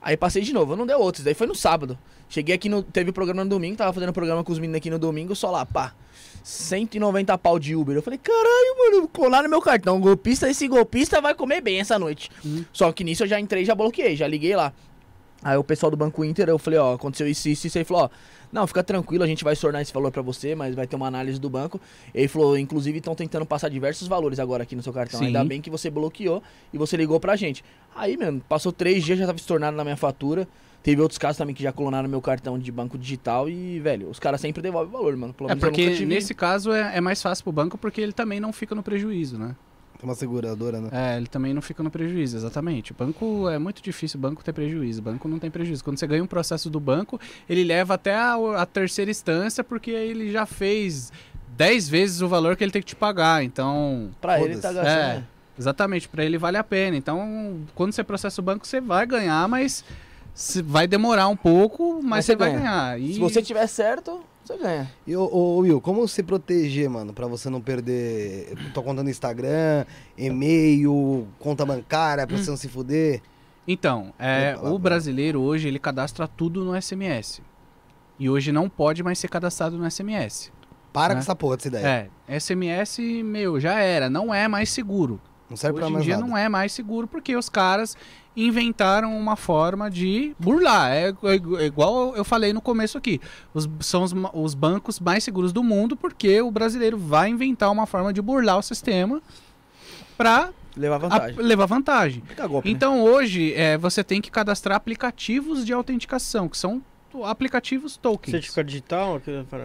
[0.00, 1.96] Aí passei de novo, não deu outro, isso daí foi no sábado.
[2.28, 2.82] Cheguei aqui no.
[2.82, 5.64] Teve programa no domingo, tava fazendo programa com os meninos aqui no domingo, só lá,
[5.64, 5.94] pá.
[6.42, 7.96] 190 pau de Uber.
[7.96, 10.00] Eu falei, caralho, mano, colaram meu cartão.
[10.00, 12.30] Golpista, esse golpista vai comer bem essa noite.
[12.72, 14.72] Só que nisso eu já entrei, já bloqueei, já liguei lá.
[15.42, 17.76] Aí o pessoal do Banco Inter, eu falei, ó, aconteceu isso, isso, isso.
[17.76, 18.08] Aí falou, ó,
[18.52, 21.06] não, fica tranquilo, a gente vai tornar esse valor pra você, mas vai ter uma
[21.06, 21.80] análise do banco.
[22.14, 25.18] Ele falou, inclusive, estão tentando passar diversos valores agora aqui no seu cartão.
[25.18, 25.26] Sim.
[25.26, 26.42] Ainda bem que você bloqueou
[26.72, 27.64] e você ligou pra gente.
[27.94, 30.46] Aí, mano, passou três dias, já tava estornado na minha fatura.
[30.82, 34.18] Teve outros casos também que já clonaram meu cartão de banco digital e, velho, os
[34.18, 35.32] caras sempre devolvem o valor, mano.
[35.32, 38.52] Pelo É porque nesse caso é, é mais fácil pro banco porque ele também não
[38.52, 39.54] fica no prejuízo, né?
[40.02, 40.88] Tem uma seguradora, né?
[40.90, 42.90] É, ele também não fica no prejuízo, exatamente.
[42.90, 45.00] O banco é muito difícil o banco ter prejuízo.
[45.00, 45.84] O banco não tem prejuízo.
[45.84, 49.92] Quando você ganha um processo do banco, ele leva até a, a terceira instância porque
[49.92, 51.12] ele já fez
[51.56, 53.44] 10 vezes o valor que ele tem que te pagar.
[53.44, 54.88] Então, Pra ele tá gastando.
[54.88, 55.14] É.
[55.18, 55.24] né?
[55.56, 56.96] exatamente, para ele vale a pena.
[56.96, 59.84] Então, quando você processa o banco, você vai ganhar, mas
[60.64, 62.60] vai demorar um pouco, mas, Mas você vai ganha.
[62.60, 63.00] ganhar.
[63.00, 64.90] E Se você tiver certo, você ganha.
[65.06, 69.10] E, ô, ô, Will, como se proteger, mano, pra você não perder tua conta no
[69.10, 69.84] Instagram,
[70.16, 73.20] e-mail, conta bancária, pra você não se fuder?
[73.68, 77.40] Então, é, Opa, lá, o brasileiro hoje ele cadastra tudo no SMS.
[78.18, 80.50] E hoje não pode mais ser cadastrado no SMS.
[80.92, 81.16] Para É.
[81.16, 82.10] com essa porra dessa ideia.
[82.28, 85.20] É, SMS, meu, já era, não é mais seguro.
[85.48, 86.26] Não serve Hoje pra em mais dia nada.
[86.26, 87.96] não é mais seguro porque os caras
[88.36, 90.90] inventaram uma forma de burlar.
[90.92, 91.08] É,
[91.58, 93.20] é igual eu falei no começo aqui.
[93.52, 97.86] Os, são os, os bancos mais seguros do mundo porque o brasileiro vai inventar uma
[97.86, 99.20] forma de burlar o sistema
[100.16, 101.36] para Levar vantagem.
[101.36, 102.22] levar vantagem.
[102.48, 102.74] Golpe, né?
[102.74, 106.80] Então hoje é, você tem que cadastrar aplicativos de autenticação, que são
[107.24, 108.30] aplicativos tokens.
[108.30, 109.20] Certificado digital.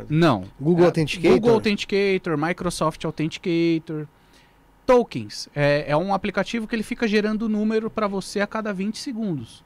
[0.09, 0.43] Não.
[0.59, 1.31] Google É, Authenticator?
[1.31, 4.05] Google Authenticator, Microsoft Authenticator.
[4.87, 5.49] Tokens.
[5.53, 9.63] É, é um aplicativo que ele fica gerando número para você a cada 20 segundos.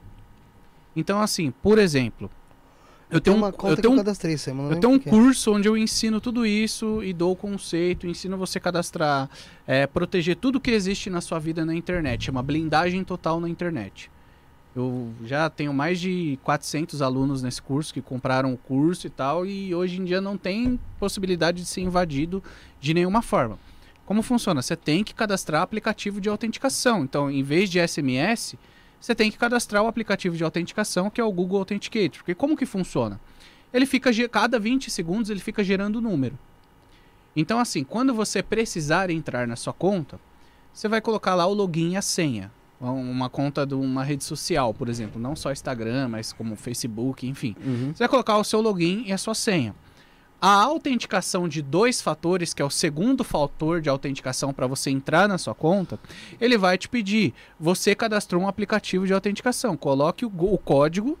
[0.94, 2.28] Então, assim, por exemplo,
[3.08, 4.98] eu tenho, uma um, conta eu tenho, que um- eu cadastrei não eu tenho um
[4.98, 5.12] que é.
[5.12, 9.30] curso onde eu ensino tudo isso e dou o conceito, ensino você a cadastrar,
[9.66, 12.24] é, proteger tudo que existe na sua vida na internet.
[12.24, 14.10] Chama blindagem total na internet.
[14.74, 19.46] Eu já tenho mais de 400 alunos nesse curso que compraram o curso e tal,
[19.46, 22.42] e hoje em dia não tem possibilidade de ser invadido
[22.80, 23.58] de nenhuma forma.
[24.06, 24.60] Como funciona?
[24.62, 27.04] Você tem que cadastrar aplicativo de autenticação.
[27.04, 28.56] Então, em vez de SMS,
[29.00, 32.18] você tem que cadastrar o aplicativo de autenticação, que é o Google Authenticator.
[32.18, 33.20] Porque como que funciona?
[33.72, 36.38] Ele fica, cada 20 segundos, ele fica gerando número.
[37.34, 40.20] Então, assim, quando você precisar entrar na sua conta,
[40.72, 42.50] você vai colocar lá o login e a senha.
[42.80, 45.20] Um- Uma conta de uma rede social, por exemplo.
[45.20, 47.54] Não só Instagram, mas como Facebook, enfim.
[47.64, 47.92] Uhum.
[47.94, 49.74] Você vai colocar o seu login e a sua senha.
[50.44, 55.28] A autenticação de dois fatores, que é o segundo fator de autenticação para você entrar
[55.28, 56.00] na sua conta,
[56.40, 61.16] ele vai te pedir: você cadastrou um aplicativo de autenticação, coloque o, o código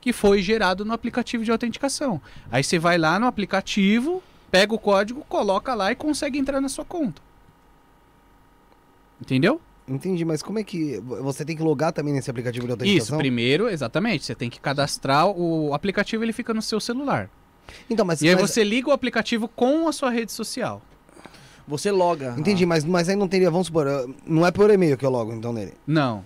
[0.00, 2.18] que foi gerado no aplicativo de autenticação.
[2.50, 6.70] Aí você vai lá no aplicativo, pega o código, coloca lá e consegue entrar na
[6.70, 7.20] sua conta.
[9.20, 9.60] Entendeu?
[9.86, 10.98] Entendi, mas como é que.
[11.00, 13.18] Você tem que logar também nesse aplicativo de Isso, autenticação?
[13.18, 14.24] primeiro, exatamente.
[14.24, 17.28] Você tem que cadastrar o o aplicativo, ele fica no seu celular.
[17.88, 18.20] Então, mas.
[18.22, 20.82] E aí mas- você liga o aplicativo com a sua rede social.
[21.66, 22.34] Você loga.
[22.36, 23.50] Entendi, mas, mas aí não teria.
[23.50, 23.86] Vamos supor,
[24.26, 25.74] não é por e-mail que eu logo então nele.
[25.86, 26.24] Não.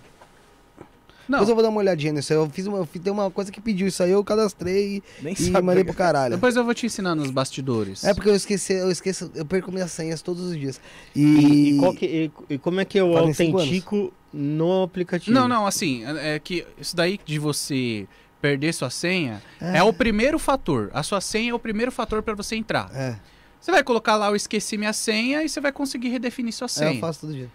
[1.29, 1.39] Não.
[1.41, 2.39] Depois eu vou dar uma olhadinha nisso aí.
[2.39, 5.33] Eu fiz uma, eu fiz- tem uma coisa que pediu isso aí, eu cadastrei Nem
[5.33, 5.61] e sabe.
[5.67, 6.37] mandei pro caralho.
[6.37, 8.05] Depois eu vou te ensinar nos bastidores.
[8.05, 10.81] É porque eu esqueci, eu esqueço, eu perco minhas senhas todos os dias.
[11.17, 15.35] E, E, e qual que- e- e como é que eu Fazem autentico no aplicativo?
[15.37, 18.07] Não, não, assim, é é que isso daí de você
[18.41, 20.91] perder sua senha é, o primeiro fator.
[20.93, 22.91] A sua senha é o primeiro fator para você entrar.
[22.95, 23.17] É,
[23.61, 26.69] Você vai colocar lá, eu esqueci minha senha e você vai conseguir redefinir sua é,
[26.69, 26.95] senha.
[26.95, 27.51] eu faço todo dia.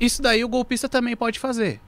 [0.00, 1.80] Isso daí o golpista também pode fazer.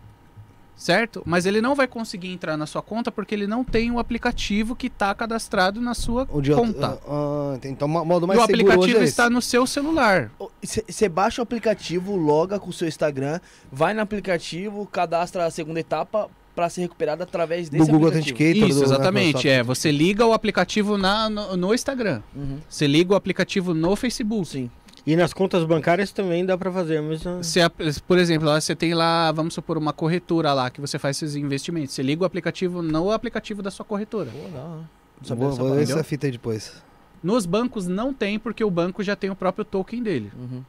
[0.76, 1.22] Certo?
[1.24, 4.74] Mas ele não vai conseguir entrar na sua conta porque ele não tem o aplicativo
[4.74, 6.98] que está cadastrado na sua O de conta.
[7.06, 10.32] Ah, ah, então o modo E mais o seguro aplicativo é está no seu celular.
[10.60, 13.38] Você baixa o aplicativo, loga com o seu Instagram,
[13.70, 18.36] vai no aplicativo, cadastra a segunda etapa pra ser recuperada através desse do Google aplicativo.
[18.38, 18.68] Authenticator.
[18.70, 19.48] Isso, do exatamente.
[19.48, 22.22] É, você liga o aplicativo na, no, no Instagram.
[22.34, 24.46] Uhum, Você liga o aplicativo no Facebook.
[24.46, 24.70] sim.
[25.06, 27.22] E nas contas bancárias também dá pra fazer, mas...
[27.22, 27.60] Você,
[28.06, 31.36] por exemplo, lá você tem lá, vamos supor, uma corretora lá que você faz esses
[31.36, 31.94] investimentos.
[31.94, 34.30] Você liga o aplicativo no aplicativo da sua corretora.
[34.30, 34.88] Pô, não,
[35.28, 36.82] não Vou, ver essa fita aí depois.
[37.22, 40.32] Nos bancos não tem, porque o banco já tem o próprio token dele.
[40.38, 40.62] Uhum.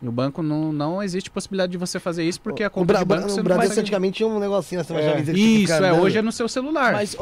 [0.00, 2.98] No banco não, não existe possibilidade de você fazer isso, porque a O, conta Bra
[3.00, 3.80] de banco o Bradesco consegue...
[3.80, 5.20] antigamente tinha um negocinho assim, uma É.
[5.20, 6.92] Isso, ficar é, hoje é no seu celular.
[6.92, 7.16] Mas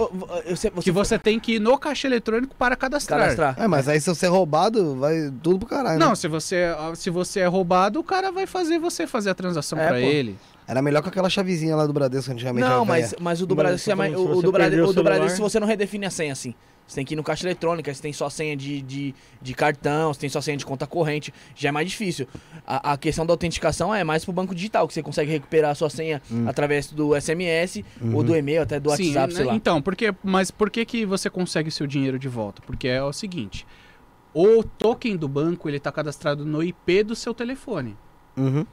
[0.56, 3.18] sei, você que você tem que ir no caixa eletrônico para cadastrar.
[3.20, 3.54] cadastrar.
[3.58, 5.98] É, mas aí se você é roubado, vai tudo pro caralho.
[5.98, 6.14] Não, né?
[6.14, 6.66] se você,
[6.96, 10.02] se você é roubado, o cara vai fazer você fazer a transação É, pra pô.
[10.02, 10.36] ele.
[10.68, 12.68] Era melhor com aquela chavezinha lá do Bradesco antigamente.
[12.68, 14.82] Não, mas, mas o do Bradesco, é mais- o, se o você do Brade- perder
[14.86, 16.54] o o do Bradesco, celular- você não redefine a senha assim.
[16.86, 20.14] Você tem que ir no caixa eletrônica, você tem sua senha de, de, de cartão,
[20.14, 22.28] você tem sua senha de conta corrente, já é mais difícil.
[22.64, 25.74] A, a questão da autenticação é mais pro banco digital, que você consegue recuperar a
[25.74, 27.82] sua senha através do SMS
[28.14, 29.56] ou do e-mail, até do Sim, WhatsApp, sei né, lá.
[29.56, 32.62] então, porque, mas por que, que você consegue seu dinheiro de volta?
[32.62, 33.66] Porque é o seguinte,
[34.32, 37.96] o token do banco ele está cadastrado no IP do seu telefone.
[38.36, 38.64] Uhum.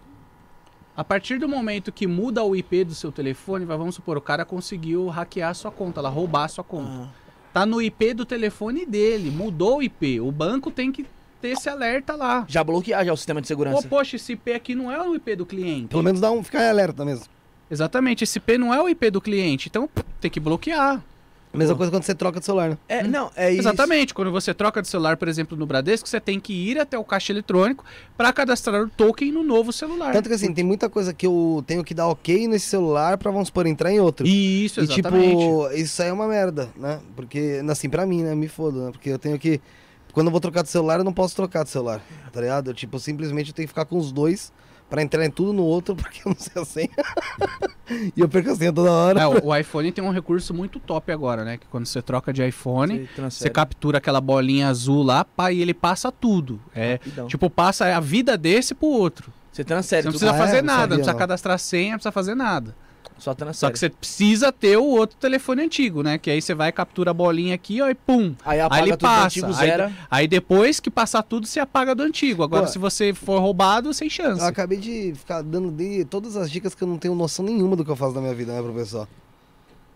[0.96, 4.46] A partir do momento que muda o IP do seu telefone, vamos supor, o cara
[4.46, 6.92] conseguiu hackear a sua conta, lá, roubar a sua conta.
[6.92, 7.23] Ah,
[7.54, 10.20] Tá no IP do telefone dele, mudou o IP.
[10.20, 11.06] O banco tem que
[11.40, 12.46] ter esse alerta lá.
[12.48, 13.88] já bloquear já o sistema de Pô, segurança.
[13.88, 15.90] poxa, esse IP aqui não é o IP do cliente.
[15.90, 17.26] Pelo menos dá um, ficar em alerta mesmo.
[17.70, 19.88] Exatamente, esse IP não é o IP do cliente, então
[20.20, 21.04] tem que bloquear.
[21.54, 22.78] Mesma coisa quando você troca de celular, né?
[22.90, 23.62] É, não, é isso.
[23.62, 26.98] Exatamente, quando você troca de celular, por exemplo, no Bradesco, você tem que ir até
[26.98, 27.86] o caixa eletrônico
[28.18, 30.14] para cadastrar o token no novo celular.
[30.14, 33.30] Tanto que assim, tem muita coisa que eu tenho que dar ok nesse celular pra,
[33.32, 34.26] vamos supor, entrar em outro.
[34.26, 35.30] Isso, E exatamente.
[35.38, 37.00] tipo, isso aí é uma merda, né?
[37.16, 38.34] Porque, assim, pra mim, né?
[38.34, 38.92] Me foda, né?
[38.92, 39.62] Porque eu tenho que.
[40.12, 42.02] Quando eu vou trocar de celular, eu não posso trocar de celular,
[42.32, 42.70] tá ligado?
[42.70, 44.52] Eu, tipo, simplesmente eu tenho que ficar com os dois
[44.94, 46.90] pra entrar em tudo no outro, porque eu não sei a senha.
[48.16, 49.20] e eu perco a senha toda hora.
[49.22, 51.58] É, o, iPhone tem um recurso muito top agora, né?
[51.58, 55.60] Que quando você troca de iPhone, Você você captura aquela bolinha azul lá, pá, e
[55.64, 56.62] ele passa tudo.
[56.76, 57.28] É, Rapidão.
[57.28, 59.34] tipo, passa a vida desse pro outro.
[59.52, 60.20] Você Você transfere não tudo.
[60.20, 60.48] precisa Ah, é?
[60.48, 61.20] fazer Não nada, não sabia, precisa não.
[61.20, 62.76] cadastrar senha, não precisa fazer nada.
[63.20, 63.58] Só transfere.
[63.58, 66.18] Só que você precisa ter o outro telefone antigo, né?
[66.18, 68.36] Que aí você vai, captura a bolinha aqui, ó, e pum.
[68.46, 69.26] Aí apaga Aí ele tudo do passa.
[69.26, 72.44] antigo, aí, aí depois que passar tudo, você apaga do antigo.
[72.44, 72.72] Agora, Pô.
[72.72, 74.42] se você for roubado, sem chance.
[74.42, 77.76] Eu acabei de ficar dando de todas as dicas que eu não tenho noção nenhuma
[77.76, 79.08] do que eu faço na minha vida, né, professor?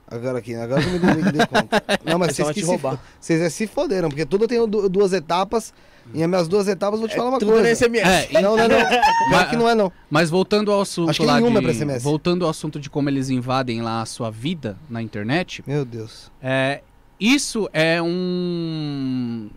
[0.10, 1.84] Agora aqui, agora que eu me dei conta.
[2.06, 2.78] Não, mas vocês, te que se,
[3.20, 5.74] vocês é se foderam, porque tudo eu tenho du- duas etapas,
[6.14, 7.70] e as minhas duas etapas eu vou te falar uma Tudo coisa.
[7.76, 8.30] SMS.
[8.34, 8.78] É, Não, não, não.
[9.30, 9.92] Pior que não é, não.
[10.10, 12.02] Mas voltando ao assunto Acho que lá nenhuma é de, pra SMS.
[12.04, 16.32] voltando ao assunto de como eles invadem lá a sua vida na internet, Meu Deus.
[16.42, 16.82] é,
[17.20, 19.50] isso é um,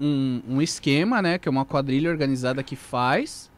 [0.00, 3.50] um um esquema, né, que é uma quadrilha organizada que faz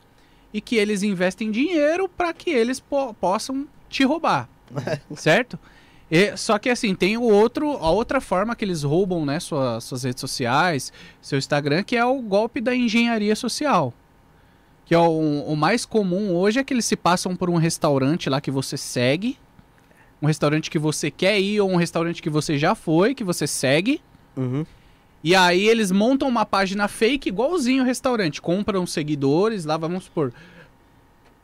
[0.52, 4.48] e que eles investem dinheiro para que eles po- possam te roubar,
[5.16, 5.58] certo?
[6.16, 9.80] E- só que assim, tem o outro, a outra forma que eles roubam, né, sua-
[9.80, 13.92] suas redes sociais, seu Instagram, que é o golpe da engenharia social.
[14.84, 18.30] Que é o, o mais comum hoje é que eles se passam por um restaurante
[18.30, 19.36] lá que você segue,
[20.22, 23.46] um restaurante que você quer ir ou um restaurante que você já foi, que você
[23.46, 24.00] segue.
[24.36, 24.64] Uhum.
[25.22, 28.40] E aí eles montam uma página fake igualzinho o restaurante.
[28.40, 30.32] Compram seguidores, lá vamos supor.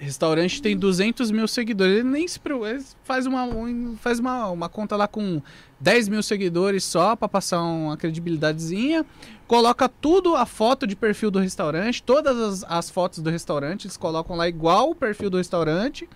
[0.03, 1.99] Restaurante tem 200 mil seguidores.
[1.99, 2.41] Ele nem se.
[2.43, 5.43] Ele faz uma, um- faz uma, uma conta lá com
[5.79, 9.05] 10 mil seguidores só pra passar uma credibilidadezinha.
[9.47, 13.97] Coloca tudo a foto de perfil do restaurante, todas as, as fotos do restaurante, eles
[13.99, 16.09] colocam lá igual o perfil do restaurante.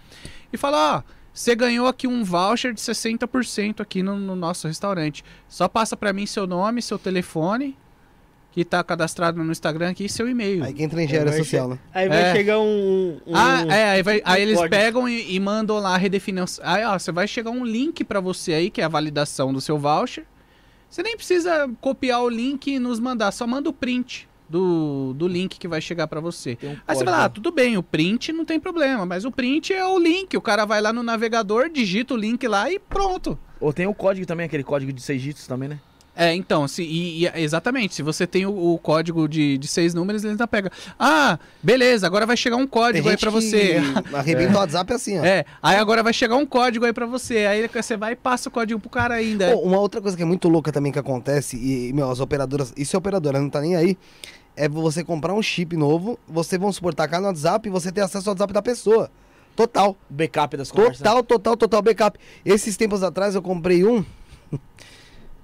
[0.50, 1.02] E fala, ó,
[1.32, 5.22] você ganhou aqui um voucher de 60% aqui no, no nosso restaurante.
[5.46, 7.76] Só passa pra mim seu nome, seu telefone,
[8.54, 10.62] que tá cadastrado no Instagram aqui, e seu e-mail.
[10.62, 11.78] Aí que entra em engenharia Vai social, né?
[11.92, 12.32] Aí vai É.
[12.32, 13.18] chegar um...
[13.26, 14.76] um- Ah, é, aí, vai- aí um eles código.
[14.76, 16.64] pegam e, e mandam lá a redefinição.
[16.64, 19.60] Aí, ó, você vai chegar um link pra você aí, que é a validação do
[19.60, 20.24] seu voucher.
[20.88, 24.28] Você nem precisa copiar o link e nos mandar, só manda o print.
[24.48, 26.56] do, do link que vai chegar pra você.
[26.62, 29.72] Um Aí você fala, ah, tudo bem, o print não tem problema, mas o print
[29.72, 30.36] é o link.
[30.36, 33.36] O cara vai lá no navegador, digita o link lá e pronto.
[33.58, 35.80] Ou tem o código também, aquele código de seis dígitos também, né?
[36.16, 39.94] É, então, se, e, e- exatamente, se você tem o, o código de, de seis
[39.94, 40.70] números, ele ainda pega.
[40.98, 43.78] Ah, beleza, agora vai chegar um código aí pra você.
[44.12, 45.24] Arrebenta o WhatsApp assim, ó.
[45.24, 47.38] É, aí agora vai chegar um código aí pra você.
[47.46, 49.50] Aí você vai e passa o código pro cara ainda.
[49.50, 52.72] Pô, uma outra coisa que é muito louca também que acontece, e, meu, as operadoras,
[52.76, 53.98] isso é operadora, não tá nem aí,
[54.56, 58.02] é você comprar um chip novo, você, vamos supor, tacar no WhatsApp e você ter
[58.02, 59.10] acesso ao WhatsApp da pessoa.
[59.56, 59.96] Total.
[60.08, 60.98] Backup das conversas.
[60.98, 62.18] Total, total, total backup.
[62.44, 64.04] Esses tempos atrás eu comprei um.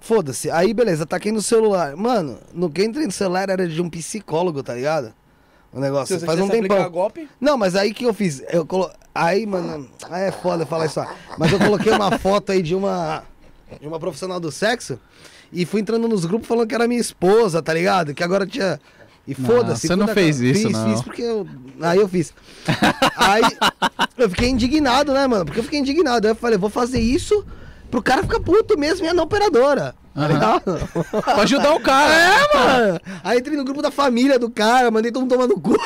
[0.00, 0.50] Foda-se.
[0.50, 1.94] Aí, beleza, taquei no celular.
[1.94, 5.12] Mano, no que eu entrei no celular era de um psicólogo, tá ligado?
[5.72, 6.14] O negócio.
[6.14, 6.90] Se você Faz um tempão.
[6.90, 8.42] golpe, Não, mas aí que eu fiz?
[8.50, 8.90] Eu colo...
[9.14, 11.00] Aí, mano, aí é foda falar isso.
[11.00, 11.06] ó.
[11.38, 13.22] Mas eu coloquei uma foto aí de uma
[13.80, 14.98] de uma profissional do sexo
[15.52, 18.14] e fui entrando nos grupos falando que era minha esposa, tá ligado?
[18.14, 18.80] Que agora tinha
[19.28, 19.86] e foda-se.
[19.86, 20.90] você não fez isso, fiz, não.
[20.90, 21.46] Fiz porque eu
[21.80, 22.32] aí eu fiz.
[23.16, 23.42] aí
[24.16, 25.44] eu fiquei indignado, né, mano?
[25.44, 26.26] Porque eu fiquei indignado.
[26.26, 27.44] Aí eu falei, vou fazer isso
[27.90, 29.94] pro cara ficar puto mesmo e é não operadora.
[30.14, 30.76] Tá ligado?
[31.22, 32.12] Pra ajudar o cara.
[32.14, 33.00] É, mano.
[33.22, 35.76] Aí entrei no grupo da família do cara, mandei todo mundo tomar no cu.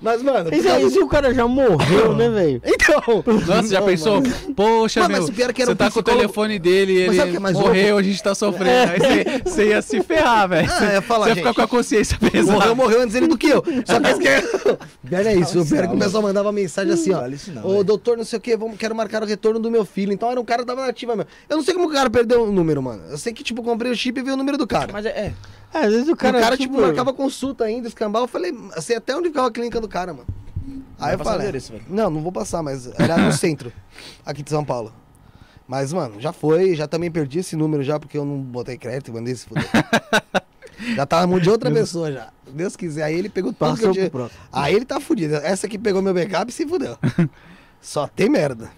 [0.00, 2.60] Mas, mano, aí, se o cara já morreu, né, velho?
[2.66, 3.22] então.
[3.46, 4.20] Nossa, já Não, pensou?
[4.20, 4.34] mano.
[4.56, 6.20] Poxa, Mano, mas meu, o pior é que era você um tá com o psicólogo-
[6.22, 8.90] telefone dele e Mas ele é mais morreu, a gente tá sofrendo.
[8.92, 10.68] Aí você, você ia se ferrar, velho.
[10.68, 12.52] Ah, eu ia falar, você ia ficar com a consciência pesada.
[12.58, 13.62] Morreu, morreu antes ele do que eu.
[13.86, 14.42] Só que esse que é.
[15.30, 15.60] É isso.
[15.60, 17.18] O pior é que o pessoal mandava mensagem assim, ó.
[17.18, 17.84] Ô, velho.
[17.84, 20.12] doutor, não sei o que, vamos, quero marcar o retorno do meu filho.
[20.12, 21.30] Então era um cara que tava nativa mesmo.
[21.48, 23.02] Eu não sei como o cara perdeu o número, mano.
[23.10, 24.92] Eu sei que, tipo, comprei o chip e vi o número do cara.
[24.92, 25.10] Mas é.
[25.10, 25.34] é.
[25.72, 28.22] Às vezes o Cara, o cara, tipo, marcava consulta ainda, escambau.
[28.22, 30.26] Eu falei, sei até onde ficava a clínica do cara, mano.
[31.00, 31.84] Aí eu falei, endereço, velho.
[31.88, 33.72] não, não vou passar, mas era no centro,
[34.24, 34.92] aqui de São Paulo.
[35.66, 39.10] Mas, mano, já foi, já também perdi esse número já, porque eu não botei crédito
[39.10, 39.68] e mandei se fuder.
[40.94, 42.28] já tava mão de outra pessoa já.
[42.52, 44.10] Deus quiser, aí ele pegou tudo que eu tinha.
[44.52, 45.36] Aí ele tá fudido.
[45.36, 46.98] Essa aqui pegou meu backup e se fudeu.
[47.80, 48.70] Só tem merda.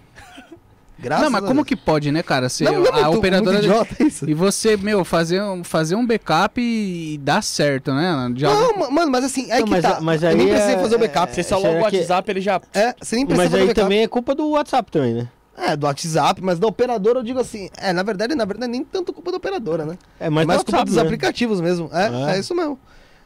[1.05, 2.49] Graças Não, mas a como que pode, né, cara?
[2.49, 3.53] Você, Não, não é a muito- operadora.
[3.59, 4.29] muito idiota isso.
[4.29, 8.33] E você, meu, fazer um, fazer um backup e dar certo, né?
[8.37, 9.97] Já- Não, ma- mano, mas assim, aí Não, que mas tá.
[9.99, 11.33] a- mas eu nem aí precisei é- fazer o backup.
[11.43, 12.61] Você loga o que- WhatsApp, ele já.
[12.73, 15.29] É, você nem precisa Mas aí também é culpa do WhatsApp também, né?
[15.57, 17.69] É, do WhatsApp, mas da operadora eu digo assim.
[17.77, 19.97] É, na verdade, na verdade, nem tanto culpa da operadora, né?
[20.19, 21.03] É Mas mais mais do culpa WhatsApp, dos né?
[21.03, 21.89] aplicativos mesmo.
[21.93, 22.37] É, É.
[22.37, 22.79] é, isso mesmo.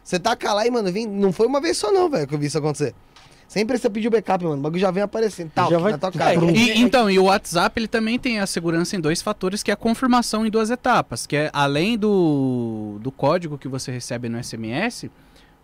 [0.05, 2.39] Você taca lá e, mano, vem, não foi uma vez só não, velho, que eu
[2.39, 2.95] vi isso acontecer.
[3.49, 4.57] Sempre você pediu backup, mano.
[4.59, 5.51] O bagulho já vem aparecendo.
[5.55, 6.45] Tal, Já vai- na tua É, cara.
[6.53, 9.71] e- E, então, e o WhatsApp ele também tem a segurança em dois fatores, que
[9.71, 14.29] é a confirmação em duas etapas, que é além do, do código que você recebe
[14.29, 15.11] no SMS,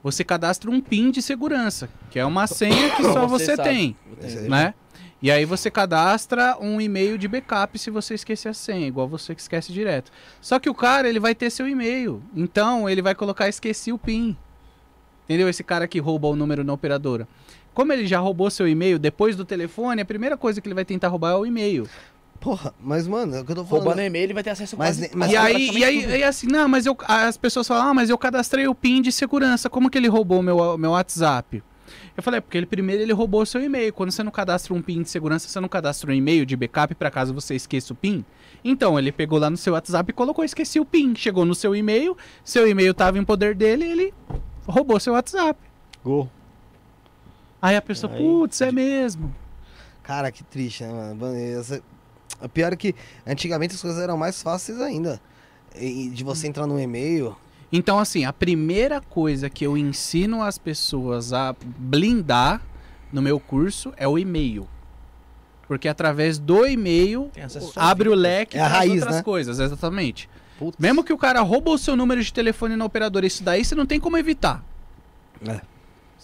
[0.02, 3.94] você cadastra um PIN de segurança, que é uma senha que só Você você, tem,
[4.48, 4.72] né?
[5.20, 9.34] E aí você cadastra um e-mail de backup se você esquecer a senha, igual você
[9.34, 10.10] que esquece direto.
[10.40, 13.98] Só que o cara, ele vai ter seu e-mail, então ele vai colocar esqueci o
[13.98, 14.34] PIN.
[15.24, 15.48] Entendeu?
[15.48, 17.26] Esse cara que rouba o número na operadora.
[17.74, 20.84] Como ele já roubou seu e-mail depois do telefone, a primeira coisa que ele vai
[20.84, 21.88] tentar roubar é o e-mail.
[22.40, 23.84] Porra, mas, mano, é o que eu tô falando.
[23.84, 26.16] Roubando e-mail, ele vai ter acesso Mas- quase, mas- e aí, e aí, tudo.
[26.16, 29.10] e assim, não, mas eu, as pessoas falam, ah, mas eu cadastrei o PIN de
[29.10, 31.62] segurança, como que ele roubou o meu, meu WhatsApp?
[32.16, 33.92] Eu falei, é porque ele primeiro ele roubou o seu e-mail.
[33.92, 36.94] Quando você não cadastra um PIN de segurança, você não cadastra um e-mail de backup
[36.94, 38.24] para caso você esqueça o PIN.
[38.64, 41.14] Então, ele pegou lá no seu WhatsApp e colocou, esqueci o PIN.
[41.14, 44.14] Chegou no seu e-mail, seu e-mail estava em poder dele, ele
[44.66, 45.58] roubou seu WhatsApp.
[46.04, 46.30] Gol.
[47.64, 49.34] Aí a pessoa, Aí- putz, é mesmo.
[50.02, 51.34] Cara, que triste, né, mano?
[51.34, 51.82] Essa-
[52.42, 52.94] O pior é que
[53.26, 55.18] antigamente as coisas eram mais fáceis ainda.
[55.74, 57.34] E de você entrar no e-mail.
[57.72, 62.60] Então, assim, a primeira coisa que eu ensino as pessoas a blindar
[63.10, 64.68] no meu curso é o e-mail.
[65.66, 67.30] Porque através do e-mail
[67.76, 69.22] abre o leque É para raiz, outras né?
[69.22, 70.28] coisas, exatamente.
[70.58, 70.76] Putz.
[70.78, 73.74] Mesmo que o cara roubou o seu número de telefone na operadora, isso daí você
[73.74, 74.62] não tem como evitar.
[75.48, 75.60] É.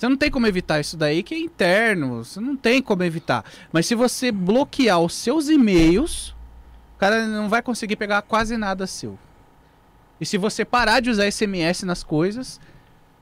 [0.00, 2.24] Você não tem como evitar isso daí, que é interno.
[2.24, 3.44] Você não tem como evitar.
[3.70, 6.30] Mas se você bloquear os seus e-mails,
[6.96, 9.18] o cara não vai conseguir pegar quase nada seu.
[10.18, 12.58] E se você parar de usar SMS nas coisas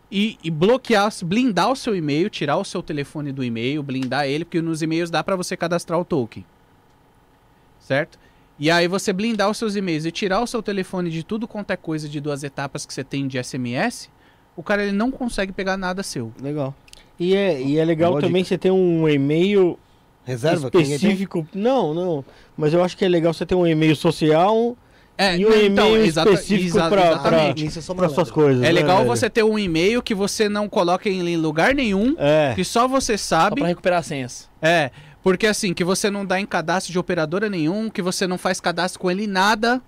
[0.08, 4.44] e, e bloquear, blindar o seu e-mail, tirar o seu telefone do e-mail, blindar ele,
[4.44, 6.46] porque nos e-mails dá para você cadastrar o token.
[7.80, 8.20] Certo?
[8.56, 11.72] E aí você blindar os seus e-mails e tirar o seu telefone de tudo quanto
[11.72, 14.08] é coisa de duas etapas que você tem de SMS,
[14.58, 16.32] o cara ele não consegue pegar nada seu.
[16.42, 16.74] Legal.
[17.18, 19.78] E é, e é legal Boa também você ter um e-mail
[20.24, 20.68] Reserva?
[20.70, 20.82] tem?
[20.82, 21.46] específico.
[21.54, 22.24] Não, não.
[22.56, 24.76] Mas eu acho que é legal você ter um e-mail social
[25.16, 25.56] É, e um não,
[25.90, 26.76] e-mail exata- específico
[28.02, 28.14] malandro.
[28.14, 28.62] suas coisas.
[28.62, 29.08] É né, legal velho?
[29.08, 32.52] você ter um e-mail que você não coloca em lugar nenhum, É.
[32.54, 33.60] que só você Só sabe.
[33.60, 34.48] pra recuperar as senhas.
[34.60, 34.90] É,
[35.22, 38.60] porque assim, que você não dá em cadastro de operadora nenhum, que você não faz
[38.60, 39.80] cadastro com ele em nada.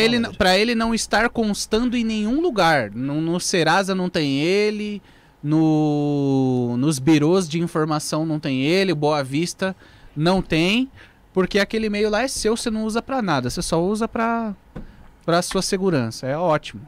[0.00, 2.90] É ele, pra ele não estar constando em nenhum lugar.
[2.90, 5.02] No, no Serasa não tem ele,
[5.42, 9.74] no, nos birôs de informação não tem ele, Boa Vista
[10.16, 10.90] não tem,
[11.32, 14.54] porque aquele e-mail lá é seu, você não usa pra nada, você só usa pra,
[15.24, 16.26] pra sua segurança.
[16.26, 16.82] É ótimo.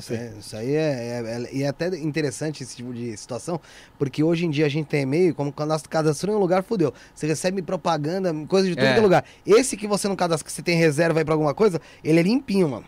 [0.00, 3.60] Isso, é- isso aí é, é- é- E é até interessante esse tipo de situação,
[3.98, 6.62] porque hoje em dia a gente tem e-mail, como quando nós cadastramos em um lugar,
[6.62, 6.92] fudeu.
[7.14, 9.24] Você recebe propaganda, coisa de que é lugar.
[9.46, 12.22] Esse que você não cadastra, que você tem reserva aí pra alguma coisa, ele é
[12.22, 12.84] limpinho, mano.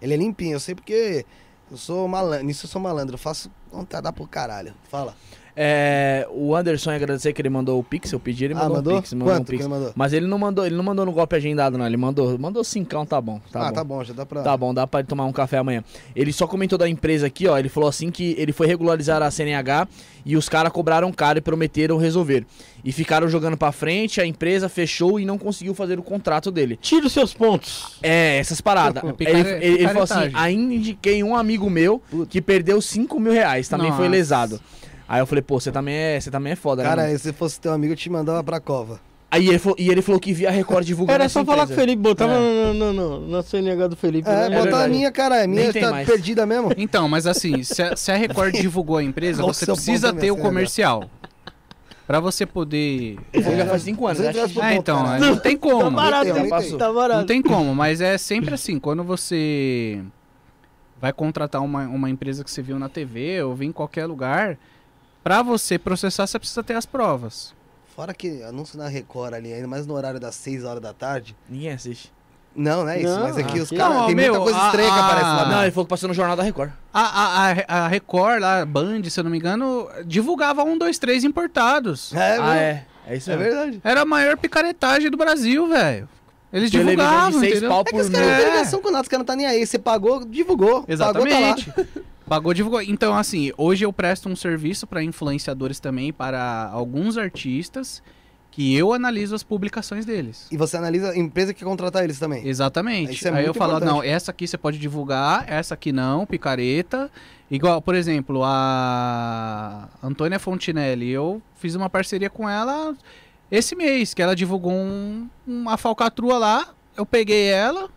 [0.00, 0.54] Ele é limpinho.
[0.54, 1.24] Eu sei porque
[1.70, 2.44] eu sou malandro.
[2.44, 3.14] Nisso eu sou malandro.
[3.14, 4.74] Eu faço vontade pro caralho.
[4.90, 5.16] Fala.
[5.54, 8.76] É, o Anderson ia agradecer que ele mandou o Pix, eu pedi, ele ah, mandou,
[8.76, 8.92] mandou?
[8.94, 9.12] um Pix.
[9.12, 9.64] Mandou um Quanto que Pix.
[9.64, 9.92] ele mandou?
[9.94, 11.86] Mas ele não mandou, ele não mandou no golpe agendado, não.
[11.86, 13.40] Ele mandou, mandou cincão, tá bom.
[13.50, 13.72] Tá ah, bom.
[13.74, 14.42] tá bom, já dá pra.
[14.42, 15.84] Tá bom, dá pra ele tomar um café amanhã.
[16.16, 17.58] Ele só comentou da empresa aqui, ó.
[17.58, 19.86] Ele falou assim que ele foi regularizar a CNH
[20.24, 22.46] e os caras cobraram caro e prometeram resolver.
[22.84, 26.76] E ficaram jogando pra frente, a empresa fechou e não conseguiu fazer o contrato dele.
[26.80, 27.98] Tira os seus pontos.
[28.02, 29.02] É, essas paradas.
[29.04, 32.00] ele, Picare- ele- ele falou assim: ainda indiquei um amigo meu
[32.30, 34.10] que perdeu 5 mil reais, também foi Nossa.
[34.10, 34.60] lesado.
[35.12, 36.88] Aí eu falei, pô, você também é, você também é foda, né?
[36.88, 38.98] Cara, se fosse teu amigo, eu te mandava pra cova.
[39.30, 41.72] Aí ele falou, e ele falou que via a Record divulgando Era só falar com
[41.72, 41.80] o empresa.
[41.82, 42.38] Felipe, botava É.
[42.72, 44.26] no, no, no- na CNH do Felipe.
[44.26, 44.42] É, né?
[44.48, 44.90] botar a verdade.
[44.90, 45.44] minha, cara.
[45.44, 46.08] A minha tá mais.
[46.08, 46.72] perdida mesmo.
[46.78, 50.30] Então, mas assim, se a, se a Record divulgou a empresa, você é precisa ter
[50.30, 51.04] o comercial.
[52.06, 53.18] Pra você poder.
[53.34, 54.32] Já faz 5 anos, né?
[54.70, 55.26] É, então, caralho.
[55.26, 55.82] não tem como.
[55.82, 56.78] Tá barato, tem, tá, tem.
[56.78, 57.20] tá barato.
[57.20, 60.00] Não tem como, mas é sempre assim, quando você
[60.98, 64.58] vai contratar uma, uma empresa que você viu na TV ou viu em qualquer lugar,
[65.22, 67.54] pra você processar, você precisa ter as provas.
[67.94, 71.36] Fora que anúncio na Record ali, ainda mais no horário das 6 horas da tarde.
[71.48, 72.12] Ninguém assiste.
[72.54, 73.08] Não, não é isso.
[73.08, 73.96] Não, mas aqui ah, os que- caras.
[73.96, 75.42] Não, Tem meu, muita coisa a- estranha que a- aparece lá.
[75.42, 75.48] Ah.
[75.48, 76.70] Não, ele falou que passou no Jornal da Record.
[76.92, 80.98] A, a, a, a Record, lá, Band, se eu não me engano, divulgava um, dois,
[80.98, 82.12] três importados.
[82.14, 82.46] É, ah, mesmo.
[82.52, 82.86] é.
[83.06, 83.52] É isso É mesmo.
[83.52, 83.80] verdade.
[83.82, 86.08] Era a maior picaretagem do Brasil, velho.
[86.52, 87.70] Eles Televisão divulgavam, de seis entendeu?
[87.70, 89.36] pau É que por os caras não têm ligação com nada, os caras não tá
[89.36, 89.66] nem aí.
[89.66, 90.84] Você pagou, divulgou.
[90.86, 91.70] Exatamente.
[91.70, 92.02] Pagou, tá lá.
[92.32, 92.80] Pagou, divulgou.
[92.80, 98.02] Então, assim, hoje eu presto um serviço para influenciadores também, para alguns artistas,
[98.50, 100.46] que eu analiso as publicações deles.
[100.50, 102.46] E você analisa a empresa que contratar eles também.
[102.48, 103.12] Exatamente.
[103.12, 103.90] Isso é Aí eu falo, importante.
[103.92, 107.10] não, essa aqui você pode divulgar, essa aqui não, picareta.
[107.50, 112.96] Igual, por exemplo, a Antônia Fontinelli, eu fiz uma parceria com ela
[113.50, 117.90] esse mês, que ela divulgou um- uma falcatrua lá, eu peguei ela,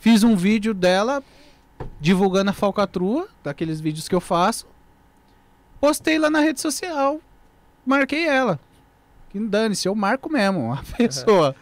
[0.00, 1.22] fiz um vídeo dela
[2.00, 4.66] divulgando a falcatrua, daqueles vídeos que eu faço,
[5.80, 7.20] postei lá na rede social,
[7.84, 8.60] marquei ela.
[9.30, 11.54] Que dane-se, eu marco mesmo a pessoa.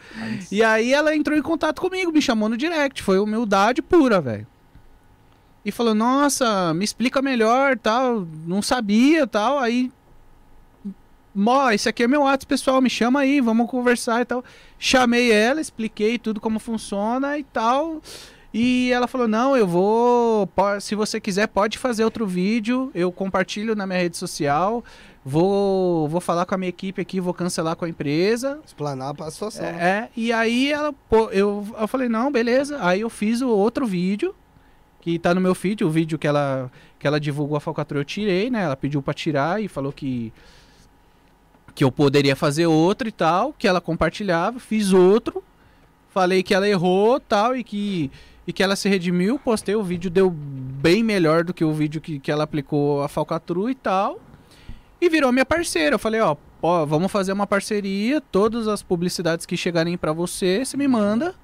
[0.51, 4.47] E aí ela entrou em contato comigo, me chamou no direct, foi humildade pura, velho.
[5.65, 9.91] E falou, nossa, me explica melhor, tal, não sabia, tal, aí...
[11.35, 14.45] Mó, esse aqui é meu ato pessoal, me chama aí, vamos conversar e tal.
[14.79, 18.01] Chamei ela, expliquei tudo como funciona e tal.
[18.57, 20.49] E ela falou, não, eu vou,
[20.81, 24.85] se você quiser pode fazer outro vídeo, eu compartilho na minha rede social,
[25.25, 29.29] vou, vou falar com a minha equipe aqui, vou cancelar com a empresa, Explanar pra
[29.29, 29.67] situação.
[29.67, 32.79] é, é, e aí ela, pô, eu, eu falei, não, beleza.
[32.81, 34.33] Aí eu fiz o outro vídeo,
[35.01, 38.05] que tá no meu feed, o vídeo que ela, que ela divulgou a falcatrua eu
[38.05, 38.63] tirei, né?
[38.63, 40.33] Ela pediu pra tirar e falou que
[41.75, 45.43] que eu poderia fazer outro e tal, que ela compartilhava, fiz outro,
[46.11, 48.13] falei que ela errou tal e que
[48.47, 52.01] e que ela se redimiu, postei o vídeo, deu bem melhor do que o vídeo
[52.01, 54.21] que, que ela aplicou a falcatrua e tal.
[55.01, 55.95] E virou minha parceira.
[55.95, 60.65] Eu falei, ó, ó, vamos fazer uma parceria, todas as publicidades que chegarem pra você,
[60.65, 61.35] você me manda.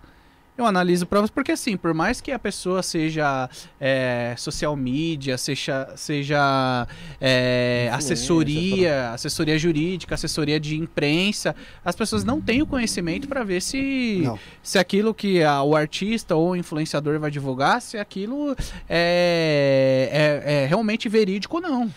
[0.59, 3.49] Eu analiso você, porque assim, por mais que a pessoa seja
[3.81, 6.87] é, social media, seja, seja
[7.19, 13.63] é, assessoria, assessoria jurídica, assessoria de imprensa, as pessoas não têm o conhecimento pra ver
[13.63, 14.39] se, Não.
[14.63, 18.55] se aquilo que a- o artista ou o influenciador vai divulgar, se aquilo
[18.87, 21.91] é, é, é realmente verídico ou não.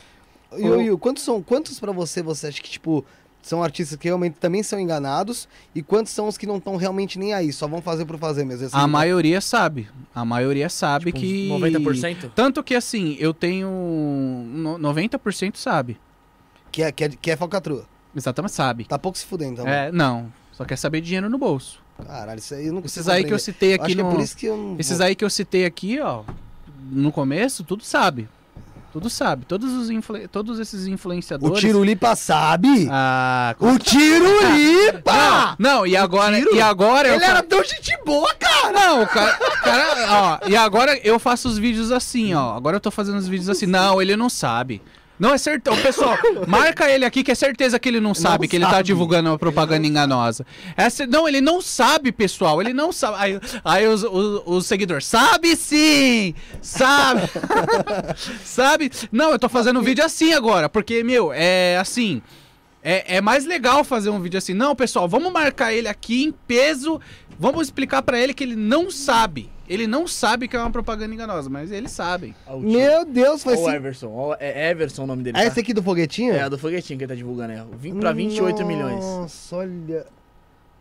[0.58, 3.04] E, o- e o- quantos são, quantos pra você você acha que, tipo,
[3.44, 7.20] são artistas que realmente também são enganados e quantos são os que não estão realmente
[7.20, 8.66] nem aí, só vão fazer por fazer mesmo?
[8.66, 9.88] Assim, A maioria sabe.
[10.16, 11.50] A maioria sabe Tipo, que.
[11.52, 12.32] uns 90%?
[12.34, 13.70] Tanto que assim, eu tenho.
[13.70, 16.00] no- 90% sabe.
[16.72, 17.86] Que é, que é, que é falcatrua.
[18.16, 18.86] Exatamente, sabe.
[18.86, 19.68] Tá pouco se fudendo, então.
[19.68, 20.32] É, não.
[20.52, 21.82] Só quer saber dinheiro no bolso.
[22.08, 24.04] Caralho, isso aí eu não Esses consigo aí que eu citei Acho aqui que é
[24.04, 24.12] no.
[24.12, 25.06] por isso que eu não Esses vou.
[25.08, 26.24] aí que eu citei aqui, ó.
[26.92, 28.28] No começo, tudo sabe.
[28.94, 29.44] Tudo sabe.
[29.46, 31.60] Todos, os influ- Todos esses O influenciadores.
[31.60, 32.88] Tirulipa sabe?
[32.92, 35.56] Ah, O Tirulipa!
[35.58, 38.72] não, não, e agora, e agora eu Ele era tão gente boa, cara!
[38.72, 42.56] Não, o cara, o cara, ó, e agora eu faço os vídeos assim, ó.
[42.56, 43.66] Agora eu tô fazendo os vídeos assim.
[43.66, 44.82] Não, ele não sabe.
[45.20, 45.78] Não é certeza.
[45.82, 46.18] Pessoal,
[46.48, 48.84] marca ele aqui que é certeza que ele não sabe, que ele tá sabe.
[48.84, 50.46] divulgando uma propaganda enganosa.
[50.76, 52.62] Essa, não, ele não sabe, pessoal.
[52.62, 53.16] Ele não sabe.
[53.20, 56.34] Aí, aí os, os, os seguidores, sabe sim!
[56.62, 57.22] Sabe!
[58.44, 58.92] sabe?
[59.12, 62.22] Não, eu tô fazendo um vídeo assim agora, porque, meu, é assim.
[62.86, 64.54] É, é mais legal fazer um vídeo assim.
[64.54, 67.00] Não, pessoal, vamos marcar ele aqui em peso.
[67.40, 69.50] Vamos explicar pra ele que ele não sabe.
[69.74, 72.36] Ele não sabe que é uma propaganda enganosa, mas eles sabem.
[72.60, 73.76] Meu Deus, foi o assim.
[73.76, 74.12] Everson.
[74.14, 75.38] ó, é Everson o nome dele.
[75.38, 75.48] É tá?
[75.48, 76.34] esse aqui do foguetinho?
[76.36, 77.64] É do foguetinho que ele tá divulgando, é.
[77.80, 79.04] Vim pra 28 milhões.
[79.04, 80.06] Nossa, olha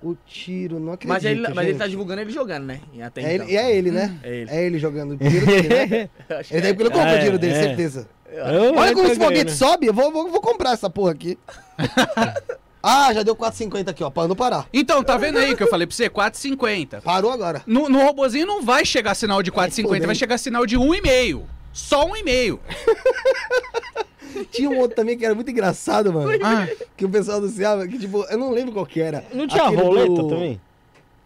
[0.02, 1.09] o tiro, não acredito.
[1.14, 1.90] Mas ele, mas ele tá gente.
[1.93, 2.81] divulgando ele jogando, né?
[2.93, 3.47] E até É então.
[3.47, 4.19] ele, é ele, né?
[4.23, 4.51] É ele.
[4.51, 6.10] É ele jogando o tiro dele, né?
[6.28, 7.62] Eu acho que Ele ele É, o dinheiro dele, é.
[7.62, 8.09] certeza.
[8.31, 9.51] Eu- Olha eu como esse foguete ganhando.
[9.56, 11.39] sobe, eu vou, vou, vou comprar essa porra aqui.
[12.83, 14.67] ah, já deu 4,50 aqui, ó, pra não parar.
[14.73, 16.11] Então, tá vendo aí que eu falei pra você?
[16.11, 17.01] 4,50.
[17.03, 17.63] Parou agora.
[17.67, 21.43] No, no robozinho não vai chegar sinal de 4,50, vai chegar sinal de 1,5.
[21.73, 22.59] Só 1,5.
[24.51, 26.31] Tinha um outro também que era muito engraçado, mano.
[26.43, 29.25] Ah, Que o pessoal anunciava, que tipo, eu não lembro qual que era.
[29.33, 30.61] Não tinha Aquele roleta do- também?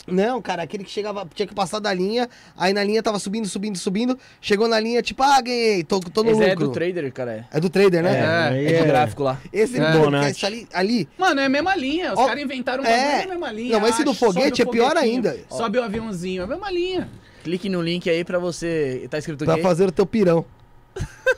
[0.06, 3.48] Não, cara, aquele que chegava, tinha que passar da linha, aí na linha tava subindo,
[3.48, 6.52] subindo, subindo, chegou na linha, tipo, ah, ganhei, tô, tô no Esse lucro.
[6.52, 7.48] é do trader, cara.
[7.52, 8.52] É do trader, né?
[8.54, 9.40] É, É, é, do gráfico lá.
[9.52, 9.82] Esse É.
[9.82, 9.92] é.
[9.92, 10.30] Bonatti.
[10.30, 12.12] esse ali, ali, Mano, é a mesma linha.
[12.12, 13.20] Os caras inventaram um é.
[13.20, 13.72] é a mesma linha.
[13.72, 15.36] Não, mas esse do foguete é pior ainda.
[15.50, 17.10] Sobe o aviãozinho, é a mesma linha.
[17.42, 19.06] Clique no link aí pra você.
[19.10, 20.44] Tá escrito o pra fazer o teu pirão.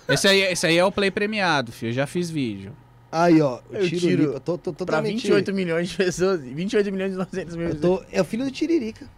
[0.08, 1.90] Esse aí, esse aí é o play premiado, filho.
[1.90, 2.72] Eu já fiz vídeo.
[3.10, 5.22] Aí, ó, o Eu tiro, tiro limpo, eu tô, tô Pra totalmente...
[5.22, 6.40] 28 milhões de pessoas.
[6.42, 7.68] 28 milhões e 900 mil.
[7.68, 9.08] Eu tô, é o filho do Tiririca.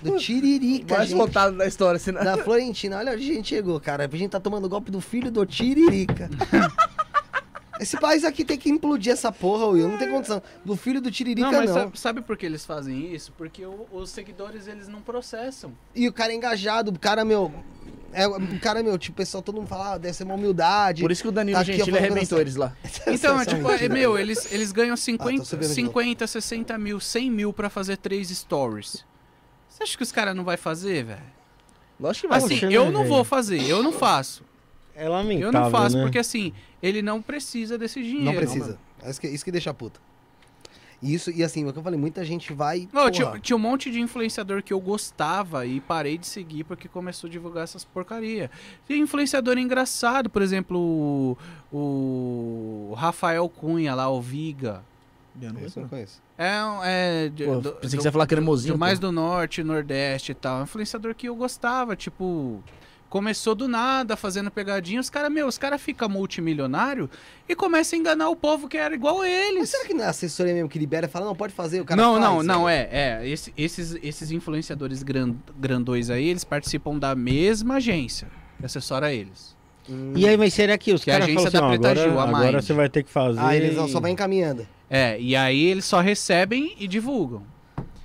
[0.00, 1.18] Do Tiririca, mais gente.
[1.18, 2.24] votado da história, senão.
[2.24, 4.08] Da Florentina, olha onde a gente chegou, cara.
[4.10, 6.30] A gente tá tomando golpe do filho do Tiririca.
[7.78, 9.86] Esse país aqui tem que implodir essa porra, Will.
[9.86, 10.42] Não tem condição.
[10.64, 11.60] Do filho do Tiririca, Não, não.
[11.60, 13.30] mas sabe, sabe por que eles fazem isso?
[13.36, 15.72] Porque o- os seguidores, eles não processam.
[15.94, 17.52] E o cara é engajado, o cara, meu.
[18.16, 21.02] É, cara, meu, tipo, o pessoal, todo mundo fala, ah, deve ser uma humildade.
[21.02, 22.74] Por isso que o Danilo Tá aqui, Gentili arrebentou eles lá.
[23.06, 26.78] Então, é tipo, é, meu, eles, eles ganham Ah, 50, tô sabendo de 50, 60
[26.78, 29.04] mil, 100 mil pra fazer três stories.
[29.68, 31.20] Você acha que os caras não vai fazer, velho?
[32.00, 32.38] Lógico que vai.
[32.38, 33.14] Assim, Poxa, eu né, não velho?
[33.14, 34.42] vou fazer, eu não faço.
[34.94, 36.02] É lamentável, Eu não faço, né?
[36.02, 38.24] porque assim, ele não precisa desse dinheiro.
[38.24, 38.66] Não precisa.
[38.66, 38.78] mano.
[39.02, 40.00] É isso que, isso que deixa puta.
[41.02, 42.88] E Isso, e assim, é o que eu falei, muita gente vai.
[42.92, 46.88] Não, tinha, tinha um monte de influenciador que eu gostava e parei de seguir porque
[46.88, 48.50] começou a divulgar essas porcaria.
[48.86, 51.36] Tinha influenciador engraçado, por exemplo,
[51.72, 54.82] o, o Rafael Cunha lá, o Viga.
[55.40, 56.22] Eu não Isso eu não conheço.
[56.38, 58.74] É, um- é de- Pô, do- pensei que você ia falar cremosinho.
[58.74, 60.62] do mais do norte, nordeste e tal.
[60.62, 62.62] Influenciador que eu gostava, tipo,
[63.08, 65.00] começou do nada fazendo pegadinha.
[65.00, 67.08] Os caras, meu, os caras ficam multimilionário
[67.48, 69.68] e começam a enganar o povo que era igual a Mas eles.
[69.70, 71.84] será que não é a assessoria mesmo que libera e fala, não, pode fazer, o
[71.84, 72.46] cara Não, faz, não, sabe?
[72.48, 72.88] não, é.
[72.90, 78.28] é esse- esses, esses influenciadores gran- grandões aí, eles participam da mesma agência
[78.58, 79.54] que assessora eles.
[79.88, 80.12] Hum.
[80.16, 81.78] E aí, mas será que os Que é a caras falam agência assim, da ó,
[81.78, 83.38] Preta agora, Gil, a agora você vai ter que fazer...
[83.40, 84.66] Ah, eles só vai encaminhando.
[84.90, 87.42] É, e aí eles só recebem e divulgam.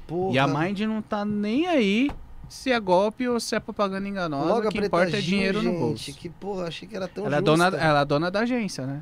[0.06, 0.34] Porra.
[0.36, 2.12] E a Mind não tá nem aí
[2.52, 4.46] se é golpe ou se é propaganda enganosa.
[4.46, 6.14] Logo o que importa é dinheiro no gente, bolso.
[6.14, 7.52] Que porra, achei que era tão Ela é, justa.
[7.72, 9.02] dona, ela é dona da agência, né?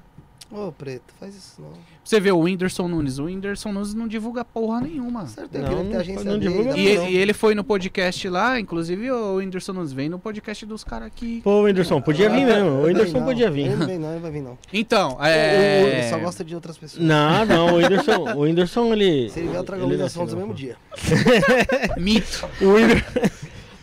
[0.51, 1.69] Ô, Preto, faz isso não.
[2.03, 3.19] Você vê o Whindersson Nunes.
[3.19, 5.27] O Whindersson Nunes não divulga porra nenhuma.
[5.27, 7.03] Certo, eu Não, queria ter não- agência não divulga E, não.
[7.03, 10.83] ele- e ele foi no podcast lá, inclusive o Whindersson Nunes vem no podcast dos
[10.83, 11.39] caras aqui.
[11.43, 12.67] Pô, o Whindersson, podia vir mesmo.
[12.67, 13.67] O Whindersson podia vir.
[13.67, 14.57] Ele não vem não, ele vai vir não.
[14.73, 15.99] Então, O- é.
[15.99, 17.03] Ele só gosta de outras pessoas.
[17.05, 19.29] Não, não, o Whindersson, o Whindersson, ele...
[19.29, 20.77] Se ele vier, eu trago ele Luísa não é no assim, mesmo dia.
[21.97, 22.49] Mito.
[22.59, 23.38] O Whindersson...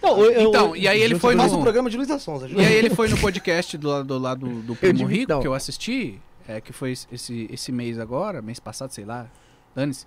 [0.06, 2.48] Não, eu- eu- Então, e aí ele foi no- um programa de Luísa Sonza.
[2.48, 5.40] E aí ele foi no podcast do lado do, lado do Primo digo, Rico, então.
[5.40, 9.26] que eu assisti, é, que foi esse, esse mês agora, mês passado, sei lá,
[9.74, 10.06] dane-se.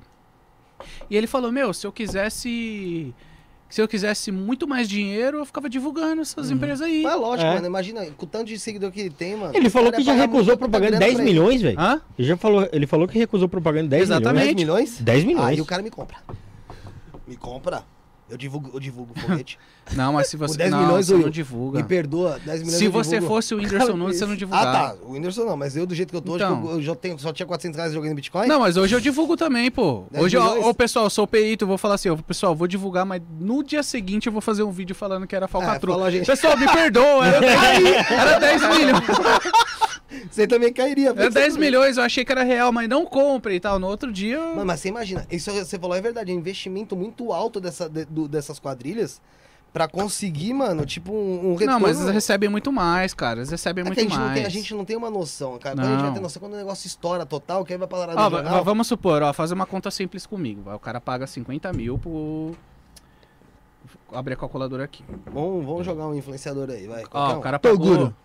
[1.09, 3.13] E ele falou, meu, se eu quisesse...
[3.71, 7.03] Se eu quisesse muito mais dinheiro, eu ficava divulgando essas empresas aí.
[7.03, 7.53] Mas é lógico, É.
[7.53, 7.67] mano.
[7.67, 9.55] Imagina, com o tanto de seguidor que ele tem, mano.
[9.55, 11.31] Ele falou que já recusou propaganda grana 10 pra ele.
[11.33, 11.79] milhões, velho.
[11.79, 12.01] Hã?
[12.17, 14.43] Ele já falou, ele falou que recusou propaganda 10 Exatamente.
[14.45, 14.99] 10 milhões?
[14.99, 15.45] 10 milhões.
[15.45, 16.17] Aí o cara me compra.
[17.27, 17.83] Me compra.
[18.29, 19.57] Eu divulgo, eu divulgo o foguete.
[19.95, 20.55] Não, mas se você...
[20.55, 21.79] 10 não, milhões, você Will, não divulga.
[21.79, 23.33] me perdoa, 10 milhões Se eu você divulgo.
[23.33, 24.71] fosse o Whindersson Nunes, você não Ah, divulgava.
[24.71, 24.95] tá.
[25.03, 26.59] O Whindersson não, mas eu do jeito que eu tô Então.
[26.61, 28.47] hoje, eu, eu já tenho, só tinha 400 reais jogando Bitcoin.
[28.47, 30.03] Não, mas hoje eu divulgo também, pô.
[30.11, 30.65] 10 Hoje, ó, milhões?
[30.67, 33.63] ô, pessoal, eu sou perito, eu vou falar assim, ó, pessoal, vou divulgar, mas no
[33.63, 35.95] dia seguinte eu vou fazer um vídeo falando que era falcatrua.
[35.95, 36.25] É, fala, gente.
[36.27, 39.03] Pessoal, me perdoa, era 10, era 10 milhões.
[40.29, 41.09] Você também cairia.
[41.09, 43.77] Era 10 milhões, eu achei que era real, mas não compre e tal.
[43.79, 44.35] No outro dia.
[44.37, 47.59] eu- Mano, mas você imagina, isso você falou é verdade, é um investimento muito alto
[47.61, 49.21] dessa, de- do- dessas quadrilhas
[49.71, 51.73] pra conseguir, mano, tipo um, um retorno.
[51.73, 53.39] Não, mas eles recebem muito mais, cara.
[53.39, 54.33] Eles recebem É muito a não mais.
[54.33, 55.75] tem, a gente não tem uma noção, cara.
[55.75, 56.13] Quando a gente vai Não.
[56.15, 58.63] ter noção, quando o negócio estoura total, que aí vai parar Ó, jornal.
[58.63, 60.73] vamos supor, ó, fazer uma conta simples comigo.
[60.73, 62.55] O cara paga 50 mil por.
[64.11, 65.03] Abre a calculadora aqui.
[65.31, 67.03] Vamos, vamos jogar um influenciador aí, vai.
[67.11, 67.37] Ó, um.
[67.37, 67.77] o cara pagou.
[67.77, 68.15] Toguro.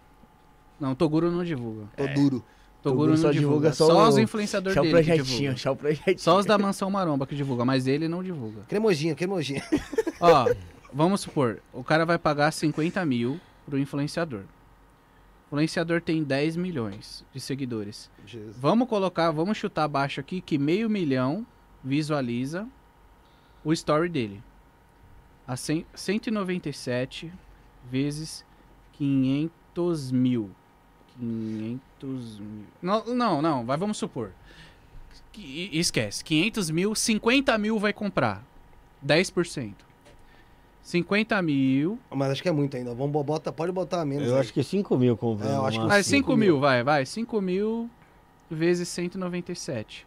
[0.81, 1.89] Não, Toguro não divulga.
[2.15, 2.15] Duro.
[2.15, 2.45] Toguro,
[2.83, 3.73] Toguro só não divulga divulga.
[3.73, 6.19] só Só, os influenciadores Só o dele projetinho, só o projetinho.
[6.19, 8.61] Só os da Mansão Maromba que divulga, mas ele não divulga.
[8.69, 9.63] Cremojinha, cremojinha.
[10.21, 10.53] Ó,
[10.93, 14.43] vamos supor, o cara vai pagar 50 mil pro influenciador.
[15.51, 18.11] O influenciador tem 10 milhões de seguidores.
[18.27, 18.57] Jesus.
[18.59, 21.47] Vamos colocar, vamos chutar abaixo aqui que meio milhão
[21.83, 22.67] visualiza
[23.65, 24.43] o story dele.
[25.47, 27.33] A cem- 197
[27.91, 28.45] vezes
[28.93, 30.51] 500 mil.
[31.19, 32.65] 500 mil.
[32.83, 34.31] Não, não, não, vai, vamos supor.
[35.33, 36.25] Que- esquece.
[36.25, 38.45] 500 mil, 50 mil vai comprar.
[39.05, 39.75] 10%.
[40.83, 41.99] 50 mil.
[42.11, 42.95] Mas acho que é muito ainda.
[42.95, 44.29] Vamos, bo- bota, pode botar menos.
[44.29, 44.41] Eu aí.
[44.41, 45.51] acho que 5 mil comprando.
[45.51, 46.17] É, eu acho que Vai, máximo.
[46.19, 47.07] 5 mil, vai, vai.
[47.07, 47.89] 5 mil
[48.51, 50.07] vezes 197.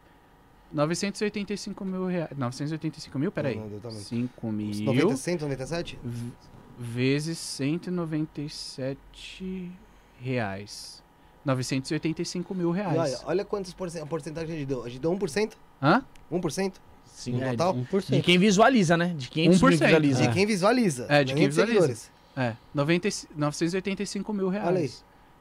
[0.71, 2.29] 985 mil reais.
[2.37, 3.31] 985 mil?
[3.31, 3.55] Peraí.
[3.55, 3.99] Não, não, também.
[3.99, 5.97] 5 mil 90, 197?
[6.03, 6.31] v-
[6.77, 9.71] vezes 197
[10.19, 11.03] reais.
[11.45, 12.97] 985 mil E reais.
[12.97, 14.05] olha, olha quantos porcent...
[14.07, 14.83] porcentagem a gente deu.
[14.83, 15.53] A gente deu 1%?
[15.81, 16.03] Hã?
[16.31, 16.73] 1%?
[17.05, 17.73] Sim, é, total?
[17.73, 18.11] de 1%.
[18.11, 19.13] de quem visualiza, né?
[19.17, 19.71] De 500 mil 1%.
[19.71, 20.21] visualiza.
[20.21, 21.05] De quem visualiza.
[21.09, 21.79] É, de quem visualiza.
[21.79, 22.11] seguidores.
[22.35, 24.67] É, 90, 985 mil reais.
[24.67, 24.91] Olha aí.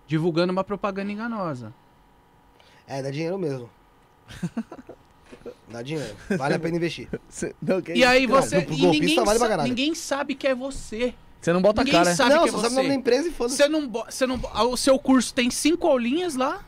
[0.07, 1.75] Divulgando uma propaganda enganosa.
[2.87, 3.69] É, dá dinheiro mesmo.
[5.69, 6.15] dá dinheiro.
[6.39, 7.09] Vale a pena investir.
[7.61, 8.65] Não, E aí você.
[8.71, 11.15] E ninguém, vale ninguém sabe que é você.
[11.47, 12.17] Você não bota a Ninguém cara.
[12.17, 12.77] sabe não, que é só sabe o você.
[12.79, 13.57] nome da empresa e foda-se.
[13.57, 16.61] Você não, você não, ah, o seu curso tem cinco aulinhas lá.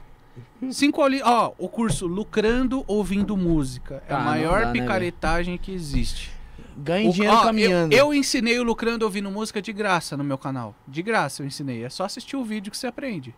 [0.71, 1.27] Cinco aulinhas.
[1.27, 4.01] Ó, o curso Lucrando Ouvindo Música.
[4.09, 6.31] É Ah, a maior dá, né, picaretagem que existe.
[6.77, 7.93] Ganha O- dinheiro ó, caminhando.
[7.93, 10.77] Eu, eu ensinei o Lucrando Ouvindo Música de graça no meu canal.
[10.87, 11.83] De graça eu ensinei.
[11.85, 13.35] É só assistir o vídeo que você aprende.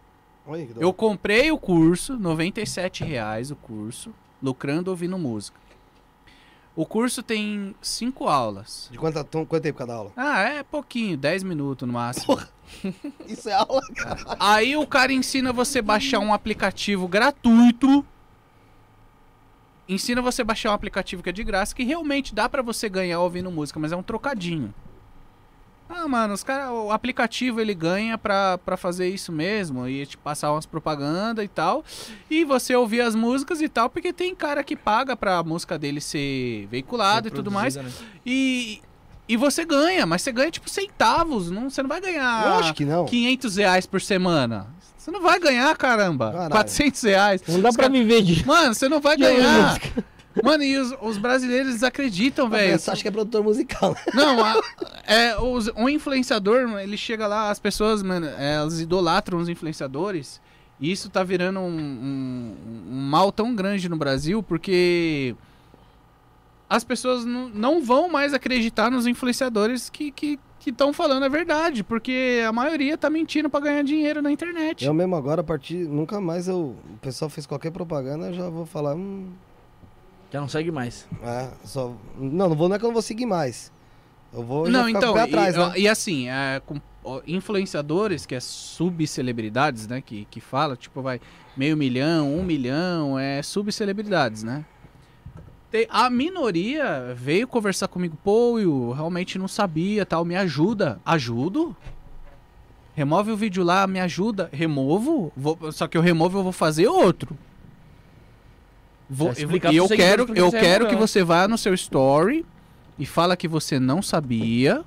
[0.47, 4.13] Olha que Eu comprei o curso, 97 reais o curso,
[4.43, 5.59] Lucrando Ouvindo Música.
[6.81, 8.89] O curso tem cinco aulas.
[8.91, 10.13] De quanto, quanto tempo cada aula?
[10.17, 12.41] Ah, é pouquinho, 10 minutos no máximo.
[13.29, 14.37] Isso é aula, cara.
[14.41, 18.03] Aí o cara ensina você baixar um aplicativo gratuito.
[19.87, 23.21] Ensina você baixar um aplicativo que é de graça, que realmente dá pra você ganhar
[23.21, 24.73] ouvindo música, mas é um trocadinho.
[25.93, 30.17] Ah, mano, os cara, o aplicativo ele ganha pra, pra fazer isso mesmo e te
[30.17, 31.85] passar umas propagandas e tal.
[32.31, 36.01] E você ouvir as músicas e tal, porque tem cara que paga pra música dele
[36.01, 37.75] ser veiculada e tudo mais.
[37.75, 37.91] Né?
[38.25, 38.81] E,
[39.29, 42.73] e você ganha, mas você ganha tipo centavos, não, você não vai ganhar Eu acho
[42.75, 43.05] que não.
[43.07, 44.69] 500 reais por semana.
[44.97, 46.31] Você não vai ganhar, caramba.
[46.31, 46.51] Caralho.
[46.51, 47.43] 400 reais.
[47.49, 48.47] Não dá Os pra cara- viver de.
[48.47, 49.69] Mano, você não vai de ganhar.
[49.71, 50.05] música.
[50.45, 52.79] Mano, e os, os brasileiros desacreditam, velho.
[52.79, 53.97] Você acha que é produtor musical?
[54.15, 54.61] Não, a-
[55.07, 60.41] é, os, um influenciador, ele chega lá, as pessoas, mano, é, elas idolatram os influenciadores.
[60.79, 62.57] E isso tá virando um, um-
[62.91, 65.35] um mal tão grande no Brasil, porque
[66.69, 70.39] as pessoas não, vão mais acreditar nos influenciadores que que
[70.69, 74.85] estão falando a verdade, porque a maioria tá mentindo pra ganhar dinheiro na internet.
[74.85, 75.89] Eu mesmo agora, a partir.
[75.89, 76.77] Nunca mais eu.
[76.95, 78.95] O pessoal fez qualquer propaganda, eu já vou falar.
[78.95, 79.31] Hum,
[80.31, 81.07] Já não segue mais.
[81.23, 81.95] é, só.
[82.17, 83.73] Não, não vou, não é que eu não vou seguir mais.
[84.33, 85.73] Eu vou Não, então, e, atrás, né?
[85.77, 86.81] e assim, é, com
[87.27, 91.21] influenciadores, que é subcelebridades, né, que, que fala, tipo, vai
[91.57, 94.65] meio milhão, um milhão, é subcelebridades, né?
[95.71, 101.01] Tem, a minoria veio conversar comigo, pô, eu realmente não sabia, tal, me ajuda.
[101.05, 101.75] Ajudo?
[102.95, 104.49] Remove o vídeo lá, me ajuda.
[104.53, 107.37] Removo, vou- só que eu removo eu vou fazer outro.
[109.11, 111.59] Vou, Vai eu, explicar e eu quero, que eu você quero que você vá no
[111.59, 112.47] seu story
[112.97, 114.85] e fala que você não sabia.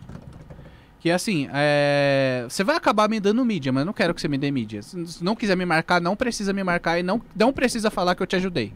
[1.01, 4.29] Que assim, é, você vai acabar me dando mídia, mas eu não quero que você
[4.29, 4.81] me dê mídia.
[4.81, 8.23] Se não quiser me marcar, não precisa me marcar e não, não precisa falar que
[8.23, 8.71] eu te ajudei.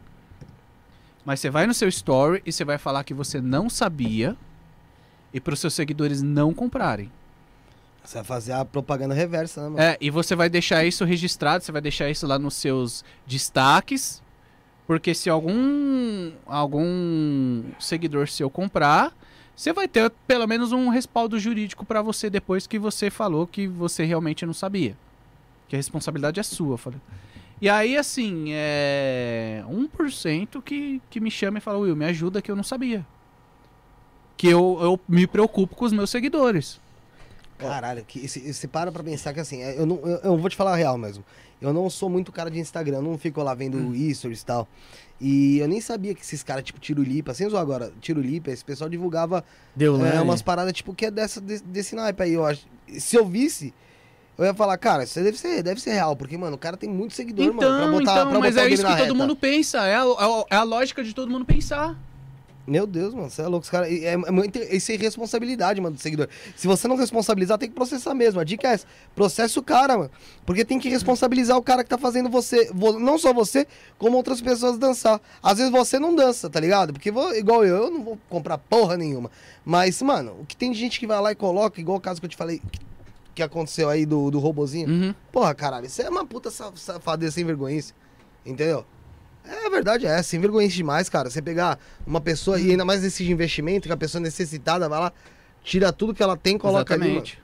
[1.24, 4.36] Mas você vai no seu story e você vai falar que você não sabia
[5.32, 7.10] e para os seus seguidores não comprarem.
[8.04, 9.80] Você vai fazer a propaganda reversa, né, mano?
[9.80, 14.22] É, e você vai deixar isso registrado, você vai deixar isso lá nos seus destaques,
[14.88, 19.14] porque se algum algum seguidor seu comprar,
[19.54, 23.68] você vai ter pelo menos um respaldo jurídico pra você depois que você falou que
[23.68, 24.96] você realmente não sabia.
[25.68, 26.98] Que a responsabilidade é sua, falei.
[27.60, 32.50] E aí, assim, é 1% que, que me chama e fala, Will, me ajuda que
[32.50, 33.04] eu não sabia.
[34.38, 36.80] Que eu, eu me preocupo com os meus seguidores.
[37.58, 40.54] Caralho, que, se, se para pra pensar que assim, eu, não, eu, eu vou te
[40.56, 41.24] falar a real mesmo.
[41.60, 44.14] Eu não sou muito cara de Instagram, não fico lá vendo Hum.
[44.14, 44.68] stories e tal.
[45.20, 48.88] E eu nem sabia que esses caras, tipo, Tirulipa, sem zoar agora, Tirulipa, esse pessoal
[48.88, 49.44] divulgava
[49.74, 50.20] Deu, é, né?
[50.20, 52.32] umas paradas, tipo, que é dessa, desse, desse naipe aí.
[52.34, 52.64] Eu acho,
[53.00, 53.74] se eu visse,
[54.38, 56.88] eu ia falar, cara, isso deve ser, deve ser real, porque, mano, o cara tem
[56.88, 59.00] muito seguidor, Então, mano, pra botar, então, pra mas botar é o isso que todo
[59.00, 59.14] reta.
[59.14, 59.84] mundo pensa.
[59.88, 61.98] É é a- é a lógica de todo mundo pensar.
[62.68, 63.64] Meu Deus, mano, você é louco.
[63.64, 66.28] Os cara, é, é, muito- isso é irresponsabilidade, mano, do seguidor.
[66.54, 68.38] Se você não responsabilizar, tem que processar mesmo.
[68.40, 70.10] A dica é essa: processa o cara, mano.
[70.44, 73.66] Porque tem que responsabilizar o cara que tá fazendo você, vo- não só você,
[73.98, 75.20] como outras pessoas dançar.
[75.42, 76.92] Às vezes você não dança, tá ligado?
[76.92, 79.30] Porque vou- igual eu, eu não vou comprar porra nenhuma.
[79.64, 82.26] Mas, mano, o que tem gente que vai lá e coloca, igual o caso que
[82.26, 82.60] eu te falei,
[83.34, 84.88] que, aconteceu aí do, do robozinho.
[84.88, 85.14] Uhum.
[85.32, 87.80] Porra, caralho, isso é uma puta sa- safadeza sem vergonha.
[88.44, 88.84] Entendeu?
[89.48, 91.30] É, a verdade é, sem vergonha demais, cara.
[91.30, 95.12] Você pegar uma pessoa, e ainda mais nesse investimento, que a pessoa necessitada vai lá,
[95.64, 97.04] tira tudo que ela tem, coloca ali.
[97.04, 97.38] Exatamente.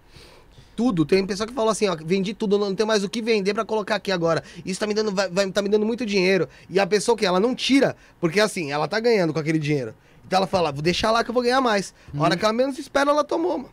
[0.76, 1.04] Tudo.
[1.06, 3.64] Tem pessoa que falou assim, ó, vendi tudo, não tenho mais o que vender pra
[3.64, 4.42] colocar aqui agora.
[4.66, 6.48] Isso tá me dando, vai, vai- tá me dando muito dinheiro.
[6.68, 9.94] E a pessoa que ela não tira, porque assim, ela tá ganhando com aquele dinheiro.
[10.26, 11.94] Então ela fala, vou deixar lá que eu vou ganhar mais.
[12.12, 13.70] A hora que ela menos espera, ela tomou, mano.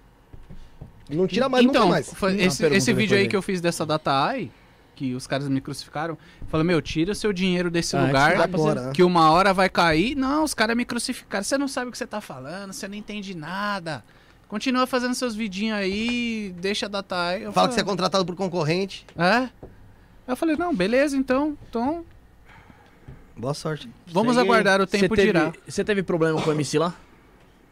[1.09, 2.13] Não tira mais, então, nunca mais.
[2.13, 4.51] foi- Uma esse, esse vídeo aí que eu fiz dessa data AI,
[4.95, 8.47] que os caras me crucificaram, falou, meu, tira o seu dinheiro desse Ah, lugar, dá
[8.47, 8.91] pra Agora, né?
[8.93, 10.15] que uma hora vai cair.
[10.15, 11.43] Não, os caras me crucificaram.
[11.43, 14.03] Você não sabe o que você tá falando, você não entende nada.
[14.47, 17.45] Continua fazendo seus vidinhos aí, deixa a data AI.
[17.45, 19.05] Eu Fala que você é falei, contratado por concorrente.
[19.17, 19.49] é?
[20.27, 22.05] Eu falei, não, beleza, então, então
[23.35, 23.89] Boa sorte.
[24.07, 25.51] vamos aguardar o tempo teve- dirá.
[25.67, 26.93] Você teve problema com o MC Lan?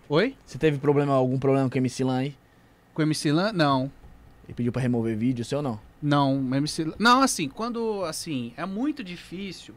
[0.10, 0.36] Oi?
[0.46, 2.36] Você teve problema, algum problema com o MC Lan aí?
[2.94, 3.52] Com o MC Lan?
[3.54, 3.92] Não.
[4.46, 5.80] Ele pediu pra remover vídeo seu ou não?
[6.02, 9.74] Não, MC Não, assim, quando, assim, é muito difícil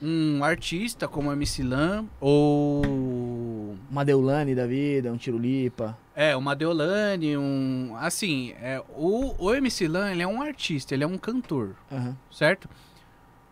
[0.00, 5.96] um artista como o MC Lan ou Uma Deulane da vida, um Tirulipa.
[6.14, 7.94] É, uma Deolane, um.
[7.98, 12.16] Assim, é, o, o MC Lan, ele é um artista, ele é um cantor, Aham.
[12.30, 12.68] certo?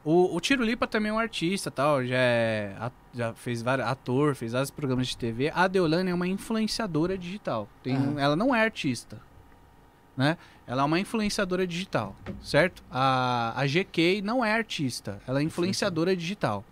[0.02, 2.74] O, o Tiro Lipa também é um artista tal, já, é,
[3.14, 5.52] já fez vários, ator, fez vários programas de TV.
[5.54, 7.68] A Deolane é uma influenciadora digital.
[7.82, 8.20] Tem, um- Aham.
[8.20, 9.20] Ela não é artista,
[10.16, 10.36] né?
[10.66, 12.82] Ela é uma influenciadora digital, certo?
[12.90, 16.64] A, a GK não é artista, ela é influenciadora digital.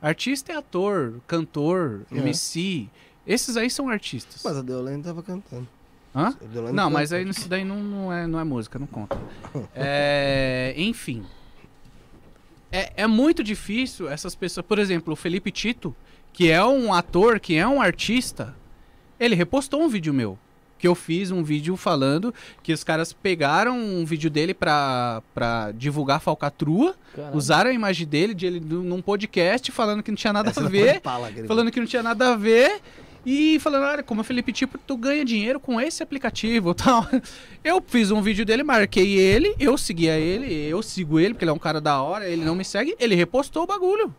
[0.00, 2.20] Artista é ator, cantor, Aham.
[2.20, 2.88] MC.
[3.26, 4.40] Esses aí são artistas.
[4.44, 5.68] Mas a Deolane tava cantando.
[6.14, 6.34] Hã?
[6.52, 9.18] Deolane Não, mas aí isso daí não, não, é, não é música, não conta.
[9.74, 11.24] É, enfim.
[12.70, 14.64] É, é muito difícil essas pessoas.
[14.64, 15.94] Por exemplo, o Felipe Tito,
[16.32, 18.54] que é um ator, que é um artista,
[19.18, 20.38] ele repostou um vídeo meu.
[20.78, 22.32] Que eu fiz um vídeo falando
[22.62, 27.36] que os caras pegaram um vídeo dele pra, pra divulgar falcatrua, Caralho.
[27.36, 30.68] usaram a imagem dele, de ele num podcast, falando que não tinha nada Essa a
[30.68, 31.48] ver falar, querido.
[31.48, 32.80] falando que não tinha nada a ver
[33.26, 37.06] e falando, olha, como o Felipe Tipo, tu ganha dinheiro com esse aplicativo tal.
[37.64, 41.50] Eu fiz um vídeo dele, marquei ele, eu seguia ele, eu sigo ele, porque ele
[41.50, 44.14] é um cara da hora, ele não me segue, ele repostou o bagulho.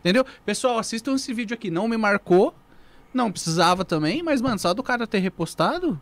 [0.00, 0.24] Entendeu?
[0.44, 2.54] Pessoal, assistam esse vídeo aqui, não me marcou,
[3.12, 6.00] não precisava também, mas, mano, só do cara ter repostado,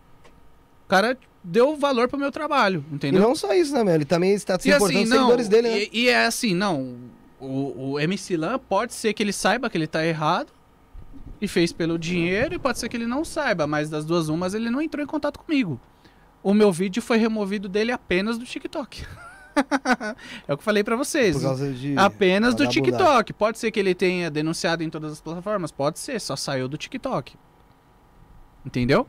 [0.84, 3.20] o cara deu valor pro meu trabalho, E entendeu?
[3.22, 3.94] não só isso, né, meu?
[3.94, 5.78] Ele também está se E importando assim, não, seguidores dele, né?
[5.78, 6.96] e, e é assim, não.
[7.38, 10.48] O, o MC Lan pode ser que ele saiba que ele tá errado
[11.40, 14.54] e fez pelo dinheiro, e pode ser que ele não saiba, mas das duas umas
[14.54, 15.78] ele não entrou em contato comigo.
[16.42, 19.04] O meu vídeo foi removido dele apenas do TikTok.
[20.46, 21.36] é o que eu falei pra vocês.
[21.36, 21.96] Por causa de...
[21.96, 22.66] Apenas do.
[22.66, 23.32] TikTok.
[23.32, 26.76] Pode ser que ele tenha denunciado em todas as plataformas, pode ser, só saiu do
[26.76, 27.34] TikTok.
[28.64, 29.06] Entendeu?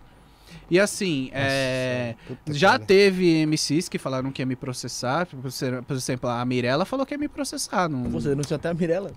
[0.70, 2.16] E assim, é.
[2.48, 2.86] Já cara.
[2.86, 5.28] teve MCs que falaram que ia me processar.
[5.28, 7.90] Por exemplo, a Mirella falou que ia me processar.
[7.90, 8.04] Não...
[8.10, 9.12] Você denunciou até a Mirella.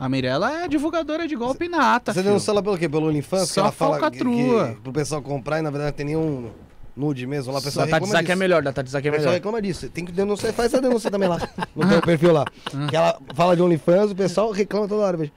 [0.00, 2.12] A Mirella é divulgadora de golpe nata.
[2.12, 2.30] Você filho.
[2.30, 2.88] denunciou ela pelo quê?
[2.88, 3.48] Pelo OnlyFans?
[3.48, 4.68] Só que ela fala que, falcatrua.
[4.74, 6.50] que, pro pessoal comprar e na verdade não tem nenhum
[6.96, 7.52] nude mesmo.
[7.52, 9.38] Lá, pessoal Tati reclama Zaki é melhor, da Tati Zaki é O pessoal melhor.
[9.40, 9.88] reclama disso.
[9.88, 10.52] Tem que denunciar.
[10.52, 11.38] Faz essa denúncia também lá.
[11.74, 12.44] No teu perfil lá.
[12.88, 15.30] Que ela fala de OnlyFans, o pessoal reclama toda hora.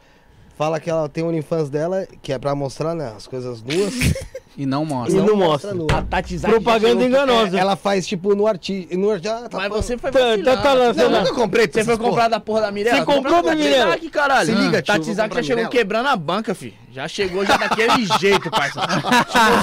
[0.58, 3.94] Fala que ela tem OnlyFans dela, que é pra mostrar, né, as coisas nuas.
[4.58, 5.20] E não mostra.
[5.20, 5.74] E não mostra.
[5.74, 5.88] nua.
[5.92, 7.56] A Tati Zaki Propaganda enganosa.
[7.56, 8.98] É, ela faz tipo no artista.
[8.98, 10.44] No, já, tá Mas você foi Tá- vacilar.
[10.56, 11.68] tá- tá Não, lançando- eu nunca comprei.
[11.72, 12.98] Você foi comprar da porra da Mirella?
[12.98, 13.92] Você comprou da Tati Mirella?
[13.92, 14.46] Zaki, caralho.
[14.48, 16.74] Se liga, tio, Tati Zaki já chegou quebrando a banca, fi.
[16.92, 18.82] Já chegou já daquele jeito, parça.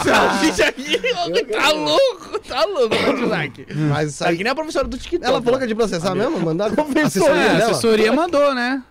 [0.04, 3.66] Chegou aqui, tá louco, tá louco, Tati Zaki.
[3.74, 4.36] Mas isso Tá aí.
[4.36, 5.24] que nem a professora do TikTok.
[5.24, 6.38] Ela falou que é de processar mesmo?
[6.40, 7.70] Mandar a É, assessoria a dela?
[7.70, 8.82] assessoria mandou, né?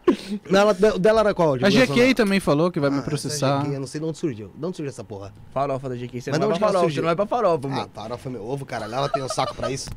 [0.49, 1.53] Não, ela, o dela era qual?
[1.55, 2.15] A GK dela?
[2.15, 3.65] também falou que vai me Ah, essa processar.
[3.71, 4.51] Eu não sei de onde surgiu.
[4.55, 5.33] De onde surgiu essa porra?
[5.53, 6.21] Farofa da GQ.
[6.21, 6.95] Você Mas não de vai onde pra surgiu?
[6.95, 7.89] você não vai pra farofa, Ah, mano.
[7.93, 8.93] farofa é meu ovo, caralho.
[8.93, 9.89] Ela tem um saco pra isso.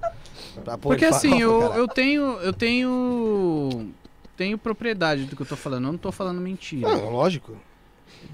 [0.64, 1.80] Pra Porque assim, farofa, eu, caralho.
[1.80, 2.22] eu tenho.
[2.40, 3.88] Eu tenho.
[4.36, 6.88] Tenho propriedade do que eu tô falando, eu não tô falando mentira.
[6.90, 7.56] Ah, lógico.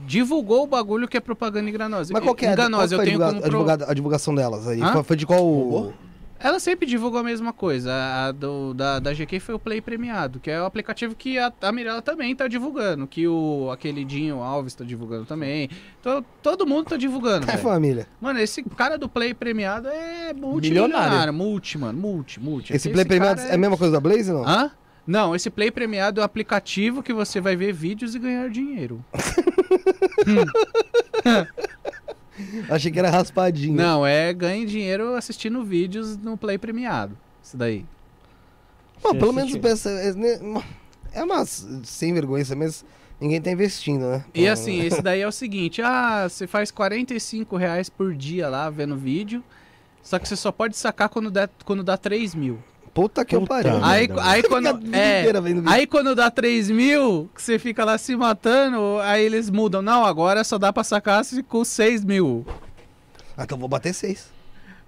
[0.06, 2.12] Divulgou o bagulho que é propaganda enganosa.
[2.12, 2.96] Mas qual que é, enganosa?
[2.96, 4.82] qual eu tenho a, divulga- pro- a divulgação delas aí?
[4.82, 4.92] Hã?
[4.92, 5.38] Foi, foi de qual...
[5.40, 5.92] Robô?
[6.42, 7.92] Ela sempre divulgou a mesma coisa.
[7.92, 11.52] A, do, da, da GQ foi o Play Premiado, que é o aplicativo que a,
[11.62, 15.68] a Mirella também tá divulgando, que o aquele Dinho Alves tá divulgando também.
[16.02, 17.48] To- todo mundo tá divulgando.
[17.50, 18.06] É família.
[18.20, 21.04] Mano, esse cara do Play Premiado é multimilionário.
[21.04, 21.32] Milionário.
[21.32, 21.98] Multi, mano.
[21.98, 22.74] Multi, multi.
[22.74, 24.46] Esse Play Premiado cara é a mesma coisa da Blaze, não?
[24.46, 24.70] Hã?
[25.06, 29.04] Não, esse Play Premiado é o aplicativo que você vai ver vídeos e ganhar dinheiro.
[32.68, 33.74] Achei que era raspadinho.
[33.76, 37.16] Não, é ganhe dinheiro assistindo vídeos no Play premiado.
[37.42, 37.84] Isso daí.
[39.00, 39.90] Pô, Você pelo menos pensa.
[39.90, 40.62] É, né,
[41.12, 42.84] é uma sem vergonha, mas
[43.20, 44.24] ninguém tá investindo, né?
[44.34, 48.70] E assim, esse daí é o seguinte: ah, você faz 45 reais por dia lá
[48.70, 49.42] vendo vídeo.
[50.02, 52.58] Só que você só pode sacar quando dá, quando dá 3 mil.
[52.94, 53.82] Puta que pariu.
[53.82, 55.24] Aí, aí, quando, é,
[55.66, 59.80] aí quando dá 3 mil, que você fica lá se matando, aí eles mudam.
[59.80, 62.44] Não, agora só dá pra sacar com 6 mil.
[63.36, 64.30] Ah, então vou bater 6.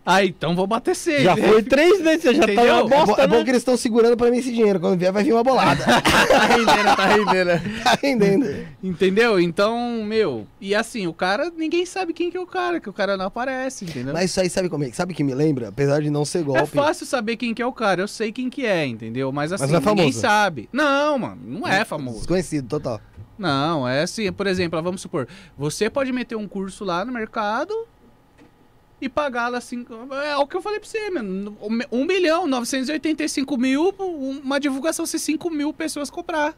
[0.06, 1.22] Ah, então vou bater seis.
[1.22, 1.48] Já né?
[1.48, 2.66] foi três, vezes Você já tá Entendeu?
[2.66, 3.44] tá uma é bosta, é, bo é bom né?
[3.44, 4.78] que eles estão segurando pra mim esse dinheiro.
[4.78, 5.82] Quando vier, vai vir uma bolada.
[5.84, 7.82] tá rendendo, tá rendendo.
[7.82, 8.66] tá rendendo.
[8.82, 9.40] Entendeu?
[9.40, 12.92] Então, meu, e assim, o cara, ninguém sabe quem que é o cara, que o
[12.92, 14.12] cara não aparece, entendeu?
[14.12, 14.92] Mas isso aí, sabe como é?
[14.92, 15.68] Sabe que me lembra?
[15.68, 16.62] Apesar de não ser é golpe.
[16.62, 19.32] É fácil saber quem que é o cara, eu sei quem que é, entendeu?
[19.32, 20.68] Mas assim, Mas é ninguém sabe.
[20.70, 22.18] Não, mano, não é famoso.
[22.18, 23.00] Desconhecido, total.
[23.38, 25.26] Não, é assim, por exemplo, vamos supor,
[25.56, 27.74] você pode meter um curso lá no mercado
[29.04, 29.84] e pagar lá assim,
[30.26, 31.56] é o que eu falei pra você, mano,
[31.92, 33.94] 1 milhão, 985 mil,
[34.42, 36.54] uma divulgação se 5 mil pessoas comprar.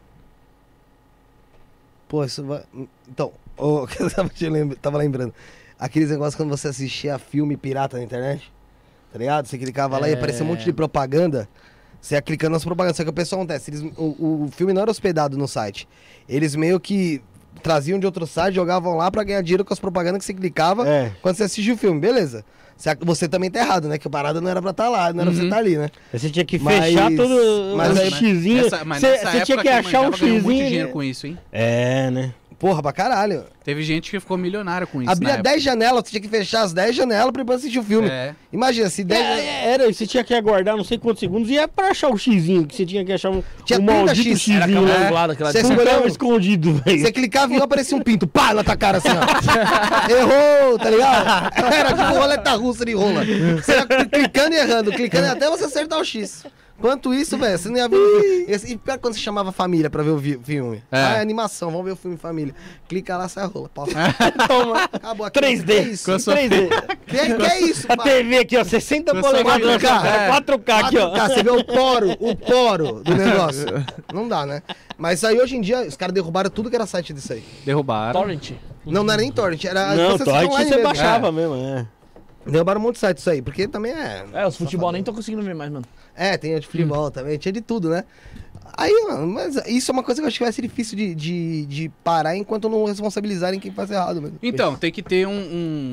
[2.07, 2.63] Pô, isso vai.
[3.07, 5.33] Então, o que eu tava, lembra- tava lembrando.
[5.79, 8.51] Aqueles negócios quando você assistia filme pirata na internet.
[9.11, 9.45] Tá ligado?
[9.47, 10.15] Você clicava lá e É.
[10.15, 11.47] aparecia um monte de propaganda.
[12.01, 12.97] Você ia clicando nas propagandas.
[12.97, 13.71] Só que o pessoal acontece.
[13.71, 15.87] Eles, o, o filme não era hospedado no site.
[16.27, 17.21] Eles meio que
[17.57, 20.87] traziam de outro site, jogavam lá pra ganhar dinheiro com as propagandas que você clicava
[20.87, 21.11] É.
[21.21, 22.43] quando você assistia o filme, beleza.
[23.01, 23.97] Você, também tá errado, né?
[23.97, 25.45] Que a parada não era pra estar lá, não era pra você Uhum.
[25.47, 25.89] estar ali, né?
[26.13, 28.63] Aí Você tinha que Mas- fechar todo mas o aí- xizinho.
[28.63, 30.17] Nessa- mas Você você tinha que achar um ganhou muito
[30.47, 30.67] xizinho.
[30.67, 31.37] dinheiro com isso, hein?
[31.51, 32.33] É, né?
[32.59, 33.45] Porra, pra caralho.
[33.63, 35.11] Teve gente que ficou milionário com isso.
[35.11, 35.49] Abria na época.
[35.51, 38.09] 10 janelas, você tinha que fechar as 10 janelas pra ir assistir o filme.
[38.09, 38.33] É.
[38.51, 39.21] Imagina, se 10.
[39.21, 42.09] É, é, era, você tinha que aguardar não sei quantos segundos e é pra achar
[42.09, 44.57] o xizinho, que você tinha que achar um, Tinha um 30 maldito X, xizinho.
[44.57, 46.99] Era aquela angulada, aquela Você escolheu um- escondido, velho.
[46.99, 50.09] Você clicava e aparecia um pinto, pá, na tua cara assim, ó.
[50.09, 51.51] Errou, tá ligado?
[51.73, 53.23] Era tipo roleta russa de rola.
[53.23, 56.43] Você ia clicando e errando, clicando até você acertar o X.
[56.79, 58.45] Quanto isso, velho, você não ia ver.
[58.47, 60.83] Esse- E pior quando você chamava a família pra ver o vi- filme.
[60.91, 60.97] É.
[61.03, 62.53] Ah, é animação, vamos ver o filme família.
[62.87, 63.67] Clica lá, sai a rola.
[63.73, 63.87] Pau.
[64.47, 65.39] Toma, acabou aqui.
[65.39, 65.65] 3D.
[65.65, 66.05] Que é isso?
[66.05, 66.69] Com a sua- 3D.
[67.07, 68.03] Que, que é isso, A pá?
[68.03, 69.61] TV aqui, ó, 60 Com a sua polegadas.
[69.61, 69.79] família.
[69.79, 70.29] 4K, É.
[70.29, 71.09] 4K aqui, ó.
[71.11, 73.65] 4K, você vê o poro, o poro do negócio.
[74.13, 74.61] Não dá, né?
[74.97, 77.43] Mas aí hoje em dia, os caras derrubaram tudo que era site disso aí.
[77.65, 78.19] Derrubaram.
[78.19, 78.51] Torrent.
[78.85, 80.83] Não, não era nem torrent, era Não, você torrent você mesmo.
[80.83, 81.85] baixava mesmo, é.
[82.51, 84.25] Derrubaram um monte de site isso aí, porque também é.
[84.33, 85.85] É, os futebol nem tô conseguindo ver mais, mano.
[86.15, 88.03] É, tem de futebol também, tinha de tudo, né?
[88.75, 91.15] Aí, mano, mas isso é uma coisa que eu acho que vai ser difícil de,
[91.15, 94.37] de, de parar enquanto não responsabilizarem quem faz errado mesmo.
[94.41, 95.31] Então, tem que ter um,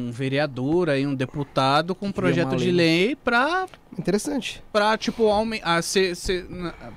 [0.09, 3.07] um vereador aí, um deputado com um projeto de lei.
[3.07, 3.67] lei pra,
[3.99, 4.63] Interessante.
[4.73, 6.15] pra tipo, aumen- a ser,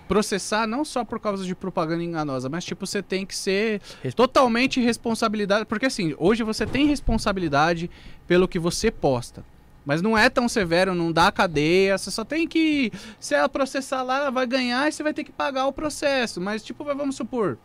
[0.08, 3.82] processar não só por causa de propaganda enganosa, mas, tipo, você tem que ser
[4.16, 5.66] totalmente responsabilidade.
[5.66, 7.90] Porque, assim, hoje você tem responsabilidade
[8.28, 9.44] pelo que você posta.
[9.88, 12.92] Mas não é tão severo, não dá cadeia, você só tem que.
[13.22, 16.42] Se ela processar lá, ela vai ganhar e você vai ter que pagar o processo.
[16.42, 17.58] Mas, tipo, vamos supor.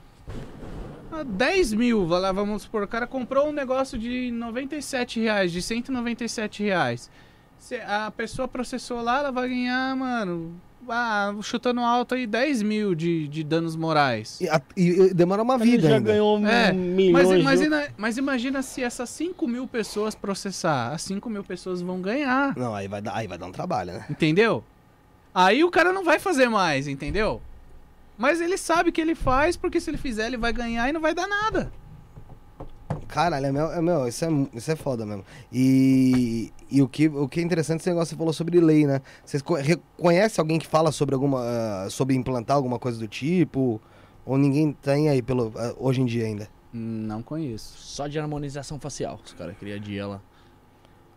[1.11, 6.63] ah, 10 mil, vamos supor, o cara comprou um negócio de 97 reais, de 197
[6.63, 7.11] reais.
[7.89, 10.55] A pessoa processou lá, ela vai ganhar, mano,
[10.89, 14.41] ah, chutando alto aí 10 mil de, de danos morais.
[14.41, 16.11] E, a- e- demora uma Ele vida já ainda.
[16.13, 17.13] ganhou É, milhões.
[17.13, 21.81] Mas de- imagina, mas imagina se essas 5 mil pessoas processar, as 5 mil pessoas
[21.83, 24.07] vão ganhar, Não, aí vai, dar, aí vai dar um trabalho, né?
[24.11, 24.65] entendeu?
[25.35, 27.41] Aí o cara não vai fazer mais, entendeu?
[28.19, 31.01] Mas ele sabe que ele faz, porque se ele fizer, ele vai ganhar e não
[31.01, 31.73] vai dar nada.
[33.09, 35.25] Caralho, é meu, é meu, isso, é, isso é foda mesmo.
[35.53, 38.87] E, e o, que, o que é interessante esse negócio que você falou sobre lei,
[38.87, 39.01] né?
[39.25, 41.41] Vocês co- reconhece alguém que fala sobre alguma.
[41.43, 43.81] ah, sobre implantar alguma coisa do tipo?
[44.25, 46.49] Ou ninguém tem aí pelo, ah, hoje em dia ainda?
[46.73, 47.77] Não conheço.
[47.79, 49.21] Só de harmonização facial.
[49.25, 50.21] Os caras criam dia lá.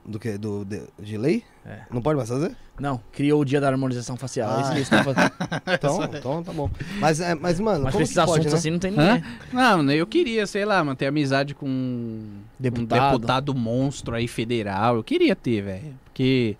[0.08, 0.38] Do que?
[0.38, 1.44] Do, de, de lei?
[1.66, 1.80] É.
[1.90, 2.56] Não pode mais fazer?
[2.80, 4.60] Não, criou o dia da harmonização facial.
[4.72, 4.98] É isso Ah.
[5.00, 5.32] que fazendo.
[5.74, 6.70] Então, então tá bom.
[7.00, 8.60] Mas, é, mas mano, Mas como esses que pode, assuntos né?
[8.60, 9.16] assim não tem Hã?
[9.16, 9.24] ninguém.
[9.52, 13.14] Não, né, eu queria, sei lá, manter amizade com um Deputado.
[13.14, 14.96] deputado monstro aí federal.
[14.98, 15.96] Eu queria ter, velho.
[16.06, 16.56] Porque.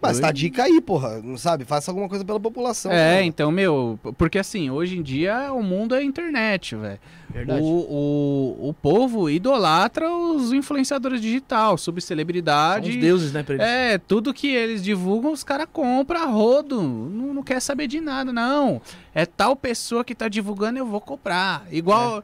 [0.00, 1.20] Mas tá a dica aí, porra.
[1.22, 1.64] Não sabe?
[1.64, 2.92] Faça alguma coisa pela população.
[2.92, 3.22] É, cara.
[3.24, 6.98] então, meu, porque assim, hoje em dia o mundo é internet, velho.
[7.28, 7.60] Verdade.
[7.60, 12.96] O, o, o povo idolatra os influenciadores digital, São os subcelebridade.
[12.98, 13.66] deuses, né, pra eles.
[13.66, 16.82] É, tudo que eles divulgam, os caras compram a rodo.
[16.82, 18.80] Não, não quer saber de nada, não.
[19.14, 21.66] É tal pessoa que tá divulgando, eu vou comprar.
[21.70, 22.22] Igual,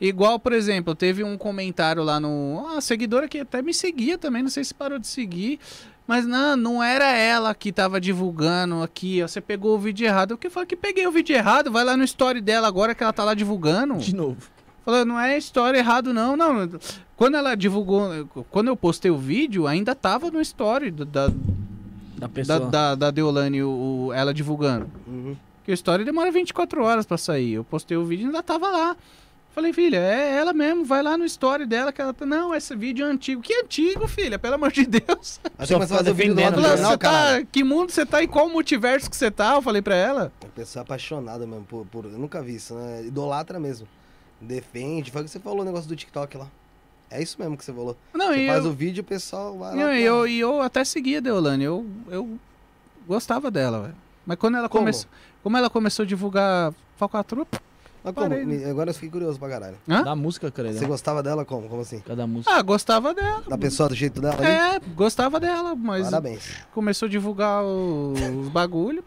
[0.00, 2.60] igual por exemplo, teve um comentário lá no.
[2.60, 5.58] Uma seguidora que até me seguia também, não sei se parou de seguir.
[6.06, 9.22] Mas não, não era ela que tava divulgando aqui.
[9.22, 10.32] ó, Você pegou o vídeo errado.
[10.32, 11.70] O que foi que peguei o vídeo errado?
[11.70, 13.96] Vai lá no story dela agora que ela tá lá divulgando.
[13.98, 14.36] De novo.
[14.84, 16.36] Falou, não é história errado, não.
[16.36, 16.68] Não.
[17.16, 18.26] Quando ela divulgou.
[18.50, 21.34] Quando eu postei o vídeo, ainda tava no story do- da, Da
[22.16, 22.60] da, pessoa.
[22.60, 24.90] da, da Deolane, o, o- ela divulgando.
[25.06, 25.36] Uhum.
[25.58, 27.52] Porque a história demora 24 horas pra sair.
[27.52, 28.96] Eu postei o vídeo e ainda tava lá.
[29.54, 32.24] Falei, filha, é ela mesmo, vai lá no story dela que ela tá.
[32.24, 33.42] Não, esse vídeo é antigo.
[33.42, 34.38] Que antigo, filha?
[34.38, 35.40] Pelo amor de Deus.
[35.58, 37.44] Você começa a fica fazer o vídeo do lado do defendendo, Falou, jornal, tá.
[37.52, 38.22] Que mundo você tá?
[38.22, 39.54] Em qual multiverso que você tá?
[39.54, 40.32] Eu falei pra ela.
[40.42, 43.04] A pessoa é apaixonada mesmo por, por- Eu nunca vi isso, né?
[43.04, 43.86] Idolatra mesmo.
[44.40, 45.10] Defende.
[45.10, 46.48] Foi o que você falou o negócio do TikTok lá.
[47.10, 47.94] É isso mesmo que você falou.
[48.14, 49.76] Não, Você e faz eu, o vídeo, o pessoal vai lá.
[49.76, 51.62] não, pra- e eu, e eu até seguia a Deolane.
[51.64, 52.38] Eu, eu
[53.06, 53.96] gostava dela, velho.
[54.24, 54.80] Mas quando ela Como?
[54.84, 55.10] começou.
[55.42, 57.46] Como ela começou a divulgar Falcatrua,
[58.04, 58.28] Mas como?
[58.28, 58.68] parei, né?
[58.70, 59.76] Agora eu fiquei curioso pra caralho.
[59.88, 60.02] Hã?
[60.02, 60.76] Da música, credo.
[60.78, 61.68] Você gostava dela como?
[61.68, 62.00] Como assim?
[62.00, 62.52] Cada música.
[62.54, 63.42] ah, gostava dela.
[63.48, 64.46] Da pessoa, do jeito dela ali?
[64.46, 66.42] É, gostava dela, mas Parabéns.
[66.72, 69.04] começou a divulgar o- os bagulho.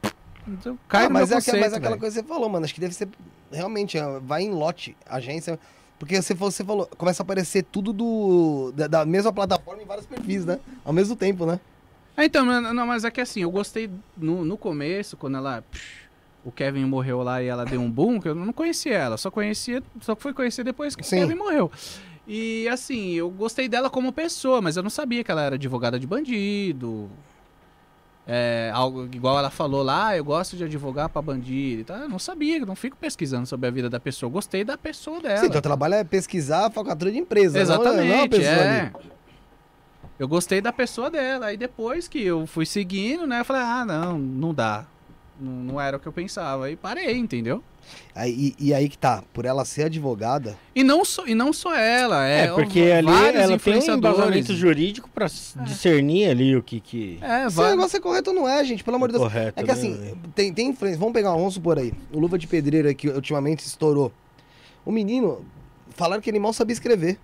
[0.48, 2.34] Então, cai Ah, no mas, meu é, aquela- conceito, mas é aquela coisa que você
[2.34, 2.64] falou, mano.
[2.66, 3.10] Acho que deve ser.
[3.52, 5.60] Realmente, é, vai em lote, agência.
[6.00, 8.72] Porque você falou, você falou, começa a aparecer tudo do.
[8.76, 10.60] Da, da mesma plataforma em vários perfis, né?
[10.84, 11.60] Ao mesmo tempo, né?
[12.18, 15.64] Ah, então, mas- não, mas é que assim, eu gostei no, no começo, quando ela.
[15.72, 16.05] psh,
[16.46, 19.30] o Kevin morreu lá e ela deu um boom, que eu não conhecia ela, só
[19.32, 21.70] conhecia, só fui conhecer depois que o Kevin morreu.
[22.28, 26.00] E assim, eu gostei dela como pessoa, mas eu não sabia que ela era advogada
[26.00, 27.10] de bandido.
[28.28, 31.98] É, algo igual ela falou lá, "Ah, eu gosto de advogar pra bandido e tal.
[31.98, 34.28] Eu não sabia, não fico pesquisando sobre a vida da pessoa.
[34.28, 35.38] Eu gostei da pessoa dela.
[35.38, 37.60] Sim, teu trabalho é pesquisar a falcatrua de empresa.
[37.64, 38.80] não- Não, é uma Exatamente, pessoa é.
[38.80, 38.92] ali.
[40.18, 41.48] Eu gostei da pessoa dela.
[41.48, 43.42] Aí depois que eu fui seguindo, né?
[43.42, 44.88] Eu falei, ah, não, não dá.
[45.40, 46.70] Não, não era o que eu pensava.
[46.72, 47.64] E parei, entendeu?
[48.16, 50.58] Aí, e, e aí que tá, por ela ser advogada.
[50.74, 53.08] E não só, e não só ela, é, É, porque ali
[53.38, 57.70] ela tem um embasamento jurídico pra s- discernir ali o que, que É, Se o
[57.70, 59.24] negócio é correto ou não é, gente, pelo amor de Deus.
[59.28, 59.60] correto.
[59.60, 60.98] É que né, assim, tem, tem influência.
[61.00, 64.12] Vamos pegar, vamos supor aí, o Luva de Pedreiro que ultimamente estourou.
[64.84, 65.46] O menino,
[65.92, 67.20] falaram que ele mal sabia escrever.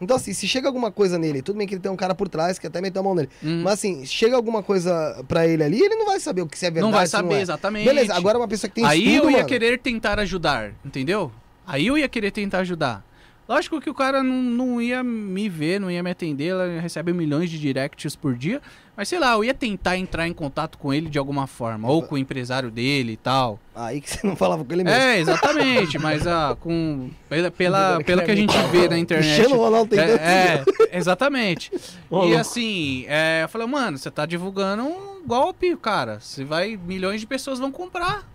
[0.00, 2.28] Então, assim, se chega alguma coisa nele, tudo bem que ele tem um cara por
[2.28, 3.30] trás que até meteu a mão nele.
[3.42, 6.58] Hum, Mas assim, chega alguma coisa pra ele ali, ele não vai saber o que
[6.58, 6.90] se é verdade.
[6.92, 7.40] não vai saber, é.
[7.40, 7.84] exatamente.
[7.86, 11.32] Beleza, agora uma pessoa que tem Aí estudo, eu ia mano, querer tentar ajudar, entendeu?
[11.66, 13.04] Aí eu ia querer tentar ajudar.
[13.48, 17.12] Lógico que o cara não, não ia me ver, não ia me atender, ela recebe
[17.12, 18.60] milhões de directs por dia.
[18.96, 22.02] Mas sei lá, eu ia tentar entrar em contato com ele de alguma forma, ou
[22.02, 23.60] com o empresário dele e tal.
[23.74, 24.98] Aí que você não falava com ele mesmo.
[24.98, 29.36] É, exatamente, mas ah, com, pela, pela, pelo que a gente vê na internet.
[29.36, 31.70] Cristiano Ronaldo tem É, é, exatamente.
[32.26, 36.18] E assim, é, eu falei, mano, você tá divulgando um golpe, cara.
[36.18, 38.26] Você vai, milhões de pessoas vão comprar.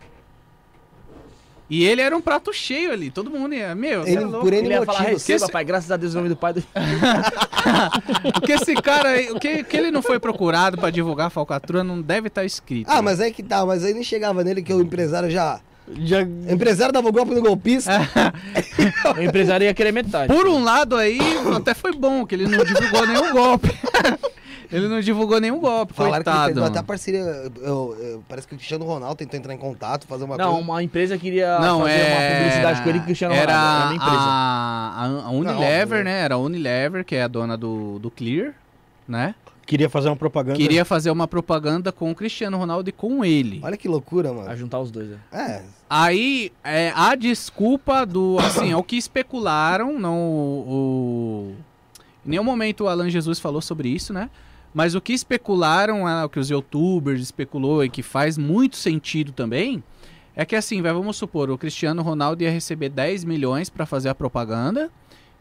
[1.73, 4.41] E ele era um prato cheio ali, todo mundo ia, meu, é Ele, louco.
[4.41, 6.52] por N Ele ia falar, receba, esse- pai, graças a Deus, em nome do pai
[6.52, 6.61] do...
[8.34, 11.81] Porque esse cara, aí, o que, que ele não foi procurado pra divulgar a falcatrua
[11.81, 12.89] não deve estar escrito.
[12.89, 15.61] Ah, mas é que tá, mas aí nem chegava nele que o empresário já.
[15.99, 17.91] Já O empresário dava o golpe no golpista.
[19.18, 20.34] O empresário ia querer metade.
[20.34, 21.19] Por um lado aí,
[21.56, 23.69] até foi bom, que ele não divulgou nenhum golpe.
[24.72, 26.64] ele não divulgou nenhum golpe, Falaram que ele coitado.
[26.65, 27.19] até a parceria.
[27.19, 30.61] eu- eu- parece que o Cristiano Ronaldo tentou entrar em contato, fazer uma Não, coisa.
[30.61, 32.14] uma empresa queria Não, fazer é...
[32.14, 33.77] uma publicidade com ele que o Cristiano era Ronaldo.
[33.77, 34.23] Era uma empresa.
[34.23, 36.22] A, a, a Unilever, óbvio, né?
[36.22, 38.53] Era a Unilever, que é a dona do, do Clear,
[39.07, 39.35] né?
[39.64, 40.57] queria fazer uma propaganda.
[40.57, 43.61] Queria fazer uma propaganda com o Cristiano Ronaldo e com ele.
[43.64, 44.49] Olha que loucura, mano.
[44.49, 45.18] A juntar os dois, né?
[45.31, 45.61] É.
[45.89, 48.38] Aí, é, a desculpa do...
[48.43, 50.65] Assim, é o que especularam, não o...
[50.68, 51.56] o-
[52.26, 54.30] Em nenhum momento o Alan Jesus falou sobre isso, né?
[54.73, 59.31] Mas o que especularam, é, o que os youtubers especulou e que faz muito sentido
[59.31, 59.84] também,
[60.35, 64.10] é que assim, vai, vamos supor, o Cristiano Ronaldo ia receber 10 milhões pra fazer
[64.10, 64.89] a propaganda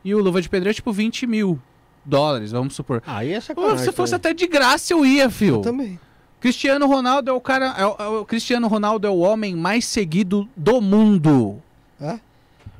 [0.04, 1.60] e o Luva de Pedreiro, tipo, 20 mil
[2.04, 3.02] dólares, vamos supor.
[3.06, 4.14] Aí é se fosse também.
[4.14, 5.56] até de graça, eu ia, fio.
[5.56, 5.98] Eu também.
[6.40, 7.74] Cristiano Ronaldo é o cara.
[7.78, 11.58] É o, é o- Cristiano Ronaldo é o homem mais seguido do mundo.
[12.00, 12.18] É?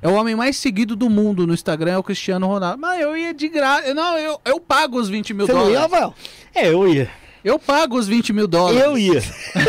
[0.02, 2.78] É o homem mais seguido do mundo no Instagram, é o Cristiano Ronaldo.
[2.78, 3.93] Mas eu ia de graça.
[3.93, 5.78] Não, eu, eu pago os 20 mil Você não dólares.
[5.78, 6.14] ia, Rafael?
[6.55, 7.10] É, eu ia.
[7.44, 8.80] Eu pago os 20 mil dólares.
[8.80, 9.22] Eu ia.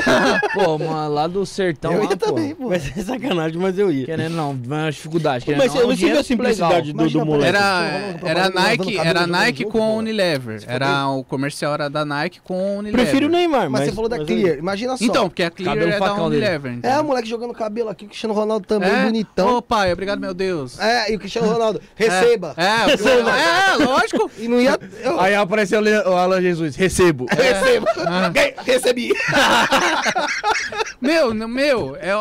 [0.54, 2.26] Pô, uma, lá do sertão, eu lá, ia pô.
[2.26, 2.70] também, pô.
[2.70, 4.06] Mas é sacanagem, mas eu ia.
[4.06, 5.46] Querendo não, vai uma dificuldade.
[5.46, 7.48] Querendo Mas não, eu é não tive dinheiro a simplicidade do, do moleque.
[7.48, 9.94] Era, era Nike, era Nike com pô.
[9.96, 10.62] Unilever.
[10.68, 13.06] Era o comercial era da Nike com Unilever.
[13.06, 13.86] Prefiro o Neymar, Mas, mas.
[13.86, 14.58] você falou da Clear.
[14.58, 15.04] Imagina só.
[15.04, 16.14] Então, porque a Clear Cabelo é da.
[16.14, 16.80] Unilever.
[16.84, 19.06] É, o moleque jogando cabelo aqui, o Cristiano Ronaldo também, É.
[19.06, 19.58] bonitão.
[19.58, 20.80] Ô, pai, obrigado, meu Deus.
[20.80, 22.54] É, e o Cristiano Ronaldo, receba.
[22.58, 24.30] É, é, é, lógico.
[24.38, 24.78] E não ia.
[25.04, 27.26] Eu, Aí apareceu o Alan Jesus, recebo.
[27.64, 27.88] Receba.
[27.98, 28.32] Ah.
[28.66, 29.14] Recebi.
[31.00, 32.12] Meu, meu, é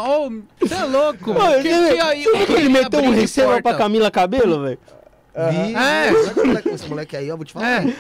[0.61, 1.35] você é louco.
[1.35, 1.53] Pô, mano.
[1.63, 3.75] você- que aí- você viu que ele meteu um receba pra?
[3.75, 4.79] Camila Cabelo, velho?
[5.33, 5.75] Vi.
[5.77, 6.11] É.
[6.13, 7.85] Esse moleque, esse moleque aí, ó, vou te falar.
[7.87, 7.95] É.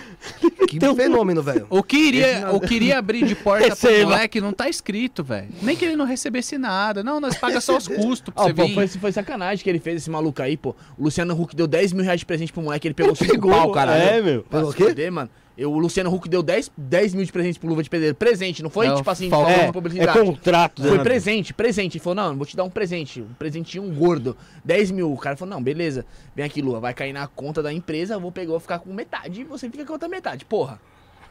[0.66, 1.66] Que fenômeno, velho.
[1.70, 4.10] O que iria, o que iria abrir de porta pro Receba.
[4.10, 5.48] moleque não tá escrito, velho.
[5.62, 7.02] Nem que ele não recebesse nada.
[7.04, 8.74] Não, nós paga só os custos pra Ó, você pô, vir.
[8.74, 10.74] foi, foi sacanagem que ele fez esse maluco aí, pô.
[10.98, 13.52] O Luciano Huck deu 10 mil reais de presente pro moleque, ele pegou 5 Pegou,
[13.52, 14.02] pau, caralho.
[14.02, 14.42] é, meu.
[14.42, 14.84] Pra Pegou o quê?
[14.88, 15.30] fuder, mano.
[15.58, 18.14] Eu, o Luciano Huck deu 10, 10 mil de presente pro Luva de Pedreiro.
[18.14, 20.18] Presente, não foi É, o tipo assim, falando É, é publicidade.
[20.18, 20.82] contrato.
[20.82, 21.02] Foi né?
[21.04, 21.98] presente, presente.
[21.98, 23.20] Ele falou, não, vou te dar um presente.
[23.20, 24.36] Um presentinho gordo.
[24.64, 25.12] 10 mil.
[25.12, 26.06] O cara falou, não, beleza.
[26.34, 28.92] Vem aqui, Lua, vai cair na conta da empresa, eu vou pegar, vou ficar com
[28.92, 30.44] metade e você fica com a outra metade.
[30.44, 30.80] Porra.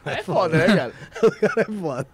[0.04, 0.92] É foda, né, cara?
[1.58, 2.06] É foda.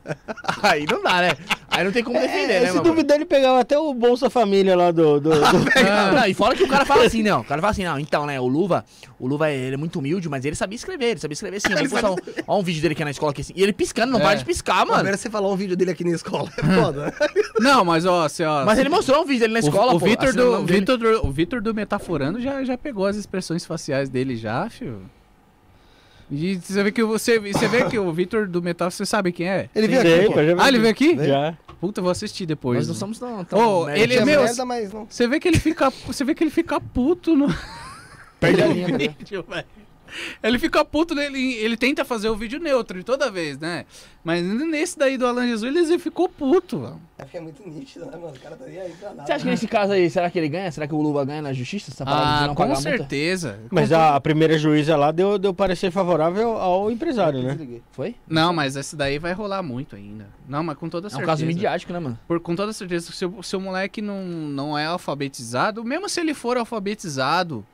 [0.63, 1.31] Aí não dá, né?
[1.69, 4.75] Aí não tem como defender, É, né, se duvidar, ele pegava até o Bolsa Família
[4.75, 5.21] lá do.
[5.21, 7.41] do, do- Ah, não, e fora que o cara fala assim, não.
[7.41, 8.85] O cara fala assim, não, então, né, o Luva,
[9.21, 11.75] o Luva, ele é muito humilde, mas ele sabia escrever, ele sabia escrever assim.
[11.75, 13.53] Vamos postar um, ó um vídeo dele aqui na escola aqui assim.
[13.55, 14.23] E ele piscando, não É.
[14.23, 14.99] para de piscar, mano.
[15.01, 16.51] Agora você falar um vídeo dele aqui na escola.
[16.59, 17.15] É foda.
[17.61, 18.65] Não, mas ó, você, ó.
[18.65, 20.07] Mas ele mostrou um vídeo dele na escola, o, o pô.
[20.07, 20.81] Vitor o do, dele.
[20.81, 25.03] Vitor do, o Vitor do Metaforando já, já pegou as expressões faciais dele já, filho.
[26.31, 29.31] E você vê que o- você, você vê que o Vitor do Metal, você sabe
[29.33, 29.69] quem é?
[29.75, 31.17] Ele veio aqui, pô, Ah, ele veio aqui?
[31.27, 31.57] Já.
[31.81, 32.79] Puta, eu vou assistir depois.
[32.79, 33.45] Nós não somos tão...
[33.45, 34.01] tão merda.
[34.01, 35.07] ele é Tinha meu- merda, mas não.
[35.09, 37.47] Você vê que ele fica, você vê que ele fica puto no
[38.41, 38.99] Perde a linha, né?
[39.19, 39.65] vídeo, velho.
[40.43, 43.85] Ele fica puto nele, ele tenta fazer o vídeo neutro de toda vez, né?
[44.25, 47.01] Mas nesse daí do Alan Jesus, ele ficou puto, velho.
[47.19, 48.35] É porque é muito nítido, né, mano?
[48.37, 49.25] O cara tá nem aí pra nada.
[49.27, 50.71] Você acha que nesse caso aí, será que ele ganha?
[50.73, 51.91] Será que o Luva ganha na justiça?
[51.93, 53.61] Essa parada Ah, não com certeza.
[53.71, 57.81] Mas a, a primeira juíza lá deu, deu parecer favorável ao empresário, né?
[57.93, 58.17] Foi?
[58.29, 60.27] Não, mas esse daí vai rolar muito ainda.
[60.49, 61.27] Não, mas com toda É um certeza.
[61.31, 62.19] caso midiático, né, mano?
[62.27, 66.19] Por, com toda certeza, se o, se o moleque não, não é alfabetizado, mesmo se
[66.21, 67.65] ele for alfabetizado,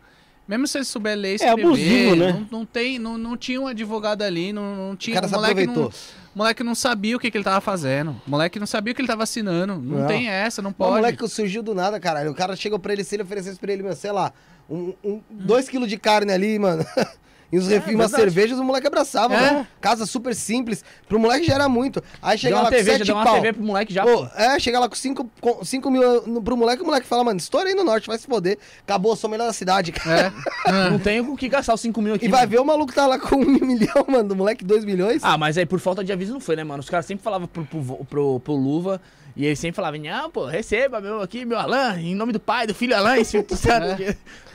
[0.46, 2.32] mesmo se ele souber ler e É escrever, abusivo, né?
[2.50, 5.14] não, não tem, não, não tinha um advogado ali, não, não O tinha...
[5.14, 5.82] cara o moleque aproveitou.
[5.84, 5.90] não,
[6.34, 8.10] o moleque não sabia o que, que ele tava fazendo.
[8.26, 9.74] O moleque não sabia o que ele tava assinando.
[9.78, 10.06] Não, Não.
[10.06, 10.96] tem essa, não O pode.
[10.96, 12.30] moleque surgiu do nada, caralho.
[12.30, 14.32] O cara chegou pra ele, se ele oferecesse pra ele, meu, sei lá,
[14.68, 16.84] um, um, dois quilos de carne ali, mano.
[17.52, 18.32] E os refis, umas verdade.
[18.32, 19.40] cervejas, o moleque abraçava, É.
[19.52, 19.66] mano.
[19.78, 20.82] Casa super simples.
[21.06, 22.02] Pro moleque já era muito.
[22.22, 23.34] Aí chega lá uma com TV, já sete deu uma pau.
[23.34, 24.04] TV pro moleque já.
[24.04, 27.38] Pô, é, chega lá com 5 com cinco mil pro moleque, o moleque fala, mano,
[27.38, 28.56] estourei no norte, vai se foder.
[28.82, 30.32] Acabou, sou melhor da cidade, cara.
[30.66, 30.90] É.
[30.90, 32.24] Não tenho com o que gastar os 5 mil aqui.
[32.24, 32.50] E vai mano.
[32.50, 35.22] ver o maluco tá lá com um milhão, mano, do moleque 2 milhões.
[35.22, 36.80] Ah, mas aí por falta de aviso não foi, né, mano?
[36.80, 38.98] Os caras sempre falavam pro, pro, pro, pro Luva
[39.36, 42.66] e ele sempre falava, não, pô, receba meu aqui, meu Alan, em nome do pai,
[42.66, 44.02] do filho Alan, Espírito Santo.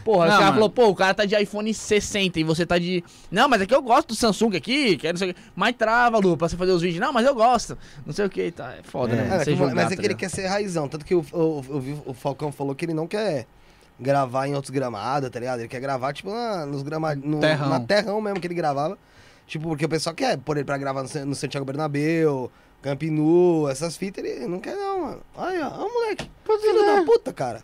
[0.06, 0.54] Porra, Não, o cara mano.
[0.54, 3.04] falou, pô, o cara tá de iPhone 60 e você tá de.
[3.30, 5.40] Não, mas aqui eu gosto do Samsung aqui, quero não sei o quê.
[5.54, 7.02] Mas trava, Lu, pra você fazer os vídeos.
[7.02, 7.78] Não, mas eu gosto.
[8.06, 8.74] Não sei o que, tá.
[8.80, 9.18] É foda, É.
[9.18, 9.42] né?
[9.42, 10.20] É, que- jogar, mas é tá que ele ligado?
[10.20, 10.88] quer ser raizão.
[10.88, 13.46] Tanto que o, o, eu vi- o Falcão falou que ele não quer
[14.00, 15.60] gravar em outros gramados, tá ligado?
[15.60, 17.22] Ele quer gravar, tipo, na, nos gramados.
[17.42, 17.70] Terrão.
[17.70, 18.98] Na terrão mesmo que ele gravava.
[19.46, 22.50] Tipo, porque o pessoal quer pôr ele pra gravar no, no Santiago Bernabéu,
[22.82, 25.22] Camp Nou, essas fitas, ele não quer não, mano.
[25.36, 26.30] Aí, ó, ó, moleque.
[26.62, 27.64] Filho da puta, cara.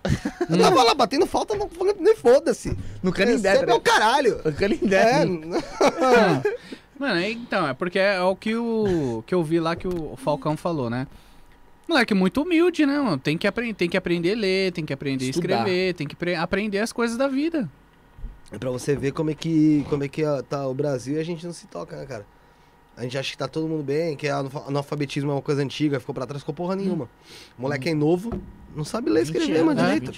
[0.50, 1.69] Eu tava lá batendo falta, não,
[2.00, 2.77] nem foda-se.
[3.01, 4.42] No Canindé, tá é o caralho.
[4.43, 5.22] No Canindé.
[5.24, 5.25] É,
[7.00, 10.16] Mano, é- então, é porque é o que, o que eu vi lá que o
[10.17, 11.08] Falcão falou, né?
[11.88, 13.17] Moleque muito humilde, né, mano?
[13.17, 15.58] Tem que, aprender, tem que aprender a ler, tem que aprender a Estudar.
[15.59, 17.69] escrever, tem que pre- aprender as coisas da vida.
[18.51, 21.19] É pra você ver como é que, como é que ó, tá o Brasil e
[21.19, 22.25] a gente não se toca, né, cara?
[22.95, 25.99] A gente acha que tá todo mundo bem, que analfa- analfabetismo é uma coisa antiga,
[25.99, 27.09] ficou pra trás, ficou porra nenhuma.
[27.57, 28.39] O moleque é novo,
[28.75, 29.93] não sabe ler e 20 escrever, anos, mano, né?
[29.95, 30.11] direito.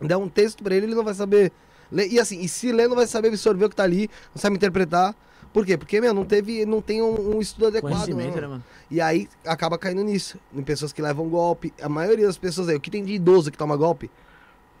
[0.00, 0.08] 20.
[0.08, 1.52] Dá um texto pra ele, ele não vai saber
[1.90, 2.08] ler.
[2.10, 4.56] E assim, e se ler, não vai saber absorver o que tá ali, não sabe
[4.56, 5.14] interpretar.
[5.52, 5.76] Por quê?
[5.76, 8.08] Porque, meu, não teve, não tem um, um estudo adequado.
[8.08, 8.16] Não.
[8.16, 8.64] né, mano?
[8.90, 10.38] E aí acaba caindo nisso.
[10.54, 11.72] Em pessoas que levam golpe.
[11.82, 14.08] A maioria das pessoas aí, o que tem de idoso que toma golpe?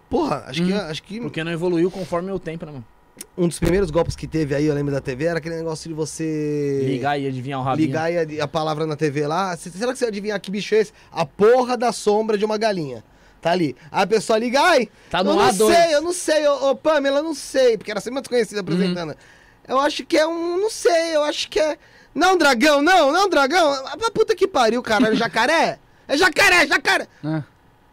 [0.08, 0.76] Porra, acho que, Hum.
[0.78, 2.84] acho que Porque não evoluiu conforme o tempo, né, mano?
[3.36, 5.94] Um dos primeiros golpes que teve aí, eu lembro da TV, era aquele negócio de
[5.94, 6.82] você.
[6.86, 7.86] Ligar e adivinhar o rabinho.
[7.86, 9.56] Ligar e a, a palavra na TV lá.
[9.56, 10.92] C- Será que você adivinhar que bicho é esse?
[11.12, 13.02] A porra da sombra de uma galinha.
[13.40, 13.74] Tá ali.
[13.90, 15.74] Aí a pessoa liga, ai, Tá no eu não A2.
[15.74, 18.60] sei, eu não sei, ô, ô Pamela, eu não sei, porque era sempre uma desconhecida
[18.60, 19.14] apresentando.
[19.66, 21.78] Eu acho que é um, não sei, eu acho que é...
[22.14, 23.72] Não, dragão, não, não, dragão.
[23.86, 25.78] Ah, pra puta que pariu, caralho, jacaré?
[26.08, 27.06] É jacaré, jacaré.
[27.22, 27.42] né?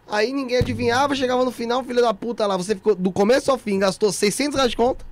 [0.09, 3.57] Aí ninguém adivinhava, chegava no final, filho da puta lá, você ficou do começo ao
[3.57, 5.05] fim, gastou 600 reais de conta.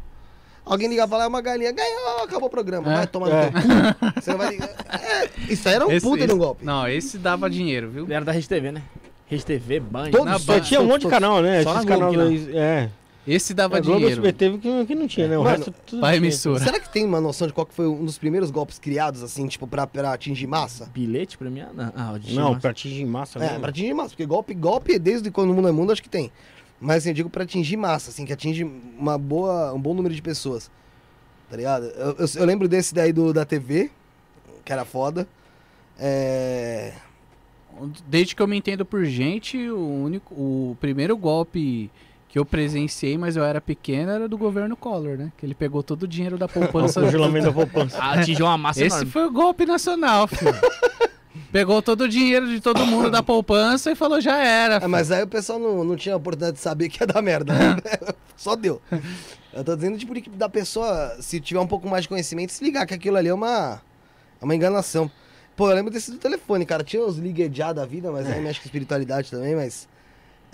[0.65, 2.95] Alguém ligava e falava, é uma galinha, ganhou, acabou o programa, É.
[2.97, 3.51] vai tomar no É.
[3.51, 4.21] teu cu.
[4.21, 4.69] Você não vai ligar.
[4.69, 6.65] É, isso aí era um Esse- puta de um esse- golpe.
[6.65, 8.07] Não, esse dava dinheiro, viu?
[8.09, 8.81] Era da Rede TV, né?
[9.27, 10.09] Rede TV, Band.
[10.11, 11.61] Todos, Na Só Band, tinha um monte de canal, né?
[11.63, 12.89] Só Esses Globo aí, É.
[13.27, 14.21] Esse dava A Globo dinheiro.
[14.21, 15.35] SBT que, que não tinha, né?
[15.35, 16.27] O Mano, resto tudo Vai tinha.
[16.27, 16.63] emissora.
[16.63, 19.47] Será que tem uma noção de qual que foi um dos primeiros golpes criados, assim,
[19.47, 20.87] tipo, pra, pra atingir massa?
[20.93, 21.73] Bilhete premiado?
[21.73, 22.59] Não, ah, o Não, massa.
[22.61, 23.59] pra atingir massa É, mesmo.
[23.61, 26.31] pra atingir massa, porque golpe, golpe, desde quando o mundo é mundo, acho que tem.
[26.79, 30.13] Mas assim, eu digo pra atingir massa, assim, que atinge uma boa, um bom número
[30.13, 30.69] de pessoas.
[31.49, 31.85] Tá ligado?
[31.85, 33.89] Eu, eu- eu lembro desse daí do, da TV,
[34.63, 35.27] que era foda.
[35.97, 36.93] É.
[38.07, 41.91] Desde que eu me entendo por gente, o único, o primeiro golpe
[42.29, 45.31] que eu presenciei, mas eu era pequeno, era do governo Collor, né?
[45.37, 46.99] Que ele pegou todo o dinheiro da poupança.
[47.03, 47.97] Congelamento da poupança.
[48.01, 49.11] Atingiu uma massa Esse enorme.
[49.11, 50.51] foi o golpe nacional, filho.
[51.51, 54.75] Pegou todo o dinheiro de todo mundo da poupança e falou, já era.
[54.75, 57.21] É, mas aí o pessoal não, não tinha a oportunidade de saber que ia dar
[57.21, 57.53] merda.
[57.53, 57.77] né?
[58.35, 58.81] Só deu.
[59.53, 62.63] Eu tô dizendo, tipo, de- da pessoa, se tiver um pouco mais de conhecimento, se
[62.63, 63.81] ligar que aquilo ali é uma,
[64.41, 65.09] é uma enganação.
[65.55, 66.83] Pô, eu lembro desse do telefone, cara.
[66.83, 69.87] Tinha os liguejá da vida, mas aí mexe com espiritualidade também, mas.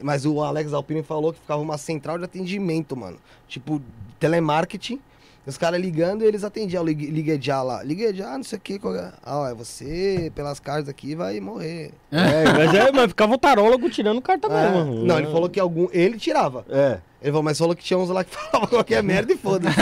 [0.03, 3.18] Mas o Alex Alpine falou que ficava uma central de atendimento, mano.
[3.48, 3.82] Tipo,
[4.19, 5.00] telemarketing.
[5.45, 7.82] Os caras ligando e eles atendiam o lig- liguejá lá.
[7.82, 8.80] Liguejá, não sei o que.
[9.24, 11.92] Ah, é você, pelas cartas aqui, vai morrer.
[12.11, 14.70] É, mas, é, mas ficava o tarólogo tirando carta É.
[14.70, 15.03] mesmo.
[15.03, 15.88] Não, ele falou que algum.
[15.92, 16.64] Ele tirava.
[16.70, 17.00] É.
[17.22, 19.76] Ele falou, mas falou que tinha uns lá que falavam qualquer merda e foda-se.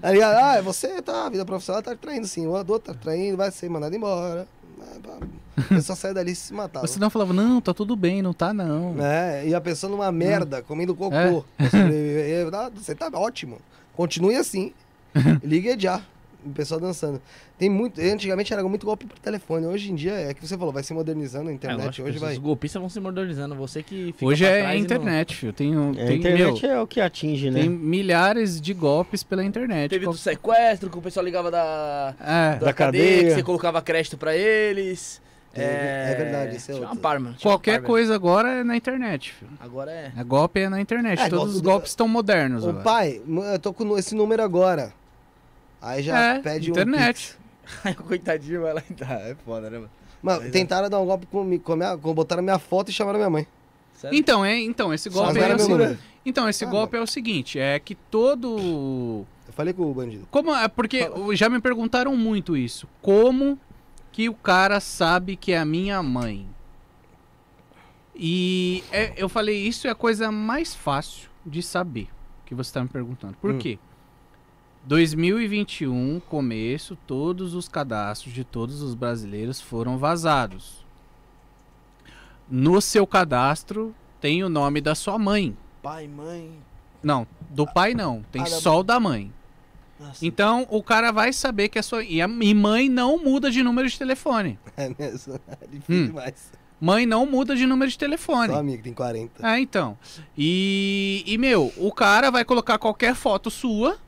[0.00, 0.34] Tá ligado?
[0.36, 2.46] Ah, é você tá, a vida profissional tá traindo sim.
[2.46, 4.46] O outro tá traindo, vai ser mandado embora.
[4.82, 6.86] É, A pessoa sai dali e se matava.
[6.86, 8.96] Você não falava, não, tá tudo bem, não tá não.
[9.02, 11.14] É, e a pessoa numa merda, comendo cocô.
[11.58, 12.46] É.
[12.52, 13.58] Ah, Você tá ótimo.
[13.94, 14.72] Continue assim.
[15.42, 16.00] Liga já.
[16.42, 17.20] O pessoal dançando.
[17.58, 18.00] Tem muito.
[18.00, 19.66] Antigamente era muito golpe por telefone.
[19.66, 21.84] Hoje em dia é que você falou, vai se modernizando a É, internet.
[21.84, 22.32] lógico, hoje vai.
[22.32, 23.54] Os golpistas vão se modernizando.
[23.56, 25.52] Você que fica Hoje pra é trás e não- internet, filho.
[25.52, 27.60] Tem, um- É, a tem, internet meu, é o que atinge, né?
[27.60, 29.90] tem milhares de golpes pela internet.
[29.90, 32.24] Teve Qual- do sequestro, que o pessoal ligava da, É,
[32.58, 33.28] da, Da cadeia, cadeia.
[33.28, 35.20] que você colocava crédito pra eles.
[35.52, 36.96] Teve- é verdade, isso é outro.
[36.96, 37.34] par, mano.
[37.36, 39.50] Tinha uma qualquer coisa agora é na internet, filho.
[39.60, 40.12] Agora é.
[40.16, 41.20] A golpe é na internet.
[41.20, 42.64] É, Todos os golpes estão modernos.
[42.64, 42.84] Ô agora.
[42.84, 43.20] pai,
[43.52, 44.98] eu tô com esse número agora.
[45.80, 46.72] Aí já É, pede um.
[46.72, 47.36] internet.
[47.84, 49.12] Aí o coitadinho vai lá e tá.
[49.14, 49.90] É foda, né, mano?
[50.22, 50.52] Mano, Mas é.
[50.52, 53.46] tentaram dar um golpe com, com, minha, com botaram minha foto e chamaram minha mãe.
[53.94, 54.18] Sério?
[54.18, 55.70] Então, é, então, esse golpe é o meu seguinte.
[55.78, 55.98] número.
[56.26, 60.26] Então, esse Ah, golpe é o seguinte, é que todo Eu falei com o bandido.
[60.30, 62.86] Como é porque já me perguntaram muito isso.
[63.00, 63.58] Como
[64.12, 66.46] que o cara sabe que é a minha mãe?
[68.14, 72.08] E é- eu falei, isso é a coisa mais fácil de saber
[72.44, 73.34] que você está me perguntando.
[73.40, 73.58] Por Hum.
[73.58, 73.78] quê?
[74.84, 80.84] 2021, começo, todos os cadastros de todos os brasileiros foram vazados.
[82.48, 85.56] No seu cadastro tem o nome da sua mãe.
[85.82, 86.50] Pai, mãe.
[87.02, 89.32] Não, do pai não, tem Ah, só o da mãe.
[89.98, 90.24] Nossa.
[90.26, 92.02] Então o cara vai saber que a sua.
[92.02, 94.58] E, a, e mãe não muda de número de telefone.
[94.76, 95.38] É mesmo.
[95.60, 96.06] É difícil Hum.
[96.06, 96.52] demais.
[96.80, 98.54] Mãe não muda de número de telefone.
[98.54, 99.46] Só amigo, tem 40.
[99.46, 99.98] É, então.
[100.36, 103.98] E, e, meu, o cara vai colocar qualquer foto sua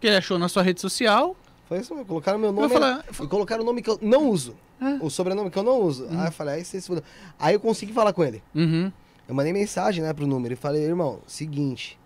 [0.00, 1.36] que ele achou na sua rede social.
[1.68, 1.94] Foi isso.
[2.04, 2.68] Colocaram meu Eu nome.
[2.68, 3.04] vou falar.
[3.08, 4.56] E colocaram o nome que eu não uso.
[4.80, 5.02] É.
[5.02, 6.06] O sobrenome que eu não uso.
[6.10, 7.02] Aí eu falei, aí você se.
[7.38, 8.42] Aí eu consegui falar com ele.
[8.54, 8.92] Uhum.
[9.28, 11.98] Eu mandei mensagem, né, pro número e falei, irmão, seguinte,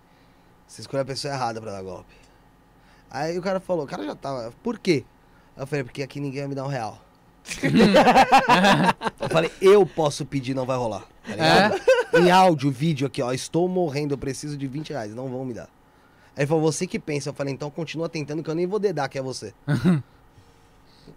[0.65, 2.13] você escolheu a pessoa errada pra dar golpe.
[3.11, 5.03] Aí o cara falou, o cara já tava, por quê?
[5.55, 6.99] Aí eu falei, porque aqui ninguém vai me dar um real.
[9.19, 11.05] eu falei, eu posso pedir, não vai rolar.
[11.23, 11.81] Tá ligado?
[12.25, 15.53] Em áudio, vídeo aqui, ó, estou morrendo, eu preciso de 20 reais, não vão me
[15.53, 15.69] dar.
[16.41, 17.29] Aí ele falou, você que pensa.
[17.29, 19.53] Eu falei, então continua tentando que eu nem vou dedar que é você.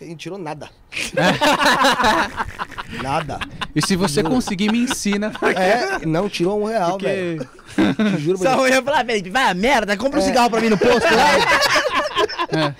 [0.02, 0.68] Não tirou nada.
[3.02, 3.38] nada.
[3.74, 5.32] E se você conseguir, me ensina.
[5.56, 7.48] É, não tirou um real, velho.
[7.64, 8.16] Porque.
[8.16, 10.26] Te juro por Só ia falar, Felipe, vai a merda, compra um É.
[10.26, 12.74] cigarro pra mim no posto lá.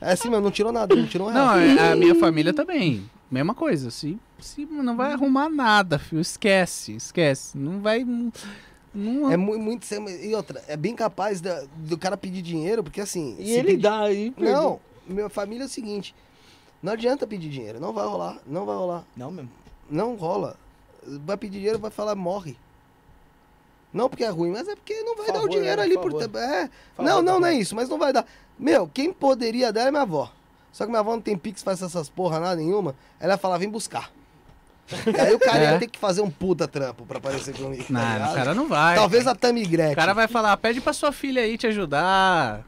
[0.00, 1.46] É assim, mano, não tirou nada, não tirou um real.
[1.46, 3.04] Não, é- a minha família também.
[3.30, 3.90] Mesma coisa.
[3.90, 6.20] Se, se não vai arrumar nada, filho.
[6.20, 7.58] Esquece, esquece.
[7.58, 8.04] Não vai.
[8.04, 8.32] Não,
[8.94, 9.84] não- É mu- muito.
[9.86, 13.36] sem- E outra, é bem capaz da- do cara pedir dinheiro, porque assim.
[13.38, 14.34] E ele pedir- dá aí.
[14.36, 16.14] Não, minha família é o seguinte:
[16.82, 19.50] não adianta pedir dinheiro, não vai rolar, não vai rolar, Não mesmo.
[19.88, 20.56] não rola.
[21.24, 22.56] Vai pedir dinheiro, vai falar morre.
[23.92, 25.82] Não porque é ruim, mas é porque não vai dar Favor, o dinheiro né?
[25.82, 26.38] ali por tempo.
[26.38, 26.70] É.
[26.96, 28.24] Favor, não, não, não é isso, mas não vai dar.
[28.58, 30.30] Meu, quem poderia dar é minha avó.
[30.72, 32.94] Só que minha avó não tem pix, faz essas porra nada nenhuma.
[33.18, 34.12] Ela ia falar, vem buscar.
[35.06, 35.72] E aí o cara É.
[35.72, 37.84] ia ter que fazer um puta trampo pra aparecer comigo.
[37.84, 38.30] tá Não, ligado?
[38.30, 38.96] o cara não vai.
[38.96, 39.92] Talvez a Tammy Gretchen.
[39.92, 42.64] O cara vai falar, pede pra sua filha aí te ajudar.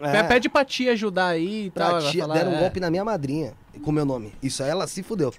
[0.00, 0.22] É.
[0.22, 2.00] Pede pra tia ajudar aí e Pra tal.
[2.10, 2.60] tia, falar, deram um é.
[2.60, 4.32] golpe na minha madrinha com meu nome.
[4.42, 5.32] Isso aí ela se fudeu.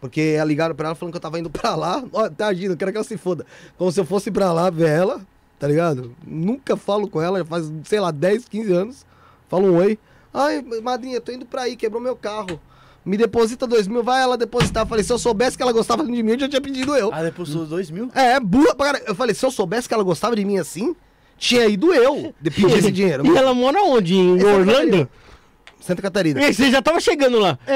[0.00, 2.02] Porque ligaram pra ela falando que eu tava indo pra lá.
[2.12, 3.44] Ó, tá agindo, eu quero que ela se foda.
[3.76, 5.20] Como se eu fosse pra lá ver ela,
[5.58, 6.14] tá ligado?
[6.26, 9.06] Nunca falo com ela, já faz, sei lá, 10, 15 anos.
[9.48, 9.98] Falo um oi.
[10.32, 12.60] Ai, madrinha, tô indo pra aí, quebrou meu carro.
[13.06, 14.82] Me deposita dois mil, vai ela depositar.
[14.82, 17.10] Eu falei, se eu soubesse que ela gostava de mim, eu já tinha pedido eu.
[17.14, 18.10] Ah, depois dos dois mil?
[18.12, 19.04] É, burra pra caralho.
[19.06, 20.94] Eu falei, se eu soubesse que ela gostava de mim assim,
[21.38, 23.22] tinha ido eu de pedir esse dinheiro.
[23.32, 24.14] E ela mora onde?
[24.16, 24.72] Em Santa Orlando?
[24.74, 25.08] Catarina.
[25.78, 26.42] Santa Catarina.
[26.48, 27.56] E você já tava chegando lá.
[27.64, 27.74] É,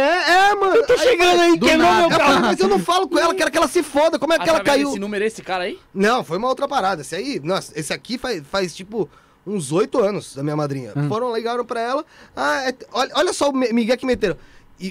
[0.51, 0.75] é, mano.
[0.75, 2.01] Eu tô chegando aí, do quebrou nada.
[2.09, 2.41] meu Eu carro.
[2.41, 4.19] mas eu não falo com ela, quero que ela se foda.
[4.19, 4.89] Como é que ela Através caiu?
[4.89, 5.79] desse número, esse cara aí?
[5.95, 7.03] Não, foi uma outra parada.
[7.03, 9.09] Esse aí, nossa, esse aqui faz, faz tipo
[9.47, 10.93] uns oito anos da minha madrinha.
[11.09, 12.05] Foram, ligaram pra ela.
[12.35, 14.37] Ah, é- olha, olha só o mi- Miguel que meteram.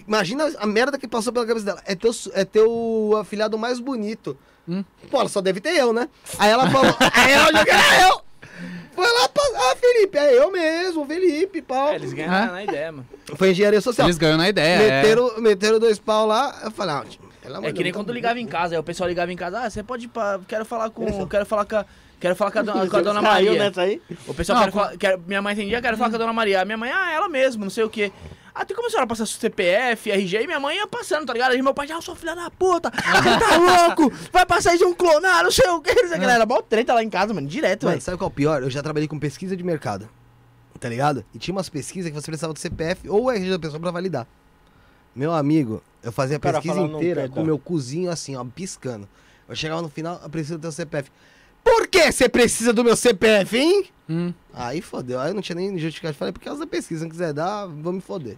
[0.08, 1.82] Imagina a merda que passou pela cabeça dela.
[1.86, 4.38] É teu, é teu afilhado mais bonito.
[4.68, 4.84] Hum.
[5.10, 6.08] Pô, ela só deve ter eu, né?
[6.38, 8.22] Aí ela falou, aí ela olhou que era eu.
[8.94, 9.44] Foi lá, pra...
[9.56, 11.90] ah, Felipe, é eu mesmo, Felipe, pau.
[11.90, 12.46] É, eles ganham Ah.
[12.48, 13.08] na, ideia, mano.
[13.36, 14.08] Foi engenharia social.
[14.08, 14.76] Eles ganham na ideia.
[14.76, 15.02] é.
[15.02, 17.06] meteram, meteram dois pau lá, eu falei, ah,
[17.58, 19.38] amor É que nem Deus, quando tá ligava em casa, aí o pessoal ligava em
[19.38, 20.40] casa, ah, você pode ir pra.
[20.48, 21.28] Quero falar com.
[21.28, 21.86] Quero falar com a.
[22.20, 23.54] Quero falar com a, dona, com a dona Maria.
[23.54, 24.02] nessa aí?
[24.28, 24.98] O pessoal Não, quer falar.
[24.98, 26.62] Quer, minha mãe entendia, quero falar com a dona Maria.
[26.62, 28.12] A minha mãe, ah, ela mesmo, não sei o quê.
[28.60, 30.44] Ah, tem como a senhora passar seu CPF, RG?
[30.44, 31.54] E minha mãe ia passando, tá ligado?
[31.54, 33.56] Aí meu pai, ah, eu sou filha da puta, você tá
[33.88, 34.12] louco?
[34.34, 35.92] Vai passar isso um clonar, não sei o que.
[35.92, 38.02] Era mó treta lá em casa, mano, direto, velho.
[38.02, 38.62] sabe qual é o pior?
[38.62, 40.10] Eu já trabalhei com pesquisa de mercado.
[40.78, 41.24] Tá ligado?
[41.34, 44.28] E tinha umas pesquisas que você precisava do CPF ou RG da pessoa pra validar.
[45.16, 49.08] Meu amigo, eu fazia a pesquisa não inteira com o meu cozinho assim, ó, piscando.
[49.48, 51.10] Eu chegava no final, eu preciso do teu CPF.
[51.64, 53.86] Por que você precisa do meu CPF, hein?
[54.10, 54.34] Hum.
[54.54, 55.18] Aí fodeu.
[55.20, 56.14] Aí eu não tinha nem justificado.
[56.14, 58.38] Falei, por causa da pesquisa, se não quiser dar, vou me foder.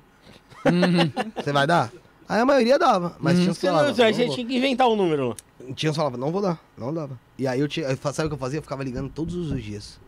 [1.35, 1.91] Você vai dar?
[2.27, 4.35] Aí a maioria dava, mas tinha uns que Você, não, você vou.
[4.35, 5.35] tinha que inventar um número lá.
[5.75, 7.19] Tinha uns que falavam, não vou dar, não dava.
[7.37, 8.59] E aí eu tinha, eu sabe o que eu fazia?
[8.59, 9.99] Eu ficava ligando todos os dias.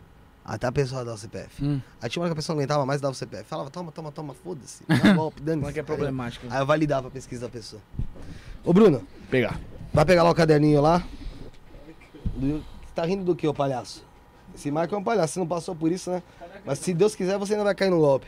[0.44, 1.64] Até a pessoa dar o CPF.
[1.64, 1.80] Hum.
[2.00, 3.44] Aí tinha uma hora que a pessoa não aguentava mais, dava o CPF.
[3.44, 4.82] Falava, toma, toma, toma, foda-se.
[4.88, 6.46] Dá um golpe, dane Como é que é problemático?
[6.50, 7.80] Aí eu validava a pesquisa da pessoa.
[8.64, 9.58] Ô Bruno, Pegar.
[9.92, 11.02] vai pegar lá o caderninho lá.
[12.34, 14.04] Do- Você tá rindo do que, ô palhaço?
[14.54, 16.22] Esse Michael é um palhaço, você não passou por isso, né?
[16.64, 18.26] Mas se Deus quiser, você ainda vai cair no golpe.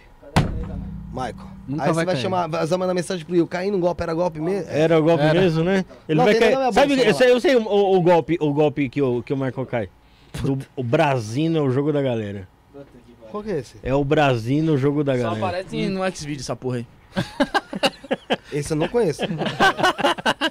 [1.13, 1.57] Michael.
[1.69, 2.23] Nunca aí vai você vai cair.
[2.23, 4.71] chamar, vai mandar mensagem pro Will, cair no golpe era golpe mesmo?
[4.71, 5.41] Era o golpe Era.
[5.41, 5.85] mesmo, né?
[6.09, 6.73] Ele Não, vai cair.
[6.73, 9.67] Sabe, eu sei, eu sei o, o golpe, o golpe que o, que o Michael
[9.67, 9.89] cai.
[10.43, 12.47] Do, o Brasino é o jogo da galera.
[13.31, 13.77] Qual que é esse?
[13.83, 15.47] É o Brasino o jogo da Só galera.
[15.47, 16.87] aparece no X-Video essa porra aí.
[18.53, 19.23] Esse eu não conheço.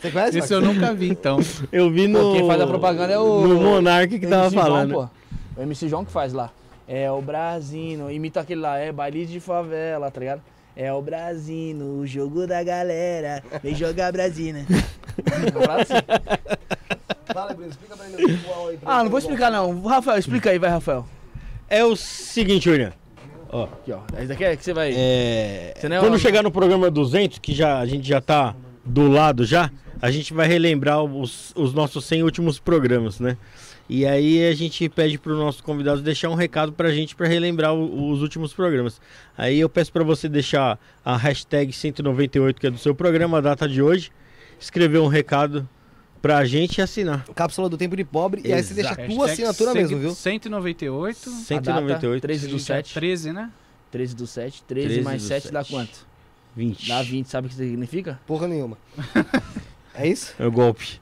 [0.02, 0.38] você conhece?
[0.40, 0.74] Esse eu Max?
[0.76, 1.40] nunca vi, então.
[1.72, 2.34] Eu vi no.
[2.34, 4.94] Quem faz a propaganda é o- No Monark que tava MC João, falando.
[4.94, 5.08] pô.
[5.58, 6.52] O MC João que faz lá.
[6.88, 10.42] É o Brasino, imita aquele lá, é baile de favela, tá ligado?
[10.76, 13.42] É o Brasino, o jogo da galera.
[13.64, 14.66] Vem jogar Brasina.
[17.34, 18.80] Fala, Bruno, explica pra ele o aí.
[18.86, 19.82] ah, não vou o explicar não.
[19.84, 21.06] Rafael, explica aí, vai, Rafael.
[21.70, 22.94] É o seguinte, William.
[23.50, 24.00] Ó, Aqui, ó.
[24.18, 24.94] Esse daqui é que você vai.
[24.96, 28.22] é, Você não é quando uma- chegar no programa 200, que já, a gente já
[28.22, 33.38] tá do lado já, a gente vai relembrar os, os nossos 100 últimos programas, né?
[33.88, 37.28] E aí a gente pede para os nossos convidados deixar um recado pra gente para
[37.28, 39.00] relembrar o- os últimos programas.
[39.38, 43.42] Aí eu peço para você deixar a hashtag 198, que é do seu programa, a
[43.42, 44.12] data de hoje,
[44.60, 45.70] escrever um recado
[46.20, 47.24] pra gente e assinar.
[47.36, 48.42] Cápsula do tempo de pobre.
[48.44, 50.16] E aí você deixa a Hashtag tua assinatura mesmo, viu?
[50.16, 51.30] 198.
[51.30, 52.22] 198.
[52.24, 52.94] 13 do 7.
[52.96, 53.52] 13, né?
[53.92, 54.64] 13 do 7.
[54.64, 55.72] 13, 13 mais do 7 dá 7.
[55.72, 56.08] quanto?
[56.56, 56.88] 20.
[56.88, 58.20] Dá 20, sabe o que significa?
[58.26, 58.78] Porra nenhuma.
[59.94, 60.34] é isso?
[60.40, 61.00] É o golpe.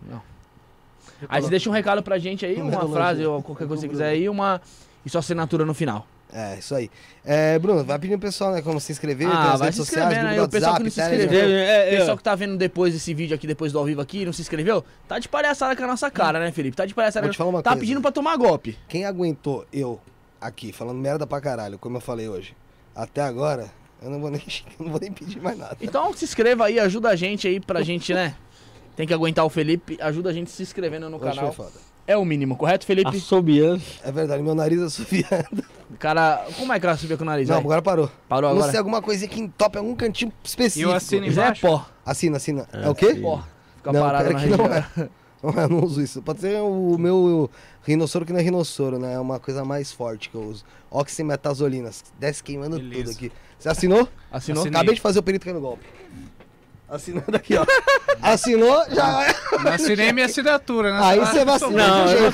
[1.30, 3.92] Aí você deixa um recado pra gente aí, uma frase ou qualquer coisa que você
[3.92, 4.62] quiser aí, uma.
[5.06, 6.08] E sua assinatura no final.
[6.34, 6.90] É, isso aí.
[7.24, 9.76] É, Bruno, vai pedindo pro pessoal, né, como se inscrever, tem Ah, as vai redes
[9.76, 11.40] se sociais, aí, grupo o pessoal que não se inscreveu.
[11.42, 14.02] É, é, O pessoal que tá vendo depois desse vídeo aqui, depois do ao vivo
[14.02, 16.76] aqui, e não se inscreveu, tá de palhaçada com a nossa cara, né, Felipe?
[16.76, 17.28] Tá de palhaçada.
[17.28, 17.82] Vou te falar uma tá coisa.
[17.82, 18.76] pedindo pra tomar golpe.
[18.88, 20.02] Quem aguentou eu
[20.42, 22.56] aqui, falando merda pra caralho, como eu falei hoje,
[22.96, 23.70] até agora,
[24.02, 24.42] eu não vou nem,
[24.80, 25.78] eu não vou nem pedir mais nada.
[25.82, 28.36] Então se inscreva aí, ajuda a gente aí pra gente, né?
[28.96, 31.54] Tem que aguentar o Felipe, ajuda a gente se inscrevendo no Hoje foi canal.
[31.54, 31.72] foda.
[32.06, 33.16] É o mínimo, correto, Felipe?
[33.16, 33.82] Assobiando.
[34.04, 35.64] É verdade, meu nariz assoviando.
[35.98, 37.48] Cara, como é que ela subiu com o nariz?
[37.48, 37.64] Não, vai?
[37.64, 38.12] agora parou.
[38.28, 38.72] Parou Não agora?
[38.72, 40.90] sei, alguma coisinha que entope algum cantinho específico.
[40.90, 41.62] E eu assino é embaixo.
[41.62, 41.86] pó.
[42.06, 42.68] Assina, assina.
[42.74, 43.16] É, É, o quê?
[43.16, 43.42] Pó.
[43.78, 44.58] Fica Não, parado na que região.
[44.68, 45.10] não é.
[45.42, 46.22] Não, eu não uso isso.
[46.22, 47.50] Pode ser o meu
[47.86, 49.14] rinossoro que não é rinossoro, né?
[49.14, 50.64] É uma coisa mais forte que eu uso.
[50.90, 52.04] Oximetazolinas.
[52.20, 53.04] Desce queimando Beleza.
[53.04, 53.32] tudo aqui.
[53.60, 54.08] Você assinou?
[54.32, 54.62] Assinou?
[54.62, 54.78] Assinei.
[54.78, 55.86] Acabei de fazer o perito cair no golpe.
[56.94, 57.66] Assinando aqui, ó.
[58.22, 59.36] Assinou, já é.
[59.64, 61.00] Não assinei minha assinatura, né?
[61.02, 61.88] Aí Senão- você vacina.
[61.88, 62.32] Não, eu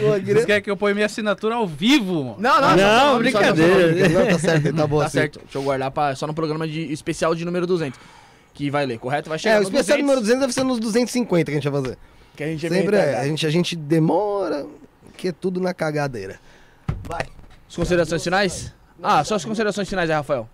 [0.00, 2.34] Pô, Vocês queria- querem que eu ponha minha assinatura ao vivo?
[2.38, 4.08] Não, não, Não, brincadeira.
[4.08, 5.18] Não, tá certo, tá bom Tá assim.
[5.18, 5.40] certo.
[5.40, 8.00] Deixa eu guardar pra, só no programa de, especial de número 200.
[8.54, 9.28] Que vai ler, correto?
[9.28, 11.68] Vai chegar É, o especial 200, número 200 deve ser nos 250 que a gente
[11.70, 11.98] vai fazer.
[12.36, 13.18] Que a gente é bem Sempre é.
[13.18, 14.64] A gente, a gente demora,
[15.16, 16.38] que é tudo na cagadeira.
[17.04, 17.26] Vai.
[17.68, 18.72] As considerações finais?
[19.02, 20.48] Ah, só as considerações finais aí, Rafael.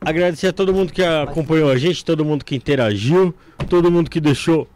[0.00, 3.34] Agradecer a todo mundo que acompanhou a gente, todo mundo que interagiu,
[3.68, 4.68] todo mundo que deixou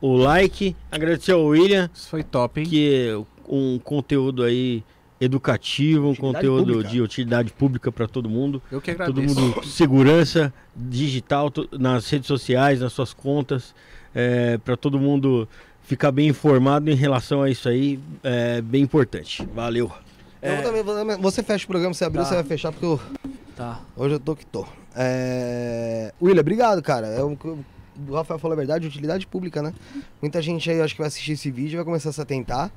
[0.00, 0.74] o like.
[0.90, 2.66] Agradecer ao William, Isso foi top, hein?
[2.66, 4.82] que é um conteúdo aí
[5.20, 6.90] educativo, um Utilidade conteúdo pública.
[6.90, 8.60] de utilidade pública para todo mundo.
[8.72, 9.40] Eu que Todo agradeço.
[9.40, 13.74] mundo segurança digital nas redes sociais, nas suas contas,
[14.64, 15.46] para todo mundo
[15.82, 19.46] ficar bem informado em relação a isso aí, é bem importante.
[19.54, 19.92] Valeu.
[20.40, 22.28] Eu vou também, você fecha o programa, você abriu, Tá.
[22.30, 23.00] você vai fechar, porque eu-
[23.56, 23.80] Tá.
[23.96, 24.66] hoje eu tô que tô.
[24.94, 26.12] É...
[26.20, 27.06] William, obrigado, cara.
[27.06, 27.46] É o que
[28.08, 29.72] o Rafael falou a verdade, utilidade pública, né?
[30.20, 32.70] Muita gente aí, acho que vai assistir esse vídeo, vai começar a se atentar.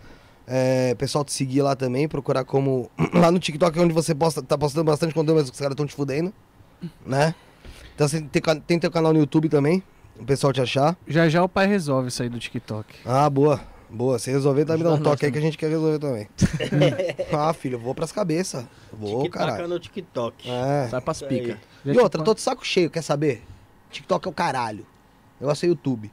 [0.47, 2.89] É, pessoal te seguir lá também, procurar como.
[3.13, 5.95] Lá no TikTok, onde você posta, tá postando bastante conteúdo, mas os caras estão te
[5.95, 6.31] fudendo,
[7.05, 7.33] né?
[7.95, 9.81] Então você tem, tem teu canal no YouTube também,
[10.19, 10.95] o pessoal te achar?
[11.07, 12.93] Já já o pai resolve isso aí do TikTok.
[13.05, 13.59] Ah, boa.
[13.89, 14.19] Boa.
[14.19, 16.27] Se resolver, tá me dá um toque aí que a gente quer resolver também.
[17.33, 18.65] ah, filho, vou pras cabeças.
[18.91, 19.67] Vou, TikTok caralho.
[19.67, 20.49] no TikTok.
[20.49, 20.87] É.
[20.89, 21.39] Sai pras Isso aí.
[21.41, 21.59] pica.
[21.85, 23.43] Já E outra, tô de saco cheio, quer saber?
[23.91, 24.85] TikTok é o caralho.
[25.39, 26.11] Negócio é YouTube.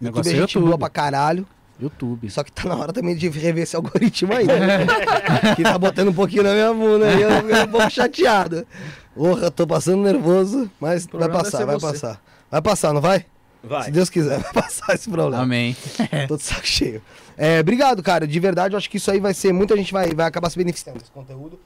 [0.00, 0.66] Negócio é é gente YouTube.
[0.66, 1.46] boa pra caralho.
[1.80, 2.30] YouTube.
[2.30, 4.46] Só que tá na hora também de rever esse algoritmo aí.
[4.46, 4.86] né?
[5.56, 7.20] que tá botando um pouquinho na minha bunda aí.
[7.20, 8.66] Eu fico um pouco chateado.
[9.14, 11.86] Porra, tô passando nervoso, mas vai passar, vai você.
[11.86, 12.20] passar.
[12.50, 13.26] Vai passar, não vai?
[13.66, 13.84] Vai.
[13.84, 15.42] Se Deus quiser, vai passar esse problema.
[15.42, 15.76] Amém.
[16.28, 17.02] Tô de saco cheio.
[17.36, 18.26] É, obrigado, cara.
[18.26, 19.52] De verdade, eu acho que isso aí vai ser.
[19.52, 21.58] Muita gente vai, vai acabar se beneficiando desse conteúdo.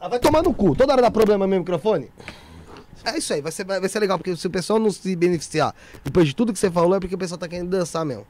[0.00, 0.74] Ah, vai tomar no cu.
[0.74, 2.10] Toda hora dá problema no meu microfone.
[3.04, 5.74] É isso aí, vai ser, vai, ser legal, porque se o pessoal não se beneficiar
[6.04, 8.24] depois de tudo que você falou, é porque o pessoal tá querendo dançar mesmo.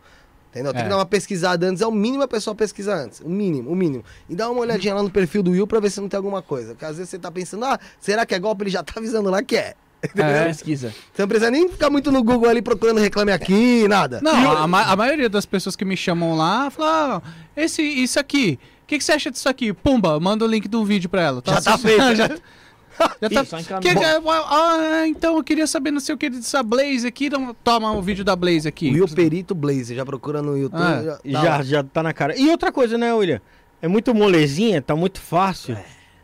[0.50, 0.73] Entendeu?
[0.73, 0.84] Tem É.
[0.84, 1.81] que dar uma pesquisada antes.
[1.82, 3.20] É o mínimo a pessoa pesquisar antes.
[3.20, 4.05] O mínimo, o mínimo.
[4.28, 6.42] E dá uma olhadinha lá no perfil do Will pra ver se não tem alguma
[6.42, 6.70] coisa.
[6.73, 8.65] Porque às vezes você tá pensando, ah, será que é golpe?
[8.65, 9.74] Ele já tá avisando lá que é.
[10.16, 10.44] É.
[10.47, 10.92] Pesquisa.
[11.12, 14.20] Você não precisa nem ficar muito no Google ali procurando reclame aqui, nada.
[14.22, 18.18] Não, a, ma- a maioria das pessoas que me chamam lá fala, ah, esse, isso
[18.18, 19.72] aqui, o que, que você acha disso aqui?
[19.72, 21.42] Pumba, manda o link do vídeo pra ela.
[21.47, 22.00] Já tá feito.
[22.16, 23.44] já, já tá.
[23.44, 23.94] Só Que- encaminha.
[24.20, 27.26] que- ah, então eu queria saber não sei o que dessa Blaze aqui.
[27.26, 28.90] Então, toma o vídeo da Blaze aqui.
[28.90, 30.82] Will Perito Blaze, já procura no YouTube.
[30.82, 32.36] Ah, já, tá Já, já tá na cara.
[32.39, 33.40] E outra coisa, né, William?
[33.81, 35.76] É muito molezinha, tá muito fácil,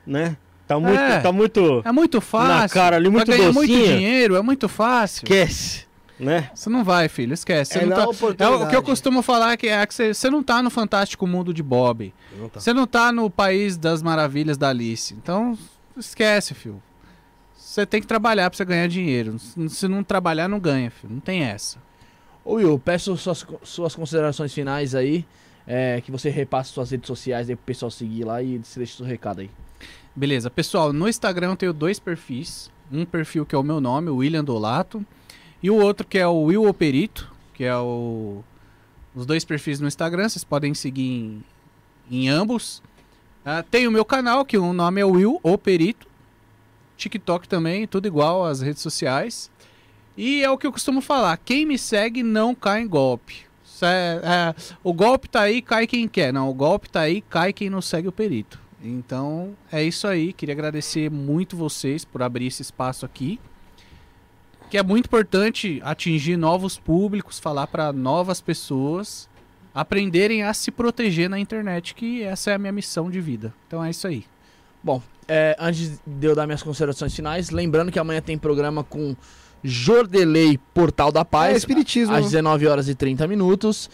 [0.06, 0.36] né?
[0.68, 1.20] Tá muito, É.
[1.20, 1.82] tá muito...
[1.84, 2.48] É muito fácil.
[2.56, 5.24] Na cara ali, muito ganhar muito dinheiro, é muito fácil.
[5.24, 5.86] Esquece,
[6.20, 6.50] né?
[6.54, 7.78] Você não vai, filho, esquece.
[7.78, 8.02] É tá-
[8.38, 11.26] É o- que eu costumo falar que é que você, você não tá no fantástico
[11.26, 12.12] mundo de Bob.
[12.38, 12.60] Não tá.
[12.60, 15.14] Você não tá no país das maravilhas da Alice.
[15.14, 15.56] Então,
[15.96, 16.82] esquece, filho.
[17.56, 19.36] Você tem que trabalhar pra você ganhar dinheiro.
[19.68, 21.12] Se não trabalhar, não ganha, filho.
[21.14, 21.78] Não tem essa.
[22.44, 25.24] Ô Will, peço suas, suas considerações finais aí.
[25.70, 28.96] é, que você repasse suas redes sociais aí pro pessoal seguir lá e você deixa
[28.96, 29.50] seu recado aí.
[30.14, 32.70] Beleza, pessoal, no Instagram eu tenho dois perfis.
[32.90, 35.04] Um perfil que é o meu nome, William Dolato,
[35.62, 38.42] e o outro que é o Will Operito, que é o
[39.14, 41.44] os dois perfis no Instagram, vocês podem seguir em,
[42.10, 42.80] em ambos.
[43.44, 46.06] Ah, tem o meu canal, que o nome é Will Operito.
[46.96, 49.50] TikTok também, tudo igual às redes sociais.
[50.16, 53.46] E é o que eu costumo falar, quem me segue não cai em golpe.
[53.82, 56.32] É, o golpe tá aí, cai quem quer.
[56.32, 58.58] Não, o golpe tá aí, cai quem não segue o perito.
[58.82, 60.32] Então, é isso aí.
[60.32, 63.40] Queria agradecer muito vocês por abrir esse espaço aqui.
[64.70, 69.28] Que é muito importante atingir novos públicos, falar para novas pessoas
[69.74, 73.54] aprenderem a se proteger na internet, que essa é a minha missão de vida.
[73.66, 74.24] Então é isso aí.
[74.82, 79.14] Bom, é, antes de eu dar minhas considerações finais, lembrando que amanhã tem programa com
[79.62, 81.56] Jordelei Portal da É Paz.
[81.58, 82.14] espiritismo.
[82.14, 83.88] às 19 horas e 30 minutos.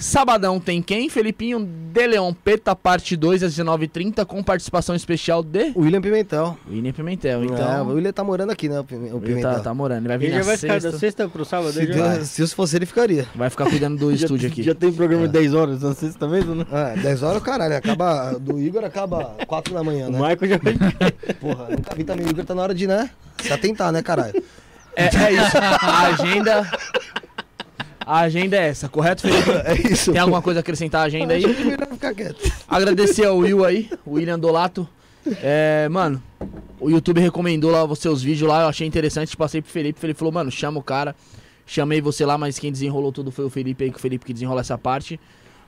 [0.00, 1.10] Sabadão tem quem?
[1.10, 1.60] Felipinho
[1.92, 6.56] De Leon Peta, parte 2, às 19h30, com participação especial de William Pimentel.
[6.70, 7.32] William Pimentel.
[7.32, 8.80] É, o Então, William tá morando aqui, né?
[8.80, 9.52] O Pime- o ele Pimentel.
[9.52, 9.98] tá, tá morando.
[9.98, 10.90] Ele vai vir Ele já na vai ficar sexta.
[10.92, 11.72] da sexta pro sábado.
[11.72, 11.84] Se.
[11.84, 13.26] Deus, se isso fosse ele, ficaria.
[13.34, 14.62] Vai ficar cuidando do já, estúdio aqui.
[14.62, 15.26] Já tem programa É.
[15.26, 16.64] de 10 horas na sexta mesmo, né?
[16.72, 17.76] É, 10 horas, caralho.
[17.76, 20.18] Acaba, do Igor acaba 4 da manhã, O né?
[20.18, 20.74] Michael já vai.
[21.34, 22.24] Porra, nunca vi também.
[22.26, 23.10] O Igor tá na hora de, né?
[23.42, 24.42] Se atentar, né, caralho?
[24.96, 25.56] É, é isso.
[25.58, 26.70] A agenda.
[28.10, 29.50] A agenda é essa, correto, Felipe?
[29.64, 30.10] É isso.
[30.10, 31.44] Tem alguma coisa a acrescentar à agenda aí?
[32.66, 34.88] Agradecer ao Will aí, o William Dolato.
[35.40, 36.20] É, mano,
[36.80, 40.00] o YouTube recomendou lá os seus vídeos lá, eu achei interessante, passei pro Felipe, o
[40.00, 41.14] Felipe falou, mano, chama o cara.
[41.64, 44.32] Chamei você lá, mas quem desenrolou tudo foi o Felipe aí, que o Felipe que
[44.32, 45.20] desenrola essa parte.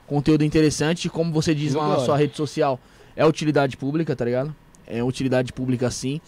[0.05, 2.77] Conteúdo interessante, como você diz lá na sua rede social,
[3.15, 4.53] é utilidade pública, tá ligado?
[4.85, 6.19] É utilidade pública sim.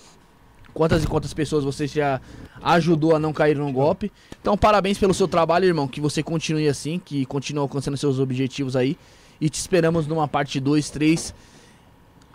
[0.76, 2.20] Quantas e quantas pessoas você já
[2.62, 4.12] ajudou a não cair num golpe.
[4.42, 5.88] Então, parabéns pelo seu trabalho, irmão.
[5.88, 8.98] Que você continue assim, que continue alcançando seus objetivos aí.
[9.40, 11.34] E te esperamos numa parte 2, 3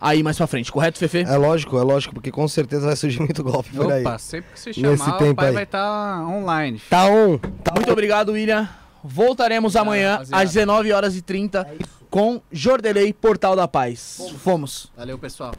[0.00, 1.18] aí mais pra frente, correto, Fefe?
[1.18, 4.00] É lógico, é lógico, porque com certeza vai surgir muito golpe por aí.
[4.00, 5.54] Opa, sempre que você Nesse chamar, o tempo pai aí.
[5.54, 6.78] vai estar online.
[6.78, 6.88] filho.
[6.90, 7.36] Tá on.
[7.62, 8.66] Tá Muito obrigado, William.
[9.04, 10.42] Voltaremos amanhã rapaziada.
[10.42, 11.66] às 19 horas e 30
[12.10, 14.18] com Jordelei Portal da Paz.
[14.38, 14.90] Fomos.
[14.96, 15.52] Valeu, pessoal.